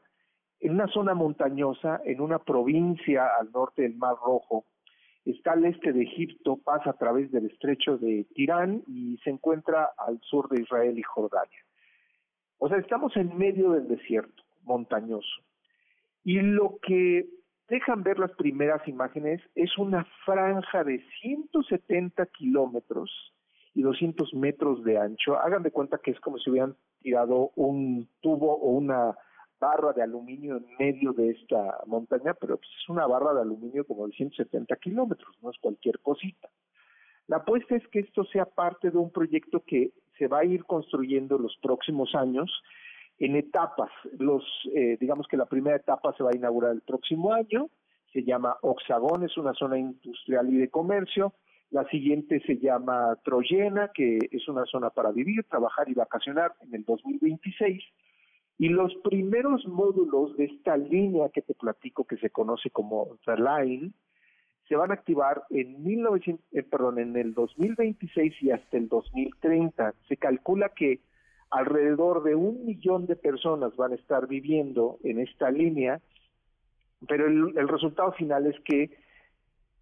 en 0.59 0.73
una 0.73 0.85
zona 0.89 1.15
montañosa, 1.15 1.99
en 2.05 2.21
una 2.21 2.37
provincia 2.37 3.25
al 3.39 3.51
norte 3.51 3.81
del 3.81 3.95
Mar 3.95 4.13
Rojo. 4.23 4.65
Está 5.25 5.53
al 5.53 5.65
este 5.65 5.93
de 5.93 6.03
Egipto, 6.03 6.57
pasa 6.57 6.91
a 6.91 6.97
través 6.97 7.31
del 7.31 7.47
estrecho 7.47 7.97
de 7.97 8.27
Tirán 8.35 8.83
y 8.85 9.17
se 9.23 9.31
encuentra 9.31 9.89
al 9.97 10.21
sur 10.21 10.47
de 10.49 10.61
Israel 10.61 10.95
y 10.99 11.01
Jordania. 11.01 11.65
O 12.59 12.69
sea, 12.69 12.77
estamos 12.77 13.17
en 13.17 13.35
medio 13.35 13.71
del 13.71 13.87
desierto 13.87 14.43
montañoso. 14.61 15.41
Y 16.23 16.39
lo 16.39 16.77
que 16.83 17.27
dejan 17.69 18.03
ver 18.03 18.19
las 18.19 18.31
primeras 18.31 18.85
imágenes, 18.87 19.41
es 19.55 19.77
una 19.77 20.05
franja 20.25 20.83
de 20.83 21.03
170 21.21 22.25
kilómetros 22.27 23.11
y 23.73 23.81
200 23.81 24.33
metros 24.33 24.83
de 24.83 24.97
ancho. 24.97 25.37
Hagan 25.37 25.63
de 25.63 25.71
cuenta 25.71 25.99
que 25.99 26.11
es 26.11 26.19
como 26.19 26.37
si 26.37 26.49
hubieran 26.49 26.75
tirado 27.01 27.51
un 27.55 28.09
tubo 28.21 28.55
o 28.55 28.71
una 28.71 29.15
barra 29.59 29.93
de 29.93 30.01
aluminio 30.01 30.57
en 30.57 30.65
medio 30.79 31.13
de 31.13 31.31
esta 31.31 31.79
montaña, 31.85 32.33
pero 32.33 32.57
pues, 32.57 32.69
es 32.81 32.89
una 32.89 33.05
barra 33.05 33.33
de 33.33 33.41
aluminio 33.41 33.85
como 33.85 34.07
de 34.07 34.13
170 34.13 34.75
kilómetros, 34.77 35.37
no 35.41 35.49
es 35.49 35.57
cualquier 35.59 35.99
cosita. 35.99 36.49
La 37.27 37.37
apuesta 37.37 37.75
es 37.75 37.87
que 37.89 37.99
esto 37.99 38.23
sea 38.25 38.45
parte 38.45 38.89
de 38.89 38.97
un 38.97 39.11
proyecto 39.11 39.63
que 39.65 39.91
se 40.17 40.27
va 40.27 40.39
a 40.39 40.45
ir 40.45 40.65
construyendo 40.65 41.35
en 41.35 41.43
los 41.43 41.57
próximos 41.61 42.15
años 42.15 42.51
en 43.19 43.35
etapas. 43.35 43.91
Los, 44.17 44.43
eh, 44.73 44.97
digamos 44.99 45.27
que 45.27 45.37
la 45.37 45.45
primera 45.45 45.75
etapa 45.75 46.13
se 46.13 46.23
va 46.23 46.31
a 46.31 46.35
inaugurar 46.35 46.71
el 46.71 46.81
próximo 46.81 47.33
año, 47.33 47.69
se 48.13 48.23
llama 48.23 48.57
Oxagón, 48.61 49.23
es 49.23 49.37
una 49.37 49.53
zona 49.53 49.77
industrial 49.77 50.51
y 50.51 50.57
de 50.57 50.69
comercio. 50.69 51.33
La 51.69 51.87
siguiente 51.89 52.41
se 52.47 52.57
llama 52.57 53.15
Troyena, 53.23 53.91
que 53.93 54.17
es 54.31 54.47
una 54.47 54.65
zona 54.65 54.89
para 54.89 55.11
vivir, 55.11 55.43
trabajar 55.43 55.87
y 55.89 55.93
vacacionar 55.93 56.53
en 56.61 56.73
el 56.73 56.83
2026. 56.83 57.83
Y 58.57 58.69
los 58.69 58.93
primeros 59.03 59.65
módulos 59.67 60.35
de 60.35 60.45
esta 60.45 60.75
línea 60.75 61.29
que 61.29 61.43
te 61.43 61.53
platico, 61.53 62.05
que 62.05 62.17
se 62.17 62.31
conoce 62.31 62.71
como 62.71 63.17
The 63.25 63.35
Line, 63.37 63.91
se 64.67 64.75
van 64.75 64.91
a 64.91 64.95
activar 64.95 65.43
en, 65.49 65.83
1900, 65.83 66.45
eh, 66.51 66.63
perdón, 66.63 66.99
en 66.99 67.15
el 67.15 67.33
2026 67.33 68.33
y 68.41 68.51
hasta 68.51 68.77
el 68.77 68.87
2030. 68.87 69.93
Se 70.07 70.17
calcula 70.17 70.69
que 70.69 70.99
alrededor 71.49 72.23
de 72.23 72.35
un 72.35 72.65
millón 72.65 73.05
de 73.07 73.15
personas 73.15 73.75
van 73.75 73.91
a 73.91 73.95
estar 73.95 74.27
viviendo 74.27 74.97
en 75.03 75.19
esta 75.19 75.49
línea, 75.49 75.99
pero 77.07 77.27
el, 77.27 77.67
resultado 77.67 78.11
final 78.13 78.45
es 78.45 78.59
que 78.61 78.91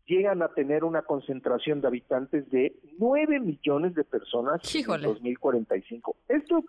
llegan 0.06 0.42
a 0.42 0.50
tener 0.50 0.84
una 0.84 1.02
concentración 1.02 1.82
de 1.82 1.88
habitantes 1.88 2.50
de 2.50 2.76
9 2.98 3.40
millones 3.40 3.96
de 3.96 4.06
personas 4.06 4.62
en 4.74 5.02
2045. 5.02 6.16
Esto, 6.30 6.64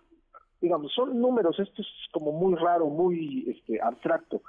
digamos, 0.59 0.93
son 0.93 1.19
números, 1.21 1.57
esto 1.59 1.81
es 1.81 1.87
como 2.11 2.33
muy 2.33 2.55
raro, 2.55 2.87
muy 2.87 3.45
este, 3.49 3.79
abstracto. 3.81 4.41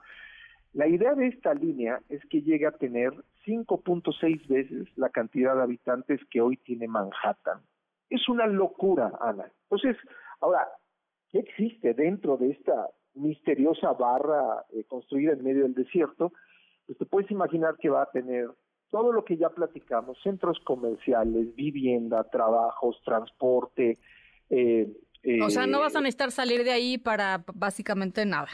La 0.72 0.88
idea 0.88 1.14
de 1.14 1.28
esta 1.28 1.54
línea 1.54 2.00
es 2.08 2.24
que 2.26 2.42
llegue 2.42 2.66
a 2.66 2.72
tener 2.72 3.12
5.6 3.46 4.46
veces 4.48 4.88
la 4.96 5.10
cantidad 5.10 5.54
de 5.54 5.62
habitantes 5.62 6.20
que 6.30 6.40
hoy 6.40 6.56
tiene 6.56 6.88
Manhattan. 6.88 7.60
Es 8.08 8.28
una 8.28 8.46
locura, 8.46 9.12
Ana. 9.20 9.50
Entonces, 9.64 9.96
Ahora, 10.40 10.68
¿qué 11.30 11.38
existe 11.38 11.94
dentro 11.94 12.36
de 12.36 12.50
esta 12.50 12.88
misteriosa 13.14 13.92
barra 13.92 14.64
eh, 14.70 14.84
construida 14.84 15.32
en 15.32 15.44
medio 15.44 15.62
del 15.62 15.74
desierto? 15.74 16.32
Pues 16.86 16.98
te 16.98 17.06
puedes 17.06 17.30
imaginar 17.30 17.76
que 17.76 17.90
va 17.90 18.02
a 18.02 18.10
tener 18.10 18.48
todo 18.90 19.12
lo 19.12 19.24
que 19.24 19.36
ya 19.36 19.50
platicamos, 19.50 20.18
centros 20.22 20.58
comerciales, 20.64 21.54
vivienda, 21.54 22.24
trabajos, 22.24 23.00
transporte. 23.04 23.98
Eh, 24.48 24.92
o 25.42 25.50
sea, 25.50 25.66
no 25.66 25.80
vas 25.80 25.94
a 25.94 26.00
eh, 26.00 26.02
necesitar 26.02 26.32
salir 26.32 26.64
de 26.64 26.72
ahí 26.72 26.98
para 26.98 27.44
básicamente 27.54 28.26
nada. 28.26 28.48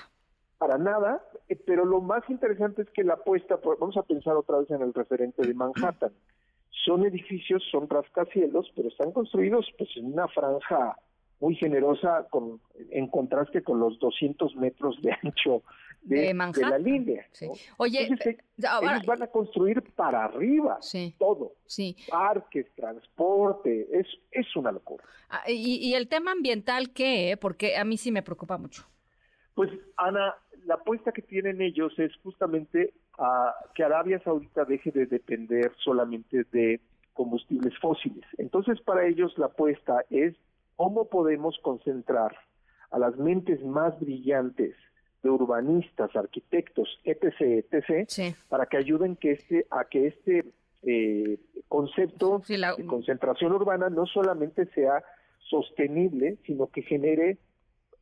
Para 0.59 0.79
nada, 0.79 1.23
pero 1.67 1.85
lo 1.85 2.01
más 2.01 2.29
interesante 2.29 2.83
es 2.83 2.91
que 2.91 3.05
la 3.05 3.15
apuesta, 3.15 3.59
vamos 3.79 3.97
a 3.97 4.03
pensar 4.03 4.37
otra 4.37 4.59
vez 4.59 4.71
en 4.71 4.83
el 4.83 4.93
referente 4.93 5.47
de 5.47 5.55
Manhattan. 5.55 6.13
Son 6.85 7.05
edificios, 7.05 7.63
son 7.71 7.89
rascacielos, 7.89 8.71
pero 8.75 8.89
están 8.89 9.13
construidos 9.13 9.67
pues 9.77 9.91
en 9.97 10.13
una 10.13 10.29
franja 10.29 10.97
muy 11.41 11.55
generosa 11.57 12.27
con, 12.31 12.61
en 12.91 13.09
contraste 13.09 13.63
con 13.63 13.79
los 13.81 13.99
200 13.99 14.57
metros 14.57 15.01
de 15.03 15.13
ancho 15.23 15.63
de, 16.07 16.35
la 16.35 16.79
línea. 16.79 17.27
Oye, 17.79 18.03
eh, 18.03 18.39
ellos 18.57 19.07
van 19.07 19.23
a 19.23 19.27
construir 19.27 19.83
para 19.95 20.25
arriba 20.25 20.79
todo. 21.19 21.55
Sí. 21.67 21.97
Parques, 22.09 22.67
transporte, 22.75 23.89
es, 23.93 24.07
es 24.31 24.55
una 24.57 24.73
locura. 24.73 25.05
Ah, 25.29 25.43
y, 25.49 25.95
el 25.95 26.09
tema 26.09 26.33
ambiental 26.33 26.91
qué? 26.93 27.37
Porque 27.41 27.77
a 27.77 27.85
mí 27.85 27.97
sí 27.97 28.13
me 28.13 28.23
preocupa 28.23 28.57
mucho. 28.57 28.85
Pues, 29.55 29.71
Ana, 29.97 30.35
la 30.65 30.75
apuesta 30.75 31.13
que 31.13 31.23
tienen 31.23 31.61
ellos 31.61 31.93
es 31.99 32.15
justamente 32.23 32.95
a 33.19 33.55
que 33.75 33.83
Arabia 33.83 34.21
Saudita 34.23 34.65
deje 34.65 34.91
de 34.91 35.07
depender 35.07 35.73
solamente 35.83 36.45
de 36.53 36.81
combustibles 37.15 37.77
fósiles. 37.81 38.25
Entonces, 38.39 38.81
para 38.83 39.07
ellos 39.07 39.37
la 39.39 39.47
apuesta 39.47 40.05
es 40.11 40.35
¿Cómo 40.77 41.09
podemos 41.09 41.59
concentrar 41.63 42.37
a 42.91 42.99
las 42.99 43.17
mentes 43.17 43.65
más 43.65 43.99
brillantes 43.99 44.75
de 45.23 45.31
urbanistas, 45.31 46.15
arquitectos, 46.15 47.01
etc., 47.05 47.65
etc., 47.73 48.37
para 48.49 48.67
que 48.67 48.77
ayuden 48.77 49.17
que 49.17 49.33
este, 49.33 49.67
a 49.71 49.85
que 49.85 50.07
este 50.07 50.45
eh, 50.83 51.39
concepto 51.69 52.43
de 52.47 52.87
concentración 52.87 53.53
urbana 53.53 53.91
no 53.91 54.07
solamente 54.07 54.67
sea 54.67 55.03
sostenible, 55.39 56.39
sino 56.47 56.69
que 56.69 56.83
genere 56.83 57.39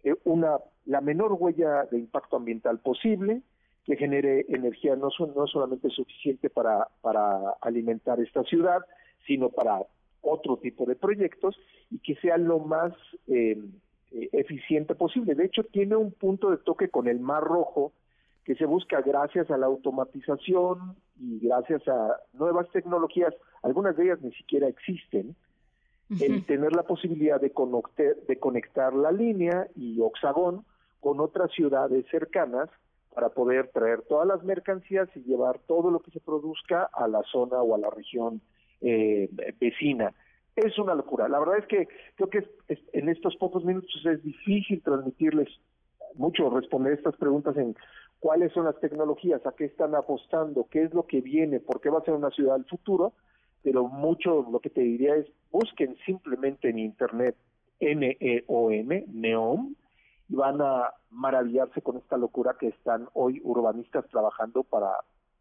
eh, 0.02 0.14
una 0.24 0.58
la 0.86 1.00
menor 1.00 1.32
huella 1.32 1.84
de 1.90 1.98
impacto 1.98 2.36
ambiental 2.36 2.78
posible, 2.78 3.42
que 3.84 3.96
genere 3.96 4.46
energía 4.48 4.96
no, 4.96 5.08
no 5.34 5.46
solamente 5.46 5.88
suficiente 5.90 6.50
para, 6.50 6.88
para 7.00 7.50
alimentar 7.60 8.20
esta 8.20 8.42
ciudad, 8.44 8.80
sino 9.26 9.48
para 9.50 9.80
otro 10.24 10.56
tipo 10.56 10.86
de 10.86 10.96
proyectos 10.96 11.56
y 11.90 11.98
que 11.98 12.14
sea 12.16 12.36
lo 12.38 12.58
más 12.58 12.92
eh, 13.28 13.58
eh, 14.10 14.28
eficiente 14.32 14.94
posible. 14.94 15.34
De 15.34 15.44
hecho, 15.44 15.64
tiene 15.64 15.96
un 15.96 16.12
punto 16.12 16.50
de 16.50 16.58
toque 16.58 16.88
con 16.88 17.08
el 17.08 17.20
Mar 17.20 17.42
Rojo 17.42 17.92
que 18.44 18.54
se 18.54 18.66
busca 18.66 19.00
gracias 19.00 19.50
a 19.50 19.56
la 19.56 19.66
automatización 19.66 20.96
y 21.18 21.40
gracias 21.40 21.86
a 21.88 22.20
nuevas 22.34 22.68
tecnologías, 22.70 23.34
algunas 23.62 23.96
de 23.96 24.04
ellas 24.04 24.20
ni 24.20 24.32
siquiera 24.32 24.68
existen, 24.68 25.34
el 26.20 26.44
tener 26.44 26.76
la 26.76 26.82
posibilidad 26.82 27.40
de 27.40 27.50
conectar, 27.50 28.14
de 28.28 28.38
conectar 28.38 28.92
la 28.92 29.10
línea 29.10 29.68
y 29.74 29.98
Oxagón 30.00 30.64
con 31.00 31.18
otras 31.18 31.50
ciudades 31.52 32.04
cercanas 32.10 32.68
para 33.14 33.30
poder 33.30 33.68
traer 33.68 34.02
todas 34.02 34.26
las 34.26 34.44
mercancías 34.44 35.08
y 35.14 35.20
llevar 35.20 35.60
todo 35.66 35.90
lo 35.90 36.00
que 36.00 36.10
se 36.10 36.20
produzca 36.20 36.90
a 36.92 37.08
la 37.08 37.22
zona 37.22 37.62
o 37.62 37.74
a 37.74 37.78
la 37.78 37.90
región 37.90 38.42
eh, 38.84 39.28
vecina. 39.60 40.12
Es 40.54 40.78
una 40.78 40.94
locura. 40.94 41.28
La 41.28 41.40
verdad 41.40 41.58
es 41.58 41.66
que 41.66 41.88
creo 42.14 42.30
que 42.30 42.46
en 42.92 43.08
estos 43.08 43.34
pocos 43.36 43.64
minutos 43.64 43.90
es 44.06 44.22
difícil 44.22 44.82
transmitirles 44.82 45.48
mucho, 46.14 46.50
responder 46.50 46.92
estas 46.92 47.16
preguntas 47.16 47.56
en 47.56 47.74
cuáles 48.20 48.52
son 48.52 48.66
las 48.66 48.78
tecnologías, 48.78 49.44
a 49.46 49.52
qué 49.52 49.64
están 49.64 49.94
apostando, 49.94 50.68
qué 50.70 50.84
es 50.84 50.94
lo 50.94 51.06
que 51.06 51.20
viene, 51.20 51.60
por 51.60 51.80
qué 51.80 51.90
va 51.90 51.98
a 51.98 52.04
ser 52.04 52.14
una 52.14 52.30
ciudad 52.30 52.54
del 52.54 52.66
futuro, 52.66 53.14
pero 53.62 53.88
mucho 53.88 54.46
lo 54.50 54.60
que 54.60 54.70
te 54.70 54.82
diría 54.82 55.16
es 55.16 55.26
busquen 55.50 55.96
simplemente 56.06 56.68
en 56.68 56.78
internet 56.78 57.36
N-E-O-M, 57.80 59.04
NEOM, 59.08 59.74
y 60.28 60.36
van 60.36 60.60
a 60.60 60.92
maravillarse 61.10 61.82
con 61.82 61.96
esta 61.96 62.16
locura 62.16 62.56
que 62.58 62.68
están 62.68 63.08
hoy 63.14 63.40
urbanistas 63.44 64.06
trabajando 64.08 64.62
para 64.62 64.90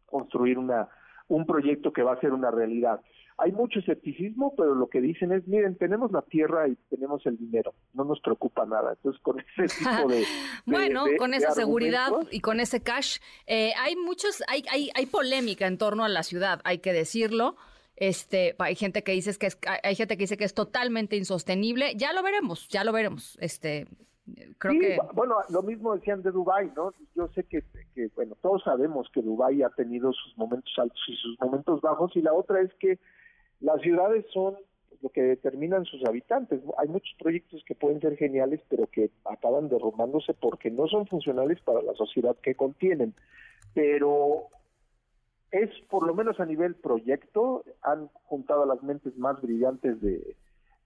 construir 0.06 0.58
una 0.58 0.88
un 1.28 1.46
proyecto 1.46 1.92
que 1.92 2.02
va 2.02 2.12
a 2.12 2.20
ser 2.20 2.32
una 2.32 2.50
realidad. 2.50 3.00
Hay 3.36 3.50
mucho 3.50 3.80
escepticismo, 3.80 4.54
pero 4.56 4.76
lo 4.76 4.88
que 4.88 5.00
dicen 5.00 5.32
es, 5.32 5.46
miren, 5.48 5.76
tenemos 5.76 6.12
la 6.12 6.22
tierra 6.22 6.68
y 6.68 6.76
tenemos 6.88 7.26
el 7.26 7.36
dinero, 7.36 7.74
no 7.92 8.04
nos 8.04 8.20
preocupa 8.20 8.64
nada. 8.64 8.92
Entonces, 8.92 9.20
con 9.22 9.40
ese 9.40 9.74
tipo 9.78 10.08
de... 10.08 10.24
bueno, 10.66 11.04
con 11.18 11.34
esa 11.34 11.50
seguridad 11.50 12.12
y 12.30 12.40
con 12.40 12.60
ese 12.60 12.82
cash, 12.82 13.18
eh, 13.46 13.72
hay 13.76 13.96
muchos, 13.96 14.42
hay, 14.46 14.62
hay, 14.70 14.90
hay 14.94 15.06
polémica 15.06 15.66
en 15.66 15.78
torno 15.78 16.04
a 16.04 16.08
la 16.08 16.22
ciudad, 16.22 16.60
hay 16.64 16.78
que 16.78 16.92
decirlo. 16.92 17.56
Este, 17.96 18.56
hay 18.58 18.74
gente 18.74 19.02
que 19.02 19.12
dice 19.12 19.36
que 19.38 19.46
es, 19.46 19.58
hay 19.82 19.94
gente 19.94 20.16
que 20.16 20.24
dice 20.24 20.36
que 20.36 20.44
es 20.44 20.54
totalmente 20.54 21.16
insostenible. 21.16 21.94
Ya 21.96 22.12
lo 22.12 22.22
veremos, 22.22 22.68
ya 22.68 22.84
lo 22.84 22.92
veremos. 22.92 23.36
Este, 23.40 23.86
creo 24.58 24.80
que 24.80 24.98
bueno, 25.14 25.36
lo 25.50 25.62
mismo 25.62 25.94
decían 25.94 26.22
de 26.22 26.30
Dubai, 26.30 26.72
¿no? 26.76 26.92
Yo 27.14 27.28
sé 27.28 27.44
que, 27.44 27.62
que, 27.94 28.08
bueno, 28.14 28.36
todos 28.40 28.62
sabemos 28.62 29.08
que 29.12 29.22
Dubai 29.22 29.62
ha 29.62 29.70
tenido 29.70 30.12
sus 30.12 30.36
momentos 30.38 30.72
altos 30.78 31.00
y 31.08 31.16
sus 31.16 31.38
momentos 31.40 31.80
bajos 31.80 32.14
y 32.16 32.22
la 32.22 32.32
otra 32.32 32.60
es 32.60 32.72
que 32.74 32.98
las 33.60 33.80
ciudades 33.80 34.24
son 34.32 34.56
lo 35.02 35.10
que 35.10 35.22
determinan 35.22 35.84
sus 35.84 36.04
habitantes. 36.06 36.60
Hay 36.78 36.88
muchos 36.88 37.14
proyectos 37.18 37.62
que 37.66 37.74
pueden 37.74 38.00
ser 38.00 38.16
geniales, 38.16 38.60
pero 38.70 38.86
que 38.86 39.10
acaban 39.26 39.68
derrumbándose 39.68 40.32
porque 40.32 40.70
no 40.70 40.86
son 40.86 41.06
funcionales 41.06 41.60
para 41.60 41.82
la 41.82 41.92
sociedad 41.94 42.36
que 42.42 42.54
contienen. 42.54 43.14
Pero 43.74 44.48
es, 45.50 45.70
por 45.90 46.06
lo 46.06 46.14
menos 46.14 46.40
a 46.40 46.46
nivel 46.46 46.74
proyecto, 46.74 47.64
han 47.82 48.08
juntado 48.24 48.62
a 48.62 48.66
las 48.66 48.82
mentes 48.82 49.16
más 49.18 49.40
brillantes 49.42 50.00
de, 50.00 50.36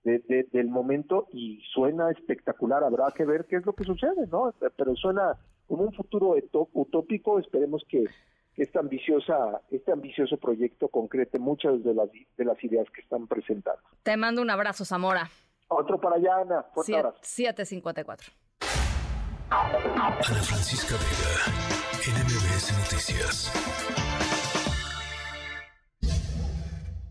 del 0.05 0.69
momento 0.69 1.27
y 1.33 1.61
suena 1.73 2.11
espectacular. 2.11 2.85
Habrá 2.85 3.11
que 3.15 3.25
ver 3.25 3.47
qué 3.47 3.57
es 3.57 3.67
lo 3.67 3.73
que 3.73 3.85
sucede, 3.85 4.27
¿no? 4.31 4.55
Pero 4.77 4.95
suena 4.97 5.37
como 5.67 5.85
un 5.85 5.93
futuro 5.93 6.35
utópico. 6.73 7.39
Esperemos 7.39 7.85
que 7.89 8.05
esta 8.57 8.81
ambiciosa, 8.81 9.61
este 9.71 9.93
ambicioso 9.93 10.37
proyecto 10.37 10.89
concrete 10.89 11.39
muchas 11.39 11.83
de 11.85 11.95
las, 11.95 12.09
de 12.37 12.45
las 12.45 12.63
ideas 12.65 12.87
que 12.91 13.01
están 13.01 13.27
presentando. 13.27 13.83
Te 14.03 14.17
mando 14.17 14.43
un 14.43 14.51
abrazo, 14.51 14.85
Zamora. 14.85 15.31
Otro 15.69 16.01
para 16.01 16.17
allá, 16.17 16.39
Ana. 16.39 16.63
Fuerte 16.75 16.97
abrazo. 16.97 17.19
754. 17.23 18.33
Ana 19.51 20.23
Francisca 20.23 20.95
Vega, 20.97 22.19
NMBS 22.19 22.73
Noticias. 22.79 23.53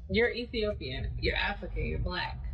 You're 0.10 0.32
Ethiopian, 0.32 1.12
you're 1.20 1.36
African, 1.36 1.84
you're 1.86 2.00
black. 2.00 2.47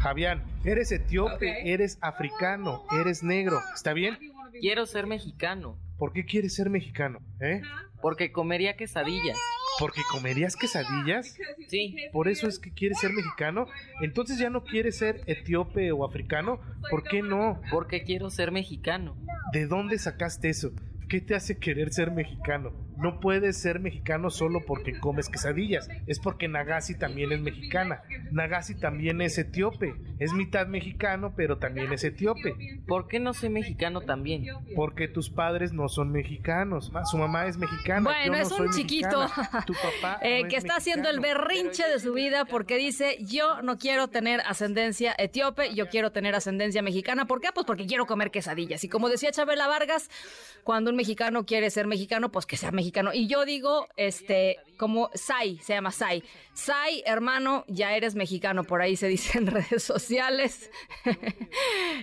Javián, 0.00 0.42
eres 0.64 0.90
etíope, 0.92 1.74
eres 1.74 1.98
africano, 2.00 2.84
eres 2.90 3.22
negro. 3.22 3.60
¿Está 3.74 3.92
bien? 3.92 4.16
Quiero 4.58 4.86
ser 4.86 5.06
mexicano. 5.06 5.78
¿Por 5.98 6.14
qué 6.14 6.24
quieres 6.24 6.54
ser 6.54 6.70
mexicano? 6.70 7.18
¿Eh? 7.38 7.60
Porque 8.00 8.32
comería 8.32 8.76
quesadillas. 8.76 9.36
¿Porque 9.78 10.00
comerías 10.10 10.56
quesadillas? 10.56 11.36
Sí. 11.68 11.96
¿Por 12.12 12.28
eso 12.28 12.48
es 12.48 12.58
que 12.58 12.72
quieres 12.72 12.98
ser 12.98 13.12
mexicano? 13.12 13.66
Entonces 14.00 14.38
ya 14.38 14.48
no 14.48 14.64
quieres 14.64 14.96
ser 14.96 15.20
etíope 15.26 15.92
o 15.92 16.06
africano. 16.06 16.60
¿Por 16.90 17.02
qué 17.02 17.20
no? 17.20 17.60
Porque 17.70 18.02
quiero 18.02 18.30
ser 18.30 18.52
mexicano. 18.52 19.18
¿De 19.52 19.66
dónde 19.66 19.98
sacaste 19.98 20.48
eso? 20.48 20.72
¿Qué 21.10 21.20
te 21.20 21.34
hace 21.34 21.58
querer 21.58 21.92
ser 21.92 22.10
mexicano? 22.10 22.72
No 23.00 23.18
puedes 23.18 23.56
ser 23.56 23.80
mexicano 23.80 24.30
solo 24.30 24.60
porque 24.66 24.98
comes 24.98 25.28
quesadillas. 25.28 25.88
Es 26.06 26.18
porque 26.18 26.48
Nagasi 26.48 26.98
también 26.98 27.32
es 27.32 27.40
mexicana. 27.40 28.02
Nagasi 28.30 28.74
también 28.74 29.22
es 29.22 29.38
etíope. 29.38 29.94
Es 30.18 30.34
mitad 30.34 30.66
mexicano, 30.66 31.32
pero 31.34 31.56
también 31.56 31.92
es 31.92 32.04
etíope. 32.04 32.54
¿Por 32.86 33.08
qué 33.08 33.18
no 33.18 33.32
soy 33.32 33.48
mexicano 33.48 34.02
también? 34.02 34.44
Porque 34.76 35.08
tus 35.08 35.30
padres 35.30 35.72
no 35.72 35.88
son 35.88 36.12
mexicanos. 36.12 36.92
Su 37.10 37.16
mamá 37.16 37.46
es 37.46 37.56
mexicana. 37.56 38.02
Bueno, 38.02 38.36
es 38.36 38.52
un 38.52 38.70
chiquito 38.70 39.26
tu 39.66 39.72
papá 39.72 40.18
eh, 40.22 40.46
que 40.48 40.56
está 40.56 40.76
haciendo 40.76 41.08
el 41.08 41.20
berrinche 41.20 41.88
de 41.88 41.98
su 42.00 42.12
vida 42.12 42.44
porque 42.44 42.76
dice: 42.76 43.16
Yo 43.20 43.62
no 43.62 43.78
quiero 43.78 44.08
tener 44.08 44.40
ascendencia 44.46 45.14
etíope, 45.16 45.74
yo 45.74 45.88
quiero 45.88 46.12
tener 46.12 46.34
ascendencia 46.34 46.82
mexicana. 46.82 47.26
¿Por 47.26 47.40
qué? 47.40 47.48
Pues 47.54 47.64
porque 47.64 47.86
quiero 47.86 48.06
comer 48.06 48.30
quesadillas. 48.30 48.84
Y 48.84 48.88
como 48.90 49.08
decía 49.08 49.32
Chabela 49.32 49.68
Vargas, 49.68 50.10
cuando 50.64 50.90
un 50.90 50.96
mexicano 50.96 51.46
quiere 51.46 51.70
ser 51.70 51.86
mexicano, 51.86 52.30
pues 52.30 52.44
que 52.44 52.58
sea 52.58 52.70
mexicano. 52.72 52.89
Y 53.12 53.26
yo 53.26 53.44
digo, 53.44 53.88
este, 53.96 54.58
como 54.80 55.10
Sai, 55.12 55.58
se 55.58 55.74
llama 55.74 55.90
Sai. 55.90 56.24
Sai, 56.54 57.02
hermano, 57.04 57.66
ya 57.68 57.94
eres 57.94 58.14
mexicano, 58.14 58.64
por 58.64 58.80
ahí 58.80 58.96
se 58.96 59.08
dice 59.08 59.36
en 59.36 59.46
redes 59.48 59.82
sociales. 59.82 60.70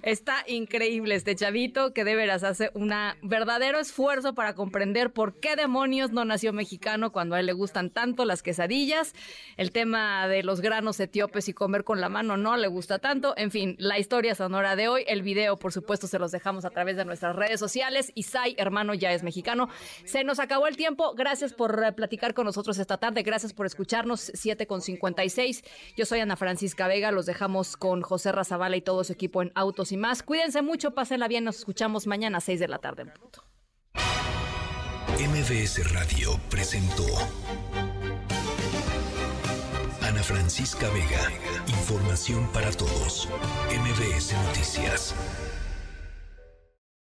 Está 0.03 0.43
increíble 0.45 1.15
este 1.15 1.35
chavito 1.35 1.91
que 1.91 2.03
de 2.03 2.15
veras 2.15 2.43
hace 2.43 2.69
un 2.75 2.93
verdadero 3.23 3.79
esfuerzo 3.79 4.35
para 4.35 4.53
comprender 4.53 5.11
por 5.11 5.39
qué 5.39 5.55
demonios 5.55 6.11
no 6.11 6.23
nació 6.23 6.53
mexicano 6.53 7.11
cuando 7.11 7.33
a 7.33 7.39
él 7.39 7.47
le 7.47 7.53
gustan 7.53 7.89
tanto 7.89 8.25
las 8.25 8.43
quesadillas. 8.43 9.13
El 9.57 9.71
tema 9.71 10.27
de 10.27 10.43
los 10.43 10.61
granos 10.61 10.99
etíopes 10.99 11.49
y 11.49 11.53
comer 11.53 11.83
con 11.83 11.99
la 11.99 12.09
mano 12.09 12.37
no 12.37 12.57
le 12.57 12.67
gusta 12.67 12.99
tanto. 12.99 13.33
En 13.37 13.49
fin, 13.49 13.75
la 13.79 13.97
historia 13.97 14.35
sonora 14.35 14.75
de 14.75 14.87
hoy, 14.87 15.03
el 15.07 15.23
video, 15.23 15.57
por 15.57 15.73
supuesto, 15.73 16.05
se 16.05 16.19
los 16.19 16.31
dejamos 16.31 16.63
a 16.63 16.69
través 16.69 16.95
de 16.95 17.05
nuestras 17.05 17.35
redes 17.35 17.59
sociales. 17.59 18.11
Y 18.13 18.21
Sai, 18.21 18.53
hermano, 18.59 18.93
ya 18.93 19.13
es 19.13 19.23
mexicano. 19.23 19.67
Se 20.05 20.23
nos 20.23 20.37
acabó 20.37 20.67
el 20.67 20.77
tiempo. 20.77 21.15
Gracias 21.15 21.53
por 21.53 21.83
eh, 21.83 21.91
platicar 21.91 22.35
con 22.35 22.45
nosotros 22.67 22.79
esta 22.79 22.97
tarde. 22.97 23.23
Gracias 23.23 23.53
por 23.53 23.65
escucharnos. 23.65 24.31
7 24.33 24.67
con 24.67 24.81
56. 24.81 25.63
Yo 25.95 26.05
soy 26.05 26.19
Ana 26.19 26.35
Francisca 26.35 26.87
Vega. 26.87 27.11
Los 27.11 27.25
dejamos 27.25 27.77
con 27.77 28.01
José 28.01 28.31
Razabala 28.31 28.75
y 28.75 28.81
todo 28.81 29.03
su 29.03 29.13
equipo 29.13 29.41
en 29.41 29.51
Autos 29.55 29.91
y 29.91 29.97
más. 29.97 30.21
Cuídense 30.23 30.61
mucho, 30.61 30.91
pásenla 30.91 31.27
bien. 31.27 31.45
Nos 31.45 31.59
escuchamos 31.59 32.07
mañana 32.07 32.39
a 32.39 32.41
6 32.41 32.59
de 32.59 32.67
la 32.67 32.79
tarde 32.79 33.03
en 33.03 33.11
punto. 33.11 33.43
MBS 35.17 35.93
Radio 35.93 36.39
presentó 36.49 37.05
Ana 40.01 40.21
Francisca 40.21 40.89
Vega. 40.89 41.31
Información 41.67 42.47
para 42.51 42.71
todos. 42.71 43.29
MBS 43.71 44.33
Noticias. 44.47 45.15